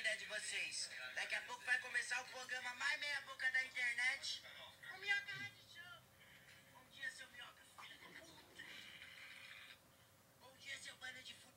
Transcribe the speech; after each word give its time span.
vida 0.00 0.16
de 0.16 0.24
vocês. 0.24 0.88
Daqui 1.14 1.34
a 1.34 1.42
pouco 1.42 1.62
vai 1.66 1.78
começar 1.80 2.18
o 2.22 2.24
programa 2.24 2.72
mais 2.76 2.98
meia 3.00 3.20
boca 3.26 3.50
da 3.52 3.62
internet. 3.66 4.42
O 4.94 4.98
Minhoca 4.98 5.32
Rádio 5.36 5.64
Show. 5.68 6.00
Bom 6.72 6.84
dia, 6.90 7.12
seu 7.12 7.28
Minhoca, 7.28 7.62
filho 7.82 7.98
da 8.00 8.08
puta. 8.18 8.64
Bom 10.40 10.56
dia, 10.56 10.78
seu 10.78 10.96
banda 10.96 11.22
de 11.22 11.34
fu... 11.34 11.52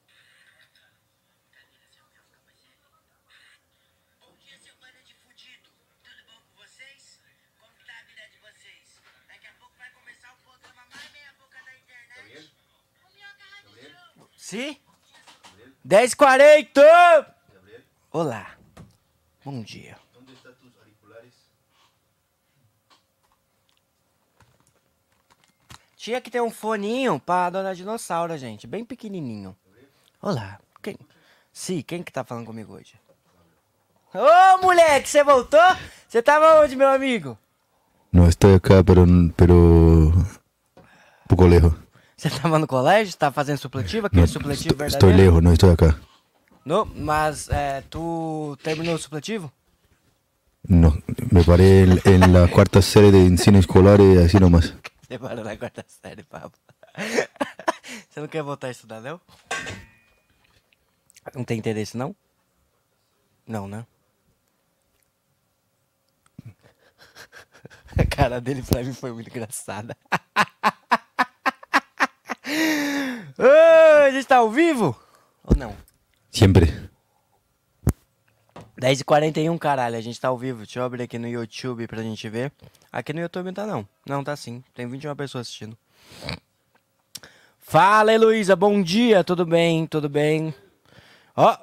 Cadê 1.54 1.88
seu 1.94 2.06
Minhoca, 2.10 2.38
parceiro? 2.44 2.84
Bom 4.20 4.36
dia, 4.36 4.60
seu 4.60 4.76
banda 4.76 5.02
de 5.04 5.14
fudido. 5.16 5.72
Tudo 6.04 6.24
bom 6.26 6.42
com 6.42 6.56
vocês? 6.64 7.22
Como 7.62 7.74
tá 7.86 7.98
a 7.98 8.04
vida 8.04 8.28
de 8.28 8.40
vocês? 8.40 9.00
Daqui 9.26 9.48
a 9.48 9.54
pouco 9.54 9.78
vai 9.78 9.90
começar 9.92 10.34
o 10.34 10.38
programa 10.40 10.86
mais 10.94 11.12
meia 11.14 11.32
boca 11.40 11.64
da 11.64 11.78
internet. 11.78 12.52
O 13.06 13.10
Minhoca 13.10 13.46
Rádio 13.56 13.90
Show. 13.90 14.30
Sim? 14.36 14.84
10h40! 15.88 17.43
Olá. 18.14 18.46
Bom 19.44 19.64
dia. 19.64 19.98
¿Dónde 20.14 20.34
están 20.34 20.54
tus 20.62 20.78
auriculares? 20.78 21.34
Tinha 25.98 26.22
que 26.22 26.30
ter 26.30 26.40
um 26.42 26.52
foninho 26.52 27.20
pra 27.20 27.50
dona 27.50 27.74
dinossauro, 27.74 28.38
gente. 28.38 28.68
Bem 28.68 28.86
pequenininho. 28.86 29.56
Olá. 30.22 30.60
Quem? 30.82 30.96
Sim, 31.52 31.82
quem 31.82 32.04
que 32.04 32.12
tá 32.12 32.24
falando 32.24 32.46
comigo 32.46 32.74
hoje? 32.76 32.94
Ô, 34.14 34.62
moleque, 34.62 35.10
você 35.10 35.24
voltou? 35.24 35.60
Você 36.08 36.22
tava 36.22 36.62
onde, 36.62 36.76
meu 36.76 36.90
amigo? 36.90 37.36
No, 38.12 38.28
estoy 38.30 38.54
acá, 38.54 38.84
pero, 38.84 39.06
pero 39.36 39.56
un 39.56 40.26
poco 41.28 41.48
lejos. 41.48 41.74
Você 42.16 42.30
tava 42.30 42.60
no 42.60 42.68
colégio? 42.68 43.18
Tá 43.18 43.32
fazendo 43.32 43.58
supletivo? 43.58 44.06
Aquele 44.06 44.22
No, 44.22 44.28
supletivo 44.28 44.74
estoy, 44.74 44.88
estoy 44.88 45.10
verdadeiro? 45.10 45.32
lejos, 45.32 45.44
no 45.44 45.52
estoy 45.52 45.72
acá. 45.72 46.00
No, 46.66 46.86
mas 46.86 47.50
é, 47.50 47.82
tu 47.90 48.58
terminou 48.64 48.96
o 48.96 48.98
supletivo? 48.98 49.52
No, 50.68 50.98
me 51.30 51.44
paré 51.44 51.84
en, 51.84 52.00
en 52.06 52.32
la 52.32 52.48
cuarta 52.48 52.82
serie 52.82 53.12
de 53.12 53.26
ensino 53.26 53.60
escolar 53.60 54.00
y 54.00 54.18
así 54.18 54.38
nomás. 54.40 54.74
Você 55.04 55.20
parou 55.20 55.44
na 55.44 55.58
quarta 55.58 55.84
série, 55.88 56.24
papo. 56.24 56.58
Você 58.10 58.20
não 58.22 58.28
quer 58.30 58.44
voltar 58.44 58.68
a 58.68 58.72
estudar, 58.72 59.02
não? 59.02 59.20
Não 61.36 61.44
tem 61.44 61.60
interesse, 61.60 61.98
não? 61.98 62.16
Não, 63.46 63.68
né? 63.68 63.86
A 67.98 68.06
cara 68.06 68.40
dele 68.40 68.64
pra 68.64 68.82
mim 68.84 68.94
foi 68.94 69.12
muito 69.12 69.30
engraçada. 69.30 69.98
Ô, 73.38 74.04
a 74.06 74.12
gente 74.12 74.28
tá 74.28 74.38
ao 74.38 74.50
vivo? 74.50 74.98
Ou 75.44 75.56
não? 75.58 75.76
Siempre. 76.34 76.74
10h41, 78.82 79.56
caralho, 79.60 79.96
a 79.96 80.02
gente 80.02 80.20
tá 80.20 80.30
ao 80.30 80.38
vivo. 80.38 80.64
Deixa 80.64 80.80
eu 80.80 80.84
abrir 80.84 81.04
aqui 81.04 81.20
no 81.20 81.28
YouTube 81.28 81.86
pra 81.88 82.02
gente 82.02 82.28
ver. 82.28 82.52
Aqui 82.92 83.14
no 83.14 83.22
YouTube 83.22 83.46
não 83.46 83.54
tá 83.54 83.68
não. 83.68 83.88
Não, 84.04 84.24
tá 84.24 84.36
sim. 84.36 84.64
Tem 84.74 84.88
21 84.88 85.16
pessoas 85.16 85.48
assistindo. 85.48 85.78
Fala, 87.60 88.12
Heloísa, 88.12 88.56
bom 88.56 88.82
dia. 88.82 89.24
Tudo 89.24 89.46
bem? 89.46 89.86
Tudo 89.86 90.10
bem? 90.10 90.52
Ó, 91.38 91.56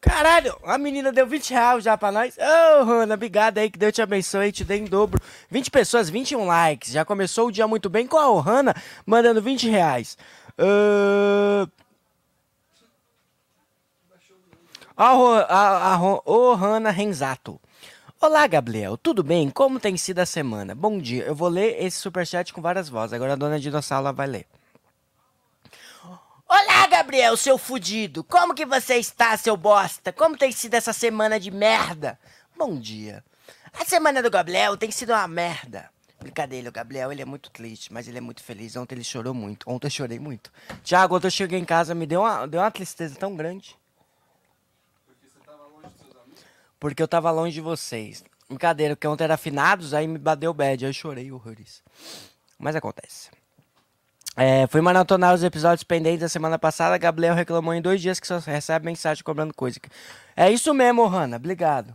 caralho, 0.00 0.56
a 0.64 0.78
menina 0.78 1.10
deu 1.10 1.26
20 1.26 1.50
reais 1.50 1.82
já 1.82 1.98
pra 1.98 2.12
nós. 2.12 2.38
Ô, 2.38 2.84
Rana, 2.84 3.14
obrigado 3.14 3.58
aí, 3.58 3.68
que 3.68 3.78
Deus 3.78 3.92
te 3.92 4.00
abençoe, 4.00 4.52
te 4.52 4.62
dê 4.62 4.76
em 4.76 4.84
dobro. 4.84 5.20
20 5.50 5.72
pessoas, 5.72 6.08
21 6.08 6.46
likes. 6.46 6.92
Já 6.92 7.04
começou 7.04 7.48
o 7.48 7.52
dia 7.52 7.66
muito 7.66 7.90
bem 7.90 8.06
com 8.06 8.16
a 8.16 8.30
Ohana, 8.30 8.76
mandando 9.04 9.42
20 9.42 9.68
reais. 9.68 10.16
Ahn... 10.56 11.68
A, 15.00 15.12
a, 15.12 15.94
a, 15.94 16.00
Ohana 16.28 16.90
Renzato. 16.90 17.60
Olá, 18.20 18.44
Gabriel. 18.48 18.96
Tudo 18.96 19.22
bem? 19.22 19.48
Como 19.48 19.78
tem 19.78 19.96
sido 19.96 20.18
a 20.18 20.26
semana? 20.26 20.74
Bom 20.74 20.98
dia. 20.98 21.22
Eu 21.22 21.36
vou 21.36 21.48
ler 21.48 21.80
esse 21.80 21.98
superchat 21.98 22.52
com 22.52 22.60
várias 22.60 22.88
vozes. 22.88 23.12
Agora 23.12 23.34
a 23.34 23.36
dona 23.36 23.60
Dinossauro 23.60 24.12
vai 24.12 24.26
ler. 24.26 24.46
Olá, 26.48 26.88
Gabriel, 26.88 27.36
seu 27.36 27.56
fudido. 27.56 28.24
Como 28.24 28.56
que 28.56 28.66
você 28.66 28.96
está, 28.96 29.36
seu 29.36 29.56
bosta? 29.56 30.12
Como 30.12 30.36
tem 30.36 30.50
sido 30.50 30.74
essa 30.74 30.92
semana 30.92 31.38
de 31.38 31.52
merda? 31.52 32.18
Bom 32.56 32.76
dia. 32.76 33.24
A 33.78 33.84
semana 33.84 34.20
do 34.20 34.32
Gabriel 34.32 34.76
tem 34.76 34.90
sido 34.90 35.10
uma 35.10 35.28
merda. 35.28 35.88
Brincadeira, 36.18 36.70
o 36.70 36.72
Gabriel, 36.72 37.12
ele 37.12 37.22
é 37.22 37.24
muito 37.24 37.52
triste, 37.52 37.92
mas 37.92 38.08
ele 38.08 38.18
é 38.18 38.20
muito 38.20 38.42
feliz. 38.42 38.74
Ontem 38.74 38.96
ele 38.96 39.04
chorou 39.04 39.32
muito. 39.32 39.70
Ontem 39.70 39.86
eu 39.86 39.92
chorei 39.92 40.18
muito. 40.18 40.50
Tiago, 40.82 41.14
ontem 41.14 41.28
eu 41.28 41.30
cheguei 41.30 41.60
em 41.60 41.64
casa, 41.64 41.94
me 41.94 42.04
deu 42.04 42.22
uma, 42.22 42.48
deu 42.48 42.60
uma 42.60 42.70
tristeza 42.72 43.14
tão 43.14 43.36
grande. 43.36 43.78
Porque 46.78 47.02
eu 47.02 47.08
tava 47.08 47.30
longe 47.30 47.54
de 47.54 47.60
vocês. 47.60 48.22
Brincadeira, 48.48 48.94
porque 48.96 49.06
ontem 49.06 49.24
era 49.24 49.36
finados, 49.36 49.92
aí 49.92 50.06
me 50.06 50.18
bateu 50.18 50.54
bad, 50.54 50.84
aí 50.84 50.88
eu 50.90 50.94
chorei 50.94 51.30
horrores. 51.30 51.82
Mas 52.58 52.74
acontece. 52.76 53.30
É, 54.36 54.66
fui 54.68 54.80
maratonar 54.80 55.34
os 55.34 55.42
episódios 55.42 55.82
pendentes 55.82 56.20
da 56.20 56.28
semana 56.28 56.58
passada. 56.58 56.96
Gabriel 56.96 57.34
reclamou 57.34 57.74
em 57.74 57.82
dois 57.82 58.00
dias 58.00 58.20
que 58.20 58.26
só 58.26 58.38
recebe 58.38 58.86
mensagem 58.86 59.22
cobrando 59.24 59.52
coisa. 59.52 59.80
É 60.36 60.50
isso 60.50 60.72
mesmo, 60.72 61.04
Hanna. 61.06 61.36
Obrigado. 61.36 61.94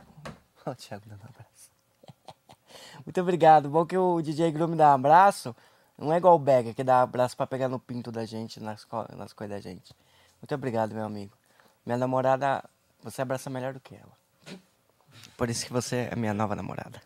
Ó, 0.65 0.73
Thiago 0.75 1.05
dando 1.07 1.21
um 1.21 1.29
abraço. 1.29 1.71
Muito 3.05 3.21
obrigado. 3.21 3.69
Bom 3.69 3.85
que 3.85 3.97
o 3.97 4.21
DJ 4.21 4.51
me 4.51 4.75
dá 4.75 4.91
um 4.91 4.95
abraço. 4.95 5.55
Não 5.97 6.11
é 6.13 6.17
igual 6.17 6.35
o 6.35 6.39
Becker, 6.39 6.75
que 6.75 6.83
dá 6.83 7.01
abraço 7.01 7.35
pra 7.37 7.47
pegar 7.47 7.69
no 7.69 7.79
pinto 7.79 8.11
da 8.11 8.25
gente, 8.25 8.59
nas, 8.59 8.83
co- 8.83 9.07
nas 9.15 9.31
coisas 9.31 9.55
da 9.55 9.61
gente. 9.61 9.93
Muito 10.41 10.53
obrigado, 10.53 10.93
meu 10.93 11.05
amigo. 11.05 11.31
Minha 11.85 11.97
namorada, 11.97 12.63
você 13.01 13.21
abraça 13.21 13.49
melhor 13.49 13.73
do 13.73 13.79
que 13.79 13.95
ela. 13.95 14.11
Por 15.37 15.49
isso 15.49 15.65
que 15.65 15.73
você 15.73 16.09
é 16.11 16.15
minha 16.15 16.33
nova 16.33 16.55
namorada. 16.55 17.01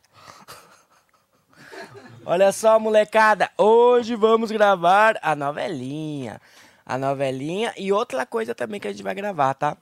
Olha 2.25 2.51
só, 2.51 2.79
molecada. 2.79 3.49
Hoje 3.57 4.15
vamos 4.15 4.51
gravar 4.51 5.17
a 5.21 5.35
novelinha. 5.35 6.41
A 6.85 6.97
novelinha 6.97 7.73
e 7.77 7.91
outra 7.91 8.25
coisa 8.25 8.53
também 8.53 8.79
que 8.79 8.87
a 8.87 8.91
gente 8.91 9.03
vai 9.03 9.15
gravar, 9.15 9.53
tá? 9.53 9.77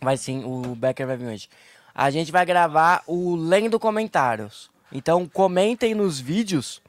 Vai 0.00 0.16
sim, 0.16 0.44
o 0.44 0.74
Becker 0.74 1.06
vai 1.06 1.16
vir 1.16 1.26
hoje. 1.26 1.48
A 1.94 2.10
gente 2.10 2.30
vai 2.30 2.46
gravar 2.46 3.02
o 3.06 3.34
Lendo 3.34 3.78
Comentários. 3.78 4.70
Então 4.92 5.28
comentem 5.28 5.94
nos 5.94 6.20
vídeos, 6.20 6.80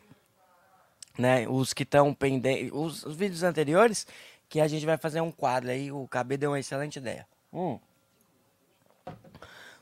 né? 1.17 1.47
Os 1.47 1.73
que 1.73 1.83
estão 1.83 2.13
pendentes. 2.13 2.71
Os, 2.73 3.03
os 3.03 3.16
vídeos 3.16 3.43
anteriores, 3.43 4.05
que 4.47 4.59
a 4.59 4.67
gente 4.67 4.85
vai 4.85 4.97
fazer 4.97 5.21
um 5.21 5.31
quadro 5.31 5.69
aí. 5.69 5.91
O 5.91 6.07
KB 6.07 6.37
deu 6.37 6.51
uma 6.51 6.59
excelente 6.59 6.97
ideia. 6.97 7.27
Hum. 7.51 7.79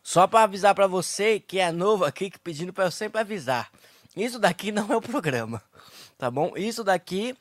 Só 0.08 0.26
pra 0.26 0.44
avisar 0.44 0.74
pra 0.74 0.88
você 0.88 1.38
que 1.38 1.60
é 1.60 1.70
novo 1.70 2.06
aqui, 2.06 2.30
que 2.30 2.40
pedindo 2.40 2.72
pra 2.72 2.86
eu 2.86 2.92
sempre 2.92 3.20
avisar. 3.20 3.70
Isso 4.16 4.40
daqui 4.40 4.72
não 4.72 4.90
é 4.90 4.96
o 4.96 5.02
programa, 5.02 5.62
tá 6.18 6.32
bom? 6.32 6.54
Isso 6.56 6.82
daqui 6.82 7.36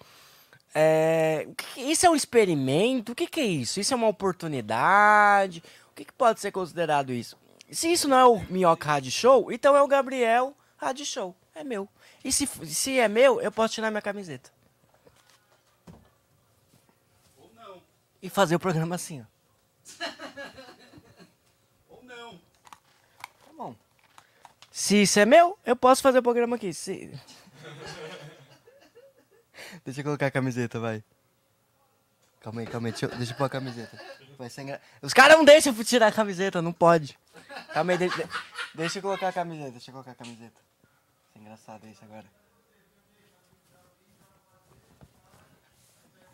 é... 0.75 1.47
Isso 1.77 2.05
é 2.05 2.11
um 2.11 2.17
experimento? 2.17 3.13
O 3.13 3.15
que, 3.15 3.29
que 3.29 3.41
é 3.41 3.47
isso? 3.47 3.79
Isso 3.79 3.95
é 3.95 3.97
uma 3.97 4.09
oportunidade? 4.09 5.63
O 5.91 5.95
que, 5.95 6.05
que 6.05 6.13
pode 6.13 6.41
ser 6.41 6.51
considerado 6.51 7.13
isso? 7.13 7.39
Se 7.71 7.91
isso 7.91 8.09
não 8.09 8.19
é 8.19 8.25
o 8.27 8.41
Minhoca 8.51 8.87
Rádio 8.87 9.13
Show, 9.13 9.53
então 9.53 9.77
é 9.77 9.81
o 9.81 9.89
Gabriel 9.89 10.53
Rádio 10.77 11.07
Show. 11.07 11.37
É 11.55 11.63
meu. 11.63 11.89
E 12.25 12.33
se, 12.33 12.47
se 12.47 12.99
é 12.99 13.07
meu, 13.07 13.41
eu 13.41 13.53
posso 13.53 13.75
tirar 13.75 13.91
minha 13.91 14.03
camiseta. 14.03 14.51
Ou 17.39 17.49
não. 17.55 17.81
E 18.21 18.29
fazer 18.29 18.57
o 18.57 18.61
programa 18.61 18.97
assim, 18.97 19.23
ó. 19.23 19.25
Ou 21.89 22.03
não. 22.05 22.33
Tá 22.33 23.53
bom. 23.57 23.75
Se 24.77 25.01
isso 25.01 25.19
é 25.19 25.25
meu, 25.25 25.59
eu 25.65 25.75
posso 25.75 26.03
fazer 26.03 26.19
o 26.19 26.23
programa 26.23 26.57
aqui. 26.57 26.71
Se... 26.75 27.11
deixa 29.83 30.01
eu 30.01 30.05
colocar 30.05 30.27
a 30.27 30.31
camiseta, 30.31 30.79
vai. 30.79 31.03
Calma 32.43 32.61
aí, 32.61 32.67
calma 32.67 32.89
aí. 32.89 32.93
Deixa 32.93 33.07
eu, 33.07 33.17
deixa 33.17 33.33
eu 33.33 33.37
pôr 33.39 33.45
a 33.45 33.49
camiseta. 33.49 33.99
Vai 34.37 34.51
ser 34.51 34.61
engra... 34.61 34.83
Os 35.01 35.15
caras 35.15 35.39
não 35.39 35.47
deixam 35.47 35.73
tirar 35.83 36.09
a 36.09 36.13
camiseta, 36.13 36.61
não 36.61 36.75
pode. 36.75 37.19
Calma 37.73 37.93
aí, 37.93 37.99
deixa, 37.99 38.29
deixa 38.75 38.99
eu 38.99 39.03
colocar 39.03 39.29
a 39.29 39.33
camiseta. 39.33 39.71
Deixa 39.71 39.91
eu 39.91 39.93
colocar 39.93 40.11
a 40.11 40.15
camiseta. 40.15 40.61
Ser 41.33 41.39
engraçado 41.39 41.87
isso 41.89 42.05
agora. 42.05 42.27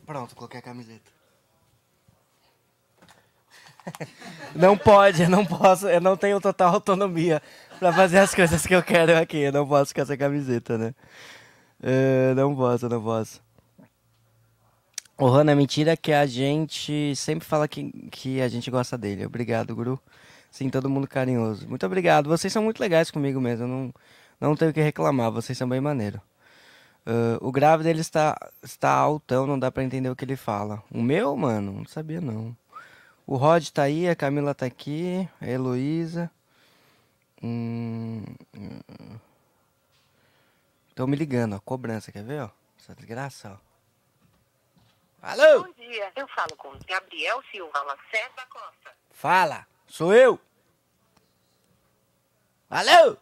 Pronto, 0.05 0.35
coloquei 0.35 0.59
a 0.59 0.63
camiseta. 0.65 1.13
Não 4.55 4.77
pode, 4.77 5.23
eu 5.23 5.29
não 5.29 5.45
posso, 5.45 5.89
eu 5.89 6.01
não 6.01 6.17
tenho 6.17 6.41
total 6.41 6.73
autonomia 6.75 7.43
pra 7.83 7.93
fazer 7.93 8.19
as 8.19 8.33
coisas 8.33 8.65
que 8.65 8.73
eu 8.73 8.81
quero 8.81 9.19
aqui. 9.19 9.39
Eu 9.39 9.51
não 9.51 9.67
posso 9.67 9.93
com 9.93 10.01
essa 10.01 10.17
camiseta, 10.17 10.79
né? 10.79 10.95
É, 11.83 12.33
não 12.35 12.55
posso, 12.55 12.89
não 12.89 13.03
posso. 13.03 13.43
O 15.19 15.29
Rana, 15.29 15.53
mentira 15.57 15.97
que 15.97 16.13
a 16.13 16.25
gente 16.25 17.13
sempre 17.17 17.45
fala 17.45 17.67
que, 17.67 17.91
que 18.09 18.41
a 18.41 18.49
gente 18.49 18.71
gosta 18.71 18.97
dele. 18.97 19.27
Obrigado, 19.27 19.75
Guru. 19.75 20.01
Sim, 20.49 20.71
todo 20.71 20.89
mundo 20.89 21.09
carinhoso. 21.09 21.69
Muito 21.69 21.85
obrigado. 21.85 22.29
Vocês 22.29 22.53
são 22.53 22.63
muito 22.63 22.79
legais 22.79 23.11
comigo 23.11 23.41
mesmo. 23.41 23.65
Eu 23.65 23.69
não, 23.69 23.95
não 24.41 24.55
tenho 24.55 24.71
o 24.71 24.75
que 24.75 24.81
reclamar. 24.81 25.33
Vocês 25.33 25.59
são 25.59 25.69
bem 25.69 25.81
maneiro. 25.81 26.21
Ah, 27.05 27.37
o 27.41 27.51
grave 27.51 27.83
dele 27.83 28.01
está, 28.01 28.39
está 28.63 28.91
altão, 28.91 29.45
não 29.45 29.59
dá 29.59 29.73
pra 29.73 29.83
entender 29.83 30.09
o 30.09 30.15
que 30.15 30.25
ele 30.25 30.37
fala. 30.37 30.85
O 30.89 31.03
meu, 31.03 31.37
mano, 31.37 31.73
não 31.73 31.87
sabia 31.87 32.21
não. 32.21 32.57
O 33.27 33.37
Rod 33.37 33.69
tá 33.71 33.83
aí, 33.83 34.09
a 34.09 34.15
Camila 34.15 34.55
tá 34.55 34.67
aqui, 34.67 35.29
a 35.41 35.49
Heloísa. 35.49 36.31
Hum, 37.43 38.25
Estão 40.89 41.07
me 41.07 41.17
ligando, 41.17 41.57
ó. 41.57 41.61
Cobrança, 41.61 42.13
quer 42.13 42.23
ver, 42.23 42.43
ó? 42.43 42.51
Essa 42.79 42.95
desgraça, 42.95 43.59
ó. 43.59 43.73
Alô? 45.23 45.65
Bom 45.65 45.73
dia, 45.73 46.13
eu 46.17 46.29
falo 46.29 46.55
com 46.57 46.73
Gabriel 46.87 47.43
Silva 47.51 47.81
Lacerda 47.83 48.45
Costa. 48.51 48.93
Fala, 49.11 49.67
sou 49.87 50.13
eu. 50.15 50.39
Alô? 52.69 53.17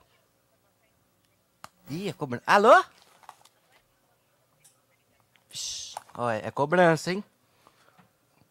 Ih, 1.90 2.08
é 2.08 2.12
cobrança. 2.12 2.44
Alô? 2.46 2.84
Ó, 6.14 6.31
é 6.31 6.50
cobrança, 6.50 7.12
hein? 7.12 7.25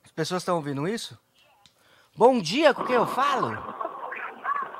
As 0.05 0.11
pessoas 0.11 0.41
estão 0.43 0.55
ouvindo 0.55 0.87
isso? 0.87 1.19
Bom 2.15 2.39
dia, 2.41 2.73
com 2.73 2.85
quem 2.85 2.95
eu 2.95 3.07
falo? 3.07 3.49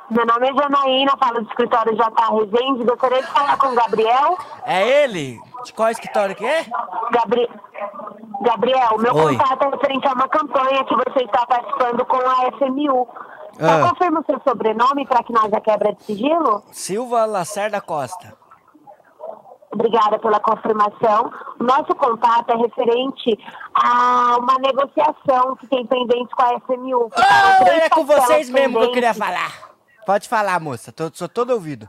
Meu 0.09 0.25
nome 0.25 0.49
é 0.49 0.53
Janaína, 0.53 1.13
falo 1.19 1.41
do 1.41 1.49
escritório 1.49 1.95
J. 1.95 2.31
Resende. 2.31 2.83
Gostaria 2.83 3.21
de 3.21 3.27
falar 3.27 3.57
com 3.57 3.67
o 3.67 3.75
Gabriel. 3.75 4.37
É 4.65 5.03
ele? 5.03 5.39
De 5.63 5.73
qual 5.73 5.89
escritório 5.89 6.35
que 6.35 6.45
é? 6.45 6.65
Gabri... 7.11 7.47
Gabriel, 8.41 8.97
meu 8.97 9.13
Oi. 9.15 9.37
contato 9.37 9.63
é 9.65 9.69
referente 9.69 10.07
a 10.07 10.13
uma 10.13 10.27
campanha 10.27 10.83
que 10.85 10.95
você 10.95 11.25
está 11.25 11.45
participando 11.45 12.05
com 12.05 12.17
a 12.17 12.51
FMU. 12.57 13.07
Só 13.59 13.65
Ah. 13.65 13.89
confirma 13.89 14.21
o 14.21 14.25
seu 14.25 14.39
sobrenome 14.47 15.05
para 15.05 15.21
que 15.23 15.33
nós 15.33 15.51
a 15.53 15.59
quebra 15.59 15.93
de 15.93 16.03
sigilo? 16.03 16.63
Silva 16.71 17.25
Lacerda 17.25 17.81
Costa. 17.81 18.33
Obrigada 19.71 20.17
pela 20.17 20.39
confirmação. 20.39 21.31
Nosso 21.59 21.93
contato 21.95 22.49
é 22.49 22.55
referente 22.55 23.37
a 23.75 24.37
uma 24.39 24.55
negociação 24.55 25.55
que 25.57 25.67
tem 25.67 25.85
pendente 25.85 26.33
com 26.35 26.41
a 26.41 26.59
FMU. 26.61 27.05
Oh, 27.11 27.63
três 27.65 27.83
é 27.83 27.89
com 27.89 28.05
vocês 28.05 28.49
mesmo 28.49 28.79
que 28.79 28.85
eu 28.85 28.91
queria 28.91 29.13
falar. 29.13 29.68
Pode 30.09 30.25
falar, 30.27 30.59
moça. 30.59 30.91
Tô, 30.91 31.11
sou 31.13 31.29
todo 31.29 31.51
ouvido. 31.51 31.87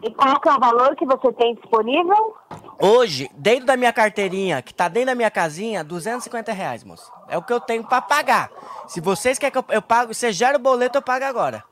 E 0.04 0.10
qual 0.12 0.40
que 0.40 0.50
é 0.50 0.54
o 0.54 0.60
valor 0.60 0.96
que 0.96 1.06
você 1.06 1.32
tem 1.34 1.56
disponível? 1.56 2.36
Hoje, 2.82 3.30
dentro 3.36 3.66
da 3.68 3.78
minha 3.78 3.94
carteirinha, 3.94 4.62
que 4.62 4.74
tá 4.74 4.88
dentro 4.88 5.08
da 5.08 5.16
minha 5.16 5.30
casinha, 5.30 5.84
250 5.84 6.52
reais, 6.52 6.84
moça. 6.84 7.12
É 7.28 7.38
o 7.38 7.44
que 7.44 7.54
eu 7.54 7.60
tenho 7.60 7.84
pra 7.84 8.02
pagar. 8.02 8.50
Se 8.88 9.00
vocês 9.00 9.38
querem 9.38 9.52
que 9.52 9.58
eu, 9.60 9.66
eu 9.76 9.82
pago, 9.82 10.14
você 10.14 10.32
gera 10.32 10.58
o 10.58 10.62
boleto, 10.62 10.98
eu 10.98 11.02
pago 11.04 11.24
agora. 11.26 11.64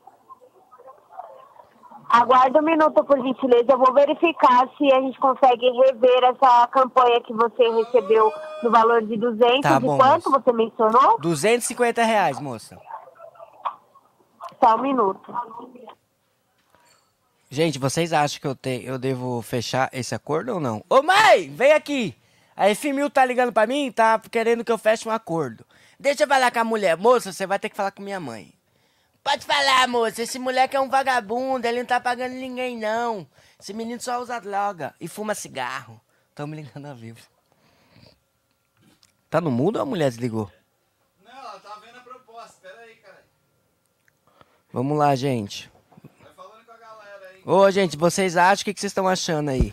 Aguarda 2.08 2.58
um 2.58 2.62
minuto, 2.64 3.04
por 3.04 3.20
gentileza. 3.22 3.66
Eu 3.68 3.78
vou 3.78 3.92
verificar 3.94 4.68
se 4.76 4.92
a 4.92 5.00
gente 5.00 5.18
consegue 5.20 5.68
rever 5.70 6.24
essa 6.24 6.66
campanha 6.68 7.20
que 7.22 7.32
você 7.32 7.68
recebeu 7.68 8.32
no 8.62 8.70
valor 8.70 9.02
de 9.02 9.16
200 9.16 9.60
Tá 9.60 9.76
e 9.76 9.80
bom, 9.80 9.96
quanto 9.96 10.28
moça. 10.30 10.42
você 10.44 10.52
mencionou? 10.52 11.18
250 11.20 12.02
reais, 12.02 12.40
moça. 12.40 12.76
Só 14.62 14.74
um 14.76 14.82
minuto. 14.82 15.32
Gente, 17.52 17.80
vocês 17.80 18.12
acham 18.12 18.40
que 18.40 18.46
eu, 18.46 18.54
te, 18.54 18.84
eu 18.84 18.96
devo 18.96 19.42
fechar 19.42 19.90
esse 19.92 20.14
acordo 20.14 20.54
ou 20.54 20.60
não? 20.60 20.84
Ô 20.88 21.02
mãe, 21.02 21.50
vem 21.50 21.72
aqui! 21.72 22.16
A 22.56 22.72
FMU 22.74 23.10
tá 23.10 23.24
ligando 23.24 23.52
pra 23.52 23.66
mim, 23.66 23.90
tá 23.90 24.20
querendo 24.30 24.64
que 24.64 24.70
eu 24.70 24.78
feche 24.78 25.08
um 25.08 25.12
acordo. 25.12 25.66
Deixa 25.98 26.22
eu 26.24 26.28
falar 26.28 26.52
com 26.52 26.60
a 26.60 26.64
mulher. 26.64 26.96
Moça, 26.96 27.32
você 27.32 27.46
vai 27.46 27.58
ter 27.58 27.68
que 27.68 27.76
falar 27.76 27.90
com 27.90 28.02
minha 28.02 28.20
mãe. 28.20 28.54
Pode 29.24 29.44
falar, 29.44 29.88
moça. 29.88 30.22
Esse 30.22 30.38
moleque 30.38 30.76
é 30.76 30.80
um 30.80 30.88
vagabundo, 30.88 31.66
ele 31.66 31.80
não 31.80 31.86
tá 31.86 32.00
pagando 32.00 32.34
ninguém, 32.34 32.78
não. 32.78 33.26
Esse 33.60 33.72
menino 33.74 34.00
só 34.00 34.20
usa 34.20 34.38
droga 34.40 34.94
e 35.00 35.08
fuma 35.08 35.34
cigarro. 35.34 36.00
Tão 36.34 36.46
me 36.46 36.56
ligando 36.56 36.86
ao 36.86 36.94
vivo. 36.94 37.20
Tá 39.28 39.40
no 39.40 39.50
mudo 39.50 39.76
ou 39.76 39.82
a 39.82 39.86
mulher 39.86 40.10
desligou? 40.10 40.50
Não, 41.24 41.32
ela 41.32 41.58
tá 41.60 41.80
vendo 41.84 41.98
a 41.98 42.00
proposta. 42.00 42.60
Pera 42.62 42.80
aí, 42.80 42.94
cara. 42.96 43.24
Vamos 44.72 44.96
lá, 44.96 45.14
gente. 45.16 45.70
Vai 46.22 46.32
falando 46.34 46.64
com 46.64 46.72
a 46.72 46.76
galera 46.76 47.28
aí. 47.28 47.29
Ô, 47.44 47.70
gente, 47.70 47.96
vocês 47.96 48.36
acham 48.36 48.62
o 48.62 48.64
que, 48.64 48.74
que 48.74 48.80
vocês 48.80 48.90
estão 48.90 49.08
achando 49.08 49.48
aí? 49.50 49.72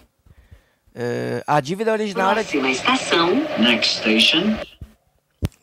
É, 0.95 1.43
a 1.45 1.59
dívida 1.59 1.91
original 1.91 2.31
era. 2.31 2.41
Próxima 2.41 2.69
estação. 2.69 3.27
Next 3.59 3.99
station. 3.99 4.57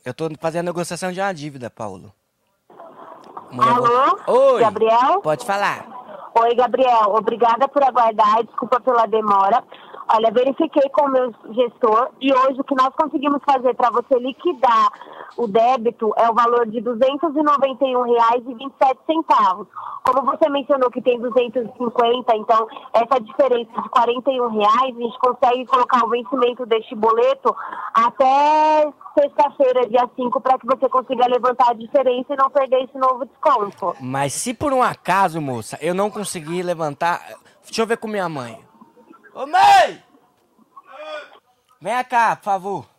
Eu 0.04 0.12
tô 0.12 0.28
fazendo 0.38 0.60
a 0.60 0.72
negociação 0.72 1.10
de 1.10 1.20
uma 1.20 1.32
dívida, 1.32 1.70
Paulo. 1.70 2.12
Alô? 3.58 4.18
Oi. 4.54 4.60
Gabriel? 4.60 5.20
Pode 5.22 5.46
falar. 5.46 5.86
Oi, 6.40 6.54
Gabriel. 6.54 7.14
Obrigada 7.16 7.66
por 7.68 7.82
aguardar. 7.82 8.44
Desculpa 8.44 8.80
pela 8.80 9.06
demora. 9.06 9.64
Olha, 10.12 10.30
verifiquei 10.30 10.88
com 10.90 11.06
o 11.06 11.10
meu 11.10 11.34
gestor 11.54 12.10
e 12.20 12.32
hoje 12.32 12.60
o 12.60 12.64
que 12.64 12.74
nós 12.74 12.94
conseguimos 12.94 13.40
fazer 13.44 13.74
para 13.74 13.90
você 13.90 14.18
liquidar 14.18 14.92
o 15.36 15.46
débito 15.46 16.12
é 16.16 16.30
o 16.30 16.34
valor 16.34 16.66
de 16.66 16.78
R$ 16.78 16.92
291,27. 16.92 19.66
Como 20.04 20.22
você 20.22 20.48
mencionou 20.48 20.90
que 20.90 21.02
tem 21.02 21.20
250, 21.20 22.36
então 22.36 22.68
essa 22.92 23.20
diferença 23.20 23.82
de 23.82 23.88
41 23.88 24.48
reais, 24.48 24.96
a 24.96 25.00
gente 25.00 25.18
consegue 25.18 25.66
colocar 25.66 26.04
o 26.04 26.10
vencimento 26.10 26.64
deste 26.66 26.94
boleto 26.94 27.54
até 27.94 28.92
sexta-feira, 29.18 29.88
dia 29.88 30.08
5, 30.14 30.40
para 30.40 30.58
que 30.58 30.66
você 30.66 30.88
consiga 30.88 31.26
levantar 31.26 31.70
a 31.70 31.74
diferença 31.74 32.34
e 32.34 32.36
não 32.36 32.50
perder 32.50 32.84
esse 32.84 32.98
novo 32.98 33.24
desconto. 33.24 33.96
Mas 34.00 34.32
se 34.32 34.52
por 34.52 34.72
um 34.72 34.82
acaso, 34.82 35.40
moça, 35.40 35.78
eu 35.80 35.94
não 35.94 36.10
conseguir 36.10 36.62
levantar. 36.62 37.20
Deixa 37.64 37.82
eu 37.82 37.86
ver 37.86 37.96
com 37.96 38.08
minha 38.08 38.28
mãe. 38.28 38.58
Ô 39.34 39.46
mãe! 39.46 40.02
Vem 41.80 42.04
cá, 42.04 42.36
por 42.36 42.44
favor. 42.44 42.93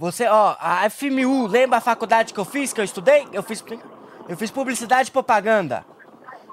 Você, 0.00 0.28
ó, 0.28 0.54
a 0.60 0.88
FMU, 0.88 1.48
lembra 1.48 1.78
a 1.78 1.80
faculdade 1.80 2.32
que 2.32 2.38
eu 2.38 2.44
fiz, 2.44 2.72
que 2.72 2.80
eu 2.80 2.84
estudei? 2.84 3.26
Eu 3.32 3.42
fiz, 3.42 3.64
eu 4.28 4.36
fiz 4.36 4.48
publicidade 4.48 5.08
e 5.08 5.12
propaganda. 5.12 5.84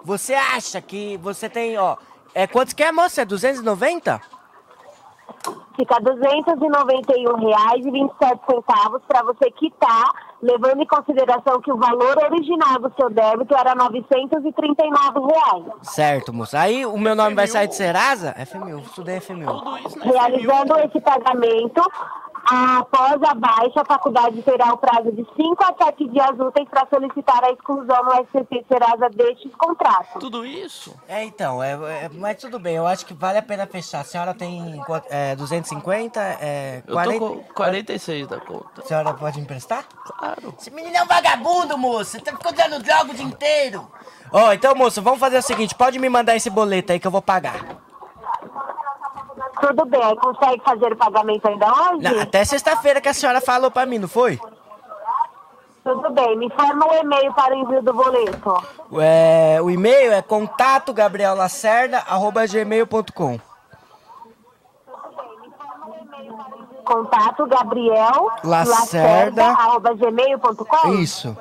Você 0.04 0.34
acha 0.34 0.82
que 0.82 1.16
você 1.18 1.48
tem, 1.48 1.78
ó, 1.78 1.96
é 2.34 2.48
quantos 2.48 2.74
que 2.74 2.82
é, 2.82 2.92
moça? 2.92 3.22
É 3.22 3.26
290? 3.26 4.20
Fica 5.76 5.96
R$ 5.96 6.06
291,27 6.06 9.02
para 9.08 9.22
você 9.22 9.52
quitar, 9.52 10.10
levando 10.42 10.82
em 10.82 10.88
consideração 10.88 11.62
que 11.62 11.72
o 11.72 11.78
valor 11.78 12.18
original 12.32 12.80
do 12.80 12.92
seu 12.96 13.12
débito 13.12 13.56
era 13.56 13.76
939 13.76 15.20
reais. 15.20 15.66
Certo, 15.84 16.34
moça. 16.34 16.60
Aí 16.60 16.84
o 16.84 16.98
meu 16.98 17.14
nome 17.14 17.36
vai 17.36 17.46
sair 17.46 17.68
de 17.68 17.76
Serasa? 17.76 18.34
FMU, 18.46 18.80
estudei 18.80 19.20
FMU. 19.20 19.46
Realizando 20.02 20.80
esse 20.80 21.00
pagamento, 21.00 21.84
após 22.46 23.22
a 23.24 23.34
baixa, 23.34 23.82
a 23.82 23.86
faculdade 23.86 24.42
terá 24.44 24.74
o 24.74 24.78
prazo 24.78 25.12
de 25.12 25.26
5 25.36 25.64
a 25.64 25.86
7 25.86 26.08
dias 26.10 26.40
úteis 26.40 26.68
para 26.70 26.88
solicitar 26.88 27.44
a 27.44 27.52
exclusão 27.52 28.04
no 28.04 28.12
SCP 28.26 28.66
Serasa 28.68 29.10
destes 29.10 29.52
contratos. 29.56 30.20
Tudo 30.20 30.46
isso? 30.46 30.96
É, 31.08 31.24
então, 31.24 31.62
é, 31.64 31.74
é- 31.74 32.10
mas 32.14 32.38
tudo 32.38 32.60
bem, 32.60 32.76
eu 32.76 32.86
acho 32.86 33.06
que 33.06 33.14
vale 33.14 33.38
a 33.38 33.42
pena 33.42 33.66
fechar. 33.66 34.02
A 34.02 34.04
senhora 34.04 34.34
tem 34.34 34.82
é, 35.10 35.36
250? 35.36 36.20
É, 36.42 36.84
Eu 36.86 36.94
40? 36.94 37.20
tô 37.20 37.30
com 37.36 37.54
46 37.54 38.28
da 38.28 38.40
conta. 38.40 38.82
A 38.82 38.86
senhora 38.86 39.14
pode 39.14 39.40
emprestar? 39.40 39.84
Claro. 40.06 40.54
Esse 40.60 40.72
menino 40.72 40.96
é 40.96 41.04
um 41.04 41.08
vagabundo, 41.08 41.78
moço. 41.78 42.12
Você 42.12 42.20
tá 42.20 42.32
ficando 42.32 42.56
dando 42.56 42.84
droga 42.84 43.12
o 43.12 43.16
dia 43.16 43.26
inteiro. 43.26 43.88
Ó, 44.32 44.52
então, 44.54 44.76
moço, 44.76 45.02
vamos 45.02 45.20
fazer 45.20 45.38
o 45.38 45.42
seguinte: 45.42 45.76
pode 45.76 46.00
me 46.00 46.10
mandar 46.10 46.36
esse 46.36 46.50
boleto 46.50 46.92
aí 46.92 47.00
que 47.00 47.08
eu 47.08 47.12
vou 47.12 47.22
pagar. 47.22 47.85
Tudo 49.62 49.86
bem, 49.86 50.16
consegue 50.18 50.62
fazer 50.64 50.94
o 50.94 50.96
pagamento 50.96 51.48
ainda 51.48 51.68
hoje? 51.68 52.02
Na- 52.04 52.22
até 52.24 52.44
sexta-feira 52.46 53.00
que 53.02 53.10
a 53.10 53.14
senhora 53.14 53.40
falou 53.42 53.70
pra 53.72 53.86
mim, 53.86 53.98
não 54.00 54.08
foi? 54.08 54.40
Tudo 55.84 56.10
bem, 56.12 56.36
me 56.38 56.46
informa 56.48 56.88
o 56.92 56.96
e-mail 56.96 57.32
para 57.34 57.54
o 57.54 57.58
envio 57.58 57.82
do 57.84 57.94
boleto. 57.94 58.64
É, 59.00 59.60
o 59.62 59.70
e-mail 59.70 60.12
é 60.14 60.22
contato 60.22 60.94
gabrielacerda.gmail.com 60.94 63.40
Contato 66.84 67.46
Gabriel 67.48 68.30
Lacerda. 68.44 69.46
arroba 69.48 69.94
gmail.com? 69.96 70.94
Isso. 70.94 71.36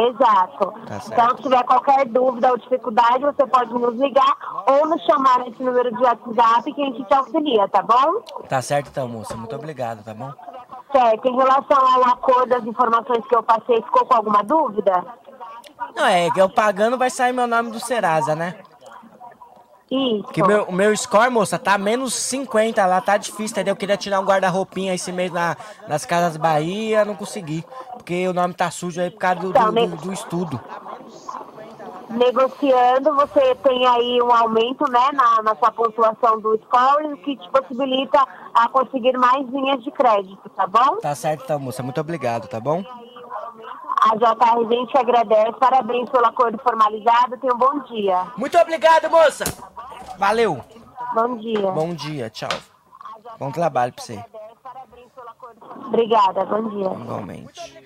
Exato. 0.00 0.72
Tá 0.86 1.00
então, 1.06 1.36
se 1.36 1.42
tiver 1.42 1.62
qualquer 1.64 2.06
dúvida 2.06 2.50
ou 2.50 2.56
dificuldade, 2.56 3.22
você 3.22 3.46
pode 3.46 3.72
nos 3.74 3.94
ligar 3.98 4.34
ou 4.66 4.86
nos 4.86 5.02
chamar 5.04 5.40
nesse 5.40 5.62
número 5.62 5.94
de 5.94 6.02
WhatsApp 6.02 6.72
que 6.72 6.82
a 6.82 6.86
gente 6.86 7.04
te 7.04 7.14
auxilia, 7.14 7.68
tá 7.68 7.82
bom? 7.82 8.22
Tá 8.48 8.62
certo 8.62 8.88
então, 8.88 9.06
moça. 9.06 9.36
Muito 9.36 9.54
obrigado, 9.54 10.02
tá 10.02 10.14
bom? 10.14 10.32
Certo. 10.90 11.28
Em 11.28 11.36
relação 11.36 11.78
ao 11.78 12.04
acordo 12.04 12.48
das 12.48 12.64
informações 12.64 13.26
que 13.26 13.36
eu 13.36 13.42
passei, 13.42 13.76
ficou 13.82 14.06
com 14.06 14.14
alguma 14.14 14.42
dúvida? 14.42 15.04
Não, 15.94 16.06
é 16.06 16.30
que 16.30 16.40
eu 16.40 16.48
pagando 16.48 16.96
vai 16.96 17.10
sair 17.10 17.32
meu 17.32 17.46
nome 17.46 17.70
do 17.70 17.78
Serasa, 17.78 18.34
né? 18.34 18.56
Isso. 19.90 20.22
Que 20.32 20.42
meu, 20.42 20.64
o 20.64 20.72
meu 20.72 20.96
score, 20.96 21.30
moça, 21.30 21.58
tá 21.58 21.76
menos 21.76 22.14
50 22.14 22.86
lá, 22.86 23.00
tá 23.00 23.16
difícil, 23.16 23.54
entendeu? 23.54 23.72
Eu 23.72 23.76
queria 23.76 23.96
tirar 23.96 24.20
um 24.20 24.24
guarda-roupinha 24.24 24.94
esse 24.94 25.10
mês 25.10 25.32
na, 25.32 25.56
nas 25.88 26.04
Casas 26.06 26.36
Bahia, 26.36 27.04
não 27.04 27.16
consegui. 27.16 27.64
Porque 27.94 28.28
o 28.28 28.32
nome 28.32 28.54
tá 28.54 28.70
sujo 28.70 29.00
aí 29.00 29.10
por 29.10 29.18
causa 29.18 29.40
do, 29.40 29.52
do, 29.52 29.72
do- 29.72 29.96
do 29.96 30.12
estudo. 30.12 30.60
Negociando, 32.10 33.14
você 33.14 33.54
tem 33.56 33.86
aí 33.86 34.20
um 34.22 34.32
aumento 34.32 34.84
né, 34.90 35.10
na, 35.12 35.42
na 35.42 35.54
sua 35.56 35.70
pontuação 35.70 36.40
do 36.40 36.58
score, 36.64 37.12
o 37.12 37.16
que 37.18 37.36
te 37.36 37.48
possibilita 37.50 38.20
a 38.52 38.68
conseguir 38.68 39.16
mais 39.16 39.46
linhas 39.48 39.82
de 39.84 39.90
crédito, 39.92 40.48
tá 40.50 40.66
bom? 40.66 40.96
Tá 40.96 41.14
certo 41.14 41.44
então, 41.44 41.58
moça. 41.60 41.82
Muito 41.84 42.00
obrigado, 42.00 42.48
tá 42.48 42.58
bom? 42.58 42.84
A 44.02 44.16
JR 44.16 44.68
gente 44.72 44.96
agradece, 44.96 45.52
parabéns 45.58 46.08
pelo 46.08 46.26
acordo 46.26 46.58
formalizado, 46.62 47.36
tenha 47.38 47.54
um 47.54 47.58
bom 47.58 47.80
dia. 47.80 48.26
Muito 48.36 48.56
obrigado, 48.58 49.10
moça! 49.10 49.44
Valeu! 50.18 50.64
Bom 51.14 51.36
dia. 51.36 51.70
Bom 51.70 51.94
dia, 51.94 52.30
tchau. 52.30 52.48
Bom 53.38 53.50
trabalho 53.50 53.92
pra 53.92 54.02
você, 54.02 54.24
Obrigada, 55.86 56.44
bom 56.44 56.68
dia. 56.70 56.86
igualmente. 57.02 57.82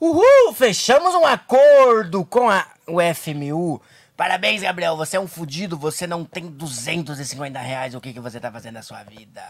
Uhul! 0.00 0.54
Fechamos 0.54 1.14
um 1.14 1.26
acordo 1.26 2.24
com 2.24 2.48
a 2.48 2.64
o 2.86 2.98
FMU. 3.14 3.80
Parabéns, 4.16 4.62
Gabriel. 4.62 4.96
Você 4.96 5.16
é 5.16 5.20
um 5.20 5.26
fudido. 5.26 5.76
Você 5.76 6.06
não 6.06 6.24
tem 6.24 6.46
250 6.46 7.58
reais. 7.58 7.94
O 7.94 8.00
que, 8.00 8.12
que 8.12 8.20
você 8.20 8.38
tá 8.38 8.50
fazendo 8.50 8.74
na 8.74 8.82
sua 8.82 9.02
vida? 9.02 9.42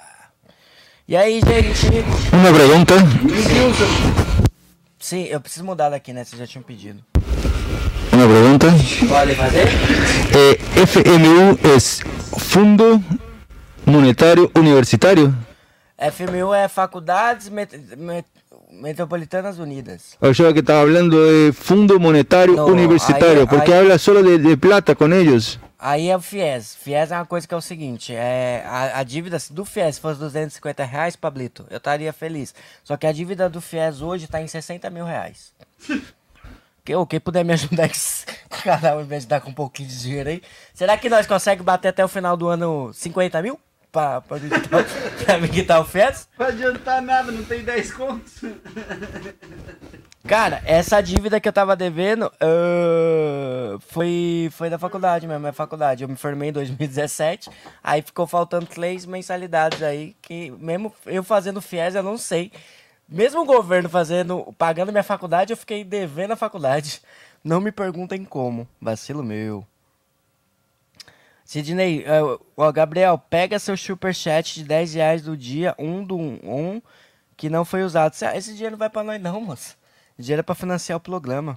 E 1.07 1.17
aí, 1.17 1.41
gente? 1.41 1.87
Una 2.33 2.53
pregunta. 2.53 2.95
Sim, 2.99 4.44
eu 5.13 5.41
preciso 5.41 5.65
mudar 5.65 5.91
daqui, 5.91 6.13
né? 6.13 6.25
Vocês 6.25 6.39
já 6.41 6.47
tinham 6.47 6.63
pedido. 6.63 7.01
Una 8.13 8.27
pregunta. 8.27 8.69
Pode 9.09 9.35
fazer? 9.35 9.67
Eh, 10.35 10.87
FMU 10.87 11.59
es 11.77 12.01
Fundo 12.39 13.03
Monetario 13.85 14.51
Universitario. 14.55 15.35
FMU 15.99 16.55
é 16.55 16.69
Faculdades 16.69 17.49
Met- 17.49 17.97
Met- 17.97 18.25
Metropolitanas 18.71 19.59
Unidas. 19.59 20.17
O 20.21 20.33
sea 20.35 20.53
que 20.53 20.61
estaba 20.61 20.81
hablando 20.81 21.25
de 21.27 21.53
Fundo 21.53 21.99
Monetario 22.01 22.57
No, 22.57 22.67
Universitario, 22.67 23.43
ahí- 23.43 23.47
porque 23.47 23.73
ahí- 23.73 23.81
habla 23.81 23.99
solo 23.99 24.23
de, 24.23 24.39
de 24.39 24.57
plata 24.57 24.95
con 24.95 25.13
ellos. 25.13 25.59
Aí 25.87 26.09
é 26.09 26.17
o 26.17 26.21
FIES. 26.21 26.77
FIES 26.77 27.13
é 27.13 27.17
uma 27.17 27.27
coisa 27.27 27.47
que 27.47 27.53
é 27.53 27.57
o 27.59 27.61
seguinte, 27.61 28.15
é 28.15 28.65
a, 28.65 29.01
a 29.01 29.03
dívida 29.03 29.37
do 29.51 29.67
FIES 29.67 29.97
se 29.97 30.01
fosse 30.01 30.19
250 30.19 30.83
reais, 30.83 31.15
Pablito, 31.15 31.67
eu 31.69 31.77
estaria 31.77 32.11
feliz. 32.11 32.55
Só 32.83 32.97
que 32.97 33.07
a 33.07 33.13
dívida 33.13 33.51
do 33.51 33.61
FIES 33.61 34.01
hoje 34.01 34.27
tá 34.27 34.41
em 34.41 34.47
60 34.47 34.89
mil 34.89 35.05
reais. 35.05 35.53
Que, 36.83 36.93
quem 37.07 37.21
puder 37.21 37.45
me 37.45 37.53
ajudar 37.53 37.89
com 37.89 37.95
esse 37.95 38.25
canal, 38.63 39.03
em 39.03 39.05
vez 39.05 39.25
de 39.25 39.29
dar 39.29 39.43
com 39.43 39.51
um 39.51 39.55
pouquinho 39.55 39.91
de 39.91 40.01
dinheiro 40.01 40.31
aí. 40.31 40.43
Será 40.73 40.97
que 40.97 41.11
nós 41.11 41.27
conseguimos 41.27 41.67
bater 41.67 41.89
até 41.89 42.03
o 42.03 42.09
final 42.09 42.35
do 42.35 42.49
ano 42.49 42.91
50 42.95 43.43
mil? 43.43 43.61
Pra, 43.95 44.21
pra, 44.27 44.39
me 44.41 44.51
quitar, 44.51 44.81
o- 44.81 45.25
pra 45.25 45.39
me 45.39 45.49
quitar 45.49 45.81
o 45.81 45.85
FIES? 45.85 46.29
Não 46.37 46.47
adiantar 46.47 47.01
nada, 47.01 47.31
não 47.31 47.45
tem 47.45 47.63
10 47.63 47.93
contos. 47.93 48.43
Cara, 50.27 50.61
essa 50.65 51.01
dívida 51.01 51.39
que 51.39 51.47
eu 51.49 51.53
tava 51.53 51.77
devendo 51.77 52.33
ah, 52.41 53.77
foi, 53.89 54.49
foi 54.51 54.69
da 54.69 54.79
faculdade 54.81 55.29
mesmo, 55.29 55.47
é 55.47 55.53
faculdade. 55.53 56.03
Eu 56.03 56.09
me 56.09 56.17
formei 56.17 56.49
em 56.49 56.53
2017, 56.53 57.49
aí 57.85 58.03
ficou 58.03 58.27
faltando 58.27 58.67
três 58.67 59.07
mensalidades 59.07 59.81
aí, 59.81 60.17
que 60.21 60.51
mesmo 60.59 60.93
eu 61.07 61.23
fazendo 61.23 61.63
FIES, 61.63 61.95
eu 61.95 62.03
não 62.03 62.19
sei. 62.19 62.51
Mesmo 63.09 63.43
o 63.43 63.47
governo 63.47 63.89
fazendo, 63.89 64.53
pagando 64.59 64.91
minha 64.91 65.05
faculdade, 65.05 65.53
eu 65.53 65.57
fiquei 65.57 65.85
devendo 65.85 66.33
a 66.33 66.37
faculdade. 66.37 67.01
Não 67.45 67.61
me 67.61 67.71
perguntem 67.71 68.25
como. 68.25 68.67
Vacilo 68.81 69.23
meu. 69.23 69.65
Sidney, 71.55 72.03
eh, 72.05 72.21
ó, 72.57 72.73
Gabriel, 72.73 73.17
pega 73.17 73.61
seu 73.61 73.77
superchat 73.77 74.57
de 74.57 74.65
10 74.65 74.95
reais 74.95 75.23
do 75.23 75.37
dia, 75.37 75.73
um 75.79 76.03
do 76.03 76.19
um, 76.19 76.83
que 77.37 77.49
não 77.49 77.65
foi 77.65 77.85
usado. 77.85 78.13
Esse 78.35 78.55
dinheiro 78.55 78.73
não 78.73 78.79
vai 78.79 78.91
pra 78.91 79.05
nós 79.05 79.23
não, 79.23 79.41
moça. 79.41 79.77
Dinheiro 80.19 80.41
é 80.41 80.43
pra 80.43 80.57
financiar 80.57 80.97
o 80.97 81.01
programa. 81.01 81.57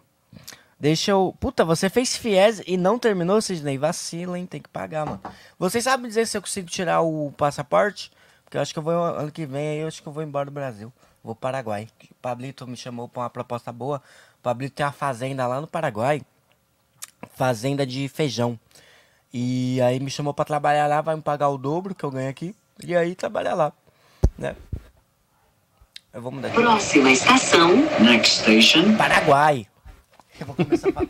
Deixa 0.79 1.09
eu... 1.09 1.35
Puta, 1.39 1.65
você 1.65 1.89
fez 1.89 2.15
FIES 2.15 2.61
e 2.67 2.77
não 2.77 2.99
terminou, 2.99 3.41
Sidney? 3.41 3.79
Vacila, 3.79 4.37
hein? 4.37 4.45
Tem 4.45 4.61
que 4.61 4.69
pagar, 4.69 5.03
mano. 5.03 5.19
Vocês 5.57 5.83
sabem 5.83 6.07
dizer 6.07 6.27
se 6.27 6.37
eu 6.37 6.43
consigo 6.43 6.69
tirar 6.69 7.01
o 7.01 7.31
passaporte? 7.31 8.11
Porque 8.43 8.55
eu 8.55 8.61
acho 8.61 8.73
que 8.73 8.77
eu 8.77 8.83
vou 8.83 8.93
ano 8.93 9.31
que 9.31 9.47
vem 9.47 9.67
aí, 9.67 9.79
eu 9.79 9.87
acho 9.87 10.03
que 10.03 10.07
eu 10.07 10.13
vou 10.13 10.21
embora 10.21 10.45
do 10.45 10.51
Brasil. 10.51 10.93
Vou 11.23 11.33
pro 11.33 11.41
Paraguai. 11.41 11.87
O 12.11 12.15
Pablito 12.21 12.67
me 12.67 12.77
chamou 12.77 13.09
pra 13.09 13.23
uma 13.23 13.29
proposta 13.31 13.71
boa. 13.71 13.99
O 14.37 14.43
Pablito 14.43 14.75
tem 14.75 14.85
uma 14.85 14.91
fazenda 14.91 15.47
lá 15.47 15.59
no 15.59 15.65
Paraguai. 15.65 16.21
Fazenda 17.33 17.83
de 17.83 18.07
feijão. 18.07 18.59
E 19.39 19.79
aí 19.83 19.99
me 19.99 20.09
chamou 20.09 20.33
pra 20.33 20.43
trabalhar 20.43 20.87
lá, 20.87 20.99
vai 20.99 21.15
me 21.15 21.21
pagar 21.21 21.49
o 21.49 21.59
dobro 21.59 21.93
que 21.93 22.03
eu 22.03 22.09
ganho 22.09 22.27
aqui. 22.27 22.55
E 22.83 22.95
aí 22.95 23.13
trabalhar 23.13 23.53
lá, 23.53 23.71
né? 24.35 24.55
Eu 26.11 26.23
vou 26.23 26.31
mudar 26.31 26.51
Próxima 26.53 27.11
estação. 27.11 27.69
Next 27.99 28.41
station. 28.41 28.97
Paraguai. 28.97 29.67
Eu 30.39 30.47
vou 30.47 30.55
começar 30.55 30.89
a 30.89 30.91
falar. 30.91 31.07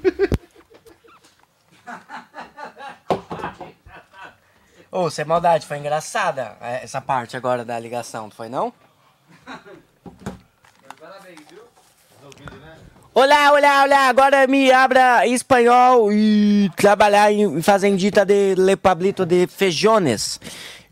Ô, 4.92 5.10
sem 5.10 5.24
maldade, 5.24 5.66
foi 5.66 5.78
engraçada 5.78 6.58
é, 6.60 6.84
essa 6.84 7.00
parte 7.00 7.38
agora 7.38 7.64
da 7.64 7.80
ligação, 7.80 8.24
não 8.24 8.32
foi 8.32 8.50
não? 8.50 8.74
Parabéns, 11.00 11.40
viu? 11.50 11.64
Olá, 13.18 13.52
olá, 13.52 13.84
olá, 13.84 14.10
agora 14.10 14.46
me 14.46 14.72
abra 14.72 15.26
espanhol 15.26 16.12
e 16.14 16.70
trabalhar 16.76 17.32
em 17.32 17.64
fazendita 17.64 18.24
de 18.24 18.54
Le 18.54 18.76
Pablito 18.76 19.26
de 19.26 19.48
Fejones. 19.48 20.40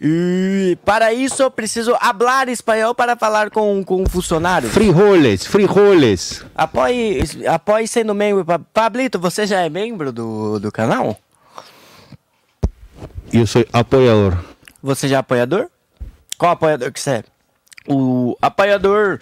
E 0.01 0.75
para 0.84 1.13
isso 1.13 1.44
eu 1.44 1.51
preciso 1.51 1.96
falar 2.01 2.50
espanhol 2.50 2.96
para 2.96 3.15
falar 3.15 3.51
com, 3.51 3.84
com 3.84 4.01
um 4.01 4.08
funcionário. 4.10 4.67
Frijoles, 4.70 5.46
frijoles. 5.46 6.44
Apoie, 6.55 7.22
apoie 7.48 7.88
sendo 7.88 8.15
membro. 8.15 8.44
Pa- 8.44 8.58
Pablito, 8.74 9.20
você 9.20 9.46
já 9.46 9.62
é 9.62 9.70
membro 9.70 10.12
do, 10.12 10.60
do 10.60 10.72
canal? 10.72 11.15
Yo 13.32 13.46
soy 13.46 13.67
apoyador. 13.72 14.34
Você 14.82 15.08
já 15.08 15.17
é 15.17 15.20
apoiador? 15.20 15.67
Qual 16.39 16.51
apoiador 16.51 16.91
que 16.91 17.00
você 17.00 17.12
é? 17.12 17.24
O 17.88 18.36
apoiador. 18.41 19.20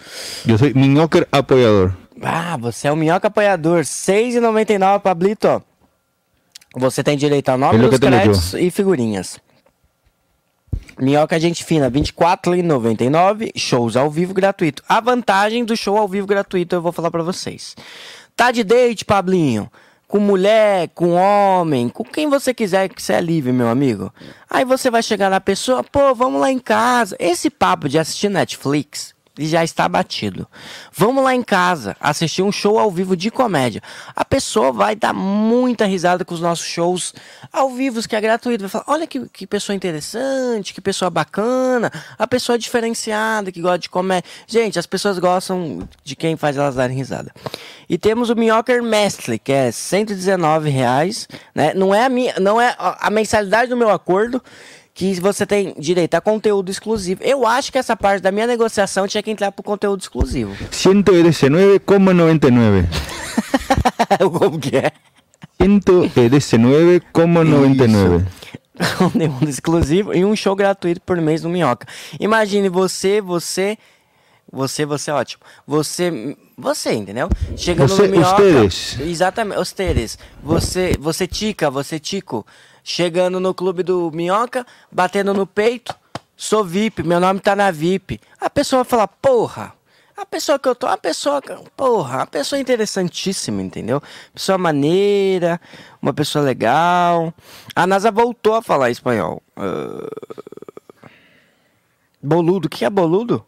Yo 0.48 0.56
soy 0.56 0.72
minhoker 0.72 1.28
apoyador. 1.30 1.92
Ah, 2.24 2.56
você 2.56 2.88
é 2.88 2.92
o 2.92 2.96
minhoca 2.96 3.28
apoiador. 3.28 3.78
R$ 3.78 3.82
6,99, 3.82 5.00
Pablito. 5.00 5.62
Você 6.76 7.04
tem 7.04 7.16
direito 7.16 7.50
a 7.50 7.56
nome 7.56 7.78
dos 7.78 7.98
créditos 7.98 8.54
e 8.54 8.70
figurinhas. 8.70 9.38
Minhoca 10.98 11.38
Gente 11.38 11.64
Fina, 11.64 11.86
R$ 11.86 12.00
24,99. 12.00 13.52
Shows 13.56 13.96
ao 13.96 14.10
vivo 14.10 14.32
gratuito. 14.32 14.82
A 14.88 15.00
vantagem 15.00 15.64
do 15.64 15.76
show 15.76 15.96
ao 15.96 16.08
vivo 16.08 16.26
gratuito 16.26 16.74
eu 16.74 16.82
vou 16.82 16.92
falar 16.92 17.10
pra 17.10 17.22
vocês. 17.22 17.76
Tá 18.36 18.50
de 18.50 18.64
date, 18.64 19.04
Pablinho? 19.04 19.70
Com 20.06 20.18
mulher, 20.18 20.90
com 20.94 21.14
homem, 21.14 21.88
com 21.88 22.04
quem 22.04 22.28
você 22.28 22.52
quiser 22.52 22.88
que 22.88 23.02
você 23.02 23.14
é 23.14 23.20
livre, 23.20 23.52
meu 23.52 23.68
amigo. 23.68 24.12
Aí 24.48 24.64
você 24.64 24.90
vai 24.90 25.02
chegar 25.02 25.30
na 25.30 25.40
pessoa, 25.40 25.82
pô, 25.82 26.14
vamos 26.14 26.40
lá 26.40 26.50
em 26.50 26.58
casa. 26.58 27.16
Esse 27.18 27.50
papo 27.50 27.88
de 27.88 27.98
assistir 27.98 28.28
Netflix 28.28 29.13
e 29.38 29.46
já 29.46 29.64
está 29.64 29.88
batido. 29.88 30.46
Vamos 30.92 31.24
lá 31.24 31.34
em 31.34 31.42
casa 31.42 31.96
assistir 31.98 32.42
um 32.42 32.52
show 32.52 32.78
ao 32.78 32.90
vivo 32.90 33.16
de 33.16 33.30
comédia. 33.30 33.82
A 34.14 34.24
pessoa 34.24 34.72
vai 34.72 34.94
dar 34.94 35.12
muita 35.12 35.86
risada 35.86 36.24
com 36.24 36.34
os 36.34 36.40
nossos 36.40 36.66
shows 36.66 37.12
ao 37.52 37.70
vivo, 37.70 38.06
que 38.06 38.14
é 38.14 38.20
gratuito. 38.20 38.62
Vai 38.62 38.70
falar: 38.70 38.84
olha 38.86 39.06
que, 39.06 39.28
que 39.28 39.46
pessoa 39.46 39.74
interessante, 39.74 40.72
que 40.72 40.80
pessoa 40.80 41.10
bacana, 41.10 41.90
a 42.18 42.26
pessoa 42.26 42.58
diferenciada 42.58 43.50
que 43.50 43.60
gosta 43.60 43.78
de 43.78 43.88
comédia. 43.88 44.28
Gente, 44.46 44.78
as 44.78 44.86
pessoas 44.86 45.18
gostam 45.18 45.88
de 46.04 46.14
quem 46.14 46.36
faz 46.36 46.56
elas 46.56 46.76
darem 46.76 46.96
risada. 46.96 47.32
E 47.88 47.98
temos 47.98 48.30
o 48.30 48.36
Minhoker 48.36 48.82
Mestre, 48.82 49.38
que 49.38 49.52
é 49.52 49.70
119 49.70 50.70
reais, 50.70 51.28
né? 51.54 51.74
Não 51.74 51.94
é 51.94 52.04
a 52.04 52.08
minha, 52.08 52.34
não 52.40 52.60
é 52.60 52.74
a 52.78 53.10
mensalidade 53.10 53.68
do 53.68 53.76
meu 53.76 53.90
acordo 53.90 54.42
que 54.94 55.18
você 55.20 55.44
tem 55.44 55.74
direito 55.76 56.14
a 56.14 56.20
conteúdo 56.20 56.70
exclusivo. 56.70 57.20
Eu 57.24 57.44
acho 57.44 57.72
que 57.72 57.78
essa 57.78 57.96
parte 57.96 58.22
da 58.22 58.30
minha 58.30 58.46
negociação 58.46 59.08
tinha 59.08 59.20
que 59.22 59.30
entrar 59.30 59.50
pro 59.50 59.64
conteúdo 59.64 60.00
exclusivo. 60.00 60.54
119,99. 60.70 62.86
Como 64.38 64.60
que 64.60 64.76
é? 64.76 64.92
119,99. 65.60 68.24
Conteúdo 68.98 69.48
exclusivo 69.48 70.14
e 70.14 70.24
um 70.24 70.34
show 70.34 70.54
gratuito 70.54 71.00
por 71.00 71.20
mês 71.20 71.42
no 71.42 71.48
Minhoca. 71.48 71.86
Imagine 72.18 72.68
você, 72.68 73.20
você, 73.20 73.76
você, 74.52 74.86
você 74.86 75.10
é 75.10 75.14
ótimo. 75.14 75.42
Você, 75.66 76.36
você, 76.56 76.92
entendeu? 76.92 77.28
Chegando 77.56 77.88
Você, 77.88 78.02
no 78.02 78.10
Minhoca. 78.16 78.42
ustedes. 78.42 79.00
Exatamente, 79.00 79.60
ustedes. 79.60 80.18
Você, 80.42 80.96
você 81.00 81.26
tica, 81.26 81.70
você 81.70 81.98
tico. 81.98 82.46
Chegando 82.84 83.40
no 83.40 83.54
clube 83.54 83.82
do 83.82 84.10
Minhoca, 84.12 84.66
batendo 84.92 85.32
no 85.32 85.46
peito. 85.46 85.94
Sou 86.36 86.62
VIP, 86.62 87.02
meu 87.02 87.18
nome 87.18 87.40
tá 87.40 87.56
na 87.56 87.70
VIP. 87.70 88.20
A 88.38 88.50
pessoa 88.50 88.84
fala, 88.84 89.08
porra. 89.08 89.72
A 90.16 90.24
pessoa 90.24 90.58
que 90.60 90.68
eu 90.68 90.74
tô, 90.76 90.86
a 90.86 90.96
pessoa, 90.96 91.42
porra, 91.76 92.22
a 92.22 92.26
pessoa 92.26 92.60
interessantíssima, 92.60 93.60
entendeu? 93.62 94.00
Pessoa 94.32 94.56
maneira, 94.58 95.60
uma 96.00 96.12
pessoa 96.12 96.44
legal. 96.44 97.34
A 97.74 97.84
NASA 97.86 98.12
voltou 98.12 98.54
a 98.54 98.62
falar 98.62 98.90
espanhol. 98.90 99.42
Ah, 99.56 100.08
Boludo, 102.22 102.68
o 102.68 102.70
que 102.70 102.84
é 102.86 102.90
boludo? 102.90 103.44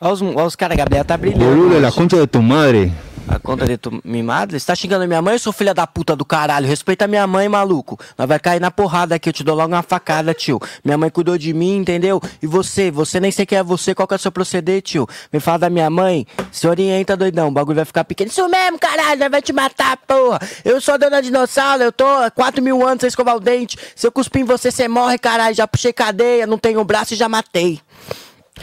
Olha 0.00 0.12
os, 0.12 0.22
olha 0.22 0.44
os 0.44 0.56
caras, 0.56 0.76
Gabriel 0.76 1.04
tá 1.04 1.16
brilhando. 1.16 1.44
Boludo 1.44 1.78
la 1.78 1.88
hoje. 1.88 1.96
concha 1.96 2.16
de 2.16 2.26
tu 2.26 2.42
madre. 2.42 2.92
A 3.30 3.38
conta 3.38 3.64
de 3.64 3.78
tu 3.78 4.00
mimado? 4.04 4.58
Você 4.58 4.66
tá 4.66 4.74
xingando 4.74 5.06
minha 5.06 5.22
mãe, 5.22 5.38
seu 5.38 5.52
filho 5.52 5.72
da 5.72 5.86
puta 5.86 6.16
do 6.16 6.24
caralho? 6.24 6.66
Respeita 6.66 7.06
minha 7.06 7.24
mãe, 7.28 7.48
maluco. 7.48 7.96
Nós 8.18 8.26
vai 8.26 8.40
cair 8.40 8.60
na 8.60 8.72
porrada 8.72 9.14
aqui, 9.14 9.28
eu 9.28 9.32
te 9.32 9.44
dou 9.44 9.54
logo 9.54 9.72
uma 9.72 9.84
facada, 9.84 10.34
tio. 10.34 10.58
Minha 10.84 10.98
mãe 10.98 11.08
cuidou 11.10 11.38
de 11.38 11.54
mim, 11.54 11.76
entendeu? 11.76 12.20
E 12.42 12.46
você? 12.48 12.90
Você 12.90 13.20
nem 13.20 13.30
sei 13.30 13.46
quem 13.46 13.56
é 13.56 13.62
você, 13.62 13.94
qual 13.94 14.08
que 14.08 14.14
é 14.14 14.16
o 14.16 14.18
seu 14.18 14.32
proceder, 14.32 14.82
tio? 14.82 15.06
Me 15.32 15.38
fala 15.38 15.60
da 15.60 15.70
minha 15.70 15.88
mãe, 15.88 16.26
se 16.50 16.66
orienta, 16.66 17.16
doidão. 17.16 17.46
O 17.46 17.50
bagulho 17.52 17.76
vai 17.76 17.84
ficar 17.84 18.02
pequeno. 18.02 18.28
Isso 18.28 18.48
mesmo, 18.48 18.80
caralho, 18.80 19.20
nós 19.20 19.30
vai 19.30 19.40
te 19.40 19.52
matar, 19.52 19.96
porra. 19.98 20.40
Eu 20.64 20.80
sou 20.80 20.98
dona 20.98 21.22
dinossauro, 21.22 21.84
eu 21.84 21.92
tô 21.92 22.04
há 22.04 22.32
4 22.32 22.60
mil 22.60 22.84
anos 22.84 23.00
sem 23.02 23.06
escovar 23.08 23.36
o 23.36 23.40
dente. 23.40 23.78
Se 23.94 24.08
eu 24.08 24.10
cuspir 24.10 24.42
em 24.42 24.44
você, 24.44 24.72
você 24.72 24.88
morre, 24.88 25.16
caralho. 25.18 25.54
Já 25.54 25.68
puxei 25.68 25.92
cadeia, 25.92 26.48
não 26.48 26.58
tenho 26.58 26.82
braço 26.82 27.14
e 27.14 27.16
já 27.16 27.28
matei. 27.28 27.80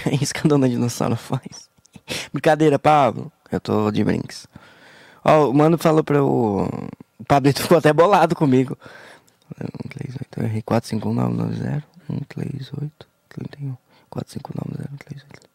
É 0.06 0.14
isso 0.14 0.32
que 0.32 0.42
a 0.46 0.48
dona 0.48 0.70
dinossauro 0.70 1.16
faz. 1.16 1.70
Brincadeira, 2.32 2.78
Pablo. 2.78 3.32
Eu 3.52 3.60
tô 3.60 3.90
de 3.92 4.04
brinks. 4.04 4.46
Ó, 5.28 5.50
o 5.50 5.54
mano 5.54 5.78
falou 5.78 6.04
pra 6.04 6.18
eu. 6.18 6.90
O 7.20 7.26
Pablito 7.26 7.62
ficou 7.62 7.78
até 7.78 7.92
bolado 7.92 8.34
comigo. 8.34 8.78
1, 9.86 9.90
3, 9.90 10.16
8, 10.16 10.40
eu 10.40 10.44
errei 10.46 10.62
4, 10.62 10.90
5, 10.90 11.10
1, 11.10 11.14
9, 11.14 11.34
9, 11.34 11.56
0. 11.56 11.84
1, 12.10 12.20
3, 12.30 12.72
8, 12.82 13.08
31. 13.30 13.78
4, 14.10 14.34
5, 14.34 14.54
9, 14.72 14.78
0, 14.78 14.90
3, 15.06 15.24
8. 15.24 15.48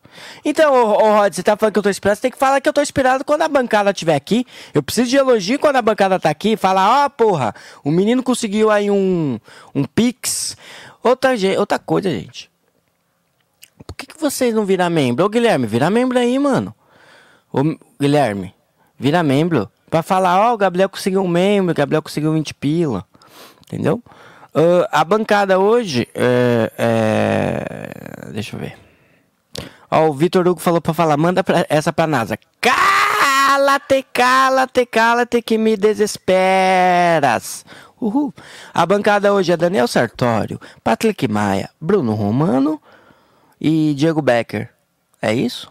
Então, 0.45 0.75
ô, 0.75 0.89
ô 0.89 1.17
Rod, 1.17 1.33
você 1.33 1.43
tá 1.43 1.57
falando 1.57 1.73
que 1.73 1.79
eu 1.79 1.83
tô 1.83 1.89
inspirado, 1.89 2.17
você 2.17 2.23
tem 2.23 2.31
que 2.31 2.37
falar 2.37 2.61
que 2.61 2.69
eu 2.69 2.73
tô 2.73 2.83
inspirado 2.83 3.25
quando 3.25 3.43
a 3.43 3.49
bancada 3.49 3.91
estiver 3.91 4.15
aqui. 4.15 4.47
Eu 4.75 4.83
preciso 4.83 5.09
de 5.09 5.17
elogio 5.17 5.59
quando 5.59 5.77
a 5.77 5.83
bancada 5.83 6.21
tá 6.21 6.29
aqui. 6.29 6.55
Falar, 6.55 7.07
ó, 7.07 7.09
porra, 7.09 7.55
o 7.83 7.91
menino 7.91 8.23
conseguiu 8.23 8.71
aí 8.71 8.91
um, 8.91 9.41
um 9.75 9.85
pix. 9.85 10.55
Outra, 11.03 11.31
outra 11.59 11.79
coisa, 11.79 12.11
gente. 12.11 12.51
Por 13.87 13.97
que, 13.97 14.07
que 14.07 14.21
vocês 14.21 14.55
não 14.55 14.67
viram 14.67 14.91
membro? 14.91 15.25
Ô, 15.25 15.31
Guilherme, 15.31 15.67
vira 15.67 15.89
membro 15.89 16.19
aí, 16.19 16.39
mano. 16.39 16.75
Ô, 17.51 17.63
Guilherme, 17.99 18.55
vira 19.03 19.21
membro. 19.23 19.69
Pra 19.91 20.01
falar, 20.03 20.41
ó, 20.41 20.55
o 20.55 20.57
Gabriel 20.57 20.89
conseguiu 20.89 21.23
um 21.23 21.29
membro, 21.29 21.73
o 21.73 21.75
Gabriel 21.75 22.01
conseguiu 22.01 22.33
20 22.33 22.55
pila. 22.55 23.05
Entendeu? 23.67 24.01
Ah, 24.55 25.01
a 25.01 25.05
bancada 25.05 25.59
hoje 25.59 26.09
é, 26.15 26.73
é- 26.79 28.31
Deixa 28.33 28.55
eu 28.57 28.61
ver. 28.61 28.79
Ó, 29.91 30.07
o 30.09 30.15
Vitor 30.15 30.47
Hugo 30.47 30.61
falou 30.61 30.81
pra 30.81 30.95
falar, 30.95 31.17
manda 31.17 31.43
pra, 31.45 31.67
essa 31.69 31.93
pra 31.93 32.07
NASA. 32.07 32.39
Cala-te, 32.61 34.07
cala-te, 34.13 34.87
cala-te 34.87 35.43
que 35.43 35.59
me 35.59 35.77
desesperas. 35.77 37.65
Uhul. 38.01 38.33
A 38.73 38.87
bancada 38.87 39.33
hoje 39.35 39.53
é 39.53 39.57
Daniel 39.57 39.87
Sartório, 39.89 40.61
Patrick 40.83 41.29
Maia, 41.29 41.69
Bruno 41.81 42.15
Romano 42.15 42.81
e 43.61 43.95
Diego 43.95 44.23
Becker. 44.23 44.71
É 45.21 45.33
isso? 45.35 45.71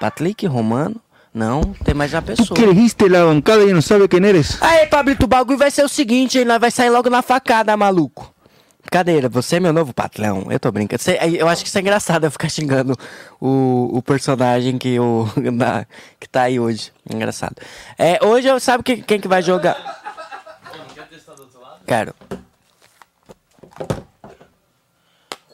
Patrick 0.00 0.46
Romano? 0.46 1.00
Não, 1.36 1.60
tem 1.84 1.92
mais 1.94 2.14
uma 2.14 2.22
pessoa. 2.22 2.56
que 2.56 2.62
elegiste 2.64 3.10
la 3.10 3.22
bancada 3.24 3.62
y 3.62 3.70
no 3.74 3.82
sabe 3.82 4.08
quién 4.08 4.24
eres. 4.24 4.56
Aí, 4.62 4.86
Pablito, 4.86 5.26
o 5.26 5.28
bagulho 5.28 5.58
vai 5.58 5.70
ser 5.70 5.84
o 5.84 5.88
seguinte, 5.88 6.38
hein? 6.38 6.46
Nós 6.46 6.58
vai 6.58 6.70
sair 6.70 6.88
logo 6.88 7.10
na 7.10 7.20
facada, 7.20 7.76
maluco. 7.76 8.32
Brincadeira, 8.80 9.28
você 9.28 9.56
é 9.56 9.60
meu 9.60 9.70
novo 9.72 9.92
patrão. 9.92 10.46
Eu 10.48 10.58
tô 10.58 10.72
brincando. 10.72 11.02
Eu 11.38 11.46
acho 11.46 11.62
que 11.62 11.68
isso 11.68 11.76
é 11.76 11.82
engraçado 11.82 12.24
eu 12.24 12.30
ficar 12.30 12.48
xingando 12.48 12.96
o, 13.38 13.90
o 13.98 14.02
personagem 14.02 14.78
que, 14.78 14.98
o, 14.98 15.28
na- 15.52 15.84
que 16.18 16.26
tá 16.26 16.42
aí 16.42 16.58
hoje. 16.58 16.90
Engraçado. 17.12 17.56
É, 17.98 18.18
hoje 18.24 18.48
eu 18.48 18.58
sabe 18.58 18.82
que- 18.82 19.02
quem 19.02 19.20
que 19.20 19.28
vai 19.28 19.42
jogar. 19.42 19.76
Quero. 21.86 22.14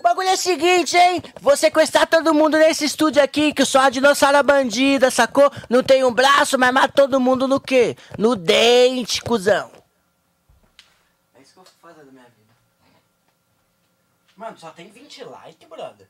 O 0.02 0.10
bagulho 0.12 0.30
é 0.30 0.32
o 0.32 0.36
seguinte, 0.36 0.96
hein? 0.96 1.22
Vou 1.40 1.56
sequestrar 1.56 2.08
todo 2.08 2.34
mundo 2.34 2.58
nesse 2.58 2.84
estúdio 2.84 3.22
aqui, 3.22 3.54
que 3.54 3.64
sou 3.64 3.80
a 3.80 3.88
dinossauro 3.88 4.42
bandida, 4.42 5.12
sacou? 5.12 5.48
Não 5.70 5.80
tem 5.80 6.02
um 6.02 6.12
braço, 6.12 6.58
mas 6.58 6.74
mata 6.74 6.92
todo 6.92 7.20
mundo 7.20 7.46
no 7.46 7.60
quê? 7.60 7.96
No 8.18 8.34
dente, 8.34 9.22
cuzão. 9.22 9.70
É 11.36 11.40
isso 11.40 11.52
que 11.52 11.60
eu 11.60 11.62
vou 11.62 11.72
fazer 11.80 12.04
da 12.04 12.10
minha 12.10 12.24
vida. 12.24 12.52
Mano, 14.36 14.58
só 14.58 14.70
tem 14.70 14.90
20 14.90 15.22
likes, 15.22 15.68
brother. 15.68 16.08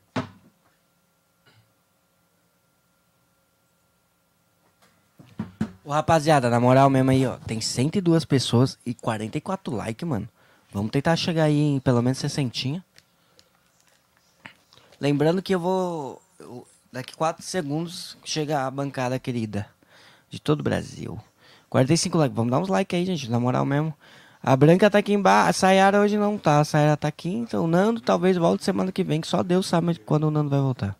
Ô, 5.85 5.91
rapaziada, 5.91 6.49
na 6.49 6.59
moral 6.59 6.89
mesmo 6.89 7.11
aí, 7.11 7.27
ó. 7.27 7.37
Tem 7.45 7.61
102 7.61 8.25
pessoas 8.25 8.75
e 8.83 8.95
44 8.95 9.75
likes, 9.75 10.09
mano. 10.09 10.27
Vamos 10.71 10.89
tentar 10.89 11.15
chegar 11.15 11.43
aí 11.43 11.59
em 11.59 11.79
pelo 11.79 12.01
menos 12.01 12.17
60. 12.17 12.83
Lembrando 15.03 15.41
que 15.41 15.53
eu 15.53 15.59
vou. 15.59 16.21
daqui 16.89 17.13
4 17.13 17.43
segundos 17.43 18.17
chega 18.23 18.65
a 18.65 18.71
bancada 18.71 19.19
querida 19.19 19.67
de 20.29 20.39
todo 20.39 20.61
o 20.61 20.63
Brasil. 20.63 21.19
45 21.69 22.17
likes. 22.17 22.33
Vamos 22.33 22.51
dar 22.51 22.59
uns 22.59 22.69
likes 22.69 22.97
aí, 22.97 23.05
gente, 23.05 23.29
na 23.29 23.37
moral 23.37 23.65
mesmo. 23.65 23.93
A 24.41 24.55
Branca 24.55 24.89
tá 24.89 24.99
aqui 24.99 25.11
embaixo. 25.11 25.49
A 25.49 25.51
Sayara 25.51 25.99
hoje 25.99 26.15
não 26.15 26.37
tá. 26.37 26.61
A 26.61 26.63
Sayara 26.63 26.95
tá 26.95 27.09
aqui. 27.09 27.33
Então 27.33 27.65
o 27.65 27.67
Nando 27.67 27.99
talvez 27.99 28.37
volte 28.37 28.63
semana 28.63 28.93
que 28.93 29.03
vem, 29.03 29.19
que 29.19 29.27
só 29.27 29.43
Deus 29.43 29.67
sabe 29.67 29.99
quando 29.99 30.23
o 30.23 30.31
Nando 30.31 30.49
vai 30.49 30.61
voltar. 30.61 30.95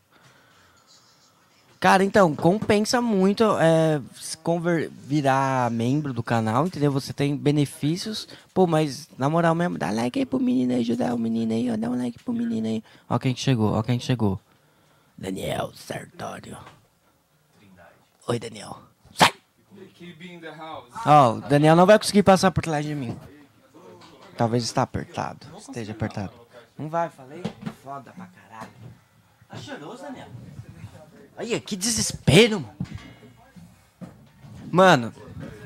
Cara, 1.83 2.01
então, 2.01 2.33
compensa 2.33 3.01
muito 3.01 3.43
é, 3.59 4.01
se 4.15 4.37
conver- 4.37 4.89
virar 4.89 5.69
membro 5.69 6.13
do 6.13 6.23
canal, 6.23 6.65
entendeu? 6.65 6.89
Você 6.93 7.11
tem 7.11 7.35
benefícios. 7.35 8.25
Pô, 8.53 8.65
mas 8.65 9.09
na 9.17 9.29
moral 9.29 9.53
mesmo, 9.53 9.77
dá 9.77 9.91
like 9.91 10.17
aí 10.17 10.25
pro 10.25 10.39
menino 10.39 10.71
aí, 10.71 10.79
ajudar 10.79 11.13
o 11.13 11.17
menino 11.17 11.51
aí, 11.51 11.69
ó. 11.69 11.75
Dá 11.75 11.89
um 11.89 11.97
like 11.97 12.23
pro 12.23 12.31
menino 12.31 12.67
aí. 12.67 12.81
Ó 13.09 13.19
quem 13.19 13.33
que 13.33 13.41
chegou, 13.41 13.73
ó 13.73 13.83
quem 13.83 13.99
que 13.99 14.05
chegou. 14.05 14.39
Daniel 15.17 15.73
Sartório. 15.75 16.57
Oi, 18.29 18.39
Daniel. 18.39 18.79
Sai! 19.13 19.33
Ó, 21.05 21.33
o 21.33 21.41
Daniel 21.41 21.75
não 21.75 21.85
vai 21.85 21.99
conseguir 21.99 22.23
passar 22.23 22.49
por 22.51 22.63
trás 22.63 22.85
de 22.85 22.95
mim. 22.95 23.19
Talvez 24.37 24.63
está 24.63 24.83
apertado. 24.83 25.45
Esteja 25.57 25.91
apertado. 25.91 26.31
Não 26.77 26.87
vai, 26.87 27.09
falei. 27.09 27.43
Foda 27.83 28.13
pra 28.13 28.27
caralho. 28.27 28.71
Tá 29.49 29.57
choroso, 29.57 30.01
Daniel? 30.03 30.29
Olha, 31.37 31.59
que 31.59 31.75
desespero, 31.75 32.59
mano. 32.61 32.75
Mano, 34.71 35.13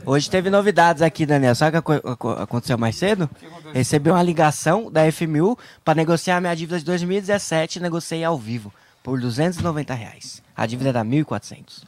hoje 0.06 0.30
teve 0.30 0.50
novidades 0.50 1.02
aqui, 1.02 1.26
Daniel. 1.26 1.56
Sabe 1.56 1.78
o 1.78 1.82
que 1.82 1.92
aco- 1.94 2.10
aco- 2.10 2.30
aconteceu 2.32 2.78
mais 2.78 2.96
cedo? 2.96 3.30
Recebi 3.74 4.10
uma 4.10 4.24
ligação 4.24 4.92
da 4.92 5.06
FMU 5.12 5.58
pra 5.84 5.94
negociar 5.96 6.40
minha 6.42 6.56
dívida 6.56 6.80
de 6.80 6.86
2017 6.86 7.80
e 7.80 7.82
negociei 7.82 8.24
ao 8.24 8.38
vivo 8.38 8.74
por 9.04 9.20
290 9.20 9.94
reais. 9.94 10.42
A 10.56 10.66
dívida 10.66 10.90
era 10.90 11.04
1.400. 11.04 11.84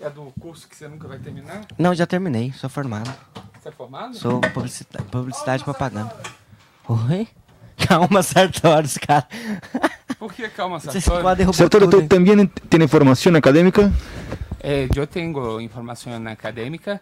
É 0.00 0.08
do 0.10 0.32
curso 0.38 0.68
que 0.68 0.76
você 0.76 0.86
nunca 0.88 1.08
vai 1.08 1.18
terminar? 1.18 1.62
Não, 1.78 1.94
já 1.94 2.06
terminei, 2.06 2.52
sou 2.52 2.68
formado. 2.68 3.10
Você 3.60 3.68
é 3.68 3.72
formado? 3.72 4.14
Sou 4.16 4.40
publicita 4.40 5.02
publicidade 5.04 5.62
e 5.62 5.64
propaganda. 5.64 6.14
Oi? 6.88 7.26
Calma, 7.88 8.22
Sartórios, 8.22 8.98
cara. 8.98 9.26
Por 10.18 10.32
que 10.32 10.48
calma, 10.50 10.80
Sartori? 10.80 11.52
Sartori, 11.52 11.84
tudo, 11.86 11.90
¿tú 11.90 12.00
hein? 12.00 12.08
también 12.08 12.50
tienes 12.68 12.90
formación 12.90 13.36
académica? 13.36 13.90
É, 14.62 14.88
eu 14.96 15.06
tenho 15.06 15.60
informação 15.60 16.10
acadêmica. 16.26 17.00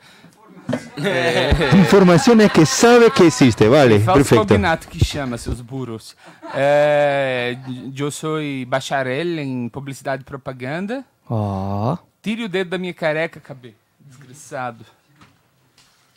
Información 1.78 2.40
es 2.40 2.52
que 2.52 2.66
sabe 2.66 3.10
que 3.10 3.24
existe, 3.24 3.68
vale, 3.68 4.00
Falso 4.00 4.18
perfecto. 4.18 4.48
combinato 4.48 4.88
que 4.88 5.04
chama, 5.04 5.38
seus 5.38 5.60
burros. 5.60 6.16
É, 6.54 7.56
eu 7.96 8.10
sou 8.10 8.38
bacharel 8.66 9.38
em 9.38 9.68
publicidade 9.68 10.22
e 10.22 10.24
propaganda. 10.24 11.04
Ó. 11.28 11.96
Tire 12.22 12.44
o 12.44 12.48
dedo 12.48 12.70
da 12.70 12.78
minha 12.78 12.94
careca, 12.94 13.40
cabê. 13.40 13.74
Desgraçado. 14.00 14.84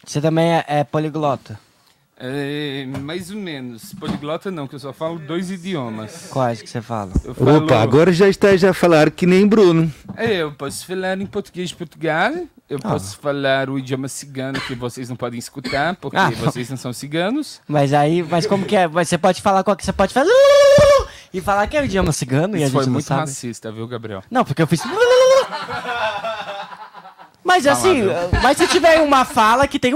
Você 0.04 0.22
também 0.22 0.54
é, 0.54 0.66
é 0.68 0.84
poliglota? 0.84 1.60
É, 2.18 2.86
mais 3.02 3.30
ou 3.30 3.36
menos. 3.38 3.94
Poliglota 3.96 4.50
não, 4.50 4.68
que 4.68 4.76
eu 4.76 4.80
só 4.80 4.94
falo 4.94 5.20
dois 5.20 5.52
idiomas. 5.52 6.28
Quais 6.32 6.62
que 6.62 6.70
você 6.70 6.82
fala? 6.82 7.12
Eu 7.26 7.36
falo, 7.36 7.58
Opa, 7.58 7.82
agora 7.82 8.14
já 8.14 8.30
estás 8.30 8.64
a 8.64 8.74
falar 8.74 9.12
que 9.12 9.26
nem 9.26 9.46
Bruno. 9.46 9.92
É, 10.16 10.38
eu 10.38 10.52
posso 10.54 10.86
falar 10.88 11.20
em 11.20 11.26
português 11.26 11.70
de 11.70 11.76
Portugal. 11.76 12.32
Eu 12.70 12.80
posso 12.80 13.20
falar 13.20 13.70
o 13.70 13.78
idioma 13.78 14.08
cigano 14.08 14.60
que 14.62 14.74
vocês 14.74 15.08
não 15.10 15.16
podem 15.16 15.38
escutar, 15.38 15.96
porque 15.98 16.18
Ah. 16.18 16.32
vocês 16.32 16.68
não 16.70 16.78
são 16.78 16.92
ciganos. 16.94 17.62
Mas 17.68 17.94
aí, 17.94 18.24
mas 18.24 18.48
como 18.48 18.66
que 18.66 18.76
é? 18.76 18.88
Mas 18.88 19.10
Você 19.10 19.18
pode 19.20 19.42
falar 19.42 19.64
qual 19.64 19.76
que 19.76 19.86
você 19.86 19.94
pode 19.94 20.14
fazer 20.14 20.32
e 21.34 21.42
falar 21.42 21.68
que 21.68 21.76
é 21.78 21.82
o 21.82 21.86
idioma 21.86 22.12
cigano 22.14 22.56
e 22.58 22.64
a 22.64 22.66
Isso 22.66 22.68
gente 22.68 22.74
foi 22.74 22.86
não 22.86 22.94
muito 22.94 23.06
sabe. 23.06 23.20
racista, 23.22 23.72
viu, 23.72 23.88
Gabriel? 23.88 24.24
Não, 24.32 24.44
porque 24.46 24.62
eu 24.62 24.68
fiz. 24.68 24.82
Mas 27.44 27.68
assim, 27.68 28.04
mas 28.42 28.58
se 28.58 28.68
tiver 28.68 29.02
uma 29.02 29.24
fala 29.26 29.68
que 29.68 29.78
tem. 29.78 29.94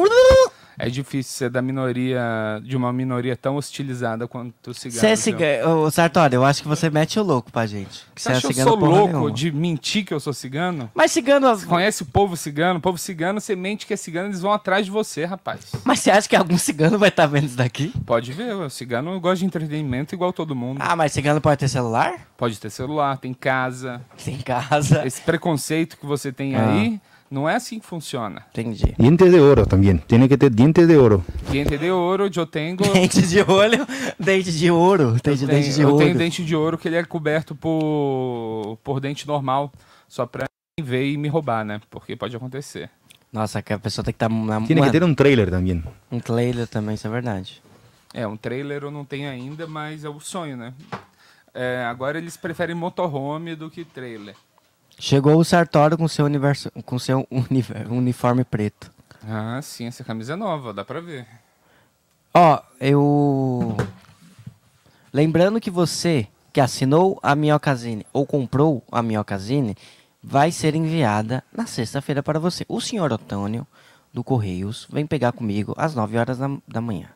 É 0.79 0.89
difícil 0.89 1.33
ser 1.33 1.49
da 1.49 1.61
minoria, 1.61 2.21
de 2.63 2.77
uma 2.77 2.93
minoria 2.93 3.35
tão 3.35 3.57
hostilizada 3.57 4.27
quanto 4.29 4.71
os 4.71 4.77
ciganos. 4.79 5.01
Você 5.01 5.07
é 5.07 5.15
cigano. 5.17 5.79
Ô, 5.81 5.91
Sartori, 5.91 6.35
eu 6.35 6.45
acho 6.45 6.61
que 6.61 6.67
você 6.69 6.89
mete 6.89 7.19
o 7.19 7.23
louco 7.23 7.51
pra 7.51 7.65
gente. 7.65 8.05
Que 8.15 8.21
Você 8.21 8.29
é 8.29 8.31
acha 8.31 8.41
que 8.41 8.47
eu 8.47 8.51
cigano 8.53 8.69
sou 8.71 8.79
louco 8.79 9.07
nenhuma. 9.13 9.31
de 9.31 9.51
mentir 9.51 10.05
que 10.05 10.13
eu 10.13 10.19
sou 10.21 10.31
cigano? 10.33 10.89
Mas 10.95 11.11
cigano. 11.11 11.49
Você 11.49 11.65
conhece 11.65 12.01
o 12.03 12.05
povo 12.05 12.37
cigano? 12.37 12.79
O 12.79 12.81
povo 12.81 12.97
cigano, 12.97 13.41
você 13.41 13.55
mente 13.57 13.85
que 13.85 13.93
é 13.93 13.97
cigano, 13.97 14.29
eles 14.29 14.39
vão 14.41 14.53
atrás 14.53 14.85
de 14.85 14.91
você, 14.91 15.25
rapaz. 15.25 15.65
Mas 15.83 15.99
você 15.99 16.11
acha 16.11 16.29
que 16.29 16.35
algum 16.35 16.57
cigano 16.57 16.97
vai 16.97 17.09
estar 17.09 17.25
vendo 17.27 17.47
isso 17.47 17.57
daqui? 17.57 17.93
Pode 18.05 18.31
ver, 18.31 18.53
o 18.55 18.69
cigano 18.69 19.19
gosta 19.19 19.39
de 19.39 19.45
entretenimento 19.45 20.15
igual 20.15 20.31
todo 20.31 20.55
mundo. 20.55 20.79
Ah, 20.81 20.95
mas 20.95 21.11
cigano 21.11 21.41
pode 21.41 21.59
ter 21.59 21.67
celular? 21.67 22.13
Pode 22.37 22.57
ter 22.57 22.69
celular, 22.69 23.17
tem 23.17 23.33
casa. 23.33 24.01
Tem 24.23 24.37
casa. 24.37 25.05
Esse 25.05 25.19
preconceito 25.21 25.97
que 25.97 26.05
você 26.05 26.31
tem 26.31 26.55
Ah. 26.55 26.69
aí, 26.69 27.01
não 27.29 27.47
é 27.47 27.55
assim 27.55 27.79
que 27.79 27.85
funciona. 27.85 28.45
Entendi. 28.51 28.93
Dientes 28.97 29.31
de 29.31 29.39
oro 29.39 29.65
también, 29.65 29.99
tiene 30.07 30.27
que 30.27 30.37
ter 30.37 30.49
dientes 30.49 30.87
de 30.87 30.97
oro. 30.97 31.23
Diente 31.51 31.77
de 31.77 31.91
ouro, 31.91 32.29
eu 32.35 32.45
tenho... 32.45 32.77
Dente 32.93 33.21
de 33.21 33.41
olho, 33.41 33.85
dente 34.19 34.51
de 34.51 34.71
ouro. 34.71 35.19
Tem 35.21 35.35
de 35.35 35.43
Eu 35.43 35.47
dente 35.49 35.63
tenho, 35.65 35.75
de 35.75 35.81
eu 35.81 35.89
ouro. 35.89 36.05
tenho 36.05 36.17
dente 36.17 36.43
de 36.45 36.55
ouro 36.55 36.77
que 36.77 36.87
ele 36.87 36.97
é 36.97 37.03
coberto 37.03 37.55
por, 37.55 38.77
por 38.83 38.99
dente 38.99 39.27
normal, 39.27 39.71
só 40.07 40.25
pra 40.25 40.45
ninguém 40.79 40.91
ver 40.91 41.05
e 41.11 41.17
me 41.17 41.27
roubar, 41.27 41.63
né? 41.63 41.79
Porque 41.89 42.15
pode 42.15 42.35
acontecer. 42.35 42.89
Nossa, 43.31 43.61
que 43.61 43.71
a 43.73 43.77
pessoa 43.79 44.03
tem 44.03 44.11
que 44.11 44.15
estar 44.15 44.29
na 44.29 44.59
Tiene 44.65 44.81
que 44.81 44.91
ter 44.91 45.03
un 45.03 45.13
trailer 45.13 45.51
también. 45.51 45.83
um 46.11 46.19
trailer 46.19 46.67
também, 46.67 46.95
isso 46.95 47.05
é 47.05 47.11
verdade. 47.11 47.61
É, 48.11 48.25
um 48.25 48.35
trailer 48.35 48.81
eu 48.83 48.89
não 48.89 49.05
tenho 49.05 49.29
ainda, 49.29 49.67
mas 49.67 50.03
é 50.03 50.09
o 50.09 50.19
sonho, 50.19 50.57
né? 50.57 50.73
É, 51.53 51.85
agora 51.85 52.17
eles 52.17 52.35
preferem 52.37 52.75
motorhome 52.75 53.55
do 53.55 53.69
que 53.69 53.85
trailer. 53.85 54.35
Chegou 54.99 55.37
o 55.39 55.43
Sartório 55.45 55.97
com 55.97 56.07
seu 56.07 56.25
universo, 56.25 56.69
com 56.85 56.99
seu 56.99 57.25
univer- 57.31 57.89
uniforme 57.91 58.43
preto. 58.43 58.91
Ah, 59.27 59.59
sim, 59.61 59.85
essa 59.85 60.03
camisa 60.03 60.33
é 60.33 60.35
nova, 60.35 60.73
dá 60.73 60.83
pra 60.83 60.99
ver. 60.99 61.25
Ó, 62.33 62.61
eu 62.79 63.75
lembrando 65.11 65.59
que 65.59 65.71
você 65.71 66.27
que 66.53 66.59
assinou 66.61 67.19
a 67.23 67.35
Minhocazine 67.35 68.05
ou 68.13 68.25
comprou 68.25 68.83
a 68.91 69.01
Minhocazine 69.01 69.75
vai 70.21 70.51
ser 70.51 70.75
enviada 70.75 71.43
na 71.51 71.65
sexta-feira 71.65 72.21
para 72.21 72.39
você. 72.39 72.65
O 72.67 72.81
senhor 72.81 73.11
Otônio 73.11 73.65
do 74.13 74.23
Correios 74.23 74.87
vem 74.91 75.05
pegar 75.07 75.31
comigo 75.31 75.73
às 75.77 75.95
9 75.95 76.17
horas 76.17 76.37
da, 76.37 76.49
da 76.67 76.81
manhã. 76.81 77.07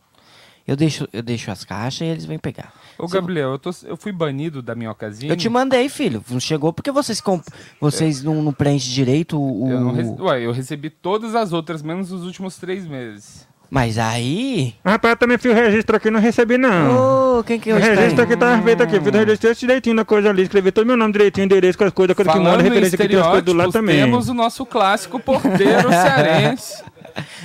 Eu 0.65 0.76
deixo, 0.78 1.08
eu 1.12 1.21
deixo 1.21 1.52
as 1.52 1.65
caixas 1.65 2.02
e 2.02 2.06
eles 2.06 2.26
vêm 2.26 2.39
pegar. 2.39 2.71
Ô, 2.97 3.06
Gabriel, 3.08 3.52
eu, 3.52 3.60
tô, 3.60 3.69
eu 3.86 3.97
fui 3.97 4.13
banido 4.13 4.62
da 4.62 4.73
minha 4.73 4.89
ocasião. 4.91 5.30
Eu 5.30 5.36
te 5.36 5.49
mandei, 5.49 5.89
filho. 5.89 6.23
Não 6.30 6.39
chegou 6.39 6.71
porque 6.71 6.89
vocês, 6.91 7.19
comp... 7.19 7.43
vocês 7.82 8.23
não, 8.23 8.41
não 8.41 8.54
preenchem 8.54 8.93
direito 8.93 9.38
o. 9.38 9.69
Eu, 9.69 9.80
não 9.82 9.91
rece- 9.93 10.15
Ué, 10.21 10.41
eu 10.41 10.52
recebi 10.54 10.89
todas 10.89 11.36
as 11.36 11.52
outras, 11.52 11.82
menos 11.82 12.12
os 12.13 12.23
últimos 12.23 12.56
três 12.58 12.88
meses. 12.88 13.45
Mas 13.69 13.97
aí. 13.97 14.76
Rapaz, 14.86 15.17
também 15.17 15.38
fiz 15.38 15.52
o 15.52 15.56
registro 15.56 15.97
aqui, 15.97 16.10
não 16.12 16.19
recebi 16.19 16.58
não. 16.58 17.39
Ô, 17.39 17.43
quem 17.43 17.60
que 17.60 17.73
O 17.73 17.76
hoje 17.76 17.88
tá 17.89 17.95
registro 17.95 18.23
aqui 18.23 18.38
tá 18.38 18.62
feito 18.62 18.84
aqui, 18.84 18.99
fiz 19.02 19.08
o 19.08 19.17
registro 19.17 19.56
direitinho 19.56 19.95
da 19.97 20.06
coisa 20.06 20.30
ali, 20.30 20.43
escrevi 20.43 20.71
todo 20.71 20.86
meu 20.86 20.95
nome 20.95 21.12
direitinho, 21.12 21.45
endereço 21.45 21.78
com 21.78 21.84
as 21.84 21.91
coisas, 21.91 22.15
coisa 22.15 22.32
que 22.32 22.39
manda, 22.39 22.62
referência 22.62 22.97
que 22.97 23.08
tem 23.08 23.17
as 23.19 23.26
coisas 23.26 23.43
do 23.43 23.54
lado 23.54 23.71
também. 23.71 23.99
temos 23.99 24.30
o 24.30 24.34
nosso 24.34 24.65
clássico 24.65 25.19
porteiro 25.19 25.89
cearense. 25.91 26.84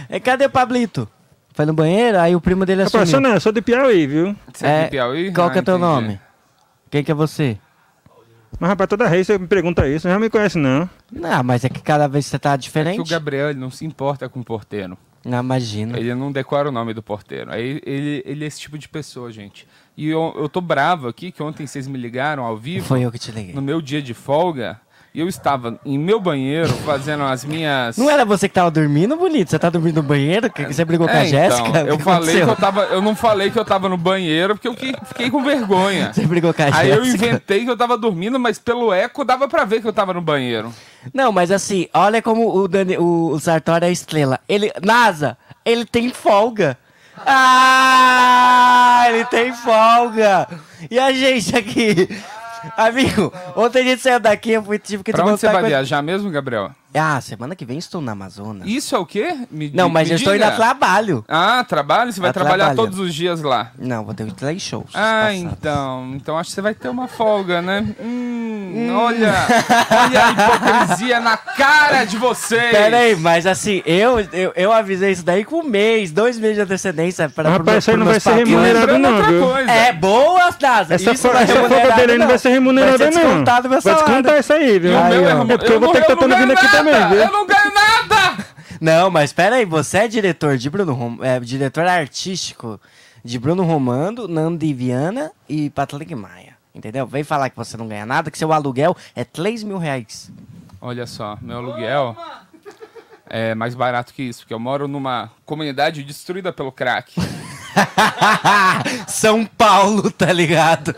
É, 0.09 0.21
cadê 0.21 0.45
o 0.45 0.51
Pablito? 0.51 1.09
Foi 1.59 1.67
no 1.67 1.73
banheiro, 1.75 2.21
aí 2.21 2.37
o 2.37 2.41
primo 2.41 2.65
dele 2.65 2.85
Rapaz, 2.85 2.93
sou 2.93 3.01
assumiu. 3.19 3.31
não, 3.33 3.41
sou 3.41 3.51
de 3.51 3.61
Piauí, 3.61 4.07
viu? 4.07 4.37
Você 4.55 4.65
é, 4.65 4.85
de 4.85 4.91
Piauí? 4.91 5.33
Qual 5.33 5.51
que 5.51 5.59
é 5.59 5.61
Ah, 5.61 5.65
teu 5.65 5.75
entendi. 5.77 5.91
nome? 5.93 6.21
Quem 6.89 7.03
que 7.03 7.11
é 7.11 7.15
você? 7.17 7.59
Mas 8.61 8.71
rapaz, 8.71 8.89
toda 8.89 9.09
vez 9.09 9.27
você 9.27 9.37
me 9.37 9.49
pergunta 9.49 9.85
isso, 9.89 10.03
você 10.03 10.09
já 10.09 10.21
me 10.21 10.31
conhece 10.31 10.57
não. 10.57 10.89
Não, 11.11 11.43
mas 11.43 11.65
é 11.65 11.69
que 11.69 11.83
cada 11.83 12.07
vez 12.07 12.27
você 12.27 12.39
tá 12.39 12.53
Que 12.57 12.63
diferente. 12.63 13.01
o 13.01 13.05
Gabriel 13.05 13.51
ele 13.51 13.59
não 13.59 13.73
se 13.73 13.85
importa 13.85 14.29
com 14.29 14.39
o 14.39 14.45
porteiro. 14.45 14.97
Não, 15.25 15.41
imagina. 15.41 15.99
Ele 15.99 16.15
não 16.15 16.31
decora 16.31 16.69
o 16.69 16.71
nome 16.73 16.95
do 16.95 17.03
porteiro. 17.03 17.51
Aí 17.53 17.83
ele, 17.85 18.23
ele 18.25 18.45
é 18.45 18.47
esse 18.47 18.61
tipo 18.61 18.79
de 18.79 18.89
pessoa, 18.89 19.33
gente. 19.33 19.67
E 19.97 20.09
eu, 20.09 20.33
eu 20.39 20.49
tô 20.49 20.61
bravo 20.61 21.09
aqui, 21.09 21.33
que 21.33 21.43
ontem 21.43 21.67
vocês 21.67 21.89
me 21.89 21.99
ligaram 21.99 22.45
ao 22.45 22.57
vivo, 22.57 22.87
Foi 22.87 23.01
eu 23.03 23.11
que 23.11 23.19
te 23.19 23.33
liguei. 23.33 23.53
no 23.53 23.61
meu 23.61 23.83
dia 23.83 24.01
de 24.01 24.15
folga, 24.15 24.81
e 25.19 25.21
eu 25.21 25.29
estava 25.29 25.77
em 25.85 25.99
meu 25.99 26.21
banheiro 26.21 26.73
fazendo 26.87 27.25
as 27.25 27.45
minhas. 27.45 27.97
Não 27.97 28.09
era 28.09 28.25
você 28.25 28.49
que 28.49 28.55
tava 28.55 28.71
dormindo, 28.71 29.17
bonito? 29.17 29.51
Você 29.51 29.59
tá 29.59 29.69
dormindo 29.69 29.97
no 29.97 30.03
banheiro? 30.05 30.49
Que 30.49 30.65
você 30.67 30.85
brigou 30.85 31.09
com 31.09 31.13
a 31.17 31.25
É, 31.25 31.27
Jéssica? 31.27 31.69
então, 31.69 31.85
O 31.85 31.89
eu 31.89 31.99
que 31.99 32.05
falei 32.05 32.37
que 32.37 32.49
eu 32.49 32.55
tava. 32.57 32.83
Eu 32.85 33.03
não 33.03 33.17
falei 33.17 33.51
que 33.51 33.59
eu 33.59 33.65
tava 33.65 33.89
no 33.89 33.97
banheiro 33.97 34.55
porque 34.55 34.69
eu 34.69 34.77
que- 34.77 34.95
fiquei 35.07 35.29
com 35.29 35.43
vergonha. 35.43 36.13
Você 36.13 36.25
brigou 36.25 36.55
com 36.55 36.63
a 36.63 36.67
Aí 36.73 36.91
eu 36.91 37.05
Jéssica? 37.05 37.27
inventei 37.27 37.65
que 37.65 37.71
eu 37.71 37.77
tava 37.77 37.99
dormindo, 37.99 38.39
mas 38.39 38.61
pelo 38.61 38.93
eco 38.93 39.25
dava 39.25 39.49
pra 39.49 39.65
ver 39.65 39.81
que 39.81 39.89
eu 39.89 39.93
tava 39.93 40.15
no 40.15 40.21
banheiro. 40.21 40.73
Não, 41.13 41.33
mas 41.33 41.51
assim, 41.51 41.89
olha 41.93 42.23
como 42.23 42.55
o, 42.57 42.69
Dani, 42.69 42.97
o, 42.97 43.31
o 43.33 43.41
Sartori 43.41 43.87
é 43.87 43.91
estrela. 43.91 44.39
Ele, 44.49 44.71
NASA, 44.81 45.37
ele 45.65 45.85
tem 45.85 46.11
folga. 46.11 46.79
Ah, 47.91 49.07
ele 49.09 49.25
tem 49.25 49.53
folga. 49.53 50.47
E 50.91 50.99
a 50.99 51.13
gente 51.13 51.57
aqui? 51.57 52.09
Amigo, 52.77 53.33
ontem 53.57 53.81
a 53.81 53.83
gente 53.85 54.03
saiu 54.03 54.21
daqui, 54.21 54.53
eu 54.53 54.63
fui, 54.63 54.79
tive 54.79 55.03
que 55.03 55.13
Pra 55.13 55.25
onde 55.25 55.39
você 55.41 55.47
vai 55.47 55.57
coisa- 55.57 55.69
viajar 55.69 56.03
mesmo, 56.03 56.31
Gabriel? 56.31 56.71
Ah, 56.95 57.21
semana 57.21 57.55
que 57.55 57.65
vem 57.67 57.77
estou 57.79 58.01
na 58.01 58.13
Amazonas. 58.13 58.67
Isso 58.67 58.97
é 58.97 58.99
o 58.99 59.05
quê? 59.05 59.37
Me- 59.51 59.71
Não, 59.75 59.89
me- 59.89 59.95
mas 59.95 60.09
me 60.09 60.15
eu 60.15 60.17
estou 60.17 60.35
indo 60.35 60.43
diga. 60.43 60.55
a 60.55 60.57
trabalho. 60.57 61.23
Ah, 61.29 61.65
trabalho? 61.69 62.11
Você 62.13 62.19
vai 62.21 62.31
A 62.31 62.33
trabalhar 62.33 62.67
trabalho. 62.67 62.77
todos 62.77 62.99
os 62.99 63.15
dias 63.15 63.43
lá? 63.43 63.73
Não, 63.79 64.05
vou 64.05 64.15
ter 64.15 64.31
três 64.33 64.63
shows. 64.63 64.87
Ah, 64.95 65.27
passados. 65.29 65.35
então. 65.43 66.13
Então 66.17 66.39
acho 66.39 66.49
que 66.49 66.55
você 66.55 66.63
vai 66.63 66.75
ter 66.75 66.89
uma 66.89 67.07
folga, 67.07 67.61
né? 67.61 67.85
Hum, 68.01 68.95
Olha, 68.97 69.33
olha 69.91 70.25
a 70.27 70.31
hipocrisia 70.33 71.21
na 71.21 71.37
cara 71.37 72.05
de 72.05 72.17
vocês. 72.17 72.71
Pera 72.71 72.99
aí, 72.99 73.17
mas 73.17 73.47
assim, 73.47 73.83
eu, 73.87 74.21
eu, 74.33 74.53
eu 74.57 74.73
avisei 74.73 75.13
isso 75.13 75.25
daí 75.25 75.45
com 75.45 75.61
um 75.61 75.63
mês, 75.65 76.11
dois 76.11 76.39
meses 76.39 76.57
de 76.57 76.63
antecedência. 76.63 77.29
Pra, 77.29 77.51
Rapaz, 77.51 77.79
isso 77.79 77.91
aí 77.91 77.97
não 77.97 78.07
vai 78.07 78.19
ser 78.21 78.33
remunerado 78.33 78.79
Lembrando 78.93 79.03
não, 79.03 79.15
outra 79.17 79.31
viu? 79.33 79.41
coisa. 79.47 79.71
É 79.71 79.93
boa, 79.93 80.49
Nasa. 80.61 80.95
Essa, 80.95 81.13
isso 81.13 81.23
fo- 81.29 81.33
não 81.33 81.41
é 81.41 81.45
essa 81.45 81.53
folga 81.55 81.69
remunerado, 81.69 82.01
dele 82.01 82.19
não 82.19 82.27
vai 82.27 82.39
ser 82.39 82.49
remunerada, 82.51 82.99
Vai 82.99 83.13
ser 83.13 83.19
não. 83.21 83.29
descontado 83.29 83.69
meu 83.71 83.81
Vai 83.81 83.95
descontar 83.95 84.39
isso 84.41 84.53
aí, 84.53 84.79
viu? 84.79 84.93
O 84.93 84.99
Aí, 85.03 85.13
é 85.25 85.31
É 85.31 85.57
porque 85.59 85.73
eu 85.73 85.81
vou 85.81 85.89
não- 85.89 85.93
ter 85.95 86.05
que 86.05 86.13
estar 86.13 86.29
não 86.29 86.37
vindo 86.37 86.53
aqui 86.53 86.67
nada? 86.83 87.15
Eu 87.15 87.33
não 87.33 87.47
ganho 87.47 87.75
nada! 87.75 88.47
Não, 88.81 89.11
mas 89.11 89.33
pera 89.33 89.57
aí, 89.57 89.65
você 89.65 89.99
é 89.99 90.09
diretor 90.09 90.57
de 90.57 90.71
Bruno 90.71 90.93
Rom... 90.93 91.19
é, 91.23 91.41
diretor 91.41 91.87
artístico 91.87 92.81
de 93.25 93.39
Bruno 93.39 93.65
Romando, 93.65 94.29
Nandi 94.29 94.73
Viana 94.73 95.33
e 95.49 95.71
Patrick 95.71 96.15
Maia. 96.15 96.57
Entendeu? 96.75 97.07
Vem 97.07 97.25
falar 97.25 97.51
que 97.51 97.57
você 97.57 97.77
não 97.77 97.89
ganha 97.89 98.07
nada, 98.07 98.31
que 98.31 98.39
seu 98.39 98.53
aluguel 98.53 98.97
é 99.17 99.25
3 99.25 99.65
mil 99.65 99.79
reais. 99.79 100.31
Olha 100.81 101.07
só, 101.07 101.37
meu 101.43 101.57
aluguel 101.57 102.17
é 103.29 103.55
mais 103.55 103.75
barato 103.75 104.15
que 104.15 104.23
isso, 104.23 104.41
porque 104.41 104.55
eu 104.55 104.59
moro 104.59 104.89
numa 104.89 105.31
comunidade 105.45 106.03
destruída 106.03 106.53
pelo 106.53 106.73
crack. 106.73 107.15
São 109.07 109.45
Paulo, 109.45 110.11
tá 110.11 110.33
ligado? 110.33 110.95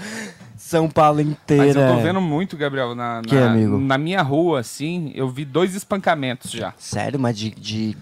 São 0.70 0.88
Paulo 0.88 1.20
inteira. 1.20 1.64
Mas 1.64 1.74
eu 1.74 1.96
tô 1.96 2.00
vendo 2.00 2.20
muito, 2.20 2.56
Gabriel, 2.56 2.94
na, 2.94 3.22
Que, 3.26 3.34
na, 3.34 3.50
amigo? 3.50 3.76
na 3.76 3.98
minha 3.98 4.22
rua, 4.22 4.60
assim, 4.60 5.10
eu 5.16 5.28
vi 5.28 5.44
dois 5.44 5.74
espancamentos 5.74 6.48
já 6.52 6.72
Sério, 6.78 7.18
mas 7.18 7.36
de. 7.36 7.50
de... 7.50 7.96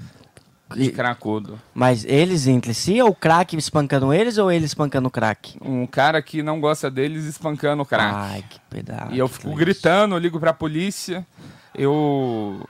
de 0.76 0.90
cracudo. 0.90 1.58
Mas 1.74 2.04
eles 2.04 2.46
entre 2.46 2.74
si, 2.74 3.00
ou 3.00 3.08
o 3.08 3.14
crack 3.14 3.56
espancando 3.56 4.12
eles, 4.12 4.36
ou 4.36 4.52
eles 4.52 4.66
espancando 4.66 5.08
o 5.08 5.10
crack? 5.10 5.56
Um 5.62 5.86
cara 5.86 6.20
que 6.20 6.42
não 6.42 6.60
gosta 6.60 6.90
deles 6.90 7.24
espancando 7.24 7.82
o 7.82 7.86
crack. 7.86 8.14
Ai, 8.14 8.44
que 8.46 8.60
pedaço. 8.68 9.14
E 9.14 9.18
eu 9.18 9.28
fico 9.28 9.54
gritando, 9.54 10.14
eu 10.14 10.18
ligo 10.18 10.38
pra 10.38 10.52
polícia. 10.52 11.26
Eu 11.74 12.68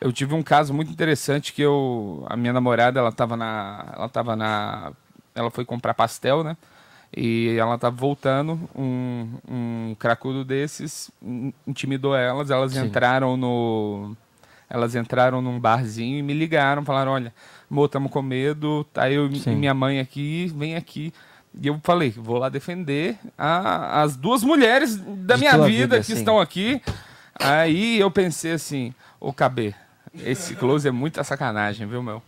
eu 0.00 0.12
tive 0.12 0.34
um 0.34 0.42
caso 0.42 0.72
muito 0.72 0.90
interessante 0.90 1.52
que 1.52 1.60
eu 1.60 2.24
a 2.26 2.36
minha 2.38 2.54
namorada, 2.54 3.00
ela 3.00 3.12
tava 3.12 3.36
na 3.36 3.84
ela 3.94 4.08
tava 4.08 4.34
na 4.34 4.92
ela 5.34 5.50
foi 5.50 5.66
comprar 5.66 5.92
pastel, 5.92 6.42
né? 6.42 6.56
E 7.16 7.56
ela 7.58 7.78
tava 7.78 7.96
voltando, 7.96 8.60
um, 8.76 9.26
um 9.48 9.96
cracudo 9.98 10.44
desses 10.44 11.10
in- 11.22 11.52
intimidou 11.66 12.14
elas, 12.14 12.50
elas 12.50 12.72
Sim. 12.72 12.84
entraram 12.86 13.36
no 13.36 14.14
elas 14.68 14.94
entraram 14.96 15.40
num 15.40 15.58
barzinho 15.60 16.18
e 16.18 16.22
me 16.22 16.34
ligaram, 16.34 16.84
falaram, 16.84 17.12
olha, 17.12 17.32
amor, 17.70 17.88
tamo 17.88 18.08
com 18.08 18.20
medo, 18.20 18.84
tá 18.92 19.08
eu 19.10 19.30
e 19.30 19.38
Sim. 19.38 19.54
minha 19.54 19.72
mãe 19.72 20.00
aqui, 20.00 20.52
vem 20.56 20.74
aqui. 20.74 21.14
E 21.58 21.68
eu 21.68 21.80
falei, 21.84 22.10
vou 22.10 22.36
lá 22.36 22.48
defender 22.48 23.16
a- 23.38 24.02
as 24.02 24.16
duas 24.16 24.42
mulheres 24.42 24.96
da 24.96 25.34
De 25.36 25.40
minha 25.40 25.52
vida, 25.52 25.66
vida, 25.66 25.98
que 26.00 26.06
sim. 26.06 26.14
estão 26.14 26.38
aqui. 26.40 26.82
Aí 27.38 27.98
eu 28.00 28.10
pensei 28.10 28.52
assim, 28.52 28.92
ô 29.20 29.32
KB, 29.32 29.72
esse 30.14 30.54
close 30.56 30.86
é 30.88 30.90
muita 30.90 31.22
sacanagem, 31.22 31.86
viu, 31.86 32.02
meu? 32.02 32.20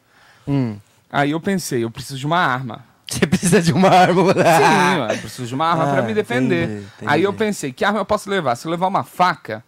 Hum. 0.46 0.78
Aí 1.10 1.32
eu 1.32 1.40
pensei, 1.40 1.82
eu 1.84 1.90
preciso 1.90 2.18
de 2.20 2.24
uma 2.26 2.38
arma. 2.38 2.84
Você 3.18 3.26
precisa 3.26 3.62
de 3.62 3.72
uma 3.72 3.88
arma. 3.88 4.32
Sim, 4.34 5.12
eu 5.14 5.18
preciso 5.18 5.46
de 5.46 5.54
uma 5.54 5.66
arma 5.66 5.84
Ah, 5.84 5.92
pra 5.94 6.02
me 6.02 6.12
defender. 6.12 6.64
entendi, 6.64 6.86
entendi. 6.96 7.12
Aí 7.12 7.22
eu 7.22 7.32
pensei, 7.32 7.72
que 7.72 7.84
arma 7.84 7.98
eu 7.98 8.04
posso 8.04 8.28
levar? 8.28 8.54
Se 8.56 8.66
eu 8.66 8.70
levar 8.70 8.86
uma 8.86 9.02
faca, 9.02 9.64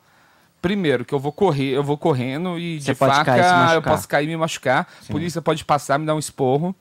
primeiro 0.60 1.04
que 1.04 1.14
eu 1.14 1.18
vou 1.18 1.32
correr, 1.32 1.70
eu 1.70 1.82
vou 1.82 1.96
correndo 1.96 2.58
e 2.58 2.78
Você 2.80 2.92
de 2.92 2.94
faca 2.94 3.24
cair 3.24 3.74
eu 3.74 3.82
posso 3.82 4.06
cair 4.06 4.24
e 4.26 4.28
me 4.28 4.36
machucar. 4.36 4.86
Sim. 5.00 5.12
Polícia 5.12 5.40
pode 5.40 5.64
passar, 5.64 5.98
me 5.98 6.04
dar 6.06 6.14
um 6.14 6.18
esporro. 6.18 6.74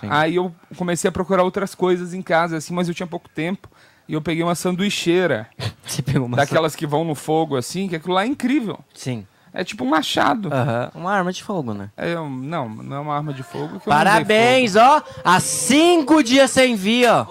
Sim. 0.00 0.08
Aí 0.10 0.36
eu 0.36 0.54
comecei 0.76 1.08
a 1.08 1.12
procurar 1.12 1.42
outras 1.42 1.74
coisas 1.74 2.12
em 2.12 2.20
casa, 2.20 2.58
assim, 2.58 2.74
mas 2.74 2.86
eu 2.88 2.94
tinha 2.94 3.06
pouco 3.06 3.28
tempo. 3.30 3.66
E 4.06 4.12
eu 4.12 4.20
peguei 4.20 4.42
uma 4.44 4.54
sanduicheira, 4.54 5.48
Você 5.86 6.02
pegou 6.02 6.26
uma. 6.26 6.36
daquelas 6.36 6.76
que 6.76 6.86
vão 6.86 7.04
no 7.04 7.14
fogo, 7.14 7.56
assim, 7.56 7.88
que 7.88 7.96
aquilo 7.96 8.12
lá 8.14 8.22
é 8.24 8.26
incrível. 8.26 8.78
Sim. 8.94 9.26
É 9.58 9.64
tipo 9.64 9.84
um 9.84 9.88
machado. 9.88 10.52
Aham. 10.52 10.90
Uma 10.94 11.12
arma 11.14 11.32
de 11.32 11.42
fogo, 11.42 11.72
né? 11.72 11.88
É, 11.96 12.18
um- 12.20 12.28
não, 12.28 12.68
não 12.68 12.96
é 12.96 13.00
uma 13.00 13.16
arma 13.16 13.32
de 13.32 13.42
fogo. 13.42 13.80
Que 13.80 13.88
eu 13.88 13.90
não 13.90 13.96
Parabéns, 13.96 14.76
ó. 14.76 15.02
Há 15.24 15.40
cinco 15.40 16.22
dias 16.22 16.50
sem 16.50 16.76
vir, 16.76 17.08
ó. 17.08 17.26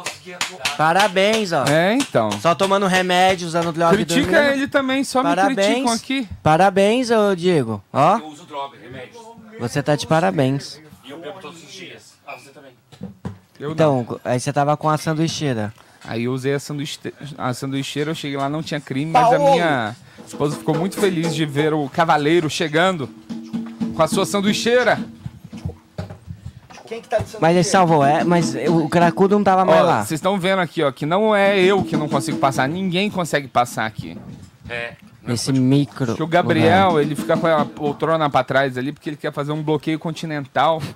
Parabéns, 0.76 1.52
ó. 1.54 1.60
fogo. 1.64 1.72
É, 1.72 1.94
então. 1.94 2.32
Só 2.42 2.56
tomando 2.56 2.88
remédio, 2.88 3.48
usando 3.48 3.72
droga 3.72 3.94
e 3.94 4.06
Critica 4.06 4.32
dormindo. 4.32 4.54
ele 4.54 4.68
também, 4.68 5.04
só 5.04 5.20
me 5.24 5.30
Parabéns. 5.30 5.56
criticam 5.68 5.94
aqui. 5.94 6.28
Parabéns, 6.42 7.12
ô 7.12 7.36
Diego. 7.36 7.84
Ó, 7.94 8.18
Eu 8.18 8.26
uso 8.28 8.46
droga, 8.46 8.76
remédio. 8.82 9.22
você 9.60 9.84
tá 9.84 9.96
de 9.96 10.08
parabéns. 10.08 10.82
E 11.04 11.12
eu 11.12 11.20
bebo 11.20 11.40
todos 11.40 11.64
os 11.64 11.72
dias. 11.72 12.16
Ah, 12.28 12.36
você 12.38 12.50
também. 12.50 12.72
Eu 13.60 13.68
não. 13.70 13.74
Então, 14.02 14.20
aí 14.26 14.40
você 14.40 14.52
tava 14.52 14.76
com 14.76 14.90
a 14.90 14.98
sanduicheira. 14.98 15.72
Aí 16.08 16.26
eu 16.26 16.34
usei 16.34 16.54
a, 16.54 16.60
sanduíche, 16.60 17.00
a 17.38 17.54
sanduicheira, 17.54 18.12
eu 18.12 18.16
cheguei 18.16 18.38
lá, 18.38 18.48
não 18.48 18.62
tinha 18.62 18.80
crime, 18.80 19.12
mas 19.12 19.34
a 19.34 19.40
minha 19.40 19.96
esposa 20.26 20.56
ficou 20.56 20.76
muito 20.76 20.98
feliz 21.00 21.34
de 21.34 21.46
ver 21.46 21.74
o 21.74 21.90
cavaleiro 21.90 22.50
chegando 22.50 23.10
com 23.96 24.04
a 24.04 24.08
sua 24.08 24.26
sanduicheira. 24.26 25.00
Quem 26.88 27.02
que 27.02 27.08
tá 27.08 27.18
de 27.18 27.38
Mas 27.42 27.56
ele 27.56 27.64
salvou, 27.64 28.06
é? 28.06 28.24
Mas 28.24 28.54
o 28.70 28.88
cracudo 28.88 29.36
não 29.36 29.44
tava 29.44 29.66
mais 29.66 29.82
Ó, 29.82 29.86
lá. 29.86 30.06
Vocês 30.06 30.20
estão 30.20 30.40
vendo 30.40 30.60
aqui, 30.60 30.84
ó, 30.84 30.92
que 30.92 31.06
não 31.06 31.36
é 31.36 31.60
eu 31.60 31.84
que 31.84 31.98
não 31.98 32.08
consigo 32.08 32.38
passar, 32.38 32.70
ninguém 32.70 33.10
consegue 33.10 33.48
passar 33.48 33.88
aqui. 33.88 34.16
É. 34.70 34.94
Esse 35.28 35.52
micro. 35.52 36.16
Que 36.16 36.22
o 36.24 36.28
Gabriel, 36.28 37.00
ele 37.00 37.16
fica 37.16 37.36
com 37.36 37.48
a 37.48 37.66
poltrona 37.66 38.30
pra 38.30 38.44
trás 38.44 38.78
ali, 38.78 38.92
porque 38.92 39.10
ele 39.10 39.18
quer 39.18 39.34
fazer 39.34 39.52
um 39.52 39.64
bloqueio 39.64 39.98
continental, 39.98 40.82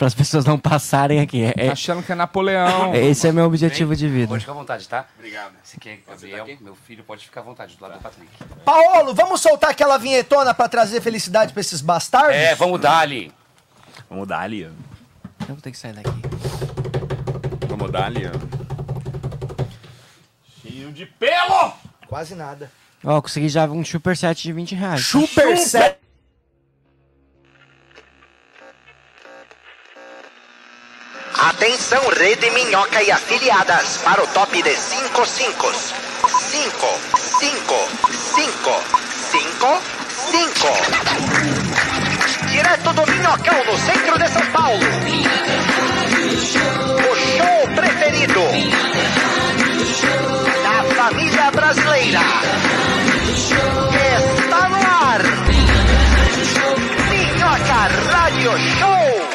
Para 0.00 0.06
as 0.06 0.14
pessoas 0.14 0.46
não 0.46 0.58
passarem 0.58 1.20
aqui. 1.20 1.42
É- 1.42 1.52
é- 1.66 1.68
achando 1.68 2.02
que 2.02 2.10
é 2.10 2.14
Napoleão. 2.14 2.94
esse 2.96 3.28
é 3.28 3.32
meu 3.32 3.44
objetivo 3.44 3.94
de 3.94 4.08
vida. 4.08 4.28
Pode 4.28 4.40
ficar 4.40 4.52
à 4.52 4.54
vontade, 4.54 4.88
tá? 4.88 5.04
Obrigado. 5.18 5.52
Você 5.62 5.78
quer, 5.78 6.00
Gabriel, 6.08 6.46
meu 6.62 6.74
filho, 6.74 7.04
pode 7.04 7.22
ficar 7.26 7.42
à 7.42 7.44
vontade 7.44 7.76
do 7.76 7.82
lado 7.82 7.98
do 7.98 8.00
Patrick. 8.00 8.30
Paolo, 8.64 9.14
vamos 9.14 9.42
soltar 9.42 9.68
aquela 9.70 9.98
vinhetona 9.98 10.54
pra 10.54 10.70
trazer 10.70 11.02
felicidade 11.02 11.52
pra 11.52 11.60
esses 11.60 11.82
bastardos? 11.82 12.34
É, 12.34 12.54
vamos 12.54 12.80
dar 12.80 13.00
ali. 13.00 13.30
Vamos 14.08 14.26
dar 14.26 14.40
ali, 14.40 14.64
ó. 14.64 14.68
Eu 15.40 15.54
vou 15.54 15.56
ter 15.58 15.70
que 15.70 15.76
sair 15.76 15.92
daqui. 15.92 16.22
Vamos 17.68 17.92
dar 17.92 18.06
ali, 18.06 18.22
ó. 18.26 18.30
Cheio 20.62 20.92
de 20.92 21.04
pelo! 21.04 21.74
Quase 22.08 22.34
nada. 22.34 22.70
Ó, 23.04 23.22
consegui 23.22 23.48
já 23.48 23.64
um 23.66 23.84
super 23.84 24.16
set 24.16 24.42
de 24.42 24.52
20 24.52 24.74
reais. 24.74 25.06
Super 25.06 25.56
set. 25.56 25.96
Atenção, 31.34 32.02
Rede 32.10 32.50
Minhoca 32.50 33.02
e 33.02 33.10
afiliadas, 33.10 33.96
para 33.98 34.22
o 34.22 34.26
top 34.28 34.62
de 34.62 34.74
5 34.76 35.26
5. 35.26 35.72
5, 36.50 36.86
5, 37.40 37.74
5, 38.10 38.82
5, 39.30 39.82
5. 40.30 40.68
Direto 42.50 42.92
do 42.92 43.06
Minhocão, 43.10 43.64
no 43.64 43.78
centro 43.78 44.18
de 44.18 44.28
São 44.28 44.46
Paulo. 44.52 44.78
O 47.10 47.16
show 47.16 47.74
preferido 47.74 48.40
da 50.62 50.84
família 50.94 51.50
brasileira. 51.50 52.20
Radio 58.30 58.52
Show. 58.78 59.30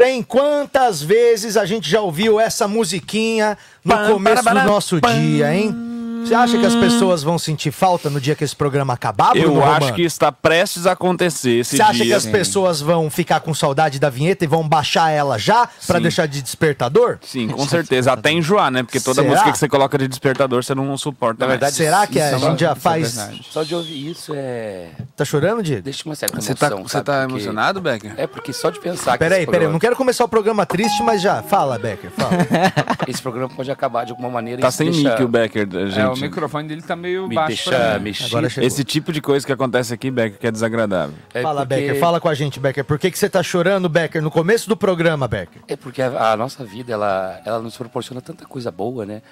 Bem, 0.00 0.20
quantas 0.20 1.00
vezes 1.00 1.56
a 1.56 1.64
gente 1.64 1.88
já 1.88 2.00
ouviu 2.00 2.40
essa 2.40 2.66
musiquinha 2.66 3.56
no 3.84 3.96
começo 4.08 4.42
do 4.42 4.62
nosso 4.64 5.00
dia, 5.00 5.54
hein? 5.54 5.91
Você 6.24 6.34
acha 6.34 6.58
que 6.58 6.66
as 6.66 6.74
pessoas 6.74 7.22
vão 7.22 7.38
sentir 7.38 7.70
falta 7.70 8.08
no 8.10 8.20
dia 8.20 8.34
que 8.34 8.44
esse 8.44 8.54
programa 8.54 8.94
acabar, 8.94 9.32
Bruno 9.32 9.56
Eu 9.56 9.62
acho 9.64 9.74
Romano? 9.80 9.94
que 9.96 10.02
está 10.02 10.30
prestes 10.32 10.86
a 10.86 10.92
acontecer 10.92 11.60
esse 11.60 11.76
Você 11.76 11.82
acha 11.82 11.92
dia. 11.94 12.06
que 12.06 12.12
as 12.12 12.26
pessoas 12.26 12.80
vão 12.80 13.10
ficar 13.10 13.40
com 13.40 13.52
saudade 13.54 13.98
da 13.98 14.08
vinheta 14.10 14.44
e 14.44 14.46
vão 14.48 14.66
baixar 14.68 15.10
ela 15.10 15.38
já 15.38 15.68
pra 15.86 15.96
Sim. 15.96 16.02
deixar 16.02 16.26
de 16.26 16.40
despertador? 16.42 17.18
Sim, 17.22 17.48
com 17.48 17.66
certeza. 17.66 18.12
Até 18.12 18.30
enjoar, 18.32 18.70
né? 18.70 18.82
Porque 18.82 19.00
toda 19.00 19.22
Será? 19.22 19.28
música 19.28 19.52
que 19.52 19.58
você 19.58 19.68
coloca 19.68 19.96
de 19.98 20.08
despertador, 20.08 20.62
você 20.62 20.74
não 20.74 20.96
suporta 20.96 21.38
Na 21.40 21.46
mais. 21.48 21.60
verdade, 21.60 21.76
Será 21.76 22.06
que 22.06 22.20
a 22.20 22.26
é 22.30 22.38
gente 22.38 22.60
já 22.60 22.72
é 22.72 22.74
faz... 22.74 23.28
Só 23.50 23.62
de 23.62 23.74
ouvir 23.74 24.10
isso 24.10 24.32
é. 24.34 24.88
Tá 25.16 25.24
chorando, 25.24 25.62
Diego? 25.62 25.82
Deixa 25.82 26.02
uma 26.06 26.14
certa 26.14 26.40
Você 26.40 26.52
emoção. 26.52 26.68
tá, 26.70 26.76
você 26.76 26.88
sabe? 26.92 27.04
tá 27.04 27.12
Porque- 27.20 27.32
emocionado, 27.34 27.80
Becker? 27.80 28.14
É 28.16 28.26
porque 28.26 28.52
só 28.52 28.70
de 28.70 28.80
pensar 28.80 29.12
que 29.12 29.18
Peraí, 29.18 29.46
peraí, 29.46 29.68
não 29.68 29.78
quero 29.78 29.96
começar 29.96 30.24
o 30.24 30.28
programa 30.28 30.64
triste, 30.66 31.02
mas 31.02 31.20
já. 31.22 31.42
Fala, 31.42 31.78
Becker, 31.78 32.10
fala. 32.10 32.32
esse 33.08 33.20
programa 33.22 33.48
pode 33.48 33.70
acabar 33.70 34.04
de 34.04 34.10
alguma 34.12 34.28
maneira. 34.30 34.60
e 34.60 34.62
Tá 34.62 34.70
sem 34.70 34.90
deixa- 34.90 35.10
mic 35.10 35.22
o 35.22 35.28
Becker, 35.28 35.66
gente. 35.88 35.98
É, 35.98 36.11
o 36.14 36.20
microfone 36.20 36.68
dele 36.68 36.82
tá 36.82 36.94
meio 36.96 37.26
Me 37.28 37.34
baixo 37.34 37.70
deixa 37.70 37.98
mim. 37.98 38.04
mexer. 38.04 38.24
Agora 38.26 38.48
chegou. 38.48 38.66
Esse 38.66 38.84
tipo 38.84 39.12
de 39.12 39.20
coisa 39.20 39.44
que 39.46 39.52
acontece 39.52 39.92
aqui, 39.94 40.10
Becker, 40.10 40.38
que 40.38 40.46
é 40.46 40.50
desagradável. 40.50 41.14
É 41.34 41.42
fala, 41.42 41.66
porque- 41.66 41.74
Becker, 41.82 42.00
fala 42.00 42.20
com 42.20 42.28
a 42.28 42.34
gente, 42.34 42.58
Becker. 42.60 42.84
Por 42.84 42.98
que, 42.98 43.10
que 43.10 43.18
você 43.18 43.28
tá 43.28 43.42
chorando, 43.42 43.88
Becker, 43.88 44.22
no 44.22 44.30
começo 44.30 44.68
do 44.68 44.76
programa, 44.76 45.26
Becker? 45.28 45.62
É 45.68 45.76
porque 45.76 46.00
a, 46.02 46.32
a 46.32 46.36
nossa 46.36 46.64
vida, 46.64 46.92
ela, 46.92 47.40
ela 47.44 47.60
nos 47.60 47.76
proporciona 47.76 48.20
tanta 48.20 48.44
coisa 48.46 48.70
boa, 48.70 49.04
né? 49.06 49.22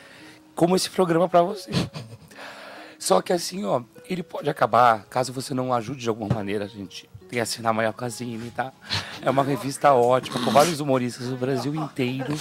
Como 0.55 0.75
esse 0.77 0.91
programa 0.91 1.29
pra 1.29 1.43
você. 1.43 1.71
Só 2.99 3.23
que 3.23 3.33
assim, 3.33 3.65
ó, 3.65 3.83
ele 4.09 4.23
pode 4.23 4.51
acabar 4.51 5.05
caso 5.09 5.33
você 5.33 5.55
não 5.55 5.73
ajude 5.73 6.01
de 6.03 6.09
alguma 6.09 6.35
maneira, 6.35 6.65
a 6.67 6.69
gente. 6.69 7.09
Tem 7.21 7.37
que 7.39 7.41
assinar 7.41 7.71
a 7.71 7.73
Maiocasine, 7.73 8.51
tá? 8.51 8.73
É 9.23 9.31
uma 9.31 9.45
revista 9.45 9.93
ótima, 9.95 10.39
com 10.45 10.51
vários 10.51 10.81
humoristas 10.81 11.29
do 11.29 11.37
Brasil 11.37 11.75
inteiro. 11.75 12.35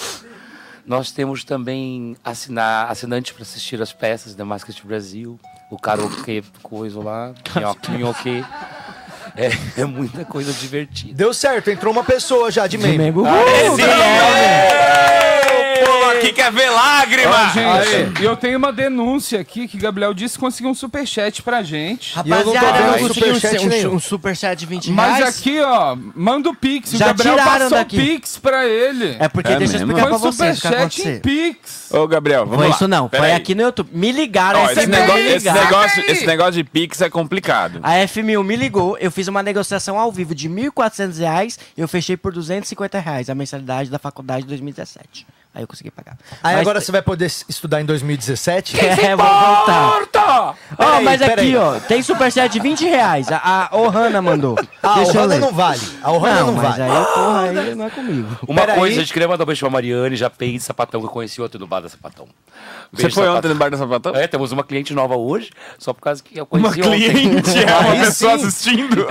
Nós 0.86 1.12
temos 1.12 1.44
também 1.44 2.16
assinar, 2.24 2.90
assinante 2.90 3.34
para 3.34 3.44
assistir 3.44 3.82
as 3.82 3.94
peças 3.94 4.36
da 4.36 4.44
Mascas 4.44 4.80
Brasil, 4.80 5.40
o 5.70 5.78
karaokê, 5.78 6.44
coisa 6.64 7.00
lá, 7.00 7.34
minhoque. 7.90 8.44
É, 9.36 9.82
é 9.82 9.86
muita 9.86 10.26
coisa 10.26 10.52
divertida. 10.52 11.14
Deu 11.14 11.34
certo, 11.34 11.70
entrou 11.70 11.94
uma 11.94 12.04
pessoa 12.04 12.50
já 12.50 12.66
de 12.66 12.78
membro. 12.78 13.24
Esse 13.28 15.19
Pô, 15.86 16.10
aqui 16.12 16.34
quer 16.34 16.52
ver 16.52 16.70
lágrima! 16.70 17.36
Ó, 17.36 17.84
gente, 17.84 18.22
e 18.22 18.26
eu 18.26 18.36
tenho 18.36 18.58
uma 18.58 18.72
denúncia 18.72 19.40
aqui 19.40 19.68
que 19.68 19.78
Gabriel 19.78 20.14
disse 20.14 20.36
que 20.36 20.40
conseguiu 20.40 20.70
um 20.72 20.76
superchat 20.76 21.42
pra 21.42 21.62
gente. 21.64 22.14
Rapaziada, 22.16 22.78
eu 22.80 22.86
não 22.92 23.00
consegui 23.00 23.30
um, 23.32 23.36
superchat 23.36 24.50
um, 24.50 24.54
um 24.54 24.56
de 24.56 24.66
20 24.66 24.92
Mas 24.92 25.18
reais. 25.18 25.40
aqui, 25.40 25.60
ó, 25.62 25.96
manda 26.16 26.50
o 26.50 26.56
Pix. 26.56 26.92
Já 26.92 27.06
o 27.06 27.08
Gabriel 27.10 27.36
tiraram 27.38 27.52
passou 27.60 27.78
daqui. 27.78 27.98
o 27.98 28.00
Pix 28.00 28.38
pra 28.38 28.66
ele. 28.68 29.16
É 29.20 29.28
porque 29.28 29.52
É 29.52 29.58
deixa 29.58 29.76
eu 29.78 29.80
mesmo? 29.80 29.92
explicar 29.92 30.10
Foi 30.10 30.20
pra 30.20 30.32
vocês 30.32 30.58
o 30.58 30.62
superchat 30.62 31.02
em. 31.10 31.20
Pix. 31.20 31.92
Ô, 31.92 32.08
Gabriel, 32.08 32.46
vamos 32.46 32.58
Foi 32.60 32.68
lá. 32.68 32.76
isso 32.76 32.88
não, 32.88 33.10
Pera 33.10 33.24
foi 33.24 33.32
aí. 33.32 33.38
aqui 33.38 33.56
no 33.56 33.62
YouTube. 33.64 33.90
Me 33.94 34.12
ligaram, 34.12 34.62
Ó, 34.62 34.68
a 34.68 34.74
esse, 34.74 34.86
negócio, 34.88 35.28
esse, 35.28 35.52
negócio, 35.52 36.04
esse 36.08 36.26
negócio 36.26 36.54
de 36.54 36.64
Pix 36.64 37.02
é 37.02 37.10
complicado. 37.10 37.80
A 37.84 37.94
F1000 37.96 38.44
me 38.44 38.56
ligou, 38.56 38.98
eu 39.00 39.12
fiz 39.12 39.28
uma 39.28 39.42
negociação 39.42 39.98
ao 39.98 40.12
vivo 40.12 40.36
de 40.36 40.50
1.400 40.50 41.18
reais 41.20 41.60
e 41.78 41.82
eu 41.82 41.88
fechei 41.88 42.16
por 42.16 42.32
250 42.34 43.00
reais 43.00 43.30
a 43.30 43.36
mensalidade 43.36 43.90
da 43.90 43.98
faculdade 44.00 44.44
de 44.44 44.48
2017. 44.50 45.26
Aí 45.54 45.64
eu 45.64 45.68
consegui 45.68 45.90
pagar. 45.90 46.16
Aí 46.44 46.54
Mas- 46.56 46.62
agora 46.62 46.80
você 46.80 46.92
vai 46.92 47.02
poder 47.02 47.26
estudar 47.26 47.82
em 47.82 47.86
2017? 47.86 48.78
É, 48.80 49.16
vou 49.16 49.26
voltar. 49.26 50.00
Ó, 50.22 50.54
Peraí, 50.78 51.04
mas 51.04 51.22
aqui, 51.22 51.56
ó, 51.56 51.80
tem 51.80 52.02
superchat 52.04 52.52
de 52.52 52.60
20 52.60 52.86
reais. 52.86 53.28
A, 53.32 53.68
a 53.72 53.76
Ohana 53.78 54.22
mandou. 54.22 54.56
Ah, 54.82 54.94
a 54.94 54.96
Deixa 55.04 55.18
eu 55.18 55.24
Ohana 55.24 55.38
não 55.40 55.52
vale. 55.52 55.82
A 56.02 56.12
Ohana 56.12 56.40
não, 56.44 56.54
mas 56.54 56.78
vale. 56.78 56.84
aí, 56.84 57.06
porra, 57.14 57.42
aí 57.42 57.76
não 57.76 57.86
é 57.86 57.90
comigo. 57.90 58.28
Uma 58.48 58.62
Pera 58.62 58.76
coisa, 58.76 58.94
aí. 58.96 59.00
a 59.00 59.04
gente 59.04 59.12
queria 59.12 59.28
mandar 59.28 59.44
um 59.44 59.48
beijo 59.48 59.60
pra 59.60 59.70
Mariane, 59.70 60.16
já 60.16 60.30
de 60.40 60.60
sapatão, 60.62 61.02
que 61.02 61.06
eu 61.08 61.12
conheci 61.12 61.42
ontem 61.42 61.58
no 61.58 61.68
bar 61.68 61.82
da 61.82 61.90
sapatão. 61.90 62.26
Você 62.94 63.04
Beijo, 63.04 63.16
foi 63.16 63.24
Sapatão. 63.26 63.38
ontem 63.38 63.48
no 63.50 63.56
bar 63.56 63.70
da 63.72 63.78
Sapatão? 63.78 64.16
É, 64.16 64.26
temos 64.26 64.52
uma 64.54 64.64
cliente 64.64 64.94
nova 64.94 65.18
hoje, 65.18 65.50
só 65.78 65.92
por 65.94 66.02
causa 66.02 66.24
que 66.24 66.40
eu 66.40 66.48
Uma 66.50 66.72
conheci 66.74 66.82
ontem. 66.88 67.10
cliente, 67.10 67.60
é 67.60 67.76
uma 67.78 67.92
Aí 67.92 68.00
pessoa 68.00 68.38
sim. 68.40 68.46
assistindo. 68.48 69.06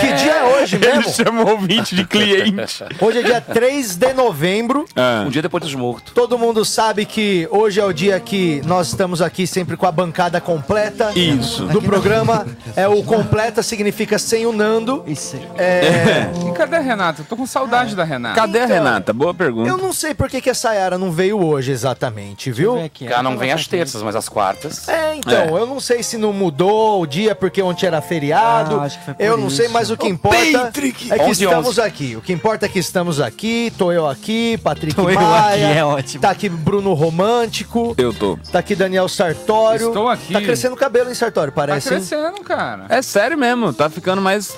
Que 0.00 0.12
dia 0.14 0.32
é 0.32 0.44
hoje 0.62 0.76
Ele 0.76 0.86
mesmo? 0.96 1.12
chamou 1.12 1.46
o 1.46 1.50
ouvinte 1.52 1.94
de 1.94 2.04
cliente. 2.04 2.84
Hoje 3.00 3.18
é 3.20 3.22
dia 3.22 3.40
3 3.40 3.94
de 3.96 4.12
novembro. 4.12 4.84
Ah. 4.96 5.22
Um 5.24 5.30
dia 5.30 5.40
depois 5.42 5.59
dos 5.60 5.74
mortos. 5.74 6.12
Todo 6.12 6.38
mundo 6.38 6.64
sabe 6.64 7.04
que 7.04 7.46
hoje 7.50 7.78
é 7.80 7.84
o 7.84 7.92
dia 7.92 8.18
que 8.18 8.60
nós 8.66 8.88
estamos 8.88 9.22
aqui 9.22 9.46
sempre 9.46 9.76
com 9.76 9.86
a 9.86 9.92
bancada 9.92 10.40
completa. 10.40 11.12
Isso. 11.14 11.66
Do 11.66 11.80
programa. 11.82 12.46
É 12.74 12.88
o 12.88 13.02
completa 13.02 13.62
significa 13.62 14.18
sem 14.18 14.46
o 14.46 14.52
Nando. 14.52 15.04
Isso 15.06 15.36
aí. 15.36 15.48
É, 15.58 16.30
E 16.48 16.52
cadê 16.52 16.76
a 16.76 16.80
Renata? 16.80 17.22
Eu 17.22 17.26
tô 17.26 17.36
com 17.36 17.46
saudade 17.46 17.94
da 17.94 18.04
Renata. 18.04 18.34
Cadê 18.34 18.60
a 18.60 18.66
Renata? 18.66 19.12
Boa 19.12 19.34
pergunta. 19.34 19.68
eu 19.68 19.76
não 19.76 19.92
sei 19.92 20.14
por 20.14 20.28
que, 20.28 20.40
que 20.40 20.50
a 20.50 20.54
Sayara 20.54 20.96
não 20.98 21.12
veio 21.12 21.38
hoje 21.44 21.70
exatamente, 21.70 22.50
viu? 22.50 22.76
Ela 23.02 23.22
não 23.22 23.36
vem 23.36 23.52
às 23.52 23.66
terças, 23.66 24.02
mas 24.02 24.16
às 24.16 24.28
quartas. 24.28 24.88
É, 24.88 25.16
então, 25.16 25.56
eu 25.56 25.66
não 25.66 25.78
sei 25.80 26.02
se 26.02 26.16
não 26.16 26.32
mudou 26.32 27.02
o 27.02 27.06
dia 27.06 27.34
porque 27.34 27.60
ontem 27.62 27.86
era 27.86 28.00
feriado. 28.00 28.80
Ah, 28.80 28.84
acho 28.84 28.98
que 28.98 29.04
foi 29.04 29.14
por 29.14 29.22
eu 29.22 29.36
não 29.36 29.50
sei, 29.50 29.66
isso. 29.66 29.74
mas 29.74 29.90
o 29.90 29.96
que 29.96 30.08
importa 30.08 30.38
é 30.38 30.70
que 30.70 31.02
11, 31.22 31.44
estamos 31.44 31.78
aqui. 31.78 32.16
O 32.16 32.20
que 32.20 32.32
importa 32.32 32.66
é 32.66 32.68
que 32.68 32.78
estamos 32.78 33.20
aqui, 33.20 33.72
tô 33.76 33.92
eu 33.92 34.08
aqui, 34.08 34.58
Patrick 34.58 34.94
Tô 34.94 35.08
eu 35.10 35.18
Maia, 35.42 35.68
aqui, 35.68 35.78
é 35.78 35.84
ótimo. 35.84 36.22
Tá 36.22 36.30
aqui 36.30 36.48
Bruno 36.48 36.92
Romântico, 36.94 37.94
Eu 37.96 38.12
tô. 38.12 38.38
tá 38.52 38.58
aqui 38.58 38.74
Daniel 38.74 39.08
Sartório. 39.08 39.88
Estou 39.88 40.08
aqui. 40.08 40.32
Tá 40.32 40.40
crescendo 40.40 40.72
o 40.74 40.76
cabelo, 40.76 41.08
hein, 41.08 41.14
Sartório? 41.14 41.52
Tá 41.52 41.56
Parece. 41.56 41.88
hein? 41.88 41.94
crescendo, 42.00 42.40
cara. 42.42 42.86
É 42.88 43.00
sério 43.02 43.36
mesmo, 43.38 43.72
tá 43.72 43.88
ficando 43.88 44.20
mais 44.22 44.56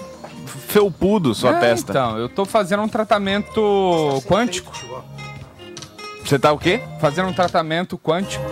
felpudo 0.68 1.35
sua 1.35 1.51
É, 1.57 1.61
testa. 1.61 1.92
Então, 1.92 2.18
eu 2.18 2.29
tô 2.29 2.45
fazendo 2.45 2.83
um 2.83 2.88
tratamento 2.88 4.23
quântico. 4.27 4.73
Você 6.25 6.38
tá 6.38 6.53
o 6.53 6.59
quê? 6.59 6.81
Fazendo 7.01 7.29
um 7.29 7.33
tratamento 7.33 7.99
quântico. 7.99 8.45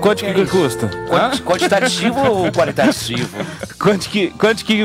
Quanto 0.00 0.24
que, 0.24 0.32
que 0.34 0.46
custa? 0.46 0.88
Quanti- 1.08 1.42
Quantitativo 1.42 2.20
ou 2.20 2.52
qualitativo? 2.52 3.28
Quanto 3.78 4.08
que. 4.08 4.30
Quanto 4.30 4.64
que. 4.64 4.76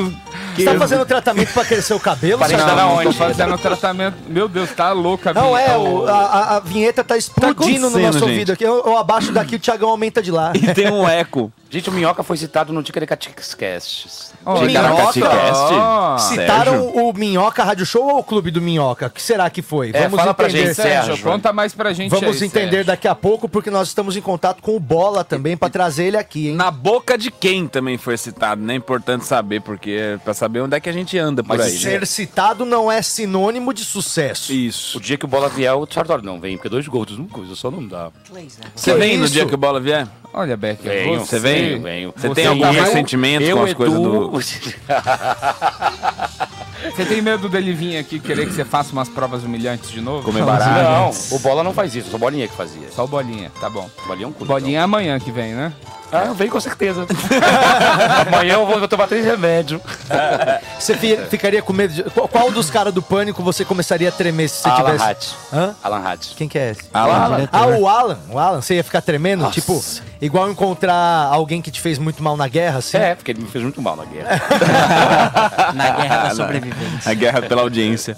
que 0.56 0.64
Você 0.64 0.66
tá 0.66 0.78
fazendo 0.80 1.06
tratamento 1.06 1.54
pra 1.54 1.64
crescer 1.66 1.94
o 1.94 2.00
cabelo, 2.00 2.40
Parece 2.40 2.58
que 2.60 2.70
tá 2.70 2.76
na 2.76 2.84
Não, 2.86 3.04
tô 3.04 3.12
fazendo 3.12 3.58
tratamento. 3.58 4.18
Meu 4.28 4.48
Deus, 4.48 4.72
tá 4.72 4.92
louca, 4.92 5.34
Não, 5.34 5.58
é, 5.58 5.78
o- 5.78 6.06
a, 6.08 6.12
a- 6.14 6.58
a 6.58 6.60
vinheta 6.60 7.04
tá 7.04 7.16
explodindo 7.18 7.54
no 7.82 7.88
acontecendo, 7.88 8.02
nosso 8.02 8.20
gente? 8.20 8.30
ouvido 8.30 8.52
aqui. 8.54 8.64
Eu, 8.64 8.84
eu 8.86 8.98
abaixo 8.98 9.32
daqui, 9.32 9.56
o 9.56 9.60
Thiagão 9.60 9.90
aumenta 9.90 10.22
de 10.22 10.32
lá. 10.32 10.52
E 10.56 10.74
tem 10.74 10.92
um 10.92 11.08
eco. 11.08 11.52
Gente, 11.72 11.90
o 11.90 11.94
Minhoca 11.94 12.22
foi 12.22 12.36
citado 12.36 12.74
no 12.74 12.84
Ticaracatix 12.84 13.54
Cast. 13.56 14.08
Ó, 14.46 14.60
Minhoca? 14.62 15.20
ó. 15.72 16.18
Citaram 16.18 16.88
o 16.88 17.14
Minhoca 17.14 17.64
Rádio 17.64 17.86
Show 17.86 18.04
ou 18.10 18.20
o 18.20 18.24
Clube 18.24 18.52
do 18.52 18.60
Minhoca? 18.60 19.08
O 19.08 19.10
que 19.10 19.22
será 19.22 19.50
que 19.50 19.62
foi? 19.62 19.92
É, 19.94 20.10
fala 20.10 20.34
pra 20.34 20.50
gente, 20.50 20.74
Sérgio, 20.74 21.06
Sérgio. 21.06 21.24
conta 21.24 21.54
mais 21.54 21.74
pra 21.74 21.94
gente 21.94 22.10
Vamos 22.10 22.42
aí, 22.42 22.48
entender 22.48 22.70
Sérgio. 22.72 22.86
daqui 22.86 23.08
a 23.08 23.16
pouco, 23.16 23.48
porque 23.48 23.70
nós 23.72 23.88
estamos 23.88 24.18
em 24.18 24.22
contato 24.22 24.62
com 24.62 24.76
o 24.76 24.80
Bola 24.82 25.24
também 25.24 25.56
pra 25.56 25.70
trazer 25.70 26.08
ele 26.08 26.18
aqui, 26.18 26.50
hein? 26.50 26.56
Na 26.56 26.70
boca 26.72 27.18
de 27.18 27.32
quem 27.32 27.66
também 27.68 27.98
foi 27.98 28.18
citado, 28.18 28.62
né? 28.62 28.74
É 28.74 28.76
importante 28.76 29.24
saber, 29.26 29.62
porque 29.62 29.92
é 29.92 30.18
pra 30.18 30.34
saber 30.34 30.60
onde 30.60 30.76
é 30.76 30.80
que 30.82 30.90
a 30.90 30.94
gente 30.94 31.18
anda 31.18 31.42
por 31.42 31.58
Mas 31.58 31.68
aí. 31.68 31.74
né? 31.74 31.80
Ser 31.80 32.06
citado 32.06 32.66
não 32.66 32.92
é 32.92 33.02
sinônimo 33.02 33.74
de 33.74 33.86
sucesso. 33.86 34.52
Isso. 34.52 34.98
O 34.98 35.02
dia 35.02 35.18
que 35.18 35.24
o 35.24 35.28
Bola 35.28 35.48
vier, 35.48 35.74
o 35.74 35.88
Sartori 35.90 36.26
não 36.26 36.38
vem, 36.38 36.58
porque 36.58 36.68
dois 36.68 36.86
gols, 36.86 37.12
uma 37.12 37.30
coisa 37.30 37.56
só 37.56 37.72
não 37.72 37.88
dá. 37.88 38.10
Você 38.76 38.92
Que 38.92 38.98
vem 38.98 39.18
no 39.18 39.30
dia 39.30 39.46
que 39.46 39.56
o 39.56 39.58
bola 39.58 39.80
vier? 39.80 40.06
Olha, 40.34 40.56
Beck, 40.56 40.82
Venho, 40.82 41.20
Você 41.20 41.40
vem? 41.40 41.82
venho. 41.82 42.14
Você 42.16 42.30
tem 42.30 42.44
Você 42.46 42.50
algum 42.50 42.62
tá- 42.62 42.72
ressentimento 42.72 43.44
eu, 43.44 43.58
com 43.58 43.64
as 43.64 43.74
coisas 43.74 44.00
do. 44.00 44.32
Você 46.96 47.06
tem 47.06 47.22
medo 47.22 47.48
dele 47.48 47.74
vir 47.74 47.98
aqui 47.98 48.20
querer 48.20 48.48
que 48.48 48.54
você 48.54 48.66
faça 48.66 48.92
umas 48.92 49.08
provas 49.08 49.44
humilhantes 49.44 49.92
de 49.92 50.02
novo? 50.02 50.24
Comer 50.26 50.44
baralho? 50.44 50.84
Não, 50.84 51.12
o 51.36 51.40
Bola 51.40 51.64
não 51.64 51.74
faz 51.74 51.96
isso, 51.96 52.10
só 52.10 52.16
o 52.16 52.20
Bolinha 52.20 52.48
que 52.48 52.56
fazia. 52.56 52.90
Só 52.92 53.04
o 53.04 53.08
Bolinha, 53.08 53.52
tá 53.62 53.70
bom. 53.70 53.88
Bolinha 54.08 54.26
é 54.26 54.28
um 54.28 54.32
cu. 54.34 54.46
Bolinha 54.46 54.80
é 54.80 54.82
amanhã 54.82 55.20
que 55.20 55.32
vem, 55.32 55.54
né? 55.54 55.72
Ah, 56.12 56.34
vem 56.34 56.50
com 56.50 56.60
certeza. 56.60 57.06
Amanhã 58.28 58.54
eu 58.56 58.66
vou, 58.66 58.80
vou 58.80 58.88
tomar 58.88 59.08
três 59.08 59.26
remédios. 59.26 59.82
Você 60.78 60.96
fi- 60.96 61.18
ficaria 61.30 61.62
com 61.62 61.72
medo 61.74 61.94
de... 61.94 62.04
Qual, 62.04 62.28
qual 62.28 62.52
dos 62.52 62.70
caras 62.70 62.94
do 62.94 63.02
Pânico 63.02 63.42
você 63.42 63.64
começaria 63.64 64.10
a 64.10 64.12
tremer 64.12 64.50
se 64.50 64.62
você 64.62 64.70
Alan 64.70 64.84
tivesse... 64.84 65.04
Hatch. 65.04 65.28
Hã? 65.54 65.76
Alan 65.84 66.04
Hatch. 66.08 66.36
Quem 66.36 66.48
que 66.50 66.58
é 66.60 66.72
esse? 66.72 66.82
Alan. 66.94 67.48
Ah, 67.52 67.68
o 67.68 67.88
Alan. 67.88 68.20
O 68.30 68.38
Alan, 68.38 68.62
você 68.62 68.76
ia 68.76 68.84
ficar 68.84 69.02
tremendo? 69.02 69.42
Nossa. 69.44 69.54
Tipo, 69.54 69.82
igual 70.22 70.50
encontrar 70.52 70.96
alguém 71.32 71.62
que 71.62 71.72
te 71.72 71.80
fez 71.80 71.98
muito 71.98 72.22
mal 72.22 72.36
na 72.36 72.48
guerra, 72.48 72.80
assim? 72.80 72.98
É, 72.98 73.16
porque 73.16 73.32
ele 73.32 73.42
me 73.42 73.48
fez 73.50 73.64
muito 73.64 73.82
mal 73.82 73.96
na 73.96 74.06
guerra. 74.06 74.42
Na 75.74 75.90
guerra 75.92 76.18
da 76.30 76.36
sobrevivência. 76.36 77.12
A 77.12 77.14
guerra 77.14 77.42
pela 77.42 77.62
audiência. 77.62 78.18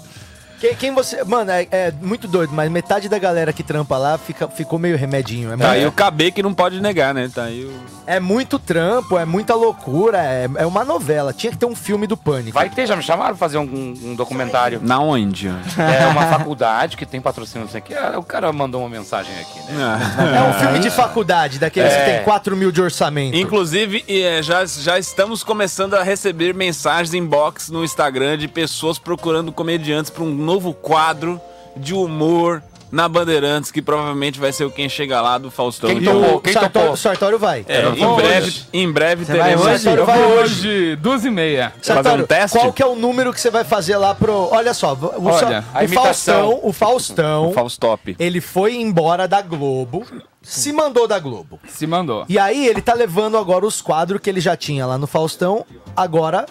Quem, 0.60 0.74
quem 0.74 0.94
você... 0.94 1.22
Mano, 1.24 1.50
é, 1.50 1.66
é 1.70 1.92
muito 2.00 2.26
doido, 2.28 2.52
mas 2.52 2.70
metade 2.70 3.08
da 3.08 3.18
galera 3.18 3.52
que 3.52 3.62
trampa 3.62 3.96
lá 3.98 4.16
fica, 4.18 4.48
ficou 4.48 4.78
meio 4.78 4.96
remedinho. 4.96 5.52
É, 5.52 5.56
Tá 5.56 5.70
aí 5.72 5.86
o 5.86 5.92
KB 5.92 6.30
que 6.32 6.42
não 6.42 6.54
pode 6.54 6.80
negar, 6.80 7.12
né? 7.14 7.30
Tá 7.34 7.44
aí 7.44 7.64
o. 7.64 7.72
é 8.06 8.18
muito 8.20 8.58
trampo, 8.58 9.18
é 9.18 9.24
muita 9.24 9.54
loucura, 9.54 10.18
é, 10.18 10.48
é 10.56 10.66
uma 10.66 10.84
novela. 10.84 11.32
Tinha 11.32 11.50
que 11.52 11.58
ter 11.58 11.66
um 11.66 11.76
filme 11.76 12.06
do 12.06 12.16
Pânico. 12.16 12.52
Vai 12.52 12.70
ter, 12.70 12.86
já 12.86 12.96
me 12.96 13.02
chamaram 13.02 13.30
pra 13.30 13.38
fazer 13.38 13.58
um, 13.58 13.94
um 14.02 14.14
documentário. 14.14 14.80
Na 14.82 14.98
onde? 15.00 15.48
É 15.48 16.06
uma 16.06 16.26
faculdade 16.28 16.96
que 16.96 17.04
tem 17.06 17.20
patrocínio, 17.20 17.64
não 17.64 17.70
sei 17.70 17.80
o 17.80 17.84
que. 17.84 17.94
Ah, 17.94 18.14
O 18.18 18.22
cara 18.22 18.52
mandou 18.52 18.80
uma 18.80 18.88
mensagem 18.88 19.32
aqui, 19.40 19.58
né? 19.72 20.36
É 20.36 20.42
um 20.50 20.52
filme 20.60 20.78
de 20.78 20.90
faculdade, 20.90 21.58
daqueles 21.58 21.92
que 21.92 21.98
É. 22.00 22.14
tem 22.16 22.24
4 22.24 22.56
mil 22.56 22.70
de 22.72 22.80
orçamento. 22.80 23.36
Inclusive, 23.36 24.04
eh, 24.08 24.42
já, 24.42 24.64
já 24.64 24.98
estamos 24.98 25.42
começando 25.42 25.94
a 25.94 26.02
receber 26.02 26.54
mensagens 26.54 27.12
inbox 27.14 27.68
no 27.70 27.84
Instagram 27.84 28.38
de 28.38 28.48
pessoas 28.48 28.98
procurando 28.98 29.52
comediantes 29.52 30.10
para 30.10 30.22
um 30.24 30.34
novo 30.44 30.72
quadro 30.74 31.40
de 31.76 31.92
humor 31.94 32.62
na 32.92 33.08
Bandeirantes, 33.08 33.72
que 33.72 33.82
provavelmente 33.82 34.38
vai 34.38 34.52
ser 34.52 34.64
o 34.64 34.70
Quem 34.70 34.88
Chega 34.88 35.20
Lá 35.20 35.36
do 35.36 35.50
Faustão. 35.50 35.90
Quem 35.90 35.98
Então, 35.98 36.20
topou? 36.20 36.36
o 36.36 36.40
Quem 36.40 36.52
Sartório, 36.52 36.72
topou? 36.80 36.96
Sartório 36.96 37.38
vai. 37.40 37.64
é, 37.68 37.88
em 37.88 38.14
breve, 38.14 38.46
hoje. 38.46 38.66
em 38.72 38.92
breve 38.92 39.24
Você 39.24 39.32
vai 39.32 39.42
teremos. 39.48 39.66
hoje? 39.66 39.78
Sartório 39.82 40.00
Eu 40.02 40.06
vai 40.06 40.22
hoje. 40.24 40.68
hoje, 40.68 40.96
duas 40.96 41.24
e 41.24 41.30
meia. 41.30 41.72
Sartório, 41.82 42.10
Fazer 42.10 42.22
um 42.22 42.26
teste? 42.26 42.56
qual 42.58 42.72
que 42.72 42.80
é 42.80 42.86
o 42.86 42.94
número 42.94 43.32
que 43.32 43.40
você 43.40 43.50
vai 43.50 43.64
fazer 43.64 43.96
lá 43.96 44.14
pro... 44.14 44.48
Olha 44.52 44.72
só, 44.72 44.92
o, 44.94 45.26
Olha, 45.26 45.62
Sa- 45.62 45.64
a 45.74 45.82
o. 45.82 45.88
Faustão, 45.88 46.60
o 46.62 46.72
Faustão, 46.72 47.52
Faustop. 47.52 48.14
ele 48.16 48.40
foi 48.40 48.76
embora 48.76 49.26
da 49.26 49.42
Globo, 49.42 50.06
se 50.40 50.72
mandou 50.72 51.08
da 51.08 51.18
Globo. 51.18 51.58
Se 51.66 51.88
mandou. 51.88 52.24
E 52.28 52.38
aí 52.38 52.64
ele 52.64 52.80
tá 52.80 52.94
levando 52.94 53.36
agora 53.36 53.66
os 53.66 53.82
quadros 53.82 54.20
que 54.20 54.30
ele 54.30 54.40
já 54.40 54.56
tinha 54.56 54.86
lá 54.86 54.96
no 54.96 55.08
Faustão, 55.08 55.66
agora... 55.96 56.46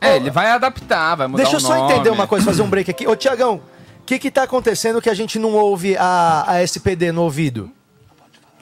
É, 0.00 0.16
ele 0.16 0.30
vai 0.30 0.50
adaptar, 0.50 1.14
vai 1.16 1.26
mudar 1.26 1.42
Deixa 1.42 1.56
o 1.56 1.60
eu 1.60 1.60
só 1.60 1.76
nome. 1.76 1.92
entender 1.92 2.10
uma 2.10 2.26
coisa, 2.26 2.44
fazer 2.44 2.62
um 2.62 2.68
break 2.68 2.90
aqui. 2.90 3.06
Ô, 3.06 3.14
Tiagão, 3.16 3.56
o 4.00 4.04
que 4.04 4.18
que 4.18 4.30
tá 4.30 4.42
acontecendo 4.42 5.00
que 5.00 5.10
a 5.10 5.14
gente 5.14 5.38
não 5.38 5.52
ouve 5.54 5.96
a, 5.96 6.44
a 6.46 6.62
SPD 6.62 7.12
no 7.12 7.22
ouvido? 7.22 7.70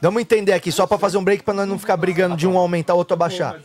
Vamos 0.00 0.20
entender 0.20 0.52
aqui, 0.52 0.72
só 0.72 0.86
pra 0.86 0.98
fazer 0.98 1.16
um 1.18 1.24
break 1.24 1.44
pra 1.44 1.54
nós 1.54 1.68
não 1.68 1.78
ficar 1.78 1.96
brigando 1.96 2.36
de 2.36 2.46
um 2.46 2.58
aumentar, 2.58 2.94
o 2.94 2.96
outro 2.98 3.14
abaixar. 3.14 3.56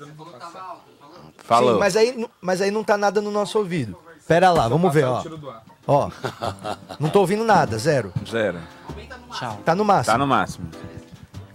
Falou. 1.38 1.74
Sim, 1.74 1.80
mas 1.80 1.96
aí, 1.96 2.28
mas 2.42 2.62
aí 2.62 2.70
não 2.72 2.84
tá 2.84 2.98
nada 2.98 3.22
no 3.22 3.32
nosso 3.32 3.58
ouvido. 3.58 3.98
Pera 4.28 4.52
lá, 4.52 4.68
vamos 4.68 4.94
ver, 4.94 5.06
ó. 5.06 5.24
Ó, 5.88 6.12
não 7.00 7.10
tô 7.10 7.22
ouvindo 7.22 7.46
nada, 7.46 7.78
zero. 7.78 8.12
Zero. 8.30 8.60
Tchau. 9.32 9.60
Tá 9.64 9.74
no 9.74 9.86
máximo. 9.86 10.14
Tá 10.14 10.18
no 10.18 10.28
máximo. 10.28 10.68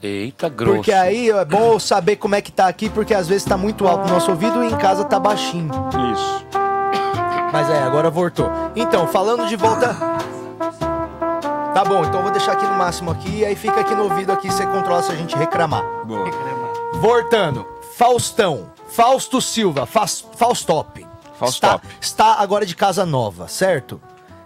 Eita, 0.02 0.48
grosso. 0.48 0.76
Porque 0.76 0.92
aí 0.92 1.30
é 1.30 1.44
bom 1.44 1.78
saber 1.78 2.16
como 2.16 2.34
é 2.34 2.42
que 2.42 2.50
tá 2.50 2.66
aqui, 2.66 2.90
porque 2.90 3.14
às 3.14 3.28
vezes 3.28 3.44
tá 3.44 3.56
muito 3.56 3.86
alto 3.86 4.08
no 4.08 4.14
nosso 4.14 4.30
ouvido 4.30 4.64
e 4.64 4.66
em 4.66 4.76
casa 4.76 5.04
tá 5.04 5.18
baixinho. 5.20 5.70
Isso. 6.12 6.46
Mas 7.52 7.70
é, 7.70 7.82
agora 7.82 8.10
voltou. 8.10 8.50
Então, 8.74 9.06
falando 9.06 9.46
de 9.46 9.54
volta. 9.54 9.94
Tá 11.72 11.84
bom, 11.84 12.04
então 12.04 12.16
eu 12.16 12.22
vou 12.22 12.32
deixar 12.32 12.52
aqui 12.52 12.66
no 12.66 12.74
máximo 12.74 13.10
aqui, 13.10 13.38
e 13.38 13.44
aí 13.44 13.56
fica 13.56 13.80
aqui 13.80 13.94
no 13.94 14.04
ouvido 14.04 14.30
aqui, 14.32 14.50
você 14.50 14.66
controla 14.66 15.02
se 15.02 15.12
a 15.12 15.14
gente 15.14 15.36
reclamar. 15.36 15.82
Boa. 16.04 16.30
Voltando, 16.94 17.66
Faustão, 17.96 18.70
Fausto 18.88 19.40
Silva, 19.40 19.86
Faustop. 19.86 21.06
Faustop. 21.38 21.40
Está, 21.40 21.80
está 22.00 22.42
agora 22.42 22.66
de 22.66 22.76
casa 22.76 23.06
nova, 23.06 23.48
certo? 23.48 24.00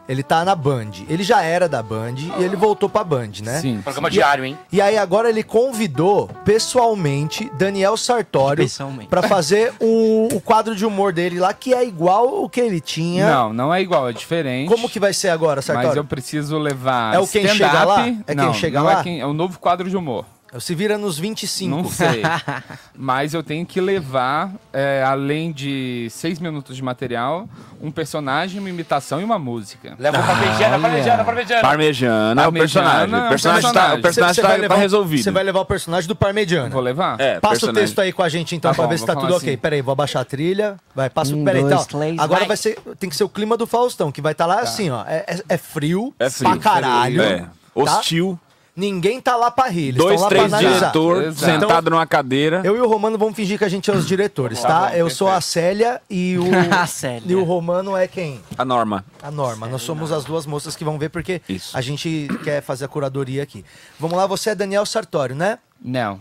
Ele 0.08 0.22
tá 0.22 0.44
na 0.44 0.54
Band. 0.54 0.90
Ele 1.08 1.22
já 1.24 1.42
era 1.42 1.68
da 1.68 1.82
Band 1.82 2.14
e 2.38 2.42
ele 2.44 2.54
voltou 2.56 2.88
pra 2.88 3.02
Band, 3.02 3.30
né? 3.42 3.60
Sim. 3.60 3.80
Programa 3.82 4.08
E- 4.08 4.12
diário, 4.12 4.44
hein? 4.44 4.56
E 4.72 4.80
aí 4.80 4.96
agora 4.96 5.28
ele 5.28 5.42
convidou 5.42 6.28
pessoalmente 6.44 7.50
Daniel 7.58 7.96
Sartório 7.96 8.64
Pessoalmente. 8.64 9.08
pra 9.08 9.22
fazer 9.22 9.72
o, 9.80 10.28
o 10.32 10.40
quadro 10.40 10.74
de 10.76 10.84
humor 10.84 11.12
dele 11.12 11.38
lá, 11.38 11.52
que 11.52 11.72
é 11.74 11.84
igual 11.84 12.42
o 12.44 12.48
que 12.48 12.60
ele 12.60 12.80
tinha. 12.80 13.28
Não, 13.30 13.52
não 13.52 13.74
é 13.74 13.80
igual, 13.80 14.08
é 14.08 14.12
diferente. 14.12 14.68
Como 14.68 14.88
que 14.88 15.00
vai 15.00 15.12
ser 15.12 15.28
agora, 15.30 15.62
Sartório? 15.62 15.88
Mas 15.88 15.96
eu 15.96 16.04
preciso 16.04 16.58
levar 16.58 17.14
É 17.14 17.18
o 17.18 17.26
Quem. 17.26 17.46
Chega 17.48 17.84
Lá? 17.84 18.06
É 18.06 18.12
Quem 18.26 18.34
não, 18.34 18.54
Chega 18.54 18.78
não 18.80 18.86
Lá? 18.86 19.00
É, 19.00 19.02
quem, 19.02 19.20
é 19.20 19.26
o 19.26 19.32
novo 19.32 19.58
quadro 19.58 19.88
de 19.88 19.96
humor. 19.96 20.24
Se 20.60 20.74
vira 20.74 20.96
nos 20.98 21.18
25. 21.18 21.70
Não 21.70 21.88
sei. 21.88 22.22
Mas 22.94 23.34
eu 23.34 23.42
tenho 23.42 23.64
que 23.66 23.80
levar, 23.80 24.50
é, 24.72 25.02
além 25.06 25.52
de 25.52 26.08
seis 26.10 26.38
minutos 26.38 26.76
de 26.76 26.82
material, 26.82 27.48
um 27.80 27.90
personagem, 27.90 28.58
uma 28.60 28.68
imitação 28.70 29.20
e 29.20 29.24
uma 29.24 29.38
música. 29.38 29.94
Leva 29.98 30.18
o 30.20 30.26
parmegiana, 30.26 30.78
parmegiana, 30.78 31.24
parmegiana. 31.24 31.62
Parmegiana 31.62 32.42
é 32.42 32.48
o 32.48 32.52
personagem. 32.52 33.14
É 33.14 33.18
O 33.18 33.26
o 33.26 33.28
personagem, 33.28 33.62
tá, 33.62 33.68
personagem. 33.72 33.98
o 33.98 34.02
personagem 34.02 34.42
tá, 34.42 34.48
tá 34.50 34.56
levar 34.56 34.74
o- 34.74 34.78
resolvido. 34.78 35.22
Você 35.22 35.30
vai 35.30 35.42
levar 35.44 35.60
o 35.60 35.64
personagem 35.66 36.08
do 36.08 36.16
Parmegiana. 36.16 36.68
Vou 36.70 36.80
levar? 36.80 37.20
É, 37.20 37.38
Passa 37.40 37.52
personagem. 37.54 37.82
o 37.82 37.86
texto 37.86 37.98
aí 38.00 38.12
com 38.12 38.22
a 38.22 38.28
gente 38.28 38.54
então 38.56 38.70
Tá 38.70 38.74
pra 38.74 38.84
bom, 38.84 38.90
ver 38.90 38.98
se 38.98 39.06
tá 39.06 39.14
tudo 39.14 39.34
ok. 39.34 39.48
assim. 39.50 39.58
Pera 39.58 39.74
aí, 39.76 39.82
vou 39.82 39.92
abaixar 39.92 40.22
a 40.22 40.24
trilha. 40.24 40.76
Vai, 40.94 41.10
passa 41.10 41.34
o. 41.34 41.38
Um, 41.38 41.44
Pera 41.44 41.58
aí, 41.58 41.64
então. 41.64 41.84
três, 41.84 42.18
Agora 42.18 42.40
vai. 42.40 42.48
vai 42.48 42.56
ser. 42.56 42.78
Tem 42.98 43.08
que 43.10 43.16
ser 43.16 43.24
o 43.24 43.28
clima 43.28 43.56
do 43.56 43.66
Faustão, 43.66 44.10
que 44.10 44.20
vai 44.22 44.32
estar 44.32 44.46
lá 44.46 44.60
assim, 44.60 44.90
ó. 44.90 45.04
É, 45.06 45.24
é- 45.26 45.42
é 45.50 45.56
frio, 45.56 46.14
É 46.18 46.30
frio. 46.30 46.50
pra 46.50 46.58
caralho. 46.58 47.22
É. 47.22 47.38
tá? 47.40 47.48
Hostil. 47.74 48.38
Ninguém 48.76 49.20
tá 49.22 49.36
lá 49.36 49.50
pra 49.50 49.68
rir. 49.68 49.88
Eles 49.88 49.96
Dois, 49.96 50.20
lá 50.20 50.28
três 50.28 50.44
analisar. 50.52 50.78
diretor 50.78 51.24
Exato. 51.24 51.44
sentado 51.60 51.90
numa 51.90 52.06
cadeira. 52.06 52.60
Eu 52.62 52.76
e 52.76 52.80
o 52.80 52.86
Romano 52.86 53.16
vamos 53.16 53.34
fingir 53.34 53.56
que 53.56 53.64
a 53.64 53.68
gente 53.68 53.90
é 53.90 53.94
os 53.94 54.06
diretores, 54.06 54.60
tá? 54.60 54.94
Eu 54.94 55.08
sou 55.08 55.28
a 55.28 55.40
Célia 55.40 56.00
e 56.10 56.36
o. 56.38 56.44
A 56.78 56.86
Célia. 56.86 57.22
E 57.24 57.34
o 57.34 57.42
Romano 57.42 57.96
é 57.96 58.06
quem? 58.06 58.38
A 58.58 58.64
norma. 58.66 59.02
A 59.22 59.30
Norma. 59.30 59.66
Nós 59.66 59.80
somos 59.80 60.12
as 60.12 60.24
duas 60.26 60.44
moças 60.44 60.76
que 60.76 60.84
vão 60.84 60.98
ver 60.98 61.08
porque 61.08 61.40
Isso. 61.48 61.74
a 61.76 61.80
gente 61.80 62.28
quer 62.44 62.60
fazer 62.62 62.84
a 62.84 62.88
curadoria 62.88 63.42
aqui. 63.42 63.64
Vamos 63.98 64.16
lá, 64.16 64.26
você 64.26 64.50
é 64.50 64.54
Daniel 64.54 64.84
Sartório, 64.84 65.34
né? 65.34 65.58
Não. 65.82 66.20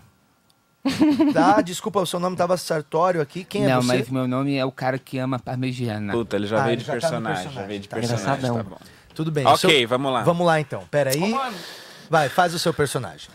Tá, 1.34 1.62
desculpa, 1.62 2.00
o 2.00 2.06
seu 2.06 2.20
nome 2.20 2.36
tava 2.38 2.56
Sartório 2.58 3.20
aqui. 3.20 3.44
Quem 3.44 3.66
é 3.66 3.70
não, 3.70 3.82
você? 3.82 3.88
mas 3.98 4.10
meu 4.10 4.28
nome 4.28 4.56
é 4.56 4.64
o 4.64 4.72
cara 4.72 4.98
que 5.00 5.18
ama 5.18 5.40
parmegiana. 5.40 6.14
Puta, 6.14 6.36
ele 6.36 6.46
já 6.48 6.60
Ah, 6.60 6.64
veio 6.64 6.74
ele 6.76 6.82
de 6.82 6.88
já 6.88 6.94
tá 6.94 6.96
no 6.96 7.02
personagem. 7.02 7.36
Já 7.36 7.42
personagem. 7.44 7.68
veio 7.68 7.80
de 7.82 7.90
Tá 7.90 7.98
personagem. 7.98 8.26
engraçadão. 8.36 8.58
Tá 8.64 8.70
bom. 8.70 8.78
Tudo 9.14 9.32
bem. 9.32 9.46
Ok, 9.48 9.80
seu- 9.80 9.88
vamos 9.90 10.14
lá. 10.14 10.24
Vamos 10.24 10.46
lá 10.46 10.60
então. 10.60 10.84
Pera 10.92 11.10
aí. 11.12 11.36
Vai, 12.10 12.30
faz 12.30 12.54
o 12.54 12.60
seu 12.60 12.74
personagem. 12.74 13.30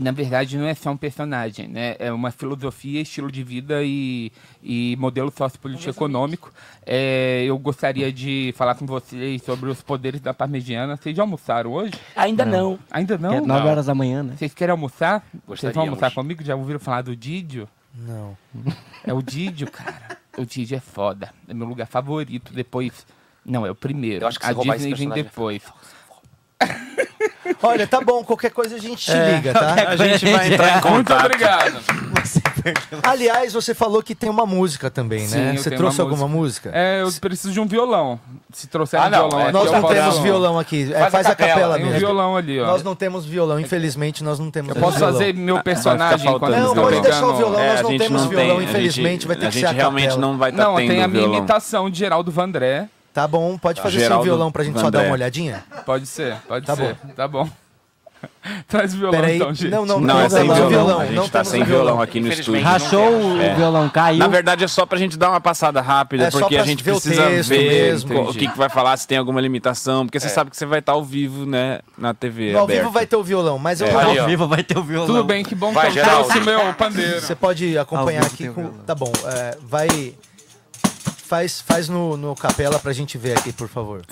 Na 0.00 0.12
verdade, 0.12 0.56
não 0.56 0.66
é 0.66 0.74
só 0.74 0.90
um 0.90 0.96
personagem, 0.96 1.68
né? 1.68 1.94
É 1.98 2.10
uma 2.10 2.30
filosofia, 2.30 3.02
estilo 3.02 3.30
de 3.30 3.44
vida 3.44 3.82
e, 3.82 4.32
e 4.62 4.96
modelo 4.98 5.30
sociopolítico 5.30 5.90
econômico. 5.90 6.52
É, 6.86 7.44
eu 7.46 7.56
gostaria 7.58 8.10
de 8.10 8.52
falar 8.56 8.74
com 8.74 8.86
vocês 8.86 9.42
sobre 9.42 9.68
os 9.68 9.82
poderes 9.82 10.20
da 10.20 10.32
parmegiana. 10.32 10.96
Vocês 10.96 11.14
já 11.14 11.22
almoçaram 11.22 11.72
hoje? 11.72 11.92
Ainda 12.16 12.44
não. 12.44 12.78
Ainda 12.90 13.18
não? 13.18 13.34
É 13.34 13.40
9 13.40 13.68
horas 13.68 13.86
da 13.86 13.94
manhã, 13.94 14.22
né? 14.22 14.34
Vocês 14.36 14.54
querem 14.54 14.72
almoçar? 14.72 15.22
Vocês 15.46 15.72
vão 15.74 15.84
almoçar 15.84 16.12
comigo? 16.12 16.42
Já 16.42 16.56
ouviram 16.56 16.80
falar 16.80 17.02
do 17.02 17.14
Didio? 17.14 17.68
Não. 17.94 18.36
É 19.04 19.12
o 19.12 19.22
Didio, 19.22 19.70
cara. 19.70 20.18
O 20.36 20.44
Didio 20.44 20.76
é 20.76 20.80
foda. 20.80 21.32
É 21.46 21.54
meu 21.54 21.68
lugar 21.68 21.86
favorito. 21.86 22.52
Depois. 22.52 23.06
Não, 23.44 23.66
é 23.66 23.70
o 23.70 23.74
primeiro. 23.74 24.24
Eu 24.24 24.28
acho 24.28 24.40
que 24.40 24.46
a 24.46 24.52
Disney 24.52 24.94
vem 24.94 25.10
é 25.10 25.14
depois. 25.14 25.62
Olha, 27.62 27.86
tá 27.86 28.00
bom, 28.00 28.22
qualquer 28.24 28.50
coisa 28.50 28.76
a 28.76 28.78
gente 28.78 29.04
te 29.04 29.12
liga, 29.12 29.52
tá? 29.52 29.74
A 29.88 29.96
gente 29.96 30.26
vai 30.30 30.52
entrar 30.52 30.68
em 30.68 30.72
Muito 30.90 31.08
contato. 31.08 31.24
obrigado. 31.26 31.80
Aliás, 33.02 33.52
você 33.52 33.74
falou 33.74 34.02
que 34.02 34.14
tem 34.14 34.30
uma 34.30 34.46
música 34.46 34.90
também, 34.90 35.26
Sim, 35.26 35.36
né? 35.38 35.50
eu 35.52 35.58
Você 35.62 35.70
tenho 35.70 35.80
trouxe 35.80 36.00
uma 36.00 36.04
alguma 36.10 36.26
música? 36.28 36.70
É, 36.72 37.02
eu 37.02 37.12
preciso 37.20 37.52
de 37.52 37.60
um 37.60 37.66
violão. 37.66 38.18
Se 38.52 38.66
trouxer 38.68 38.98
Ah, 39.00 39.06
um 39.06 39.10
não, 39.10 39.18
violão 39.28 39.40
é, 39.40 39.42
aqui, 39.44 39.52
Nós 39.52 39.70
não 39.72 39.80
posso- 39.82 39.94
temos 39.94 40.18
violão 40.18 40.58
aqui. 40.58 40.82
É, 40.92 40.98
Faz 41.00 41.04
a 41.06 41.10
faz 41.10 41.26
a 41.26 41.30
capela, 41.34 41.54
capela 41.54 41.74
Tem 41.76 41.82
um 41.84 41.88
mesmo. 41.88 41.98
violão 42.00 42.36
ali, 42.36 42.60
ó. 42.60 42.66
Nós 42.66 42.82
não 42.82 42.94
temos 42.94 43.26
violão, 43.26 43.60
infelizmente 43.60 44.24
nós 44.24 44.38
não 44.38 44.50
temos 44.50 44.74
Eu 44.74 44.80
posso 44.80 44.96
violão. 44.98 45.12
fazer 45.18 45.34
meu 45.34 45.62
personagem 45.62 46.26
eles 46.26 46.40
Não, 46.64 46.74
pode 46.74 47.00
deixar 47.00 47.26
o 47.26 47.36
violão, 47.36 47.60
É, 47.60 47.68
nós 47.70 47.80
a 47.80 47.82
não 47.82 47.90
gente 47.90 48.00
temos 48.02 48.22
não 48.22 48.28
violão, 48.28 48.56
tem, 48.56 48.58
a 48.58 48.62
infelizmente, 48.70 49.12
gente- 49.12 49.26
vai 49.26 49.36
ter 49.36 49.46
a 49.46 49.48
que 49.48 49.54
ser 49.54 49.60
gente 49.60 49.68
a 49.68 49.72
realmente 49.72 50.04
capela. 50.08 50.20
não 50.20 50.38
vai 50.38 50.50
estar 50.50 50.64
Não, 50.64 50.76
tendo 50.76 50.88
tem 50.88 51.02
a 51.02 51.08
minha 51.08 51.20
violão. 51.22 51.38
imitação 51.38 51.90
de 51.90 51.98
Geraldo 51.98 52.30
Vandré. 52.30 52.88
Tá 53.14 53.26
bom, 53.28 53.56
pode 53.56 53.80
fazer 53.80 53.92
sem 53.98 54.00
Geraldo 54.04 54.24
violão 54.24 54.50
pra 54.52 54.64
gente 54.64 54.74
só 54.80 54.90
dar 54.90 54.98
Vandré. 54.98 55.06
uma 55.08 55.14
olhadinha? 55.14 55.64
Pode 55.86 56.04
ser, 56.06 56.36
pode 56.48 56.66
Tá 56.66 56.74
ser. 56.76 56.96
Tá 57.16 57.26
bom. 57.28 57.48
Traz 58.66 58.94
o 58.94 58.96
violão 58.98 59.20
Peraí. 59.20 59.36
então, 59.36 59.54
gente. 59.54 59.70
Não, 59.70 59.84
não, 59.84 60.00
Não, 60.00 60.18
é 60.20 60.28
temos 60.28 60.32
sem 60.32 60.42
violão, 60.46 60.68
violão. 60.70 61.00
A 61.00 61.04
gente 61.06 61.14
não 61.14 61.28
tá 61.28 61.44
sem 61.44 61.62
violão. 61.62 61.84
violão 61.84 62.02
aqui 62.02 62.20
no 62.20 62.28
estúdio. 62.28 62.62
Rachou 62.62 63.06
o 63.34 63.40
É. 63.40 63.54
violão, 63.54 63.88
caiu. 63.90 64.18
Na 64.18 64.26
verdade, 64.28 64.64
é 64.64 64.68
só 64.68 64.86
pra 64.86 64.98
gente 64.98 65.16
dar 65.18 65.28
uma 65.28 65.40
passada 65.42 65.80
rápida, 65.82 66.24
É 66.24 66.30
porque 66.30 66.56
a 66.56 66.64
gente 66.64 66.82
ver 66.82 66.92
precisa 66.92 67.28
ver 67.42 67.58
mesmo. 67.70 68.22
o 68.30 68.32
que, 68.34 68.48
que 68.48 68.56
vai 68.58 68.68
falar, 68.70 68.96
se 68.96 69.06
tem 69.06 69.18
alguma 69.18 69.40
limitação, 69.42 70.06
porque 70.06 70.18
você 70.18 70.28
sabe 70.30 70.50
que 70.50 70.56
você 70.56 70.64
vai 70.66 70.78
estar 70.78 70.92
ao 70.92 71.04
vivo, 71.04 71.44
né, 71.46 71.80
na 71.98 72.14
TV 72.14 72.52
No 72.52 72.60
ao 72.60 72.66
vivo 72.66 72.90
vai 72.90 73.06
ter 73.06 73.16
o 73.16 73.22
violão, 73.22 73.58
mas 73.58 73.80
eu 73.82 73.86
É. 73.88 73.92
não- 73.92 74.00
Aí. 74.00 74.18
Ao 74.18 74.26
vivo 74.26 74.48
vai 74.48 74.62
ter 74.64 74.78
o 74.78 74.82
violão. 74.82 75.06
Tudo 75.06 75.22
bem, 75.24 75.44
que 75.44 75.54
bom 75.54 75.72
que 75.72 75.78
eu 75.98 76.02
trouxe 76.04 76.40
meu 76.40 76.72
pandeiro. 76.74 77.20
Você 77.20 77.34
pode 77.34 77.76
acompanhar 77.78 78.24
aqui 78.24 78.48
com. 78.48 78.68
Tá 78.86 78.94
bom, 78.94 79.12
é, 79.26 79.56
vai. 79.62 80.14
Faz, 81.26 81.60
faz 81.60 81.88
no, 81.88 82.16
no 82.16 82.36
capela 82.36 82.78
pra 82.78 82.92
gente 82.92 83.16
ver 83.16 83.38
aqui, 83.38 83.52
por 83.52 83.68
favor. 83.68 84.02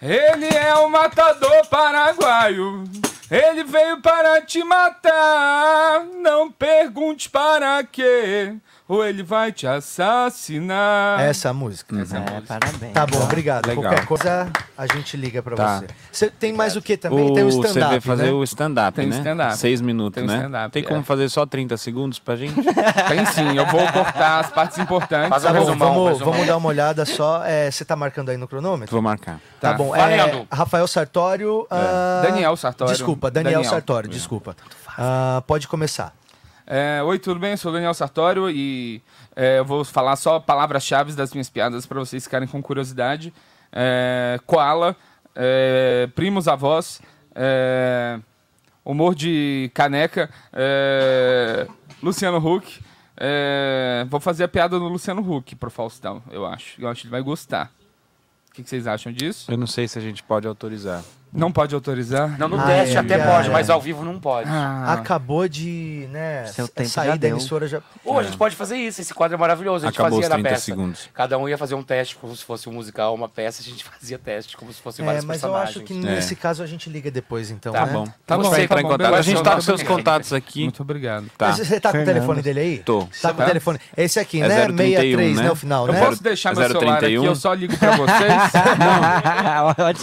Ele 0.00 0.46
é 0.46 0.74
um 0.78 0.88
matador 0.88 1.64
paraguaio. 1.68 2.82
Ele 3.30 3.62
veio 3.62 4.00
para 4.02 4.42
te 4.42 4.64
matar. 4.64 6.04
Não 6.20 6.50
pergunte 6.50 7.30
para 7.30 7.84
quê. 7.84 8.56
Ou 8.92 9.04
ele 9.06 9.22
vai 9.22 9.50
te 9.52 9.66
assassinar. 9.66 11.20
Essa 11.20 11.48
é 11.48 11.50
a 11.50 11.54
música. 11.54 11.98
Essa 11.98 12.16
é 12.16 12.18
a 12.18 12.22
É, 12.22 12.30
música. 12.34 12.58
parabéns. 12.60 12.92
Tá 12.92 13.06
bom, 13.06 13.22
obrigado. 13.22 13.66
Legal. 13.66 13.84
Qualquer 13.84 14.06
coisa 14.06 14.50
a 14.76 14.86
gente 14.86 15.16
liga 15.16 15.42
pra 15.42 15.56
Tá. 15.56 15.78
você. 15.78 15.86
Você 16.12 16.30
tem 16.30 16.52
mais 16.52 16.76
o 16.76 16.82
que 16.82 16.96
também? 16.98 17.32
tem 17.32 17.42
o 17.44 17.50
Você 17.50 17.68
stand-up. 17.68 17.90
vai 17.90 18.00
fazer 18.00 18.22
né? 18.24 18.32
o 18.32 18.42
stand-up, 18.44 18.94
Tem 18.96 19.06
o 19.06 19.08
né? 19.10 19.16
stand-up. 19.16 19.56
Seis 19.56 19.80
minutos, 19.80 20.14
Tem 20.14 20.24
o 20.24 20.26
né? 20.26 20.36
stand-up, 20.36 20.72
Tem 20.72 20.82
como 20.84 21.00
é. 21.00 21.02
fazer 21.04 21.28
só 21.30 21.46
30 21.46 21.76
segundos 21.78 22.18
pra 22.18 22.36
gente? 22.36 22.54
Tem 23.08 23.24
sim, 23.26 23.56
eu 23.56 23.66
vou 23.66 23.80
cortar 23.92 24.40
as 24.40 24.50
partes 24.50 24.78
importantes. 24.78 25.28
Faz 25.30 25.44
a 25.46 25.48
Tá 25.48 25.54
bom, 25.54 25.58
resumão, 25.64 25.94
vamos, 25.94 26.08
resumão. 26.10 26.32
vamos 26.32 26.46
dar 26.46 26.56
uma 26.58 26.68
olhada 26.68 27.04
só. 27.06 27.42
É, 27.44 27.70
Você 27.70 27.84
tá 27.84 27.96
marcando 27.96 28.28
aí 28.28 28.36
no 28.36 28.46
cronômetro? 28.46 28.92
Vou 28.94 29.00
marcar. 29.02 29.40
Tá, 29.60 29.70
Tá. 29.70 29.74
bom. 29.74 29.96
É, 29.96 30.44
Rafael 30.52 30.86
Sartório. 30.86 31.66
ah, 31.70 32.20
Daniel 32.24 32.56
Sartório. 32.56 32.92
Desculpa, 32.94 33.30
Daniel, 33.30 33.54
Daniel. 33.54 33.70
Sartório, 33.70 34.10
desculpa. 34.10 34.54
Ah, 34.98 35.42
pode 35.46 35.66
começar. 35.66 36.12
É, 36.66 37.02
Oi, 37.02 37.18
tudo 37.18 37.40
bem? 37.40 37.52
Eu 37.52 37.56
sou 37.56 37.70
o 37.70 37.74
Daniel 37.74 37.94
Sartório 37.94 38.48
e 38.48 39.02
é, 39.34 39.58
eu 39.58 39.64
vou 39.64 39.84
falar 39.84 40.16
só 40.16 40.38
palavras-chave 40.38 41.12
das 41.12 41.32
minhas 41.32 41.50
piadas 41.50 41.86
para 41.86 41.98
vocês 41.98 42.24
ficarem 42.24 42.46
com 42.46 42.62
curiosidade. 42.62 43.32
É, 43.72 44.38
koala, 44.46 44.96
é, 45.34 46.08
primos 46.14 46.46
avós, 46.46 47.00
é, 47.34 48.20
humor 48.84 49.14
de 49.14 49.70
caneca, 49.74 50.30
é, 50.52 51.66
Luciano 52.02 52.38
Huck. 52.38 52.80
é, 53.16 54.06
vou 54.08 54.20
fazer 54.20 54.44
a 54.44 54.48
piada 54.48 54.78
no 54.78 54.88
Luciano 54.88 55.20
Huck 55.20 55.56
pro 55.56 55.70
Faustão, 55.70 56.22
eu 56.30 56.46
acho. 56.46 56.80
Eu 56.80 56.88
acho 56.88 57.00
que 57.00 57.06
ele 57.06 57.12
vai 57.12 57.22
gostar. 57.22 57.72
O 58.50 58.54
que, 58.54 58.62
que 58.62 58.68
vocês 58.68 58.86
acham 58.86 59.12
disso? 59.12 59.50
Eu 59.50 59.56
não 59.56 59.66
sei 59.66 59.88
se 59.88 59.98
a 59.98 60.02
gente 60.02 60.22
pode 60.22 60.46
autorizar. 60.46 61.02
Não 61.32 61.50
pode 61.50 61.74
autorizar? 61.74 62.38
Não, 62.38 62.46
no 62.46 62.60
Ai, 62.60 62.66
teste 62.80 62.98
até 62.98 63.16
cara. 63.16 63.30
pode, 63.32 63.48
mas 63.50 63.70
ao 63.70 63.80
vivo 63.80 64.04
não 64.04 64.18
pode. 64.20 64.50
Ah, 64.50 64.92
Acabou 64.92 65.48
de, 65.48 66.06
né, 66.10 66.44
Seu 66.46 66.68
tempo 66.68 66.90
sair 66.90 67.06
já 67.06 67.10
da 67.12 67.16
deu. 67.16 67.30
emissora 67.30 67.66
já. 67.66 67.80
Ou 68.04 68.18
a 68.18 68.22
gente 68.22 68.36
pode 68.36 68.54
fazer 68.54 68.76
isso, 68.76 69.00
esse 69.00 69.14
quadro 69.14 69.36
é 69.36 69.38
maravilhoso. 69.40 69.86
A 69.86 69.88
gente 69.88 69.98
Acabou 69.98 70.20
fazia 70.20 70.24
os 70.26 70.28
na 70.28 70.34
30 70.36 70.48
peça. 70.50 70.64
segundos. 70.64 71.08
Cada 71.14 71.38
um 71.38 71.48
ia 71.48 71.56
fazer 71.56 71.74
um 71.74 71.82
teste 71.82 72.16
como 72.16 72.36
se 72.36 72.44
fosse 72.44 72.68
um 72.68 72.72
musical, 72.72 73.14
uma 73.14 73.28
peça, 73.30 73.62
a 73.62 73.64
gente 73.64 73.82
fazia 73.98 74.18
teste 74.18 74.56
como 74.58 74.70
se 74.72 74.82
fossem 74.82 75.02
É, 75.04 75.06
vários 75.06 75.24
mas 75.24 75.42
eu 75.42 75.48
personagens. 75.48 75.76
acho 75.76 75.84
que 75.86 75.94
nesse 75.94 76.36
caso 76.36 76.62
a 76.62 76.66
gente 76.66 76.90
liga 76.90 77.10
depois, 77.10 77.50
então. 77.50 77.72
Tá 77.72 77.86
né? 77.86 77.92
bom. 77.92 78.06
Tá 78.26 78.36
Você 78.36 78.42
bom, 78.42 78.50
vai 78.50 78.68
tá 78.68 78.76
bom, 78.76 78.88
contato. 78.88 79.14
A 79.14 79.22
gente 79.22 79.42
tá 79.42 79.54
com 79.54 79.60
seus 79.62 79.82
contatos 79.82 80.32
aqui. 80.34 80.64
muito 80.64 80.82
obrigado. 80.82 81.26
Tá. 81.38 81.48
Mas 81.48 81.56
Você 81.66 81.80
tá 81.80 81.92
com 81.92 82.02
o 82.02 82.04
telefone 82.04 82.42
dele 82.42 82.60
aí? 82.60 82.78
Tô. 82.78 83.08
Tá 83.22 83.32
com 83.32 83.42
o 83.42 83.46
telefone. 83.46 83.78
Esse 83.96 84.20
aqui, 84.20 84.42
É 84.42 84.48
né? 84.48 84.66
031, 84.66 84.76
63, 84.76 85.36
né? 85.38 85.42
né? 85.44 85.50
O 85.50 85.56
final, 85.56 85.86
Eu 85.86 85.94
né? 85.94 86.04
posso 86.04 86.22
deixar 86.22 86.54
meu 86.54 86.66
celular 86.68 86.92
aqui, 86.96 87.06
031? 87.06 87.24
eu 87.24 87.34
só 87.36 87.54
ligo 87.54 87.74
pra 87.78 87.96
vocês? 87.96 88.32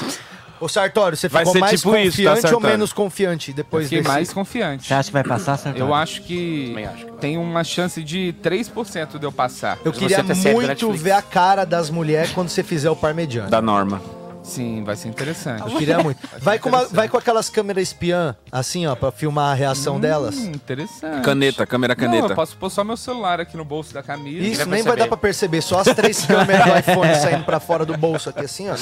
Ô 0.60 0.68
Sartório, 0.68 1.18
você 1.18 1.28
Vai 1.30 1.41
ficou 1.41 1.53
ser 1.53 1.60
mais 1.60 1.80
tipo 1.82 1.95
isso, 1.95 2.18
tá, 2.24 2.30
confiante 2.32 2.36
ou 2.38 2.41
Sartório? 2.41 2.68
menos 2.70 2.93
confiante 2.93 3.51
Eu 3.51 3.55
depois 3.55 3.84
fiquei 3.86 3.99
desse? 3.99 4.10
mais 4.10 4.34
confiante. 4.34 4.88
Você 4.88 4.93
acha 4.93 5.07
que 5.10 5.14
vai 5.14 5.24
passar, 5.24 5.57
Sartori? 5.57 5.80
Eu 5.80 5.93
acho 5.93 6.22
que 6.24 6.76
acho. 6.93 7.05
tem 7.20 7.38
uma 7.38 7.64
chance 7.64 8.03
de 8.03 8.34
3% 8.43 9.18
de 9.18 9.26
eu 9.26 9.32
passar. 9.32 9.78
Eu 9.86 9.93
queria 9.93 10.24
muito 10.24 10.91
ver 10.91 11.12
a 11.12 11.22
cara 11.22 11.66
das 11.66 11.89
mulheres 11.89 12.32
quando 12.32 12.49
você 12.49 12.64
fizer 12.64 12.89
o 12.89 12.95
parmegiano. 12.95 13.49
Da 13.49 13.62
norma. 13.62 14.01
Sim, 14.42 14.84
vai 14.84 14.96
ser 14.96 15.10
interessante. 15.10 15.62
Eu 15.72 15.78
queria 15.78 16.00
muito. 16.00 16.20
Vai 16.32 16.40
Vai 16.40 16.60
com, 16.60 16.70
uma- 16.70 16.86
vai 16.88 17.08
com 17.10 17.18
aquelas 17.18 17.50
câmeras 17.50 17.84
espiã, 17.84 18.36
assim, 18.52 18.88
ó, 18.88 18.96
pra 18.96 19.12
filmar 19.12 19.52
a 19.52 19.54
reação 19.54 20.00
delas. 20.00 20.36
Hum, 20.38 20.52
interessante. 20.54 21.22
Caneta, 21.24 21.66
câmera 21.68 21.94
Não, 21.94 22.02
caneta. 22.04 22.28
eu 22.30 22.36
posso 22.36 22.56
pôr 22.58 22.70
só 22.70 22.84
meu 22.84 22.98
celular 22.98 23.40
aqui 23.40 23.56
no 23.56 23.64
bolso 23.66 23.94
da 23.94 24.02
camisa. 24.02 24.46
Isso, 24.46 24.68
nem 24.70 24.82
vai 24.82 24.96
dar 24.98 25.08
pra 25.08 25.18
perceber, 25.18 25.62
só 25.62 25.80
as 25.80 25.88
três 25.94 26.24
câmeras 26.26 26.66
do 26.66 26.78
iPhone 26.80 27.16
saindo 27.16 27.44
pra 27.44 27.60
fora 27.60 27.86
do 27.86 27.96
bolso 27.98 28.30
aqui, 28.30 28.46
assim, 28.46 28.68
ó. 28.70 28.76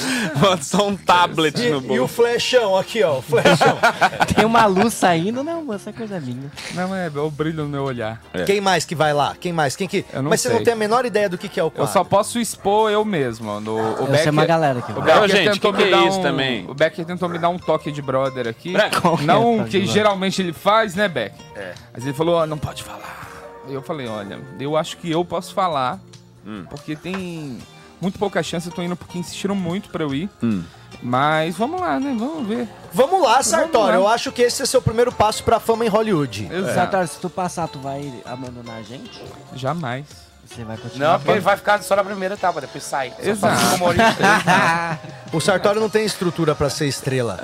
Só 0.62 0.86
um 0.88 0.96
tablet 0.96 1.58
E, 1.60 1.70
no 1.70 1.76
e 1.76 1.78
o 1.78 1.80
bolso. 1.80 2.14
flechão 2.14 2.76
aqui, 2.76 3.02
ó, 3.02 3.18
o 3.18 3.22
flechão. 3.22 3.78
Tem 4.34 4.44
uma 4.44 4.64
luz 4.66 4.94
saindo, 4.94 5.42
não, 5.44 5.64
moça, 5.64 5.90
é 5.90 5.92
coisa 5.92 6.18
linda. 6.18 6.50
Não, 6.74 6.94
é, 6.94 7.06
é 7.14 7.18
o 7.20 7.30
brilho 7.30 7.64
no 7.64 7.68
meu 7.68 7.82
olhar. 7.84 8.22
Quem 8.46 8.60
mais 8.60 8.84
que 8.84 8.94
vai 8.94 9.12
lá? 9.12 9.34
Quem 9.38 9.52
mais? 9.52 9.76
Quem 9.76 9.86
que... 9.88 10.04
Eu 10.12 10.22
não 10.22 10.30
Mas 10.30 10.40
você 10.40 10.48
sei. 10.48 10.56
não 10.56 10.64
tem 10.64 10.72
a 10.72 10.76
menor 10.76 11.04
ideia 11.04 11.28
do 11.28 11.36
que, 11.36 11.48
que 11.48 11.58
é 11.60 11.62
o 11.62 11.66
Eu 11.66 11.70
quadro. 11.70 11.92
só 11.92 12.04
posso 12.04 12.38
expor 12.38 12.90
eu 12.90 13.04
mesmo. 13.04 13.60
No, 13.60 13.74
o 13.74 13.78
Eu 13.78 13.96
sei 14.06 14.06
Becker, 14.16 14.32
uma 14.32 14.46
galera 14.46 14.80
que 14.80 14.92
o 14.92 14.94
vai. 14.94 15.04
Becker 15.04 15.22
Ô, 15.22 15.28
gente, 15.28 15.47
tentou 15.52 15.72
que 15.72 15.78
que 15.78 15.84
me 15.84 15.90
é 15.92 15.96
dar 15.96 16.06
isso 16.06 16.18
um, 16.18 16.22
também? 16.22 16.64
O 16.68 16.74
Becker 16.74 17.04
tentou 17.04 17.28
me 17.28 17.38
dar 17.38 17.48
um 17.48 17.58
toque 17.58 17.90
de 17.92 18.00
brother 18.02 18.46
aqui. 18.48 18.74
É 18.76 18.90
Não 19.24 19.64
de 19.64 19.70
que 19.70 19.86
geralmente 19.86 20.40
ele 20.42 20.52
faz, 20.52 20.94
né, 20.94 21.08
Becker? 21.08 21.74
Mas 21.92 22.04
ele 22.04 22.14
falou, 22.14 22.36
ó, 22.36 22.46
não 22.46 22.58
pode 22.58 22.82
falar. 22.82 23.28
Eu 23.68 23.82
falei, 23.82 24.06
olha, 24.06 24.38
eu 24.58 24.76
acho 24.76 24.96
que 24.96 25.10
eu 25.10 25.24
posso 25.24 25.52
falar, 25.54 26.00
Hum. 26.46 26.64
porque 26.70 26.96
tem 26.96 27.58
muito 28.00 28.18
pouca 28.18 28.42
chance, 28.42 28.66
eu 28.66 28.72
tô 28.72 28.80
indo 28.80 28.96
porque 28.96 29.18
insistiram 29.18 29.54
muito 29.54 29.90
pra 29.90 30.02
eu 30.04 30.14
ir. 30.14 30.30
Hum. 30.42 30.62
Mas 31.02 31.56
vamos 31.56 31.78
lá, 31.80 32.00
né? 32.00 32.16
Vamos 32.18 32.46
ver. 32.48 32.66
Vamos 32.92 33.20
lá, 33.22 33.42
Sartório. 33.42 34.00
lá. 34.00 34.06
Eu 34.06 34.08
acho 34.08 34.32
que 34.32 34.40
esse 34.42 34.62
é 34.62 34.66
seu 34.66 34.80
primeiro 34.80 35.12
passo 35.12 35.44
pra 35.44 35.60
fama 35.60 35.84
em 35.84 35.88
Hollywood. 35.88 36.48
Exato. 36.50 36.74
Sartori, 36.74 37.08
se 37.08 37.20
tu 37.20 37.28
passar, 37.28 37.68
tu 37.68 37.78
vai 37.78 38.10
abandonar 38.24 38.76
a 38.78 38.82
gente? 38.82 39.22
Jamais. 39.54 40.06
Você 40.48 40.64
vai 40.64 40.76
continuar? 40.78 41.12
Não, 41.12 41.18
porque 41.18 41.30
ele 41.32 41.40
vai 41.40 41.56
ficar 41.56 41.82
só 41.82 41.94
na 41.94 42.02
primeira 42.02 42.34
etapa, 42.34 42.60
depois 42.60 42.82
sai. 42.82 43.12
Exato. 43.22 43.56
O 45.30 45.40
Sartório 45.42 45.78
não 45.78 45.90
tem 45.90 46.06
estrutura 46.06 46.54
pra 46.54 46.70
ser 46.70 46.86
estrela. 46.86 47.38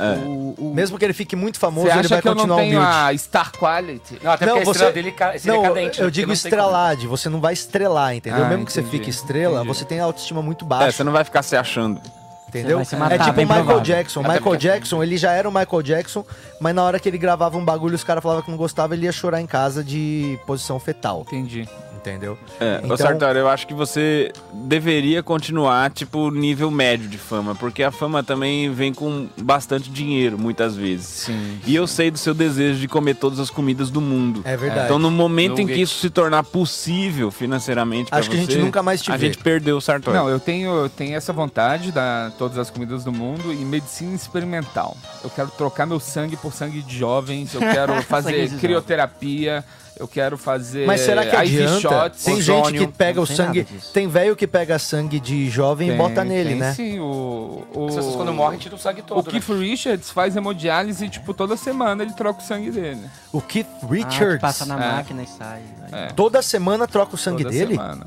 Mesmo 0.59 0.99
que 0.99 1.05
ele 1.05 1.13
fique 1.13 1.37
muito 1.37 1.59
famoso, 1.59 1.87
Você 1.87 1.93
ele 1.93 2.01
acha 2.01 2.09
vai 2.09 2.23
que 2.23 2.29
eu 2.29 2.35
não 2.35 2.41
continuar 2.45 2.61
tenho 2.63 2.79
humilde. 2.81 2.97
a 2.97 3.19
star 3.19 3.53
quality? 3.53 4.19
Não, 4.23 4.33
até 4.33 4.47
Não, 4.47 4.53
porque 4.55 4.63
a 4.63 4.65
você- 4.65 4.71
estrela 4.79 4.93
dele 4.93 5.13
ca- 5.13 5.39
seria 5.39 5.53
Não, 5.53 5.63
cadente. 5.63 6.01
eu 6.01 6.11
digo 6.11 6.25
como- 6.29 6.33
estrelade, 6.33 7.07
você 7.07 7.29
não 7.29 7.41
vai 7.43 7.53
estrelar, 7.53 8.15
entendeu? 8.17 8.43
Ah, 8.43 8.49
Mesmo 8.49 8.65
que 8.65 8.73
você 8.73 8.81
entendi, 8.81 8.97
fique 8.97 9.11
estrela, 9.11 9.57
entendi. 9.61 9.69
você 9.69 9.85
tem 9.85 10.01
a 10.01 10.05
autoestima 10.05 10.41
muito 10.41 10.65
É, 10.65 10.69
baixa. 10.69 10.93
você 10.93 11.05
não 11.05 11.13
vai 11.13 11.25
ficar 11.25 11.43
se 11.43 11.55
achando. 11.57 12.01
Entendeu? 12.49 12.83
Se 12.87 12.97
matar, 12.97 13.17
é 13.17 13.19
tipo 13.19 13.31
o 13.33 13.35
Michael 13.43 13.65
provável. 13.65 13.81
Jackson. 13.83 14.21
Até 14.21 14.29
Michael 14.29 14.45
porque- 14.45 14.59
Jackson, 14.69 15.03
ele 15.03 15.17
já 15.19 15.33
era 15.33 15.47
o 15.49 15.53
Michael 15.53 15.83
Jackson, 15.83 16.25
mas 16.61 16.75
na 16.75 16.83
hora 16.85 16.99
que 16.99 17.09
ele 17.09 17.19
gravava 17.19 17.59
um 17.59 17.65
bagulho, 17.65 17.95
os 17.97 18.05
caras 18.05 18.23
falavam 18.23 18.43
que 18.45 18.51
não 18.51 18.57
gostava, 18.57 18.95
ele 18.95 19.05
ia 19.05 19.13
chorar 19.13 19.41
em 19.43 19.47
casa 19.47 19.85
de 19.85 20.39
posição 20.47 20.79
fetal. 20.81 21.21
Entendi. 21.27 21.69
Entendeu? 22.05 22.37
É, 22.61 22.81
Então- 22.85 22.99
Sartori, 22.99 23.39
eu 23.39 23.49
acho 23.49 23.67
que 23.67 23.73
você 23.73 24.31
deveria 24.53 25.23
continuar, 25.23 25.91
tipo, 25.91 26.31
nível 26.31 26.71
médio 26.71 27.09
de 27.09 27.17
fama, 27.17 27.55
porque 27.55 27.83
a 27.83 27.91
fama 27.91 28.23
também 28.23 28.71
vem 28.71 28.93
com 28.93 29.27
bastante 29.41 29.89
dinheiro, 29.89 30.39
muitas 30.39 30.77
vezes. 30.77 31.07
Sim. 31.07 31.59
E 31.67 31.75
eu 31.75 31.87
sei 31.87 32.11
do 32.11 32.19
seu 32.19 32.35
desejo 32.35 32.79
de 32.79 32.87
comer 32.87 33.15
todas 33.17 33.39
as 33.41 33.49
comidas 33.49 33.89
do 33.89 34.03
mundo. 34.03 34.43
É 34.45 34.55
verdade. 34.55 34.85
Então, 34.85 34.99
no 34.99 35.11
momento 35.11 35.61
em 35.63 35.67
que 35.67 35.81
isso 35.81 35.99
se 35.99 36.11
tornar 36.11 36.43
possível 36.43 37.31
financeiramente 37.31 38.11
pra 38.11 38.19
Acho 38.19 38.29
que 38.29 38.37
a 38.37 38.41
gente 38.41 38.53
você, 38.53 38.59
nunca 38.59 38.83
mais 38.83 39.01
te 39.01 39.11
A 39.11 39.17
vê. 39.17 39.27
gente 39.29 39.39
perdeu 39.39 39.79
o 39.79 39.81
Sartori. 39.81 40.15
Não, 40.15 40.29
eu 40.29 40.39
tenho, 40.39 40.75
eu 40.75 40.91
tenho 40.91 41.17
essa 41.17 41.33
vontade 41.33 41.91
da 41.91 42.31
todas 42.39 42.59
as 42.59 42.69
comidas 42.69 43.03
do 43.03 43.13
mundo 43.13 43.51
e 43.51 43.57
medicina 43.57 44.15
experimental. 44.15 44.95
Eu 45.23 45.31
quero 45.31 45.49
trocar 45.57 45.87
meu 45.87 45.99
sangue 45.99 46.37
por 46.37 46.53
sangue 46.53 46.83
de 46.83 46.99
jovens, 46.99 47.55
eu 47.55 47.61
quero 47.73 48.03
fazer 48.03 48.51
crioterapia, 48.61 49.65
eu 49.99 50.09
quero 50.09 50.37
fazer 50.37 50.87
Mas 50.87 51.01
será 51.03 51.23
que 51.25 51.35
IV 51.37 51.39
adianta? 51.65 51.81
shots, 51.81 52.25
tem 52.25 52.35
ozônio. 52.35 52.65
gente 52.81 52.87
que 52.87 52.93
pega 52.99 53.17
não 53.17 53.23
o 53.23 53.27
tem 53.27 53.37
sangue. 53.37 53.65
Tem 53.93 54.09
velho 54.09 54.35
que 54.37 54.47
pega 54.47 54.79
sangue 54.79 55.21
de 55.21 55.49
jovem 55.49 55.89
Tem, 55.89 55.95
e 55.97 55.99
bota 55.99 56.25
nele, 56.25 56.51
tem 56.51 56.59
né? 56.59 56.73
Sim, 56.75 56.99
o, 57.01 57.65
o, 57.75 57.87
As 57.89 57.95
pessoas 57.95 58.17
quando 58.17 58.33
morrem 58.33 58.59
tiram 58.59 58.77
o 58.77 58.81
sangue 58.81 59.01
o 59.01 59.05
todo, 59.05 59.27
né? 59.27 59.31
Keith 59.41 59.49
Richards 59.59 60.11
faz 60.11 60.35
hemodiálise 60.37 61.09
tipo 61.09 61.33
toda 61.35 61.57
semana 61.57 62.03
ele 62.03 62.13
troca 62.13 62.41
o 62.41 62.45
sangue 62.45 62.71
dele. 62.71 63.03
O 63.33 63.41
Keith 63.41 63.67
Ah, 63.83 63.87
Richards. 63.91 64.41
passa 64.41 64.67
na 64.67 64.75
É. 64.75 64.93
máquina 64.97 65.23
e 65.23 65.27
sai. 65.27 65.63
É. 65.93 66.07
Toda 66.09 66.43
semana 66.43 66.87
troca 66.89 67.15
o 67.15 67.19
sangue 67.19 67.45
toda 67.45 67.55
dele? 67.55 67.75
semana. 67.75 68.07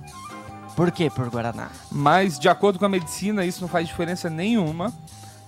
Por 0.75 0.91
quê? 0.91 1.09
Por 1.09 1.27
Guaraná. 1.29 1.69
Mas 1.91 2.37
de 2.37 2.47
acordo 2.47 2.77
com 2.77 2.85
a 2.85 2.89
medicina 2.89 3.43
isso 3.45 3.61
não 3.61 3.67
faz 3.67 3.87
diferença 3.87 4.29
nenhuma. 4.29 4.93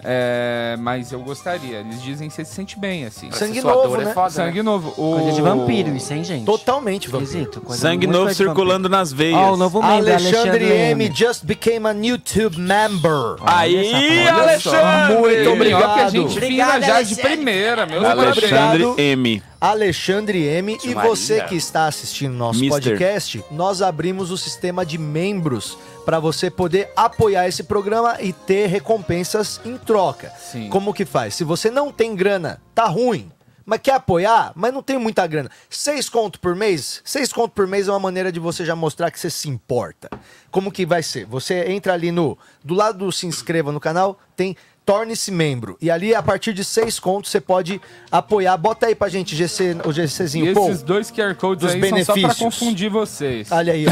É, 0.02 0.78
mas 0.80 1.12
eu 1.12 1.20
gostaria. 1.20 1.80
Eles 1.80 2.02
dizem 2.02 2.30
que 2.30 2.34
você 2.34 2.46
se 2.46 2.54
sente 2.54 2.80
bem 2.80 3.06
assim. 3.06 3.30
Sangue 3.32 3.62
novo, 3.62 3.90
dor 3.90 3.98
né? 4.00 4.12
é 4.12 4.14
foda, 4.14 4.30
Sangue 4.30 4.58
né? 4.58 4.64
novo. 4.64 4.90
O... 4.98 5.20
Coisa 5.20 5.32
de 5.34 5.42
vampiro, 5.42 5.96
isso, 5.96 6.14
hein, 6.14 6.24
gente? 6.24 6.46
Totalmente, 6.46 7.10
vampiro. 7.10 7.52
Sangue 7.70 8.08
novo 8.08 8.34
circulando 8.34 8.88
nas 8.88 9.12
veias. 9.12 9.38
Ó, 9.38 9.54
o 9.54 9.58
novo 9.58 9.82
membro, 9.82 9.98
Alexandre 9.98 10.66
M 10.66 11.12
just 11.14 11.44
became 11.44 11.86
a 11.86 11.92
YouTube 11.92 12.58
member. 12.58 13.36
Aí, 13.42 14.26
Olha 14.28 14.60
só. 14.60 14.76
Alexandre! 14.76 15.18
Muito 15.18 15.56
Melhor 15.58 15.80
que 15.80 15.86
a 15.86 16.08
obrigado. 16.08 16.12
gente 16.12 16.38
Obrigado, 16.38 16.72
já 16.72 16.80
de 16.80 16.92
Alexandre. 16.92 17.22
primeira, 17.24 17.86
meus 17.86 18.06
Alexandre 18.06 18.86
Obrigado. 18.86 18.96
M. 19.00 19.44
Alexandre 19.60 20.44
M. 20.46 20.78
E 20.82 20.96
Maria. 20.96 21.10
você 21.10 21.42
que 21.44 21.56
está 21.56 21.88
assistindo 21.88 22.34
nosso 22.34 22.60
Mister. 22.62 22.82
podcast, 22.82 23.44
nós 23.52 23.82
abrimos 23.82 24.32
o 24.32 24.38
sistema 24.38 24.86
de 24.86 24.98
membros 24.98 25.78
para 26.10 26.20
você 26.20 26.50
poder 26.50 26.92
apoiar 26.96 27.48
esse 27.48 27.62
programa 27.62 28.18
e 28.20 28.34
ter 28.34 28.66
recompensas 28.66 29.62
em 29.64 29.78
troca. 29.78 30.34
Sim. 30.40 30.68
Como 30.68 30.92
que 30.92 31.06
faz? 31.06 31.36
Se 31.36 31.44
você 31.44 31.70
não 31.70 31.92
tem 31.92 32.16
grana, 32.16 32.60
tá 32.74 32.86
ruim. 32.88 33.32
Mas 33.64 33.80
quer 33.80 33.94
apoiar, 33.94 34.52
mas 34.56 34.74
não 34.74 34.82
tem 34.82 34.98
muita 34.98 35.28
grana. 35.28 35.52
Seis 35.70 36.10
conto 36.10 36.40
por 36.40 36.56
mês? 36.56 37.00
Seis 37.06 37.32
conto 37.32 37.52
por 37.52 37.68
mês 37.68 37.88
é 37.88 37.92
uma 37.92 38.00
maneira 38.00 38.32
de 38.32 38.40
você 38.40 38.66
já 38.66 38.76
mostrar 38.76 39.12
que 39.12 39.20
você 39.20 39.30
se 39.30 39.48
importa. 39.50 40.10
Como 40.50 40.72
que 40.72 40.84
vai 40.84 41.04
ser? 41.04 41.28
Você 41.28 41.70
entra 41.70 41.94
ali 41.94 42.12
no... 42.12 42.36
Do 42.64 42.74
lado 42.74 43.06
do 43.06 43.12
se 43.12 43.28
inscreva 43.28 43.72
no 43.72 43.80
canal, 43.80 44.18
tem 44.36 44.58
torne-se 44.84 45.30
membro. 45.30 45.78
E 45.80 45.92
ali, 45.92 46.16
a 46.16 46.24
partir 46.24 46.54
de 46.54 46.64
seis 46.64 47.00
contos, 47.00 47.30
você 47.30 47.40
pode 47.40 47.80
apoiar. 48.12 48.58
Bota 48.58 48.88
aí 48.88 48.96
pra 48.96 49.10
gente 49.10 49.36
GC, 49.36 49.78
o 49.86 49.92
E 49.92 49.94
GCzinho. 49.94 50.56
Pô, 50.56 50.70
esses 50.70 50.82
dois 50.82 51.12
QR 51.12 51.36
Codes 51.36 51.66
aí 51.66 51.80
são 51.80 52.00
só 52.00 52.14
pra 52.14 52.22
benefícios. 52.24 52.40
confundir 52.40 52.90
vocês. 52.90 53.52
olha 53.52 53.74
aí, 53.74 53.86
ó. 53.86 53.92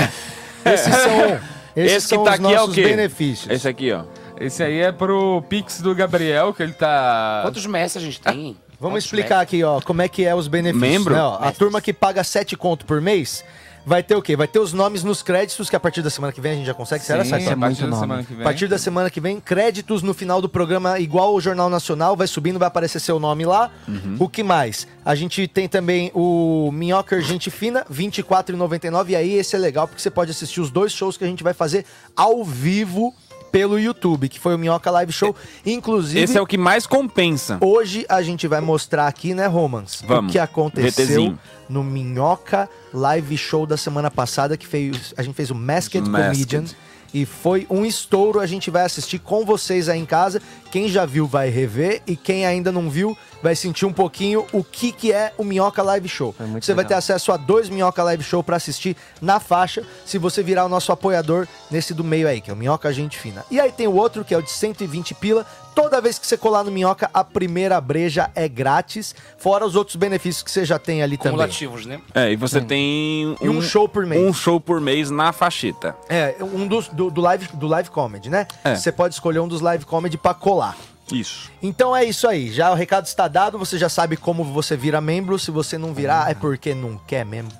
Esses 0.67 0.93
são, 0.93 1.56
esses 1.77 1.97
Esse 1.97 2.07
que 2.09 2.15
são 2.15 2.23
tá 2.23 2.31
os 2.31 2.35
aqui 2.35 2.45
é 2.45 2.47
o 2.47 2.51
nossos 2.61 2.75
quê? 2.75 2.83
benefícios. 2.83 3.51
Esse 3.51 3.67
aqui, 3.67 3.91
ó. 3.91 4.03
Esse 4.39 4.63
aí 4.63 4.79
é 4.79 4.91
pro 4.91 5.43
Pix 5.49 5.81
do 5.81 5.93
Gabriel, 5.95 6.53
que 6.53 6.63
ele 6.63 6.73
tá... 6.73 7.41
Quantos 7.43 7.65
mestres 7.65 8.03
a 8.03 8.05
gente 8.05 8.19
tem? 8.21 8.57
Vamos 8.79 8.93
Quantos 8.93 9.05
explicar 9.05 9.39
aqui, 9.41 9.63
ó, 9.63 9.81
como 9.81 10.01
é 10.01 10.07
que 10.07 10.23
é 10.25 10.35
os 10.35 10.47
benefícios. 10.47 10.89
Membro? 10.91 11.15
né, 11.15 11.21
ó? 11.21 11.37
a 11.41 11.51
turma 11.51 11.81
que 11.81 11.91
paga 11.91 12.23
7 12.23 12.55
conto 12.55 12.85
por 12.85 13.01
mês 13.01 13.43
vai 13.87 14.03
ter 14.03 14.15
o 14.15 14.21
quê? 14.21 14.35
Vai 14.35 14.49
ter 14.49 14.59
os 14.59 14.73
nomes 14.73 15.01
nos 15.01 15.23
créditos, 15.23 15.69
que 15.69 15.75
a 15.75 15.79
partir 15.79 16.01
da 16.01 16.09
semana 16.09 16.33
que 16.33 16.41
vem 16.41 16.51
a 16.51 16.55
gente 16.55 16.65
já 16.65 16.73
consegue. 16.73 17.05
Será, 17.05 17.23
Sim, 17.23 17.29
Sartori? 17.29 17.53
a 17.53 17.57
partir 17.57 17.81
da 17.81 17.87
nome. 17.87 18.01
semana 18.01 18.23
que 18.23 18.33
vem. 18.33 18.41
A 18.41 18.43
partir 18.43 18.67
da 18.67 18.77
semana 18.77 19.09
que 19.09 19.21
vem, 19.21 19.39
créditos 19.39 20.03
no 20.03 20.13
final 20.13 20.41
do 20.41 20.49
programa, 20.49 20.99
igual 20.99 21.33
o 21.33 21.39
Jornal 21.39 21.69
Nacional, 21.69 22.13
vai 22.13 22.27
subindo, 22.27 22.59
vai 22.59 22.67
aparecer 22.67 22.99
seu 22.99 23.17
nome 23.17 23.45
lá. 23.45 23.71
Uhum. 23.87 24.17
O 24.19 24.27
que 24.27 24.43
mais? 24.43 24.85
A 25.05 25.15
gente 25.15 25.47
tem 25.47 25.69
também 25.69 26.11
o 26.13 26.69
Minhoca 26.73 27.21
Gente 27.21 27.49
Fina, 27.49 27.85
R$ 27.89 27.95
24,99. 27.95 29.09
E 29.09 29.15
aí 29.15 29.33
esse 29.35 29.55
é 29.55 29.59
legal 29.59 29.87
porque 29.87 30.01
você 30.01 30.11
pode 30.11 30.31
assistir 30.31 30.59
os 30.59 30.69
dois 30.69 30.91
shows 30.91 31.15
que 31.15 31.23
a 31.23 31.27
gente 31.27 31.41
vai 31.41 31.53
fazer 31.53 31.85
ao 32.13 32.43
vivo 32.43 33.15
pelo 33.51 33.79
YouTube, 33.79 34.29
que 34.29 34.39
foi 34.39 34.55
o 34.55 34.57
Minhoca 34.57 34.89
Live 34.91 35.11
Show. 35.11 35.35
Inclusive, 35.65 36.19
Esse 36.21 36.37
é 36.37 36.41
o 36.41 36.45
que 36.45 36.57
mais 36.57 36.85
compensa. 36.87 37.57
hoje 37.61 38.05
a 38.09 38.21
gente 38.21 38.47
vai 38.47 38.61
mostrar 38.61 39.07
aqui, 39.07 39.33
né, 39.33 39.47
Romans? 39.47 40.03
Vamos. 40.07 40.29
O 40.29 40.31
que 40.31 40.39
aconteceu 40.39 41.05
VTzinho. 41.05 41.39
no 41.69 41.83
Minhoca 41.83 42.69
Live 42.93 43.37
Show 43.37 43.65
da 43.65 43.77
semana 43.77 44.09
passada, 44.11 44.55
que 44.57 44.65
fez, 44.67 45.13
a 45.17 45.23
gente 45.23 45.35
fez 45.35 45.49
o 45.51 45.55
Masked, 45.55 46.01
Masked. 46.07 46.55
Comedian. 46.57 46.65
E 47.13 47.25
foi 47.25 47.65
um 47.69 47.85
estouro, 47.85 48.39
a 48.39 48.45
gente 48.45 48.69
vai 48.69 48.83
assistir 48.83 49.19
com 49.19 49.45
vocês 49.45 49.89
aí 49.89 49.99
em 49.99 50.05
casa. 50.05 50.41
Quem 50.71 50.87
já 50.87 51.05
viu 51.05 51.25
vai 51.25 51.49
rever 51.49 52.01
e 52.05 52.15
quem 52.15 52.45
ainda 52.45 52.71
não 52.71 52.89
viu 52.89 53.17
vai 53.41 53.55
sentir 53.55 53.85
um 53.85 53.93
pouquinho 53.93 54.45
o 54.51 54.63
que, 54.63 54.91
que 54.91 55.11
é 55.13 55.33
o 55.37 55.43
Minhoca 55.43 55.81
Live 55.81 56.09
Show. 56.09 56.35
Muito 56.39 56.65
Você 56.65 56.73
vai 56.73 56.83
legal. 56.83 56.89
ter 56.89 56.95
acesso 56.95 57.31
a 57.31 57.37
dois 57.37 57.69
Minhoca 57.69 58.03
Live 58.03 58.23
Show 58.23 58.43
pra 58.43 58.57
assistir 58.57 58.95
na 59.21 59.39
faixa, 59.39 59.85
se 60.05 60.17
você 60.17 60.43
virar 60.43 60.65
o 60.65 60.69
nosso 60.69 60.91
apoiador 60.91 61.47
nesse 61.71 61.93
do 61.93 62.03
meio 62.03 62.27
aí, 62.27 62.41
que 62.41 62.49
é 62.49 62.53
o 62.53 62.57
Minhoca 62.57 62.91
Gente 62.91 63.17
Fina. 63.17 63.45
E 63.49 63.59
aí 63.59 63.71
tem 63.71 63.87
o 63.87 63.95
outro, 63.95 64.25
que 64.25 64.33
é 64.33 64.37
o 64.37 64.41
de 64.41 64.51
120 64.51 65.13
pila. 65.15 65.45
Toda 65.77 66.01
vez 66.01 66.17
que 66.17 66.25
você 66.25 66.35
colar 66.35 66.63
no 66.63 66.71
Minhoca, 66.71 67.07
a 67.13 67.23
primeira 67.23 67.79
breja 67.79 68.31
é 68.33 68.47
grátis, 68.47 69.13
fora 69.37 69.63
os 69.63 69.75
outros 69.75 69.95
benefícios 69.95 70.41
que 70.41 70.49
você 70.49 70.65
já 70.65 70.79
tem 70.79 71.03
ali 71.03 71.17
também. 71.17 71.33
Cumulativos, 71.33 71.85
né? 71.85 72.01
É, 72.15 72.31
e 72.31 72.35
você 72.35 72.59
tem 72.59 73.37
E 73.39 73.47
um 73.47 73.61
show 73.61 73.87
por 73.87 74.03
mês. 74.03 74.27
Um 74.27 74.33
show 74.33 74.59
por 74.59 74.81
mês 74.81 75.11
na 75.11 75.31
fachita. 75.31 75.95
É, 76.09 76.35
um 76.41 76.65
dos, 76.65 76.87
do, 76.87 77.11
do 77.11 77.21
live, 77.21 77.47
do 77.53 77.67
live 77.67 77.91
comedy, 77.91 78.27
né? 78.27 78.47
É. 78.63 78.75
Você 78.75 78.91
pode 78.91 79.13
escolher 79.13 79.37
um 79.37 79.47
dos 79.47 79.61
live 79.61 79.85
comedy 79.85 80.17
pra 80.17 80.33
colar. 80.33 80.75
Isso. 81.11 81.51
Então 81.61 81.95
é 81.95 82.03
isso 82.03 82.27
aí, 82.27 82.51
já 82.51 82.71
o 82.71 82.73
recado 82.75 83.05
está 83.05 83.27
dado, 83.27 83.59
você 83.59 83.77
já 83.77 83.87
sabe 83.87 84.17
como 84.17 84.43
você 84.43 84.75
vira 84.75 84.99
membro, 84.99 85.37
se 85.37 85.51
você 85.51 85.77
não 85.77 85.93
virar 85.93 86.31
é 86.31 86.33
porque 86.33 86.73
não 86.73 86.97
quer 86.97 87.23
mesmo. 87.23 87.51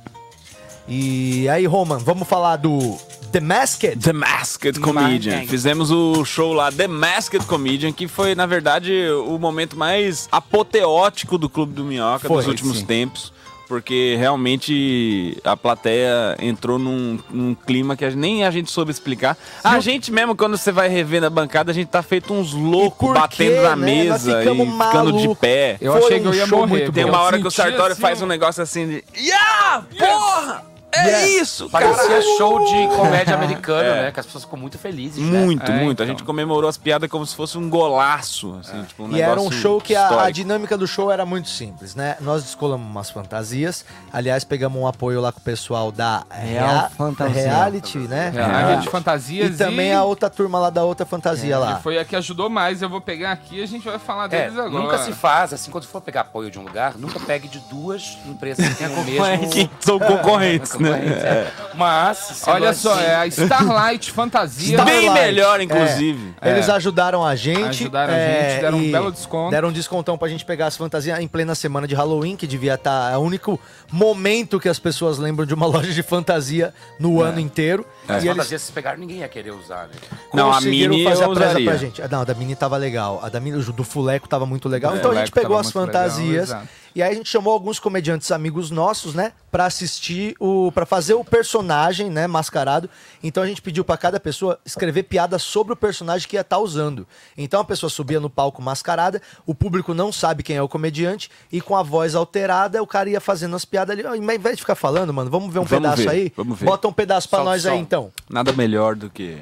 E 0.87 1.47
aí, 1.49 1.65
Roman, 1.65 1.97
vamos 1.97 2.27
falar 2.27 2.55
do 2.57 2.97
The 3.31 3.41
Masked? 3.41 3.97
The 3.97 4.13
Masked 4.13 4.79
Comedian. 4.79 5.45
Fizemos 5.45 5.91
o 5.91 6.23
show 6.23 6.53
lá, 6.53 6.71
The 6.71 6.87
Masked 6.87 7.45
Comedian, 7.45 7.91
que 7.91 8.07
foi, 8.07 8.33
na 8.35 8.45
verdade, 8.45 8.93
o 9.25 9.37
momento 9.37 9.77
mais 9.77 10.29
apoteótico 10.31 11.37
do 11.37 11.49
Clube 11.49 11.73
do 11.73 11.83
Minhoca 11.83 12.27
Foi, 12.27 12.37
dos 12.37 12.47
últimos 12.47 12.77
sim. 12.79 12.85
tempos. 12.85 13.33
porque 13.67 14.15
realmente 14.17 15.37
a 15.43 15.57
plateia 15.57 16.37
entrou 16.39 16.79
num, 16.79 17.19
num 17.29 17.53
clima 17.53 17.97
que 17.97 18.05
a- 18.05 18.11
nem 18.11 18.45
a 18.45 18.49
gente 18.49 18.71
soube 18.71 18.91
explicar. 18.91 19.37
A 19.61 19.77
gente 19.81 20.09
mesmo, 20.09 20.37
quando 20.37 20.55
você 20.55 20.71
vai 20.71 20.87
rever 20.87 21.19
na 21.19 21.29
bancada, 21.29 21.69
a 21.69 21.73
gente 21.73 21.89
tá 21.89 22.01
feito 22.01 22.33
uns 22.33 22.53
loucos 22.53 23.13
batendo 23.13 23.61
na 23.61 23.75
né? 23.75 23.85
Mesa 23.85 24.31
e 24.31 24.39
ficamos 24.39 24.69
ficando 24.85 25.11
de 25.19 25.35
pé. 25.35 25.75
Eu 25.81 25.91
Foi 25.91 26.01
achei 26.05 26.19
que 26.21 26.27
eu 26.27 26.31
um 26.31 26.33
ia 26.33 26.47
morrer. 26.47 26.65
muito 26.67 26.91
Tem 26.93 27.03
uma 27.03 27.17
Eu 27.17 27.21
hora 27.21 27.41
que 27.41 27.45
o 27.45 27.51
Sartório 27.51 27.91
assim, 27.91 28.01
faz 28.01 28.21
um 28.21 28.25
negócio 28.25 28.63
assim 28.63 28.87
de. 28.87 29.03
Yeah! 29.21 29.83
Porra! 29.99 30.63
É 30.97 31.27
isso, 31.29 31.69
cara! 31.69 31.87
Parecia 31.93 32.21
show 32.37 32.63
de 32.65 32.87
comédia 32.95 33.33
americano, 33.35 33.89
né? 34.01 34.11
Que 34.11 34.19
as 34.19 34.25
pessoas 34.25 34.43
ficam 34.43 34.59
muito 34.59 34.77
felizes. 34.77 35.21
né? 35.23 35.39
Muito, 35.45 35.71
É, 35.71 35.75
muito. 35.83 36.01
A 36.01 36.05
então. 36.05 36.07
gente 36.07 36.23
comemorou 36.23 36.69
as 36.69 36.77
piadas 36.77 37.09
como 37.09 37.25
se 37.25 37.35
fosse 37.35 37.57
um 37.57 37.69
golaço. 37.69 38.57
Assim, 38.59 38.83
tipo, 38.83 39.03
um 39.03 39.11
E 39.15 39.21
era 39.21 39.39
um 39.39 39.51
show 39.51 39.79
que 39.81 39.95
a, 39.95 40.23
a 40.23 40.31
dinâmica 40.31 40.77
do 40.77 40.87
show 40.87 41.11
era 41.11 41.25
muito 41.25 41.49
simples, 41.49 41.95
né? 41.95 42.15
Nós 42.21 42.43
descolamos 42.43 42.85
umas 42.89 43.09
fantasias. 43.09 43.85
Aliás, 44.11 44.43
pegamos 44.43 44.81
um 44.81 44.87
apoio 44.87 45.21
lá 45.21 45.31
com 45.31 45.39
o 45.39 45.43
pessoal 45.43 45.91
da 45.91 46.23
Real 46.29 46.67
Rea- 46.67 46.89
Fantasia. 46.97 47.33
Reality, 47.43 47.97
né? 47.99 48.31
É, 48.35 48.41
a 48.41 48.67
rede 48.69 48.81
de 48.83 48.89
fantasias 48.89 49.55
E 49.55 49.57
também 49.57 49.93
a 49.93 50.03
outra 50.03 50.29
turma 50.29 50.59
lá 50.59 50.69
da 50.69 50.83
outra 50.83 51.05
fantasia 51.05 51.57
lá. 51.57 51.79
foi 51.79 51.97
a 51.97 52.05
que 52.05 52.15
ajudou 52.15 52.49
mais. 52.49 52.81
Eu 52.81 52.89
vou 52.89 53.01
pegar 53.01 53.31
aqui 53.31 53.59
e 53.59 53.63
a 53.63 53.67
gente 53.67 53.85
vai 53.85 53.99
falar 53.99 54.25
É, 54.25 54.27
deles 54.45 54.57
agora. 54.59 54.83
nunca 54.83 54.97
se 54.99 55.11
faz, 55.13 55.53
assim, 55.53 55.71
quando 55.71 55.85
for 55.85 56.01
pegar 56.01 56.21
apoio 56.21 56.49
de 56.51 56.59
um 56.59 56.63
lugar, 56.63 56.95
nunca 56.97 57.19
pegue 57.19 57.47
de 57.47 57.59
duas 57.69 58.17
empresas 58.25 58.67
que 58.67 58.75
têm 58.75 58.87
o 58.87 59.03
mesmo... 59.03 59.49
Que 59.49 59.69
são 59.79 59.99
concorrentes, 59.99 60.73
né? 60.79 60.86
Concorrentes, 60.87 61.23
é. 61.23 61.51
Mas, 61.75 62.43
Olha 62.47 62.69
assim, 62.71 62.81
só, 62.81 62.99
é 62.99 63.15
a 63.15 63.27
Starlight 63.27 64.11
Fantasia. 64.13 64.83
Bem 64.83 65.09
melhor, 65.11 65.61
inclusive. 65.61 66.33
É, 66.41 66.51
Eles 66.51 66.67
É. 66.67 66.71
ajudaram 66.71 67.25
a 67.25 67.35
gente. 67.35 67.63
Ajudaram 67.83 68.13
a 68.13 68.17
é, 68.17 68.49
gente, 68.51 68.61
deram 68.61 68.77
um 68.77 68.91
belo 68.91 69.11
desconto. 69.11 69.51
Deram 69.51 69.69
um 69.69 69.71
descontão 69.71 70.17
pra 70.17 70.27
gente 70.27 70.43
pegar 70.45 70.67
as 70.67 70.75
fantasias 70.77 71.19
em 71.19 71.27
plena 71.27 71.53
semana 71.55 71.87
de 71.87 71.93
Halloween, 71.95 72.35
que 72.35 72.47
devia 72.47 72.73
estar. 72.75 73.13
É 73.13 73.17
o 73.17 73.21
único 73.21 73.59
momento 73.91 74.59
que 74.59 74.69
as 74.69 74.79
pessoas 74.79 75.17
lembram 75.17 75.45
de 75.45 75.53
uma 75.53 75.65
loja 75.67 75.91
de 75.91 76.03
fantasia 76.03 76.73
no 76.99 77.21
ano 77.21 77.39
inteiro. 77.39 77.85
As 78.07 78.23
E 78.23 78.27
fantasias 78.27 78.61
se 78.61 78.71
pegaram, 78.71 78.99
ninguém 78.99 79.17
ia 79.19 79.27
querer 79.27 79.51
usar, 79.51 79.83
né? 79.87 79.93
Não, 80.33 80.51
a 80.51 80.61
Mini 80.61 81.03
fazer 81.03 81.23
eu 81.23 81.31
a 81.31 81.35
presa 81.35 81.61
pra 81.61 81.77
gente. 81.77 82.01
Não, 82.09 82.21
a 82.21 82.23
da 82.23 82.33
Mini 82.33 82.55
tava 82.55 82.77
legal. 82.77 83.19
A 83.23 83.29
da 83.29 83.39
Mini, 83.39 83.61
do 83.63 83.83
Fuleco 83.83 84.27
tava 84.27 84.45
muito 84.45 84.67
legal. 84.69 84.95
Então 84.95 85.11
a 85.11 85.15
gente 85.15 85.31
pegou 85.31 85.57
as 85.57 85.67
legal, 85.67 85.85
fantasias. 85.85 86.43
exato. 86.49 86.67
E 86.97 87.03
aí 87.03 87.11
a 87.11 87.13
gente 87.13 87.29
chamou 87.29 87.53
alguns 87.53 87.79
comediantes 87.79 88.31
amigos 88.31 88.71
nossos, 88.71 89.13
né? 89.13 89.31
Pra 89.51 89.67
assistir 89.67 90.35
o. 90.39 90.71
para 90.71 90.83
fazer 90.83 91.13
o 91.13 91.23
personagem, 91.23 92.09
né? 92.09 92.25
Mascarado. 92.25 92.89
Então 93.21 93.43
a 93.43 93.45
gente 93.45 93.61
pediu 93.61 93.85
pra 93.85 93.95
cada 93.95 94.19
pessoa 94.19 94.59
escrever 94.65 95.03
piada 95.03 95.37
sobre 95.37 95.73
o 95.73 95.75
personagem 95.75 96.27
que 96.27 96.35
ia 96.35 96.41
estar 96.41 96.57
usando. 96.57 97.05
Então 97.37 97.61
a 97.61 97.63
pessoa 97.63 97.87
subia 97.87 98.19
no 98.19 98.31
palco 98.31 98.63
mascarada, 98.63 99.21
o 99.45 99.53
público 99.53 99.93
não 99.93 100.11
sabe 100.11 100.41
quem 100.41 100.55
é 100.55 100.61
o 100.63 100.67
comediante, 100.67 101.29
e 101.51 101.61
com 101.61 101.75
a 101.75 101.83
voz 101.83 102.15
alterada, 102.15 102.81
o 102.81 102.87
cara 102.87 103.07
ia 103.07 103.21
fazendo 103.21 103.55
as 103.55 103.63
piadas 103.63 103.95
ali. 103.95 104.03
Ao 104.03 104.15
invés 104.15 104.55
de 104.55 104.63
ficar 104.63 104.73
falando, 104.73 105.13
mano, 105.13 105.29
vamos 105.29 105.53
ver 105.53 105.59
um 105.59 105.65
Vamos 105.65 105.83
pedaço 105.83 106.01
ver, 106.01 106.09
aí? 106.09 106.33
vamos 106.35 106.57
ver. 106.57 106.65
Bota 106.65 106.87
um 106.87 106.93
pedaço 106.93 107.29
o 107.31 107.43
nós 107.43 107.63
aí 107.67 107.77
então. 107.77 108.09
Nada 108.27 108.51
melhor 108.53 108.95
do 108.95 109.07
que. 109.07 109.37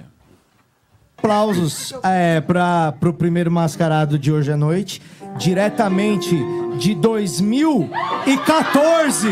Aplausos 1.18 1.94
é, 2.04 2.42
para 2.42 2.94
o 3.02 3.14
primeiro 3.14 3.50
mascarado 3.50 4.20
de 4.20 4.32
hoje 4.32 4.52
à 4.52 4.58
noite, 4.58 5.02
diretamente 5.36 6.36
de 6.78 6.94
2014. 6.96 9.28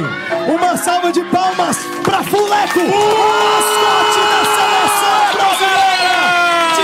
Uma 0.48 0.78
salva 0.78 1.12
de 1.12 1.22
palmas 1.26 1.78
para 2.04 2.24
Fuleco, 2.24 2.80
o 2.80 2.84
mascote 2.84 4.20
da 4.30 4.46
seleção 4.56 5.34
brasileira 5.34 6.24
de 6.76 6.84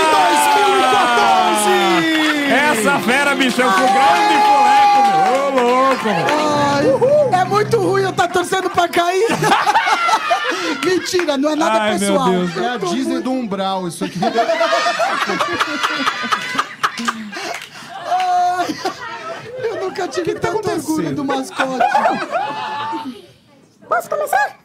2014. 2.50 2.52
Essa 2.52 2.98
fera, 3.00 3.34
bichão, 3.34 3.72
com 3.72 3.80
grande 3.80 4.34
fuleco, 4.46 5.00
meu. 5.06 5.32
Ô, 5.32 5.50
louco, 5.50 6.04
meu. 6.04 6.26
Ai, 7.32 7.40
é 7.40 7.44
muito 7.44 7.76
ruim 7.78 8.02
eu 8.02 8.12
tá 8.12 8.28
torcendo 8.28 8.68
pra 8.70 8.88
cair. 8.88 9.26
Mentira, 10.84 11.36
não 11.36 11.50
é 11.50 11.56
nada 11.56 11.80
Ai, 11.80 11.98
meu 11.98 12.00
pessoal. 12.00 12.30
Deus. 12.30 12.56
É 12.56 12.68
a 12.68 12.76
Disney 12.76 13.20
do 13.20 13.32
Umbral, 13.32 13.88
isso 13.88 14.04
aqui. 14.04 14.18
Ai, 18.06 18.74
eu 19.64 19.89
nunca 20.00 20.08
tive 20.08 20.34
tanto 20.34 20.70
orgulho 20.70 21.14
do 21.14 21.24
mascote. 21.24 21.84
Posso 23.86 24.08
começar? 24.08 24.58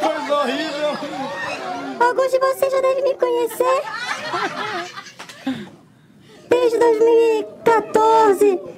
Coisa 0.00 0.34
horrível. 0.34 0.98
Alguns 2.00 2.30
de 2.30 2.38
vocês 2.38 2.72
já 2.72 2.80
devem 2.80 3.04
me 3.04 3.14
conhecer. 3.14 3.82
Desde 6.50 6.78
2014. 6.78 8.73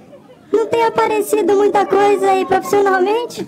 Não 0.66 0.70
tem 0.72 0.84
aparecido 0.84 1.54
muita 1.54 1.86
coisa 1.86 2.28
aí 2.28 2.44
profissionalmente. 2.44 3.46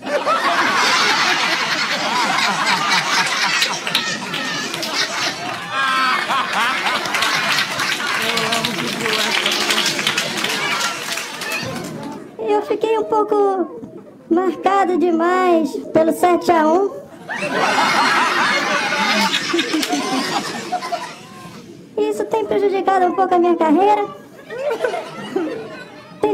Eu 12.39 12.61
fiquei 12.61 12.97
um 12.97 13.03
pouco 13.03 13.81
marcado 14.29 14.97
demais 14.97 15.75
pelo 15.91 16.13
7 16.13 16.49
a 16.53 16.67
1 16.67 16.91
Isso 21.97 22.23
tem 22.23 22.45
prejudicado 22.45 23.07
um 23.07 23.13
pouco 23.13 23.35
a 23.35 23.39
minha 23.39 23.57
carreira. 23.57 24.28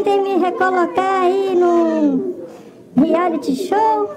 Tentei 0.05 0.21
me 0.21 0.37
recolocar 0.37 1.21
aí 1.23 1.55
num 1.55 2.35
reality 2.95 3.55
show. 3.55 4.13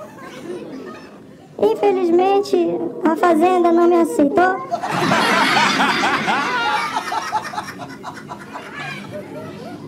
Infelizmente, 1.59 2.59
a 3.03 3.17
Fazenda 3.17 3.73
não 3.73 3.89
me 3.89 3.97
aceitou. 3.97 4.69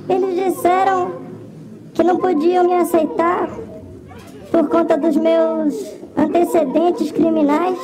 Eles 0.09 0.55
disseram 0.55 1.21
que 1.93 2.03
não 2.03 2.17
podiam 2.17 2.65
me 2.65 2.77
aceitar 2.77 3.51
por 4.51 4.69
conta 4.69 4.97
dos 4.97 5.17
meus 5.17 5.75
antecedentes 6.17 7.13
criminais. 7.13 7.79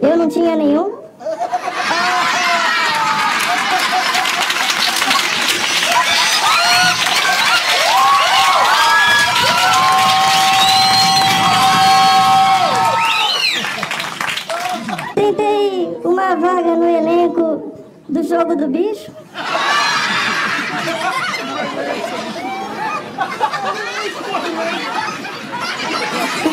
Eu 0.00 0.16
não 0.16 0.28
tinha 0.28 0.54
nenhum. 0.54 1.01
Do 18.22 18.28
Jogo 18.28 18.56
do 18.56 18.68
Bicho. 18.68 19.10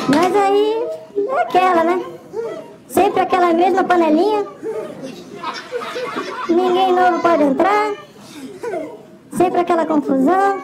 Mas 0.08 0.36
aí 0.36 0.88
é 1.28 1.42
aquela, 1.42 1.84
né? 1.84 2.06
Sempre 2.88 3.22
aquela 3.22 3.54
mesma 3.54 3.84
panelinha. 3.84 4.46
Ninguém 6.50 6.92
novo 6.92 7.20
pode 7.22 7.44
entrar. 7.44 7.94
Sempre 9.32 9.62
aquela 9.62 9.86
confusão. 9.86 10.62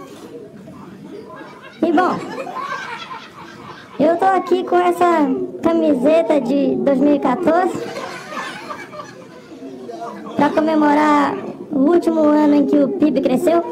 E 1.84 1.92
bom, 1.92 2.20
eu 4.00 4.18
tô 4.18 4.26
aqui 4.26 4.64
com 4.64 4.80
essa 4.80 5.30
camiseta 5.62 6.42
de 6.42 6.76
2014 6.78 8.05
para 10.36 10.50
comemorar 10.50 11.34
o 11.72 11.80
último 11.80 12.20
ano 12.28 12.56
em 12.56 12.66
que 12.66 12.78
o 12.78 12.90
PIB 12.90 13.22
cresceu. 13.22 13.64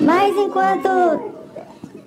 Mas 0.00 0.36
enquanto 0.36 0.88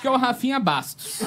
senhores, 0.00 0.20
Rafinha 0.20 0.60
Bastos. 0.60 1.20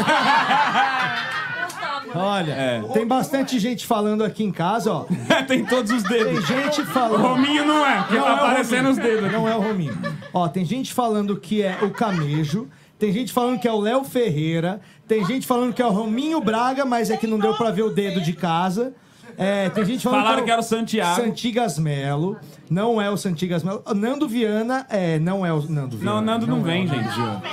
Olha, 2.18 2.54
É. 2.54 2.82
tem 2.94 3.06
bastante 3.06 3.60
gente 3.60 3.86
falando 3.86 4.24
aqui 4.24 4.44
em 4.44 4.52
casa, 4.52 4.92
ó. 4.92 5.06
tem 5.48 5.66
todos 5.66 5.92
os 5.92 6.04
dedos. 6.04 6.46
Tem 6.48 6.64
gente 6.64 6.86
falando. 6.86 7.20
O 7.24 7.28
Rominho 7.28 7.66
não 7.66 7.86
é, 7.86 7.98
porque 8.04 8.16
tá 8.18 8.24
o 8.24 8.28
aparecendo 8.28 8.90
os 8.90 8.98
dedos. 8.98 9.32
Não 9.32 9.48
é 9.48 9.56
o 9.56 9.62
Rominho. 9.62 9.98
Ó, 10.34 10.48
tem 10.48 10.64
gente 10.64 10.94
falando 10.94 11.36
que 11.38 11.62
é 11.62 11.78
o 11.82 11.90
Camejo. 11.92 12.70
Tem 12.98 13.12
gente 13.12 13.34
falando 13.34 13.60
que 13.60 13.68
é 13.68 13.72
o 13.72 13.80
Léo 13.82 14.06
Ferreira. 14.06 14.80
Tem 15.06 15.26
gente 15.26 15.46
falando 15.46 15.74
que 15.74 15.82
é 15.82 15.86
o 15.86 15.90
Rominho 15.92 16.40
Braga, 16.40 16.86
mas 16.86 17.10
é 17.10 17.18
que 17.18 17.28
não 17.28 17.38
deu 17.38 17.54
pra 17.56 17.70
ver 17.70 17.82
o 17.84 17.90
dedo 17.90 18.22
de 18.22 18.32
casa. 18.32 18.94
É, 19.38 19.70
tem 19.70 19.86
gente 19.86 20.04
falando 20.04 20.24
Falaram 20.24 20.42
é 20.42 20.46
que 20.46 20.52
era 20.52 20.62
o 20.62 20.64
Santiago. 20.64 21.22
Santigas 21.22 21.78
Melo. 21.78 22.38
Não 22.70 23.02
é 23.02 23.10
o 23.10 23.18
Santigas 23.18 23.64
Melo. 23.64 23.84
Nando 23.94 24.28
Viana, 24.28 24.86
é, 24.90 25.20
não 25.20 25.46
é 25.46 25.54
o 25.54 25.62
Nando 25.62 25.98
Viana. 25.98 26.16
Não, 26.16 26.22
Nando 26.22 26.48
não 26.48 26.60
é 26.60 26.64
vem, 26.64 26.86
o 26.86 26.88
Nando 26.88 27.04
gente. 27.04 27.16
Viana. 27.16 27.44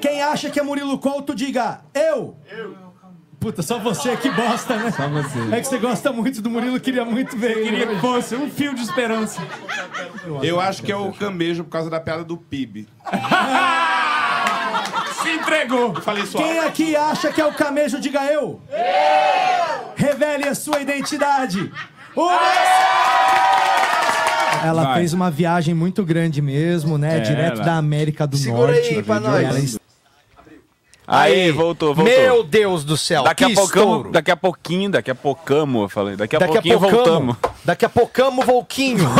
Quem 0.00 0.22
acha 0.22 0.50
que 0.50 0.58
é 0.58 0.62
Murilo 0.62 0.98
Couto, 0.98 1.34
diga 1.34 1.80
eu. 1.94 2.36
Puta, 3.38 3.62
só 3.62 3.78
você 3.78 4.14
que 4.18 4.28
gosta, 4.28 4.76
né? 4.76 4.90
Só 4.90 5.08
você. 5.08 5.38
É 5.54 5.60
que 5.60 5.66
você 5.66 5.78
gosta 5.78 6.12
muito 6.12 6.42
do 6.42 6.50
Murilo, 6.50 6.78
queria 6.78 7.06
muito 7.06 7.38
ver 7.38 7.56
ele. 7.56 7.70
Queria 7.70 7.86
que 7.86 7.96
fosse 7.96 8.36
um 8.36 8.50
fio 8.50 8.74
de 8.74 8.82
esperança. 8.82 9.40
Eu 10.42 10.60
acho 10.60 10.82
que 10.82 10.92
é 10.92 10.96
o 10.96 11.10
camejo 11.10 11.64
por 11.64 11.70
causa 11.70 11.88
da 11.88 11.98
piada 11.98 12.22
do 12.22 12.36
PIB. 12.36 12.86
Se 15.22 15.30
entregou. 15.30 15.94
Eu 15.94 16.02
falei 16.02 16.24
só. 16.26 16.38
Quem 16.38 16.58
aqui 16.60 16.96
acha 16.96 17.32
que 17.32 17.40
é 17.40 17.46
o 17.46 17.52
camejo, 17.52 18.00
diga 18.00 18.24
eu. 18.26 18.60
Revele 19.96 20.48
a 20.48 20.54
sua 20.54 20.80
identidade. 20.80 21.70
Uma... 22.16 22.38
Ela 24.64 24.82
Vai. 24.84 24.94
fez 24.98 25.12
uma 25.14 25.30
viagem 25.30 25.72
muito 25.74 26.04
grande 26.04 26.42
mesmo, 26.42 26.98
né? 26.98 27.16
É, 27.18 27.20
Direto 27.20 27.56
ela- 27.56 27.64
da 27.64 27.76
América 27.76 28.26
do 28.26 28.36
Segura 28.36 28.72
Norte. 28.72 28.88
aí 28.88 29.02
pra 29.02 29.18
nós. 29.20 29.56
est- 29.56 29.80
Aí, 31.12 31.50
voltou, 31.50 31.92
voltou. 31.92 32.14
Meu 32.14 32.44
Deus 32.44 32.84
do 32.84 32.96
céu, 32.96 33.24
Daqui 33.24 33.44
que 33.46 33.52
a 33.52 33.54
pouquinho, 33.56 34.12
daqui 34.12 34.30
a 34.30 34.36
pouquinho, 34.36 34.90
daqui 34.90 35.10
a 35.10 35.14
poucamo, 35.14 35.82
eu 35.84 35.88
falei. 35.88 36.14
Daqui 36.14 36.36
a 36.36 36.38
Daqui 36.38 36.52
a 36.58 36.62
pouquinho 36.62 36.78
poucamo. 36.78 37.02
voltamos. 37.04 37.36
Daqui 37.64 37.84
a 37.84 37.88
poucamo, 37.88 38.42
Volquinho. 38.42 39.08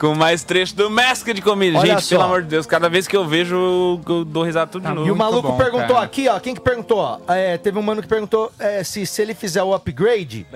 Com 0.00 0.14
mais 0.14 0.42
trecho 0.42 0.74
do 0.74 0.88
Masked 0.88 1.42
Comedy. 1.42 1.76
Olha 1.76 1.92
Gente, 1.92 2.04
só. 2.04 2.14
pelo 2.16 2.22
amor 2.22 2.42
de 2.42 2.48
Deus, 2.48 2.64
cada 2.64 2.88
vez 2.88 3.06
que 3.06 3.14
eu 3.14 3.28
vejo, 3.28 4.00
eu, 4.08 4.24
dou 4.24 4.44
risada 4.44 4.70
tudo 4.70 4.88
de 4.88 4.94
novo. 4.94 5.06
E 5.06 5.10
o 5.10 5.14
maluco 5.14 5.54
perguntou 5.58 5.98
aqui, 5.98 6.26
ó. 6.26 6.40
Quem 6.40 6.54
que 6.54 6.60
perguntou? 6.62 6.96
ó? 6.96 7.18
É, 7.28 7.58
teve 7.58 7.78
um 7.78 7.82
mano 7.82 8.00
que 8.00 8.08
perguntou 8.08 8.50
é, 8.58 8.82
se, 8.82 9.04
se 9.04 9.20
ele 9.20 9.34
fizer 9.34 9.62
o 9.62 9.74
upgrade, 9.74 10.46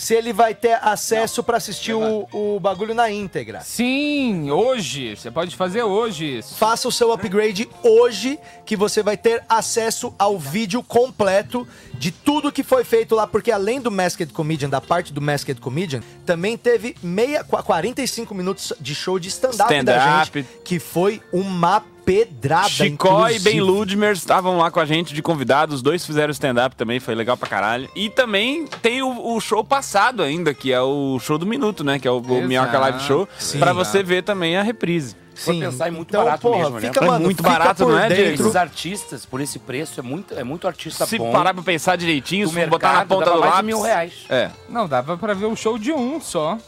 se 0.00 0.14
ele 0.14 0.32
vai 0.32 0.54
ter 0.54 0.78
acesso 0.82 1.42
pra 1.42 1.58
assistir 1.58 1.92
o, 1.92 2.26
o 2.32 2.58
bagulho 2.58 2.94
na 2.94 3.10
íntegra. 3.10 3.60
Sim, 3.60 4.50
hoje. 4.50 5.14
Você 5.14 5.30
pode 5.30 5.54
fazer 5.54 5.82
hoje 5.82 6.38
isso. 6.38 6.54
Faça 6.54 6.88
o 6.88 6.92
seu 6.92 7.12
upgrade 7.12 7.68
hoje, 7.82 8.38
que 8.64 8.76
você 8.76 9.02
vai 9.02 9.18
ter 9.18 9.44
acesso 9.46 10.14
ao 10.18 10.38
vídeo 10.38 10.82
completo 10.82 11.68
de 11.92 12.10
tudo 12.10 12.50
que 12.50 12.62
foi 12.62 12.82
feito 12.82 13.14
lá, 13.14 13.26
porque 13.26 13.52
além 13.52 13.78
do 13.78 13.90
Masked 13.90 14.32
Comedian, 14.32 14.70
da 14.70 14.80
parte 14.80 15.12
do 15.12 15.20
Masked 15.20 15.60
Comedian, 15.60 16.00
também 16.24 16.56
teve 16.56 16.96
meia, 17.02 17.44
qu- 17.44 17.62
45 17.62 18.34
minutos 18.34 18.72
de 18.80 18.94
show 18.94 19.18
de 19.18 19.28
stand-up 19.28 19.68
da 19.84 19.96
Stand-up. 19.98 20.38
gente, 20.40 20.48
que 20.64 20.78
foi 20.78 21.20
uma 21.30 21.84
pedrada, 22.10 22.68
Chicó 22.68 23.28
e 23.28 23.38
Ben 23.38 23.56
inclusive. 23.56 23.60
Ludmer 23.60 24.12
estavam 24.12 24.58
lá 24.58 24.70
com 24.70 24.80
a 24.80 24.84
gente 24.84 25.14
de 25.14 25.22
convidados, 25.22 25.76
os 25.76 25.82
dois 25.82 26.04
fizeram 26.04 26.30
stand-up 26.32 26.74
também, 26.74 26.98
foi 26.98 27.14
legal 27.14 27.36
pra 27.36 27.48
caralho. 27.48 27.88
E 27.94 28.10
também 28.10 28.66
tem 28.82 29.02
o, 29.02 29.34
o 29.34 29.40
show 29.40 29.62
passado 29.62 30.22
ainda, 30.22 30.52
que 30.52 30.72
é 30.72 30.80
o 30.80 31.18
show 31.20 31.38
do 31.38 31.46
minuto, 31.46 31.84
né? 31.84 31.98
Que 31.98 32.08
é 32.08 32.10
o, 32.10 32.18
o 32.18 32.42
Minhoca 32.42 32.78
Live 32.78 33.00
Show, 33.00 33.28
Sim. 33.38 33.58
pra 33.60 33.72
você 33.72 34.02
ver 34.02 34.22
também 34.22 34.56
a 34.56 34.62
reprise. 34.62 35.14
Se 35.34 35.44
for 35.46 35.54
pensar, 35.54 35.88
é 35.88 35.90
muito 35.90 36.08
então, 36.10 36.24
barato 36.24 36.42
porra, 36.42 36.58
mesmo, 36.58 36.80
né? 36.80 36.88
fica, 36.88 37.00
mano, 37.00 37.24
muito 37.24 37.38
fica 37.38 37.48
barato, 37.48 37.88
não 37.88 37.98
é, 37.98 38.08
Diego? 38.08 38.42
Esses 38.42 38.56
artistas, 38.56 39.24
por 39.24 39.40
esse 39.40 39.58
preço, 39.58 39.98
é 39.98 40.02
muito, 40.02 40.34
é 40.34 40.44
muito 40.44 40.66
artista 40.66 41.06
Se 41.06 41.16
bom. 41.16 41.32
parar 41.32 41.54
pra 41.54 41.62
pensar 41.62 41.96
direitinho, 41.96 42.46
Do 42.46 42.52
se 42.52 42.66
botar 42.66 42.88
na 42.88 42.98
mercado, 42.98 43.08
ponta 43.08 43.30
do 43.30 43.38
lápis... 43.38 43.64
mil 43.64 43.80
reais. 43.80 44.12
É. 44.28 44.50
Não, 44.68 44.86
dava 44.86 45.16
pra 45.16 45.32
ver 45.32 45.46
o 45.46 45.56
show 45.56 45.78
de 45.78 45.92
um 45.92 46.20
só. 46.20 46.58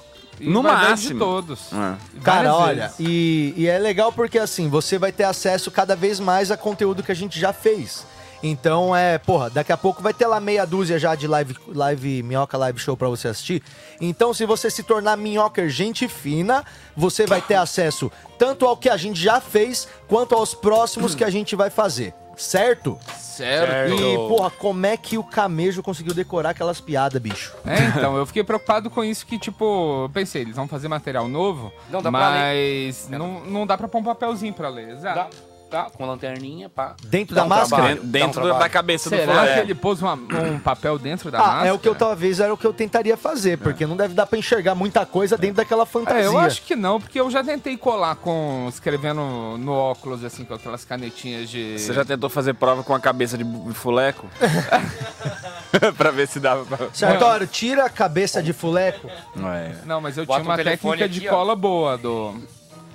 E 0.41 0.49
No 0.49 0.63
máximo. 0.63 1.15
de 1.15 1.19
todos. 1.19 1.73
É. 1.73 2.21
Cara, 2.23 2.55
olha, 2.55 2.93
e, 2.99 3.55
e 3.57 3.67
é 3.67 3.79
legal 3.79 4.13
porque 4.13 4.39
assim, 4.39 4.69
você 4.69 4.99
vai 4.99 5.13
ter 5.13 5.25
acesso 5.25 5.71
cada 5.71 5.95
vez 5.95 6.19
mais 6.19 6.51
a 6.51 6.57
conteúdo 6.57 7.03
que 7.03 7.13
a 7.13 7.15
gente 7.15 7.39
já 7.39 7.53
fez. 7.53 8.05
Então, 8.43 8.95
é, 8.95 9.19
porra, 9.19 9.49
daqui 9.49 9.71
a 9.71 9.77
pouco 9.77 10.03
vai 10.03 10.13
ter 10.13 10.27
lá 10.27 10.41
meia 10.41 10.67
dúzia 10.67 10.99
já 10.99 11.15
de 11.15 11.29
live, 11.29 11.57
live 11.69 12.25
minhoca 12.25 12.59
live 12.59 12.79
show 12.81 12.97
pra 12.97 13.09
você 13.09 13.29
assistir. 13.29 13.63
Então, 14.01 14.35
se 14.35 14.45
você 14.45 14.69
se 14.69 14.83
tornar 14.83 15.17
minhoca 15.17 15.69
gente 15.69 16.09
fina, 16.09 16.65
você 16.97 17.25
vai 17.25 17.41
ter 17.41 17.55
acesso 17.55 18.11
tanto 18.37 18.67
ao 18.67 18.77
que 18.77 18.89
a 18.89 18.97
gente 18.97 19.21
já 19.21 19.41
fez, 19.41 19.87
quanto 20.09 20.35
aos 20.35 20.55
próximos 20.55 21.15
que 21.15 21.23
a 21.23 21.31
gente 21.31 21.55
vai 21.55 21.71
fazer. 21.71 22.13
Certo? 22.37 22.99
Certo. 23.17 23.95
E, 23.95 24.17
porra, 24.17 24.51
como 24.51 24.85
é 24.85 24.97
que 24.97 25.17
o 25.17 25.25
Camejo 25.25 25.83
conseguiu 25.83 26.13
decorar 26.13 26.51
aquelas 26.51 26.81
piadas, 26.81 27.21
bicho? 27.21 27.55
É, 27.65 27.85
então, 27.97 28.17
eu 28.17 28.27
fiquei 28.27 28.45
preocupado 28.45 28.91
com 28.91 29.03
isso 29.03 29.25
que, 29.25 29.39
tipo, 29.39 30.05
eu 30.05 30.11
pensei, 30.11 30.43
eles 30.43 30.57
vão 30.57 30.69
fazer 30.69 30.89
material 30.89 31.29
novo, 31.29 31.73
Não 31.91 32.03
dá 32.03 32.11
pra 32.11 32.21
mas 32.21 33.09
não, 33.09 33.41
não 33.41 33.67
dá 33.67 33.77
pra 33.79 33.89
pôr 33.89 33.99
um 33.99 34.05
papelzinho 34.05 34.53
pra 34.53 34.69
ler, 34.69 34.91
exato. 34.91 35.31
Dá, 35.31 35.52
tá, 35.73 35.91
com 35.91 36.05
lanterninha, 36.07 36.69
pá. 36.69 36.95
Dentro 37.03 37.35
da 37.35 37.45
um 37.45 37.49
máscara? 37.49 37.83
trabalho, 37.85 38.03
Dentro- 38.07 38.45
um 38.55 38.59
da 38.59 38.69
cabeça 38.69 39.09
do 39.11 39.17
Será 39.17 39.55
que 39.55 39.61
ele 39.61 39.75
pôs 39.75 40.01
uma- 40.03 40.15
um 40.15 40.59
papel 40.59 40.99
dentro 40.99 41.31
da 41.31 41.39
Ah, 41.39 41.43
máscara? 41.43 41.69
é 41.69 41.73
o 41.73 41.79
que 41.79 41.89
eu 41.89 41.95
talvez 41.95 42.39
era 42.41 42.53
o 42.53 42.57
que 42.57 42.67
eu 42.67 42.73
tentaria 42.73 43.17
fazer, 43.17 43.57
porque 43.59 43.87
não 43.87 43.97
deve 43.97 44.13
dar 44.15 44.27
pra 44.27 44.39
enxergar 44.39 44.75
muita 44.75 45.07
coisa 45.07 45.37
dentro 45.39 45.57
daquela 45.57 45.87
fantasia. 45.87 46.23
É, 46.23 46.27
eu 46.27 46.39
acho 46.39 46.63
que 46.63 46.77
não, 46.77 47.01
porque 47.01 47.19
eu 47.19 47.31
já 47.31 47.43
tentei 47.43 47.77
colar 47.77 48.17
com. 48.17 48.67
escrevendo 48.69 49.23
no 49.59 49.73
óculos, 49.73 50.23
assim, 50.25 50.45
com 50.45 50.55
aquelas 50.55 50.85
canetinhas 50.85 51.49
de. 51.49 51.79
Você 51.79 51.93
já 51.95 52.05
tentou 52.05 52.29
fazer 52.29 52.55
prova 52.55 52.83
com 52.83 52.95
a 52.95 53.01
cabeça 53.01 53.39
de 53.39 53.45
fuleco? 53.75 54.27
pra 55.97 56.11
ver 56.11 56.29
se 56.29 56.39
dava 56.39 56.65
pra... 56.65 56.89
Sartório, 56.93 57.47
tira 57.47 57.85
a 57.87 57.91
cabeça 57.91 58.43
de 58.43 58.53
fuleco. 58.53 59.09
É. 59.09 59.75
Não, 59.87 60.01
mas 60.01 60.19
eu 60.19 60.27
Bota 60.27 60.41
tinha 60.43 60.51
uma 60.55 60.61
um 60.61 60.65
técnica 60.65 61.09
de 61.09 61.19
aqui, 61.21 61.29
ó. 61.29 61.31
cola 61.31 61.57
boa, 61.57 61.97
do. 61.97 62.35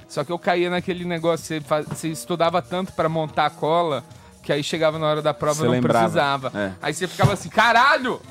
Só 0.07 0.23
que 0.23 0.31
eu 0.31 0.39
caía 0.39 0.69
naquele 0.69 1.03
negócio, 1.05 1.45
você, 1.45 1.59
faz- 1.61 1.85
você 1.87 2.07
estudava 2.09 2.61
tanto 2.61 2.93
pra 2.93 3.09
montar 3.09 3.45
a 3.47 3.49
cola, 3.49 4.03
que 4.41 4.51
aí 4.53 4.63
chegava 4.63 4.97
na 4.97 5.05
hora 5.07 5.21
da 5.21 5.33
prova 5.33 5.61
e 5.61 5.65
não 5.65 5.71
lembrava, 5.71 5.99
precisava. 6.49 6.51
é. 6.57 6.71
Aí 6.81 6.93
você 6.93 7.07
ficava 7.07 7.33
assim, 7.33 7.49
caralho! 7.49 8.21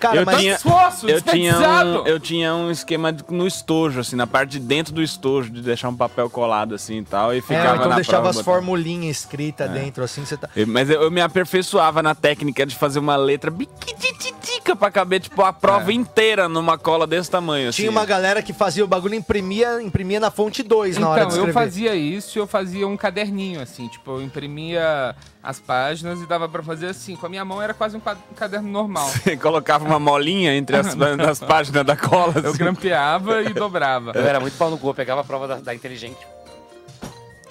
Cara, 0.00 0.18
eu 0.18 0.24
mas 0.24 0.38
tinha, 0.38 0.54
esforço, 0.54 1.08
eu 1.10 1.20
tinha, 1.20 1.58
um, 1.58 2.06
eu 2.06 2.20
tinha 2.20 2.54
um 2.54 2.70
esquema 2.70 3.12
de- 3.12 3.24
no 3.30 3.48
estojo, 3.48 3.98
assim, 3.98 4.14
na 4.14 4.28
parte 4.28 4.50
de 4.52 4.60
dentro 4.60 4.94
do 4.94 5.02
estojo, 5.02 5.50
de 5.50 5.60
deixar 5.60 5.88
um 5.88 5.96
papel 5.96 6.30
colado 6.30 6.72
assim 6.72 6.98
e 6.98 7.04
tal, 7.04 7.34
e 7.34 7.38
É, 7.38 7.42
ficava 7.42 7.74
então 7.78 7.88
na 7.88 7.96
deixava 7.96 8.18
prova, 8.22 8.30
as 8.30 8.36
botava- 8.36 8.56
formulinhas 8.58 9.16
escritas 9.18 9.68
dentro, 9.72 10.04
assim, 10.04 10.24
você 10.24 10.36
tá... 10.36 10.48
Eu- 10.54 10.68
Mas 10.68 10.88
eu, 10.88 11.02
eu 11.02 11.10
me 11.10 11.20
aperfeiçoava 11.20 12.00
na 12.00 12.14
técnica 12.14 12.64
de 12.64 12.76
fazer 12.76 13.00
uma 13.00 13.16
letra 13.16 13.50
biquititica 14.68 14.76
pra 14.76 14.90
caber, 14.90 15.20
tipo, 15.20 15.42
a 15.42 15.52
prova 15.52 15.92
inteira 15.92 16.48
numa 16.48 16.76
cola 16.76 17.06
desse 17.06 17.30
tamanho, 17.30 17.68
assim. 17.68 17.82
Tinha 17.82 17.90
uma 17.90 18.04
galera 18.04 18.42
que 18.42 18.52
fazia 18.52 18.84
o 18.84 18.88
bagulho 18.88 19.14
e 19.14 19.18
imprimia, 19.18 19.80
imprimia 19.82 20.20
na 20.20 20.30
fonte 20.30 20.62
2 20.62 20.98
na 20.98 21.08
hora 21.08 21.20
de 21.22 21.26
Então, 21.32 21.38
eu 21.38 21.48
escrever. 21.48 21.52
fazia 21.68 21.94
isso 21.94 22.38
e 22.38 22.40
eu 22.40 22.46
fazia 22.46 22.86
um 22.86 22.96
caderninho, 22.96 23.60
assim, 23.60 23.88
tipo, 23.88 24.12
eu 24.12 24.22
imprimia 24.22 25.14
as 25.42 25.58
páginas 25.60 26.20
e 26.20 26.26
dava 26.26 26.48
pra 26.48 26.62
fazer 26.62 26.88
assim. 26.88 27.16
Com 27.16 27.26
a 27.26 27.28
minha 27.28 27.44
mão 27.44 27.60
era 27.62 27.72
quase 27.72 27.96
um 27.96 28.00
caderno 28.36 28.68
normal. 28.68 29.08
Você 29.24 29.36
colocava 29.36 29.84
uma 29.84 29.98
molinha 29.98 30.54
entre 30.54 30.76
as, 30.76 30.94
nas 31.16 31.40
páginas 31.40 31.84
da 31.84 31.96
cola. 31.96 32.34
Eu 32.42 32.50
assim. 32.50 32.58
grampeava 32.58 33.42
e 33.42 33.54
dobrava. 33.54 34.12
Eu 34.14 34.26
era 34.26 34.40
muito 34.40 34.56
pau 34.58 34.70
no 34.70 34.78
cu, 34.78 34.88
eu 34.88 34.94
pegava 34.94 35.20
a 35.22 35.24
prova 35.24 35.48
da, 35.48 35.54
da 35.56 35.74
inteligente. 35.74 36.18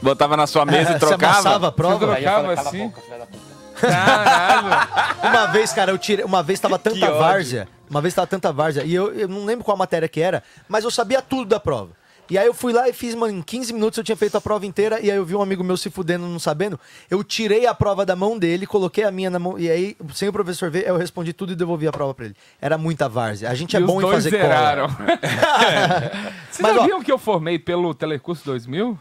Botava 0.02 0.38
na 0.38 0.46
sua 0.46 0.64
mesa 0.66 0.92
e 0.92 0.94
Você 1.00 1.00
trocava. 1.00 1.34
amassava 1.40 1.68
a 1.68 1.72
prova? 1.72 2.06
Você 2.06 2.12
Aí 2.18 2.24
eu 2.24 2.32
trocava 2.32 2.42
falei, 2.42 2.56
cala 2.56 2.68
a 2.68 2.70
assim? 2.70 2.88
boca, 2.88 3.02
filha 3.02 3.18
da 3.18 3.26
puta. 3.26 3.47
Caralho! 3.80 4.88
Uma 5.24 5.46
vez, 5.48 5.74
cara, 5.74 5.92
eu 5.92 5.98
tirei. 5.98 6.24
Uma 6.26 6.44
vez 6.44 6.60
tava 6.60 6.78
tanta 6.80 7.12
várzea. 7.12 7.68
Uma 7.90 8.02
vez 8.02 8.14
tava 8.14 8.28
tanta 8.28 8.52
várzea. 8.52 8.84
E 8.84 8.94
eu, 8.94 9.14
eu 9.14 9.28
não 9.28 9.46
lembro 9.46 9.64
qual 9.64 9.78
matéria 9.78 10.08
que 10.08 10.20
era, 10.22 10.44
mas 10.68 10.84
eu 10.84 10.92
sabia 10.92 11.22
tudo 11.22 11.46
da 11.46 11.60
prova. 11.60 11.92
E 12.30 12.38
aí 12.38 12.46
eu 12.46 12.54
fui 12.54 12.74
lá 12.74 12.90
e 12.90 12.92
fiz, 12.92 13.16
mano, 13.16 13.38
em 13.38 13.42
15 13.42 13.72
minutos 13.72 13.98
eu 13.98 14.04
tinha 14.04 14.18
feito 14.18 14.36
a 14.36 14.42
prova 14.42 14.66
inteira. 14.66 15.00
E 15.00 15.10
aí 15.10 15.16
eu 15.16 15.24
vi 15.24 15.34
um 15.34 15.42
amigo 15.42 15.64
meu 15.64 15.78
se 15.78 15.90
fudendo, 15.90 16.26
não 16.28 16.40
sabendo. 16.40 16.78
Eu 17.10 17.24
tirei 17.24 17.66
a 17.66 17.74
prova 17.74 18.06
da 18.06 18.18
mão 18.18 18.38
dele, 18.38 18.68
coloquei 18.68 19.06
a 19.06 19.12
minha 19.12 19.30
na 19.30 19.40
mão. 19.40 19.58
E 19.58 19.72
aí, 19.72 19.96
sem 20.14 20.28
o 20.28 20.34
professor 20.34 20.70
ver, 20.70 20.86
eu 20.86 20.98
respondi 20.98 21.32
tudo 21.32 21.54
e 21.54 21.56
devolvi 21.56 21.88
a 21.88 21.92
prova 21.94 22.14
pra 22.14 22.26
ele. 22.26 22.36
Era 22.62 22.78
muita 22.78 23.08
várzea. 23.08 23.50
A 23.50 23.56
gente 23.56 23.78
é 23.78 23.80
E 23.80 23.84
os 23.84 23.88
bom 23.90 24.02
em 24.02 24.12
fazer 24.12 24.30
zeraram. 24.32 24.90
cola. 24.94 25.08
Vocês 26.52 26.60
Mas, 26.60 26.76
ó- 26.76 26.80
sabiam 26.82 27.02
que 27.02 27.10
eu 27.12 27.18
formei 27.18 27.58
pelo 27.58 27.94
Telecurso 27.94 28.44
2000? 28.44 29.00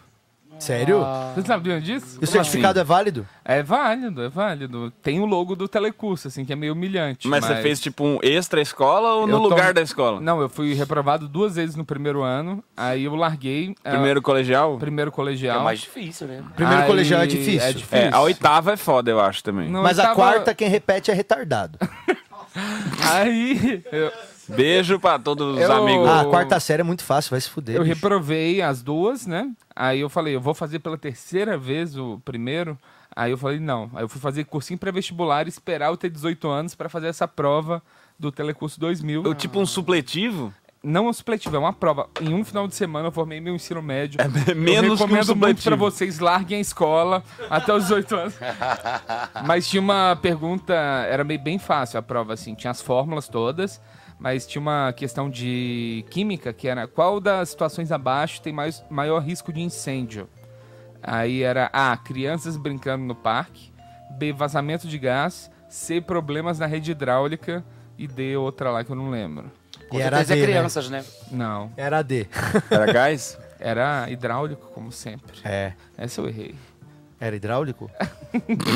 Sério? 0.59 1.05
Vocês 1.35 1.47
sabiam 1.47 1.79
disso? 1.81 2.19
E 2.21 2.25
o 2.25 2.27
certificado 2.27 2.81
é 2.81 2.85
válido? 2.85 3.27
É 3.45 3.63
válido, 3.63 4.23
é 4.23 4.29
válido. 4.29 4.91
Tem 5.03 5.21
o 5.21 5.27
logo 5.27 5.55
do 5.55 5.69
Telecurso, 5.69 6.29
assim, 6.29 6.45
que 6.45 6.53
é 6.53 6.57
meio 6.57 6.73
humilhante. 6.73 7.29
Mas, 7.29 7.45
você 7.45 7.57
fez 7.57 7.79
tipo 7.81 8.05
um 8.05 8.19
extra 8.23 8.61
escola 8.61 9.15
ou 9.15 9.27
no 9.27 9.35
Eu 9.35 9.41
tô- 9.43 9.49
lugar 9.49 9.73
da 9.75 9.83
escola? 9.83 10.21
Não, 10.21 10.41
eu 10.41 10.49
fui 10.49 10.73
reprovado 10.75 11.29
duas 11.29 11.57
vezes 11.57 11.77
no 11.77 11.85
primeiro 11.85 12.23
ano, 12.23 12.65
aí 12.77 13.05
eu 13.05 13.15
larguei. 13.15 13.75
é, 13.85 13.91
Primeiro 13.91 14.21
colegial? 14.23 14.79
Primeiro 14.79 15.13
colegial. 15.13 15.61
É 15.61 15.65
mais 15.65 15.81
difícil, 15.81 16.27
né? 16.27 16.43
Primeiro 16.55 16.83
Aí 16.83 16.87
colegial 16.89 17.21
é 17.23 17.27
difícil. 17.27 17.61
É 17.69 17.73
difícil. 17.73 17.99
É, 18.07 18.11
a 18.13 18.21
oitava 18.21 18.73
é 18.73 18.77
foda, 18.77 19.11
eu 19.11 19.21
acho 19.21 19.45
também. 19.45 19.69
Não, 19.71 19.83
Mas 19.83 19.99
a 19.99 20.03
oitava- 20.11 20.17
quarta, 20.17 20.55
quem 20.55 20.69
repete 20.69 21.11
é 21.11 21.15
retardado. 21.15 21.79
Aí. 23.13 23.85
eu- 23.93 24.11
Beijo 24.49 24.99
pra 25.01 25.19
todos 25.19 25.55
os 25.57 25.61
Eu- 25.61 25.73
amigos. 25.73 26.09
Ah, 26.09 26.21
a 26.21 26.25
quarta 26.27 26.59
série 26.61 26.81
é 26.81 26.85
muito 26.85 27.03
fácil, 27.05 27.31
vai 27.31 27.41
se 27.41 27.49
fuder. 27.51 27.77
Eu 27.77 27.83
bicho. 27.83 27.95
reprovei 27.95 28.63
as 28.63 28.83
duas, 28.83 29.27
né? 29.27 29.51
Aí 29.75 30.01
eu 30.01 30.09
falei, 30.09 30.35
eu 30.37 30.41
vou 30.41 30.55
fazer 30.55 30.79
pela 30.79 30.97
terceira 30.99 31.57
vez 31.59 31.97
o 31.97 32.21
primeiro. 32.25 32.79
Aí 33.15 33.31
eu 33.31 33.39
falei, 33.39 33.59
não. 33.59 33.91
Aí 33.95 34.05
eu 34.05 34.09
fui 34.09 34.21
fazer 34.21 34.45
cursinho 34.45 34.79
pré-vestibular 34.79 35.47
e 35.47 35.49
esperar 35.49 35.89
eu 35.89 35.97
ter 35.97 36.11
18 36.11 36.49
anos 36.49 36.75
pra 36.75 36.89
fazer 36.89 37.07
essa 37.09 37.27
prova 37.27 37.83
do 38.19 38.31
Telecurso 38.31 38.79
2000. 38.79 39.23
Eu, 39.25 39.35
tipo 39.35 39.59
um 39.59 39.67
supletivo? 39.67 40.53
Não 40.83 41.07
é 41.07 41.09
um 41.09 41.13
supletivo, 41.13 41.57
é 41.57 41.59
uma 41.59 41.73
prova. 41.73 42.09
Em 42.21 42.33
um 42.33 42.45
final 42.45 42.69
de 42.69 42.75
semana 42.77 43.09
eu 43.09 43.13
formei 43.13 43.41
meu 43.41 43.55
ensino 43.55 43.83
médio. 43.83 44.21
menos 44.55 44.55
que 44.55 44.61
um 44.61 44.73
eu 44.73 44.83
recomendo 44.95 45.09
muito 45.09 45.27
supletivo. 45.27 45.63
pra 45.65 45.77
vocês, 45.77 46.19
larguem 46.21 46.59
a 46.59 46.61
escola 46.61 47.25
até 47.51 47.75
os 47.75 47.85
18 47.85 48.15
anos. 48.15 48.35
Mas 49.45 49.69
tinha 49.69 49.81
uma 49.81 50.17
pergunta, 50.21 50.75
era 50.75 51.25
meio 51.25 51.41
bem 51.41 51.59
fácil 51.59 51.99
a 51.99 52.03
prova, 52.03 52.35
assim. 52.35 52.55
Tinha 52.55 52.71
as 52.71 52.81
fórmulas 52.81 53.27
todas, 53.29 53.81
mas 54.19 54.47
tinha 54.47 54.61
uma 54.61 54.93
questão 54.93 55.29
de 55.29 56.05
química, 56.11 56.53
que 56.53 56.69
era 56.69 56.87
qual 56.87 57.21
das 57.21 57.51
situações 57.51 57.93
abaixo 57.93 58.41
tem 58.41 58.53
mais, 58.53 58.85
maior 58.89 59.21
risco 59.21 59.53
de 59.53 59.61
incêndio? 59.61 60.29
Aí 61.03 61.43
era 61.43 61.71
A, 61.73 61.97
crianças 61.97 62.57
brincando 62.57 63.05
no 63.05 63.15
parque, 63.15 63.73
B, 64.11 64.33
vazamento 64.33 64.89
de 64.89 64.99
gás, 64.99 65.51
C, 65.69 66.01
problemas 66.01 66.59
na 66.59 66.67
rede 66.67 66.91
hidráulica 66.93 67.65
e 67.99 68.07
D, 68.07 68.37
outra 68.37 68.71
lá 68.71 68.83
que 68.83 68.91
eu 68.91 68.97
não 68.97 69.11
lembro. 69.11 69.51
Com 69.89 69.99
E 69.99 70.03
era 70.03 70.17
certeza 70.19 70.33
é 70.33 70.37
D, 70.37 70.41
né? 70.41 70.47
crianças, 70.53 70.91
né? 70.91 71.05
Não. 71.31 71.71
Era 71.77 72.03
D. 72.03 72.27
Era 72.71 72.93
gás? 72.93 73.39
Era 73.59 74.11
hidráulico, 74.11 74.67
como 74.75 74.93
sempre. 74.93 75.39
É. 75.43 75.73
Essa 75.97 76.21
eu 76.21 76.29
errei. 76.29 76.55
Era 77.19 77.37
hidráulico? 77.37 77.91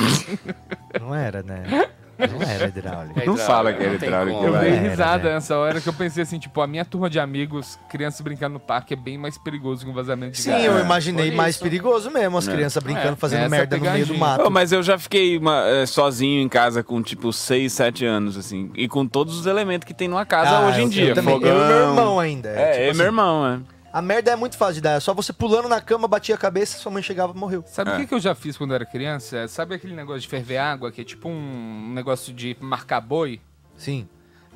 não 0.99 1.15
era, 1.15 1.43
né? 1.43 1.91
Não 2.29 2.43
era 2.43 2.67
hidráulico. 2.69 3.21
Não 3.27 3.37
fala 3.37 3.73
que 3.73 3.83
era 3.83 3.95
hidráulico. 3.95 4.45
Eu 4.45 4.59
dei 4.59 4.71
Era, 4.73 4.89
risada 4.91 5.29
né? 5.29 5.35
nessa 5.35 5.57
hora 5.57 5.81
que 5.81 5.89
eu 5.89 5.93
pensei 5.93 6.23
assim, 6.23 6.39
tipo, 6.39 6.61
a 6.61 6.67
minha 6.67 6.85
turma 6.85 7.09
de 7.09 7.19
amigos, 7.21 7.79
crianças 7.89 8.21
brincando 8.21 8.55
no 8.55 8.61
parque, 8.61 8.95
é 8.95 8.97
bem 8.97 9.17
mais 9.19 9.39
perigoso 9.39 9.85
que 9.85 9.91
um 9.91 9.95
vazamento 9.95 10.33
de 10.33 10.43
Sim, 10.43 10.51
gás. 10.51 10.65
eu 10.65 10.79
imaginei 10.81 11.31
Por 11.31 11.37
mais 11.37 11.57
perigoso 11.57 12.11
mesmo, 12.11 12.37
as 12.39 12.49
É. 12.49 12.53
crianças 12.53 12.83
brincando, 12.83 13.13
É, 13.13 13.17
fazendo 13.17 13.41
essa 13.41 13.49
merda 13.49 13.77
no 13.77 13.91
meio 13.91 14.07
do 14.07 14.15
mato. 14.19 14.47
Ô, 14.47 14.51
mas 14.51 14.73
eu 14.73 14.83
já 14.83 14.99
fiquei 14.99 15.39
uma- 15.39 15.65
sozinho 15.87 16.41
em 16.43 16.49
casa 16.49 16.83
com 16.83 17.01
tipo 17.03 17.33
6, 17.33 17.73
7 17.73 18.05
anos, 18.05 18.37
assim. 18.37 18.71
E 18.75 18.89
com 18.89 19.07
todos 19.07 19.39
os 19.39 19.47
elementos 19.47 19.87
que 19.87 19.95
tem 19.95 20.09
numa 20.09 20.25
casa 20.27 20.51
Ah, 20.59 20.69
hoje 20.69 20.83
em 20.83 20.89
dia. 20.89 21.09
eu 21.11 21.15
também. 21.15 21.35
Fogão. 21.35 21.51
Eu 21.51 21.65
e 21.65 21.69
meu 21.69 21.89
irmão 21.89 22.19
ainda, 22.21 22.49
é, 22.51 22.53
É, 22.53 22.71
tipo 22.71 22.79
eu 22.81 22.85
e 22.87 22.89
assim. 22.91 22.97
meu 22.99 23.07
irmão, 23.07 23.47
é. 23.47 23.80
A 23.93 24.01
merda 24.01 24.31
é 24.31 24.37
muito 24.37 24.57
fácil 24.57 24.75
de 24.75 24.81
dar. 24.83 24.93
É 24.93 25.01
só 25.01 25.13
você 25.13 25.33
pulando 25.33 25.69
na 25.69 25.81
cama, 25.81 26.07
batia 26.07 26.35
a 26.35 26.39
cabeça, 26.39 26.79
sua 26.79 26.93
mãe 26.93 27.03
chegava 27.03 27.33
e 27.35 27.37
morreu. 27.37 27.65
Sabe 27.67 27.91
o 27.91 27.97
que, 27.97 28.07
que 28.07 28.15
eu 28.15 28.21
já 28.21 28.35
fiz 28.35 28.57
quando 28.57 28.71
eu 28.71 28.77
era 28.77 28.87
criança? 28.87 29.49
Sabe 29.49 29.75
aquele 29.75 29.95
negócio 29.95 30.21
de 30.21 30.29
ferver 30.29 30.59
água, 30.59 30.93
que 30.93 31.01
é 31.01 31.05
tipo 31.05 31.29
um 31.29 31.93
negócio 31.93 32.33
de 32.33 32.57
marcar 32.61 33.01
boi? 33.01 33.41
Sim. 33.77 34.09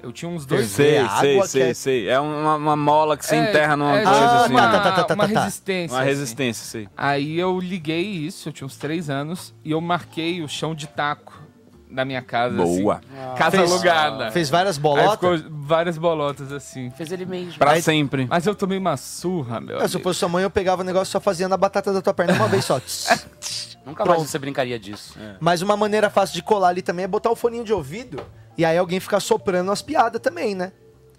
Eu 0.02 0.12
tinha 0.12 0.28
uns 0.30 0.44
dois 0.44 0.66
Sei, 0.66 0.98
água 0.98 1.18
sei, 1.20 1.40
que 1.40 1.48
sei, 1.48 1.62
é- 1.70 1.74
sei. 1.74 2.08
É 2.10 2.20
uma, 2.20 2.56
uma 2.56 2.76
mola 2.76 3.16
que 3.16 3.24
se 3.24 3.34
É, 3.34 3.38
enterra 3.48 3.74
numa 3.74 3.98
é, 3.98 4.04
coisa 4.04 4.20
tipo 4.20 4.34
assim. 4.34 4.52
uma, 4.52 4.60
tá, 4.70 4.80
tá, 4.80 4.92
tá, 4.92 5.04
tá, 5.04 5.14
uma 5.14 5.28
tá. 5.28 5.40
resistência. 5.40 5.94
Uma 5.94 6.00
assim. 6.02 6.08
resistência, 6.10 6.64
sei. 6.66 6.88
Aí 6.94 7.38
eu 7.38 7.58
liguei 7.58 8.02
isso, 8.02 8.50
eu 8.50 8.52
tinha 8.52 8.66
uns 8.66 8.76
três 8.76 9.08
anos, 9.08 9.54
e 9.64 9.70
eu 9.70 9.80
marquei 9.80 10.42
o 10.42 10.48
chão 10.48 10.74
de 10.74 10.86
taco 10.86 11.42
da 11.90 12.04
minha 12.04 12.22
casa. 12.22 12.56
Boa. 12.56 12.96
Assim, 12.96 13.36
casa 13.36 13.56
Fez- 13.58 13.72
alugada. 13.72 14.30
Fez 14.30 14.50
várias 14.50 14.76
Aí 14.76 14.82
bolotas? 14.82 15.40
ficou 15.40 15.50
várias 15.60 15.98
bolotas 15.98 16.52
assim. 16.52 16.90
Fez 16.90 17.12
ele 17.12 17.24
mesmo. 17.26 17.58
Pra 17.58 17.80
sempre. 17.80 18.26
Mas 18.28 18.46
eu 18.46 18.54
tomei 18.54 18.78
uma 18.78 18.96
surra, 18.96 19.60
meu. 19.60 19.80
É, 19.80 19.86
se 19.88 19.96
eu 19.96 20.00
fosse 20.00 20.18
sua 20.20 20.28
mãe, 20.28 20.42
eu 20.42 20.50
pegava 20.50 20.82
o 20.82 20.84
negócio 20.84 21.10
e 21.10 21.12
só 21.12 21.20
fazia 21.20 21.48
na 21.48 21.56
batata 21.56 21.92
da 21.92 22.02
tua 22.02 22.12
perna 22.14 22.34
uma 22.34 22.48
vez 22.48 22.64
só. 22.64 22.80
Nunca 23.84 24.04
mais 24.04 24.16
Pronto. 24.16 24.30
você 24.30 24.38
brincaria 24.38 24.78
disso. 24.78 25.18
Mas 25.40 25.60
uma 25.60 25.76
maneira 25.76 26.08
fácil 26.08 26.34
de 26.34 26.42
colar 26.42 26.68
ali 26.68 26.80
também 26.82 27.04
é 27.04 27.08
botar 27.08 27.30
o 27.30 27.36
foninho 27.36 27.64
de 27.64 27.72
ouvido 27.72 28.18
e 28.56 28.64
aí 28.64 28.78
alguém 28.78 28.98
ficar 28.98 29.20
soprando 29.20 29.70
as 29.70 29.82
piadas 29.82 30.20
também, 30.22 30.54
né? 30.54 30.72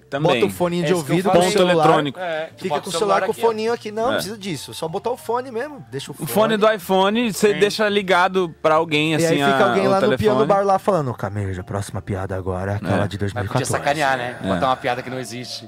Também. 0.09 0.39
Bota 0.41 0.45
o 0.45 0.49
foninho 0.55 0.83
É 0.83 0.87
de 0.87 0.93
ouvido 0.93 1.23
falei. 1.23 1.41
com 1.41 1.47
o 1.47 1.51
Ponto 1.51 1.57
celular. 1.57 1.83
eletrônico. 1.85 2.19
É, 2.19 2.49
fica 2.55 2.69
com 2.79 2.89
o 2.89 2.91
celular 2.91 2.99
celular 2.99 3.21
com 3.25 3.31
o 3.31 3.33
foninho 3.33 3.73
aqui. 3.73 3.91
Não, 3.91 4.03
É. 4.03 4.05
não 4.05 4.13
precisa 4.13 4.37
disso. 4.37 4.73
Só 4.73 4.87
botar 4.87 5.09
o 5.09 5.17
fone 5.17 5.49
mesmo. 5.51 5.83
Deixa 5.91 6.11
o 6.11 6.13
O 6.13 6.17
fone. 6.17 6.29
fone 6.29 6.57
do 6.57 6.71
iPhone, 6.71 7.33
você 7.33 7.53
deixa 7.55 7.89
ligado 7.89 8.53
pra 8.61 8.75
alguém, 8.75 9.13
E 9.13 9.15
assim, 9.15 9.25
aí 9.25 9.51
fica 9.51 9.65
a- 9.65 9.69
alguém 9.69 9.87
lá 9.87 9.95
no 9.95 10.01
telefone. 10.07 10.17
piano 10.17 10.45
bar 10.45 10.63
lá 10.63 10.77
falando, 10.77 11.11
Camejo, 11.13 11.59
a 11.59 11.63
próxima 11.63 12.01
piada 12.01 12.35
agora 12.35 12.73
é 12.73 12.75
aquela 12.75 13.05
É. 13.05 13.07
de 13.07 13.17
Mas 13.19 13.33
podia 13.33 13.43
2014. 13.43 13.71
sacanear, 13.71 14.17
né? 14.17 14.37
É. 14.43 14.47
Botar 14.47 14.67
uma 14.67 14.75
piada 14.75 15.01
que 15.01 15.09
não 15.09 15.19
existe. 15.19 15.67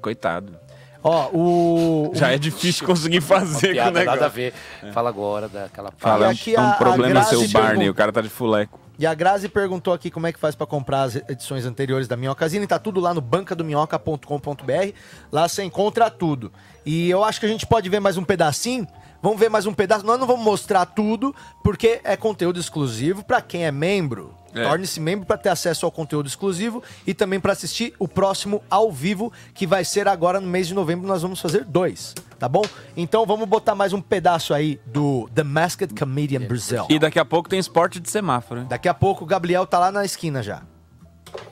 Coitado. 0.00 0.56
Ó, 1.02 1.28
o... 1.32 2.10
Já 2.14 2.32
é 2.32 2.38
difícil 2.38 2.86
conseguir 2.86 3.20
fazer 3.20 3.66
com 3.68 3.72
o 3.72 3.74
piada 3.74 3.90
negócio. 3.98 4.20
nada 4.20 4.26
a 4.26 4.28
ver. 4.28 4.52
Fala 4.92 5.08
agora 5.08 5.48
daquela 5.48 5.92
Fala, 5.96 6.26
E 6.28 6.30
aqui 6.30 6.54
é 6.56 6.60
um 6.60 6.68
a- 6.70 6.72
problema 6.72 7.22
seu 7.24 7.46
Barney, 7.48 7.88
o 7.90 7.94
cara 7.94 8.12
tá 8.12 8.20
de 8.20 8.28
fuleco. 8.28 8.78
E 8.98 9.06
a 9.06 9.12
Grazi 9.12 9.48
perguntou 9.48 9.92
aqui 9.92 10.10
como 10.10 10.26
é 10.26 10.32
que 10.32 10.38
faz 10.38 10.54
pra 10.54 10.66
comprar 10.66 11.02
as 11.02 11.16
edições 11.16 11.66
anteriores 11.66 12.08
da 12.08 12.16
Minhocasine. 12.16 12.66
Tá 12.66 12.78
tudo 12.78 12.98
lá 12.98 13.12
no 13.12 13.20
bancadominhoca.com.br. 13.20 14.92
Lá 15.30 15.46
você 15.46 15.62
encontra 15.62 16.10
tudo. 16.10 16.50
E 16.84 17.10
eu 17.10 17.22
acho 17.22 17.38
que 17.38 17.46
a 17.46 17.48
gente 17.48 17.66
pode 17.66 17.88
ver 17.90 18.00
mais 18.00 18.16
um 18.16 18.24
pedacinho. 18.24 18.86
Vamos 19.22 19.38
ver 19.38 19.50
mais 19.50 19.66
um 19.66 19.74
pedaço. 19.74 20.06
Nós 20.06 20.18
não 20.18 20.26
vamos 20.26 20.44
mostrar 20.44 20.86
tudo, 20.86 21.34
porque 21.62 22.00
é 22.04 22.16
conteúdo 22.16 22.58
exclusivo 22.58 23.24
pra 23.24 23.42
quem 23.42 23.66
é 23.66 23.72
membro. 23.72 24.34
É. 24.56 24.62
Torne-se 24.68 24.98
membro 25.00 25.26
para 25.26 25.36
ter 25.36 25.50
acesso 25.50 25.84
ao 25.86 25.92
conteúdo 25.92 26.26
exclusivo 26.26 26.82
e 27.06 27.12
também 27.12 27.38
para 27.38 27.52
assistir 27.52 27.92
o 27.98 28.08
próximo 28.08 28.62
ao 28.70 28.90
vivo, 28.90 29.32
que 29.54 29.66
vai 29.66 29.84
ser 29.84 30.08
agora 30.08 30.40
no 30.40 30.46
mês 30.46 30.66
de 30.66 30.74
novembro. 30.74 31.06
Nós 31.06 31.22
vamos 31.22 31.40
fazer 31.40 31.64
dois, 31.64 32.14
tá 32.38 32.48
bom? 32.48 32.62
Então 32.96 33.26
vamos 33.26 33.46
botar 33.48 33.74
mais 33.74 33.92
um 33.92 34.00
pedaço 34.00 34.54
aí 34.54 34.80
do 34.86 35.28
The 35.34 35.42
Masked 35.42 35.94
Comedian 35.94 36.40
Brazil. 36.46 36.86
E 36.88 36.98
daqui 36.98 37.18
a 37.18 37.24
pouco 37.24 37.48
tem 37.48 37.58
esporte 37.58 38.00
de 38.00 38.10
semáforo. 38.10 38.60
hein? 38.60 38.66
Daqui 38.68 38.88
a 38.88 38.94
pouco 38.94 39.24
o 39.24 39.26
Gabriel 39.26 39.66
tá 39.66 39.78
lá 39.78 39.92
na 39.92 40.04
esquina 40.04 40.42
já. 40.42 40.62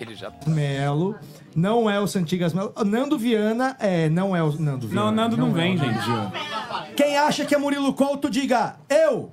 Ele 0.00 0.14
já. 0.14 0.32
Melo. 0.46 1.14
Não 1.54 1.88
é 1.90 2.00
o 2.00 2.06
Santigas 2.06 2.52
Melo. 2.52 2.72
Nando 2.84 3.18
Viana 3.18 3.76
é, 3.78 4.08
não 4.08 4.34
é 4.34 4.42
o 4.42 4.50
Nando 4.58 4.88
Viana. 4.88 5.06
Não, 5.06 5.12
Nando 5.12 5.36
não, 5.36 5.50
é 5.50 5.52
vem, 5.52 5.76
Nando 5.76 5.92
gente. 5.92 6.94
Quem 6.96 7.16
acha 7.18 7.44
que 7.44 7.54
é 7.54 7.58
Murilo 7.58 7.92
Couto, 7.92 8.30
diga 8.30 8.76
eu. 8.88 9.30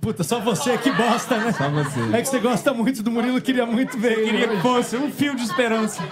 Puta, 0.00 0.24
só 0.24 0.40
você 0.40 0.78
que 0.78 0.90
bosta, 0.90 1.36
né? 1.36 1.52
Só 1.52 1.68
você. 1.68 2.00
É 2.16 2.22
que 2.22 2.28
você 2.28 2.38
gosta 2.38 2.72
muito 2.72 3.02
do 3.02 3.10
Murilo, 3.10 3.38
queria 3.40 3.66
muito 3.66 3.98
ver 3.98 4.18
ele. 4.18 4.30
Queria 4.30 4.48
que 4.48 4.56
fosse 4.62 4.96
um 4.96 5.12
fio 5.12 5.36
de 5.36 5.42
esperança. 5.42 6.02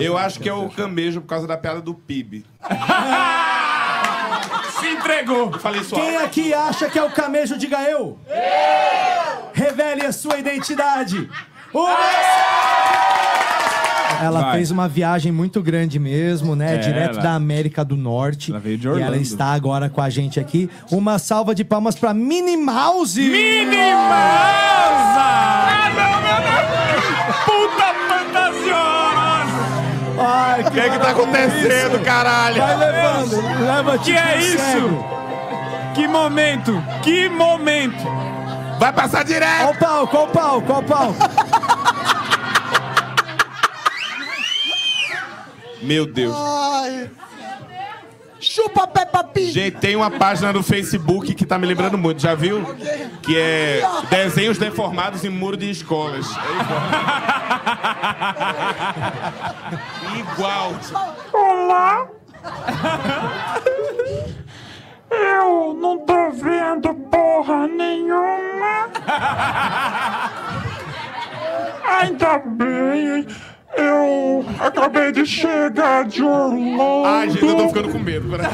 Eu 0.00 0.16
acho 0.16 0.40
que 0.40 0.48
é 0.48 0.52
o 0.52 0.70
camejo 0.70 1.20
por 1.20 1.26
causa 1.26 1.46
da 1.46 1.58
piada 1.58 1.82
do 1.82 1.94
PIB. 1.94 2.46
Se 4.80 4.88
entregou. 4.88 5.52
Falei 5.58 5.84
só. 5.84 5.96
Quem 5.96 6.16
aqui 6.16 6.54
acha 6.54 6.88
que 6.88 6.98
é 6.98 7.02
o 7.02 7.10
camejo, 7.10 7.58
diga 7.58 7.82
eu. 7.82 8.18
Eu! 8.28 9.50
Revele 9.52 10.06
a 10.06 10.12
sua 10.12 10.38
identidade. 10.38 11.28
Um. 11.74 11.86
Ela 14.22 14.40
Vai. 14.40 14.52
fez 14.56 14.70
uma 14.70 14.88
viagem 14.88 15.30
muito 15.30 15.62
grande 15.62 15.98
mesmo, 15.98 16.56
né? 16.56 16.76
É, 16.76 16.78
Direto 16.78 17.14
ela- 17.14 17.22
da 17.22 17.32
América 17.34 17.84
do 17.84 17.96
Norte. 17.96 18.50
Ela 18.50 18.60
veio 18.60 18.78
de 18.78 18.86
E 18.86 18.90
ela 18.90 19.00
Orlando. 19.06 19.16
está 19.22 19.46
agora 19.52 19.90
com 19.90 20.00
a 20.00 20.08
gente 20.08 20.40
aqui. 20.40 20.70
Uma 20.90 21.18
salva 21.18 21.54
de 21.54 21.64
palmas 21.64 21.94
pra 21.96 22.14
Minnie 22.14 22.56
Mouse! 22.56 23.20
Minimosa! 23.20 23.86
Puta 27.44 27.94
fantasiosa! 28.08 29.56
Ai, 30.18 30.62
que 30.62 30.68
O 30.68 30.72
que 30.72 30.80
é 30.80 30.88
que 30.90 30.98
tá 30.98 31.10
acontecendo, 31.10 32.02
caralho? 32.04 32.56
Vai 32.62 32.76
levando, 32.78 33.36
leva 33.66 33.98
Que 33.98 34.12
é 34.12 34.38
isso? 34.38 35.04
Que 35.94 36.06
momento! 36.08 36.82
Que 37.02 37.28
momento! 37.28 38.04
Vai 38.78 38.92
passar 38.92 39.24
direto! 39.24 39.60
Qual 39.60 39.72
o 39.72 39.76
pau, 39.76 40.06
qual 40.08 40.24
o 40.24 40.28
pau, 40.28 40.62
qual 40.62 40.80
o 40.80 40.82
pau? 40.84 41.14
Meu 45.82 46.06
Deus. 46.06 46.34
Ai. 46.36 47.10
Chupa 48.38 48.86
Peppa 48.86 49.24
Pig. 49.24 49.50
Gente, 49.50 49.78
tem 49.78 49.96
uma 49.96 50.10
página 50.10 50.52
no 50.52 50.62
Facebook 50.62 51.34
que 51.34 51.46
tá 51.46 51.58
me 51.58 51.66
lembrando 51.66 51.96
muito, 51.96 52.20
já 52.20 52.34
viu? 52.34 52.64
Que 53.22 53.36
é 53.36 53.82
desenhos 54.10 54.58
deformados 54.58 55.24
em 55.24 55.30
muro 55.30 55.56
de 55.56 55.70
escolas. 55.70 56.26
É 60.14 60.18
igual. 60.18 60.72
igual. 60.72 61.16
Olá! 61.32 62.08
Eu 65.10 65.74
não 65.80 65.98
tô 65.98 66.30
vendo 66.30 66.94
porra 67.10 67.66
nenhuma! 67.66 68.88
Ainda 72.00 72.38
bem, 72.38 73.26
eu 73.76 74.44
acabei 74.60 75.12
de 75.12 75.24
chegar 75.26 76.04
de 76.04 76.22
Orlando. 76.22 77.06
Ai, 77.06 77.30
gente, 77.30 77.44
eu 77.44 77.56
tô 77.56 77.68
ficando 77.68 77.88
com 77.90 77.98
medo. 77.98 78.28
Peraí. 78.30 78.46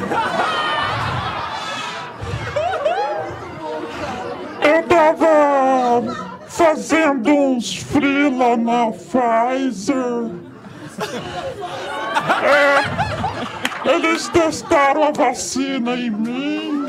Eu 4.64 4.82
tava 4.84 6.02
fazendo 6.48 7.30
uns 7.30 7.76
freela 7.76 8.56
na 8.56 8.92
Pfizer. 8.92 10.30
É, 12.44 13.90
eles 13.90 14.28
testaram 14.28 15.04
a 15.04 15.10
vacina 15.10 15.94
em 15.94 16.10
mim. 16.10 16.86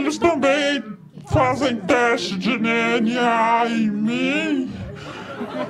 Eles 0.00 0.16
também 0.16 0.82
fazem 1.26 1.76
teste 1.76 2.38
de 2.38 2.56
DNA 2.56 3.66
em 3.66 3.90
mim. 3.90 4.72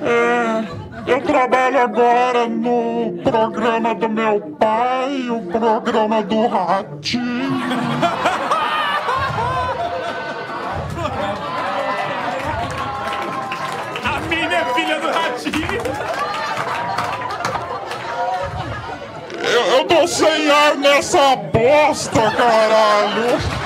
É, 0.01 1.11
eu 1.11 1.21
trabalho 1.21 1.81
agora 1.81 2.47
no 2.47 3.21
programa 3.23 3.93
do 3.93 4.07
meu 4.07 4.39
pai, 4.57 5.29
o 5.29 5.41
programa 5.51 6.23
do 6.23 6.47
Ratinho. 6.47 7.61
A 14.05 14.19
mina 14.29 14.55
é 14.55 14.65
filha 14.73 14.99
do 15.01 15.07
ratinho. 15.07 15.81
Eu, 19.43 19.77
eu 19.77 19.85
tô 19.85 20.07
sem 20.07 20.49
ar 20.49 20.77
nessa 20.77 21.35
bosta, 21.35 22.31
caralho. 22.31 23.60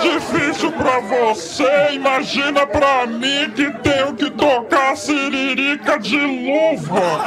Difícil 0.00 0.72
pra 0.72 1.00
você, 1.00 1.90
imagina 1.92 2.66
pra 2.66 3.06
mim 3.06 3.50
que 3.54 3.70
tenho 3.78 4.14
que 4.14 4.30
tocar 4.30 4.96
siririca 4.96 5.98
de 5.98 6.18
luva. 6.18 7.24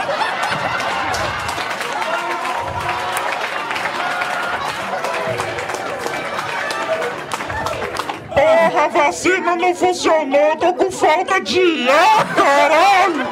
Porra, 8.29 8.85
a 8.85 8.87
vacina 8.87 9.55
não 9.55 9.75
funcionou, 9.75 10.55
tô 10.57 10.73
com 10.73 10.91
falta 10.91 11.39
de 11.41 11.89
ar, 11.89 12.35
caralho! 12.35 13.27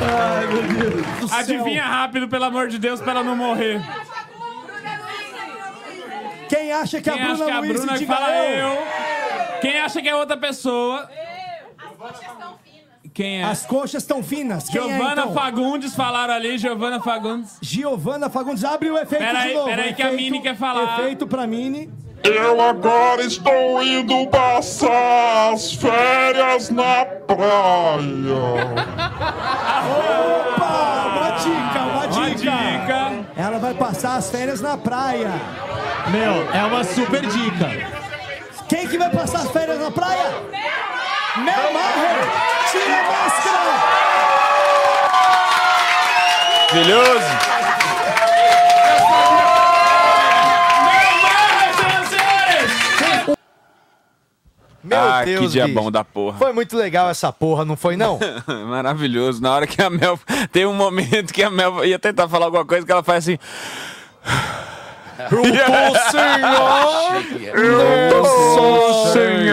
Ai, 0.00 0.46
meu 0.46 0.62
Deus 0.62 1.06
do 1.20 1.28
céu. 1.28 1.38
Adivinha 1.38 1.84
rápido, 1.84 2.28
pelo 2.28 2.44
amor 2.44 2.68
de 2.68 2.78
Deus, 2.78 3.00
pra 3.00 3.12
ela 3.12 3.22
não 3.22 3.36
morrer. 3.36 3.82
Quem 6.48 6.72
acha 6.72 7.00
que 7.00 7.10
Quem 7.10 7.20
a 7.22 7.24
Bruna 7.26 7.34
acha 7.34 7.44
que 7.44 7.50
a 7.50 7.60
Luiz 7.60 7.72
Bruna 7.76 7.98
diga 7.98 8.14
fala 8.16 8.34
eu? 8.36 8.68
eu? 8.68 8.78
Quem 9.60 9.78
acha 9.80 10.00
que 10.02 10.08
é 10.08 10.14
outra 10.14 10.36
pessoa? 10.36 11.08
Quem 13.14 13.40
é? 13.40 13.44
As 13.44 13.66
coxas 13.66 14.02
estão 14.02 14.22
finas. 14.22 14.68
Quem 14.68 14.80
é, 14.80 14.84
Giovana 14.96 15.22
então? 15.22 15.34
Fagundes 15.34 15.94
falaram 15.94 16.34
ali, 16.34 16.56
Giovana 16.56 17.00
Fagundes. 17.00 17.56
Giovana 17.60 18.30
Fagundes, 18.30 18.62
abre 18.64 18.90
o 18.90 18.96
efeito 18.98 19.24
Pera 19.24 19.40
de 19.40 19.46
aí, 19.48 19.54
novo. 19.54 19.66
pera 19.66 19.82
aí 19.82 19.94
que 19.94 20.02
a 20.02 20.12
Mini 20.12 20.40
quer 20.40 20.56
falar. 20.56 21.00
Efeito 21.00 21.26
pra 21.26 21.46
Mini. 21.46 21.90
Eu 22.22 22.60
agora 22.60 23.22
estou 23.22 23.82
indo 23.82 24.26
passar 24.28 25.52
as 25.52 25.72
férias 25.72 26.68
na 26.70 27.04
praia. 27.04 28.68
Opa, 29.98 31.06
uma 31.06 31.30
dica, 31.30 31.80
uma 31.84 32.06
Uma 32.06 32.30
dica. 32.34 33.07
Ela 33.38 33.60
vai 33.60 33.72
passar 33.72 34.16
as 34.16 34.28
férias 34.32 34.60
na 34.60 34.76
praia. 34.76 35.30
Meu, 36.08 36.52
é 36.52 36.64
uma 36.64 36.82
super 36.82 37.24
dica. 37.24 37.68
Quem 38.68 38.88
que 38.88 38.98
vai 38.98 39.08
passar 39.10 39.42
as 39.42 39.50
férias 39.52 39.78
na 39.78 39.92
praia? 39.92 40.28
Mel 41.36 41.72
Maher, 41.72 42.18
tira 42.72 42.98
a 42.98 43.02
máscara. 43.12 43.58
Maravilhoso. 46.72 47.57
Meu 54.88 54.98
ah, 54.98 55.24
Deus, 55.24 55.40
que 55.40 55.48
dia 55.48 55.68
bom 55.68 55.90
da 55.90 56.02
porra. 56.02 56.38
Foi 56.38 56.52
muito 56.52 56.76
legal 56.76 57.10
essa 57.10 57.32
porra, 57.32 57.64
não 57.64 57.76
foi 57.76 57.96
não? 57.96 58.18
Maravilhoso. 58.68 59.42
Na 59.42 59.54
hora 59.54 59.66
que 59.66 59.82
a 59.82 59.90
Mel. 59.90 60.18
Tem 60.50 60.64
um 60.64 60.74
momento 60.74 61.32
que 61.32 61.42
a 61.42 61.50
Mel 61.50 61.84
ia 61.84 61.98
tentar 61.98 62.28
falar 62.28 62.46
alguma 62.46 62.64
coisa 62.64 62.86
que 62.86 62.92
ela 62.92 63.02
faz 63.02 63.24
assim. 63.24 63.38
Eu 65.18 65.42
tô 65.42 66.10
sem 66.10 66.42
ar. 66.42 67.22
Eu 67.54 68.24
sem 69.12 69.50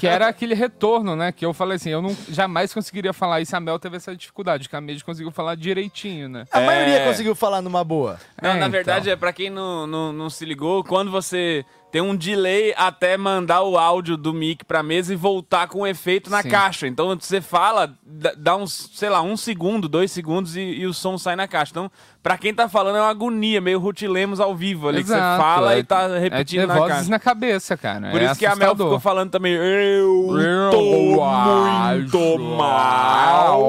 Que 0.00 0.06
era 0.06 0.28
aquele 0.28 0.54
retorno, 0.54 1.14
né? 1.16 1.32
Que 1.32 1.44
eu 1.44 1.52
falei 1.52 1.76
assim, 1.76 1.90
eu 1.90 2.00
não, 2.02 2.16
jamais 2.28 2.72
conseguiria 2.72 3.12
falar 3.12 3.40
isso. 3.40 3.54
A 3.56 3.60
Mel 3.60 3.78
teve 3.78 3.96
essa 3.96 4.14
dificuldade, 4.16 4.68
que 4.68 4.76
a 4.76 4.80
Made 4.80 5.04
conseguiu 5.04 5.30
falar 5.32 5.54
direitinho, 5.56 6.28
né? 6.28 6.44
A 6.50 6.60
maioria 6.60 6.98
É. 7.00 7.06
conseguiu 7.06 7.34
falar 7.34 7.62
numa 7.62 7.82
boa. 7.84 8.18
Não, 8.42 8.50
É, 8.50 8.52
na 8.54 8.58
então. 8.60 8.70
verdade, 8.70 9.10
é 9.10 9.16
pra 9.16 9.32
quem 9.32 9.50
não, 9.50 9.86
não, 9.86 10.12
não 10.12 10.30
se 10.30 10.44
ligou, 10.44 10.82
quando 10.84 11.10
você 11.10 11.64
tem 11.90 12.02
um 12.02 12.14
delay 12.14 12.74
até 12.76 13.16
mandar 13.16 13.62
o 13.62 13.78
áudio 13.78 14.14
do 14.16 14.34
mic 14.34 14.62
pra 14.64 14.82
mesa 14.82 15.12
e 15.12 15.16
voltar 15.16 15.68
com 15.68 15.80
o 15.80 15.86
efeito 15.86 16.28
na 16.28 16.42
Sim. 16.42 16.50
caixa. 16.50 16.86
Então 16.86 17.16
você 17.18 17.40
fala, 17.40 17.94
dá- 18.04 18.34
dá 18.36 18.56
uns, 18.56 18.90
sei 18.94 19.08
lá, 19.08 19.22
um 19.22 19.38
segundo, 19.38 19.88
dois 19.88 20.12
segundos 20.12 20.54
e, 20.54 20.60
e 20.60 20.86
o 20.86 20.92
som 20.92 21.16
sai 21.16 21.34
na 21.34 21.48
caixa. 21.48 21.70
Então, 21.72 21.90
pra 22.28 22.36
quem 22.36 22.52
tá 22.52 22.68
falando, 22.68 22.96
é 22.96 23.00
uma 23.00 23.08
agonia, 23.08 23.58
meio 23.58 23.78
Ruth 23.78 24.02
Lemos 24.02 24.38
ao 24.38 24.54
vivo 24.54 24.86
ali, 24.86 25.02
que 25.02 25.08
você 25.08 25.14
Exato, 25.14 25.42
fala 25.42 25.72
é- 25.74 25.78
e 25.78 25.82
tá 25.82 26.02
é 26.02 26.18
repetindo 26.18 26.60
ter 26.60 26.66
na 26.66 26.74
vozes 26.74 26.94
caixa. 26.96 27.10
na 27.10 27.18
cabeça, 27.18 27.74
cara. 27.74 28.10
Por 28.10 28.20
é 28.20 28.26
isso 28.26 28.36
que 28.38 28.44
a 28.44 28.50
Mel 28.54 28.66
assustador. 28.68 28.86
ficou 28.88 29.00
falando 29.00 29.30
também, 29.30 29.54
eu, 29.54 30.38
Eu 30.38 30.70
tô 30.70 30.82
muito 30.82 32.38
mal. 32.38 33.62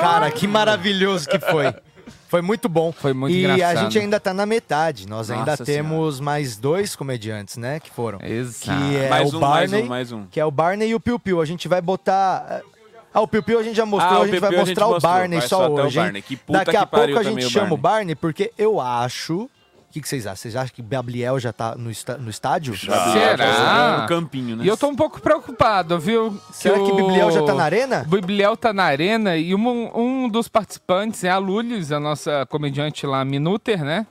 Cara, 0.00 0.30
que 0.30 0.46
maravilhoso 0.46 1.28
que 1.28 1.38
foi. 1.38 1.74
Foi 2.26 2.40
muito 2.40 2.68
bom. 2.70 2.90
Foi 2.90 3.12
muito 3.12 3.32
e 3.36 3.44
engraçado. 3.44 3.76
a 3.76 3.82
gente 3.82 3.98
ainda 3.98 4.18
tá 4.18 4.32
na 4.34 4.44
metade. 4.46 5.06
Nós 5.06 5.30
ainda 5.30 5.52
Nossa 5.52 5.64
temos 5.64 6.18
mais 6.20 6.56
dois 6.56 6.96
comediantes, 6.96 7.56
né? 7.58 7.78
Que 7.78 7.90
foram. 7.90 8.18
Exato. 8.24 8.76
Que 8.88 8.96
é 8.96 9.08
Mais 9.10 9.32
o 9.32 9.36
um, 9.36 9.40
mais 9.40 9.70
Barney. 9.70 9.84
um, 9.84 9.88
mais 9.88 10.10
um. 10.12 10.24
Que 10.30 10.40
é 10.40 10.44
o 10.44 10.50
Barney 10.50 10.88
e 10.88 10.94
o 10.94 11.00
Piu 11.00 11.18
Piu. 11.18 11.40
A 11.40 11.44
gente 11.44 11.68
vai 11.68 11.80
botar. 11.80 12.62
Ah, 13.14 13.20
o 13.20 13.28
Piu 13.28 13.44
Piu 13.44 13.60
a 13.60 13.62
gente 13.62 13.76
já 13.76 13.86
mostrou, 13.86 14.22
Ah, 14.22 14.22
a 14.24 14.26
gente 14.26 14.40
vai 14.40 14.48
a 14.48 14.52
gente 14.58 14.66
mostrar 14.66 14.88
o. 14.88 14.98
Barney 14.98 15.40
só, 15.42 15.48
só 15.48 15.70
hoje. 15.70 15.96
Barney. 16.00 16.20
Que 16.20 16.36
puta 16.36 16.58
Daqui 16.58 16.72
que 16.72 16.76
a 16.76 16.84
pariu 16.84 17.14
pouco 17.14 17.20
a 17.20 17.30
gente 17.30 17.46
o 17.46 17.50
chama 17.50 17.74
o 17.74 17.76
Barney. 17.76 18.16
Porque 18.16 18.52
eu 18.58 18.80
acho. 18.80 19.42
O 19.44 19.50
que, 19.94 20.00
que 20.00 20.08
vocês 20.08 20.26
acham? 20.26 20.36
Vocês 20.36 20.56
acham 20.56 20.74
que 20.74 20.82
Gabriel 20.82 21.38
já 21.38 21.52
tá 21.52 21.76
no, 21.76 21.92
no 22.18 22.28
estádio? 22.28 22.76
Será? 22.76 24.00
No 24.02 24.08
campinho, 24.08 24.56
né? 24.56 24.64
E 24.64 24.68
eu 24.68 24.76
tô 24.76 24.88
um 24.88 24.96
pouco 24.96 25.20
preocupado, 25.20 26.00
viu? 26.00 26.36
Será 26.50 26.74
que 26.74 26.90
o 26.90 26.96
Bibliel 26.96 27.30
já 27.30 27.44
tá 27.44 27.54
na 27.54 27.62
arena? 27.62 28.02
O 28.04 28.10
Bibliel 28.10 28.56
tá 28.56 28.72
na 28.72 28.82
arena 28.82 29.36
e 29.36 29.54
um, 29.54 29.90
um 29.96 30.28
dos 30.28 30.48
participantes 30.48 31.22
é 31.22 31.30
a 31.30 31.38
Lulis, 31.38 31.92
a 31.92 32.00
nossa 32.00 32.44
comediante 32.46 33.06
lá, 33.06 33.24
Minuter, 33.24 33.84
né? 33.84 34.04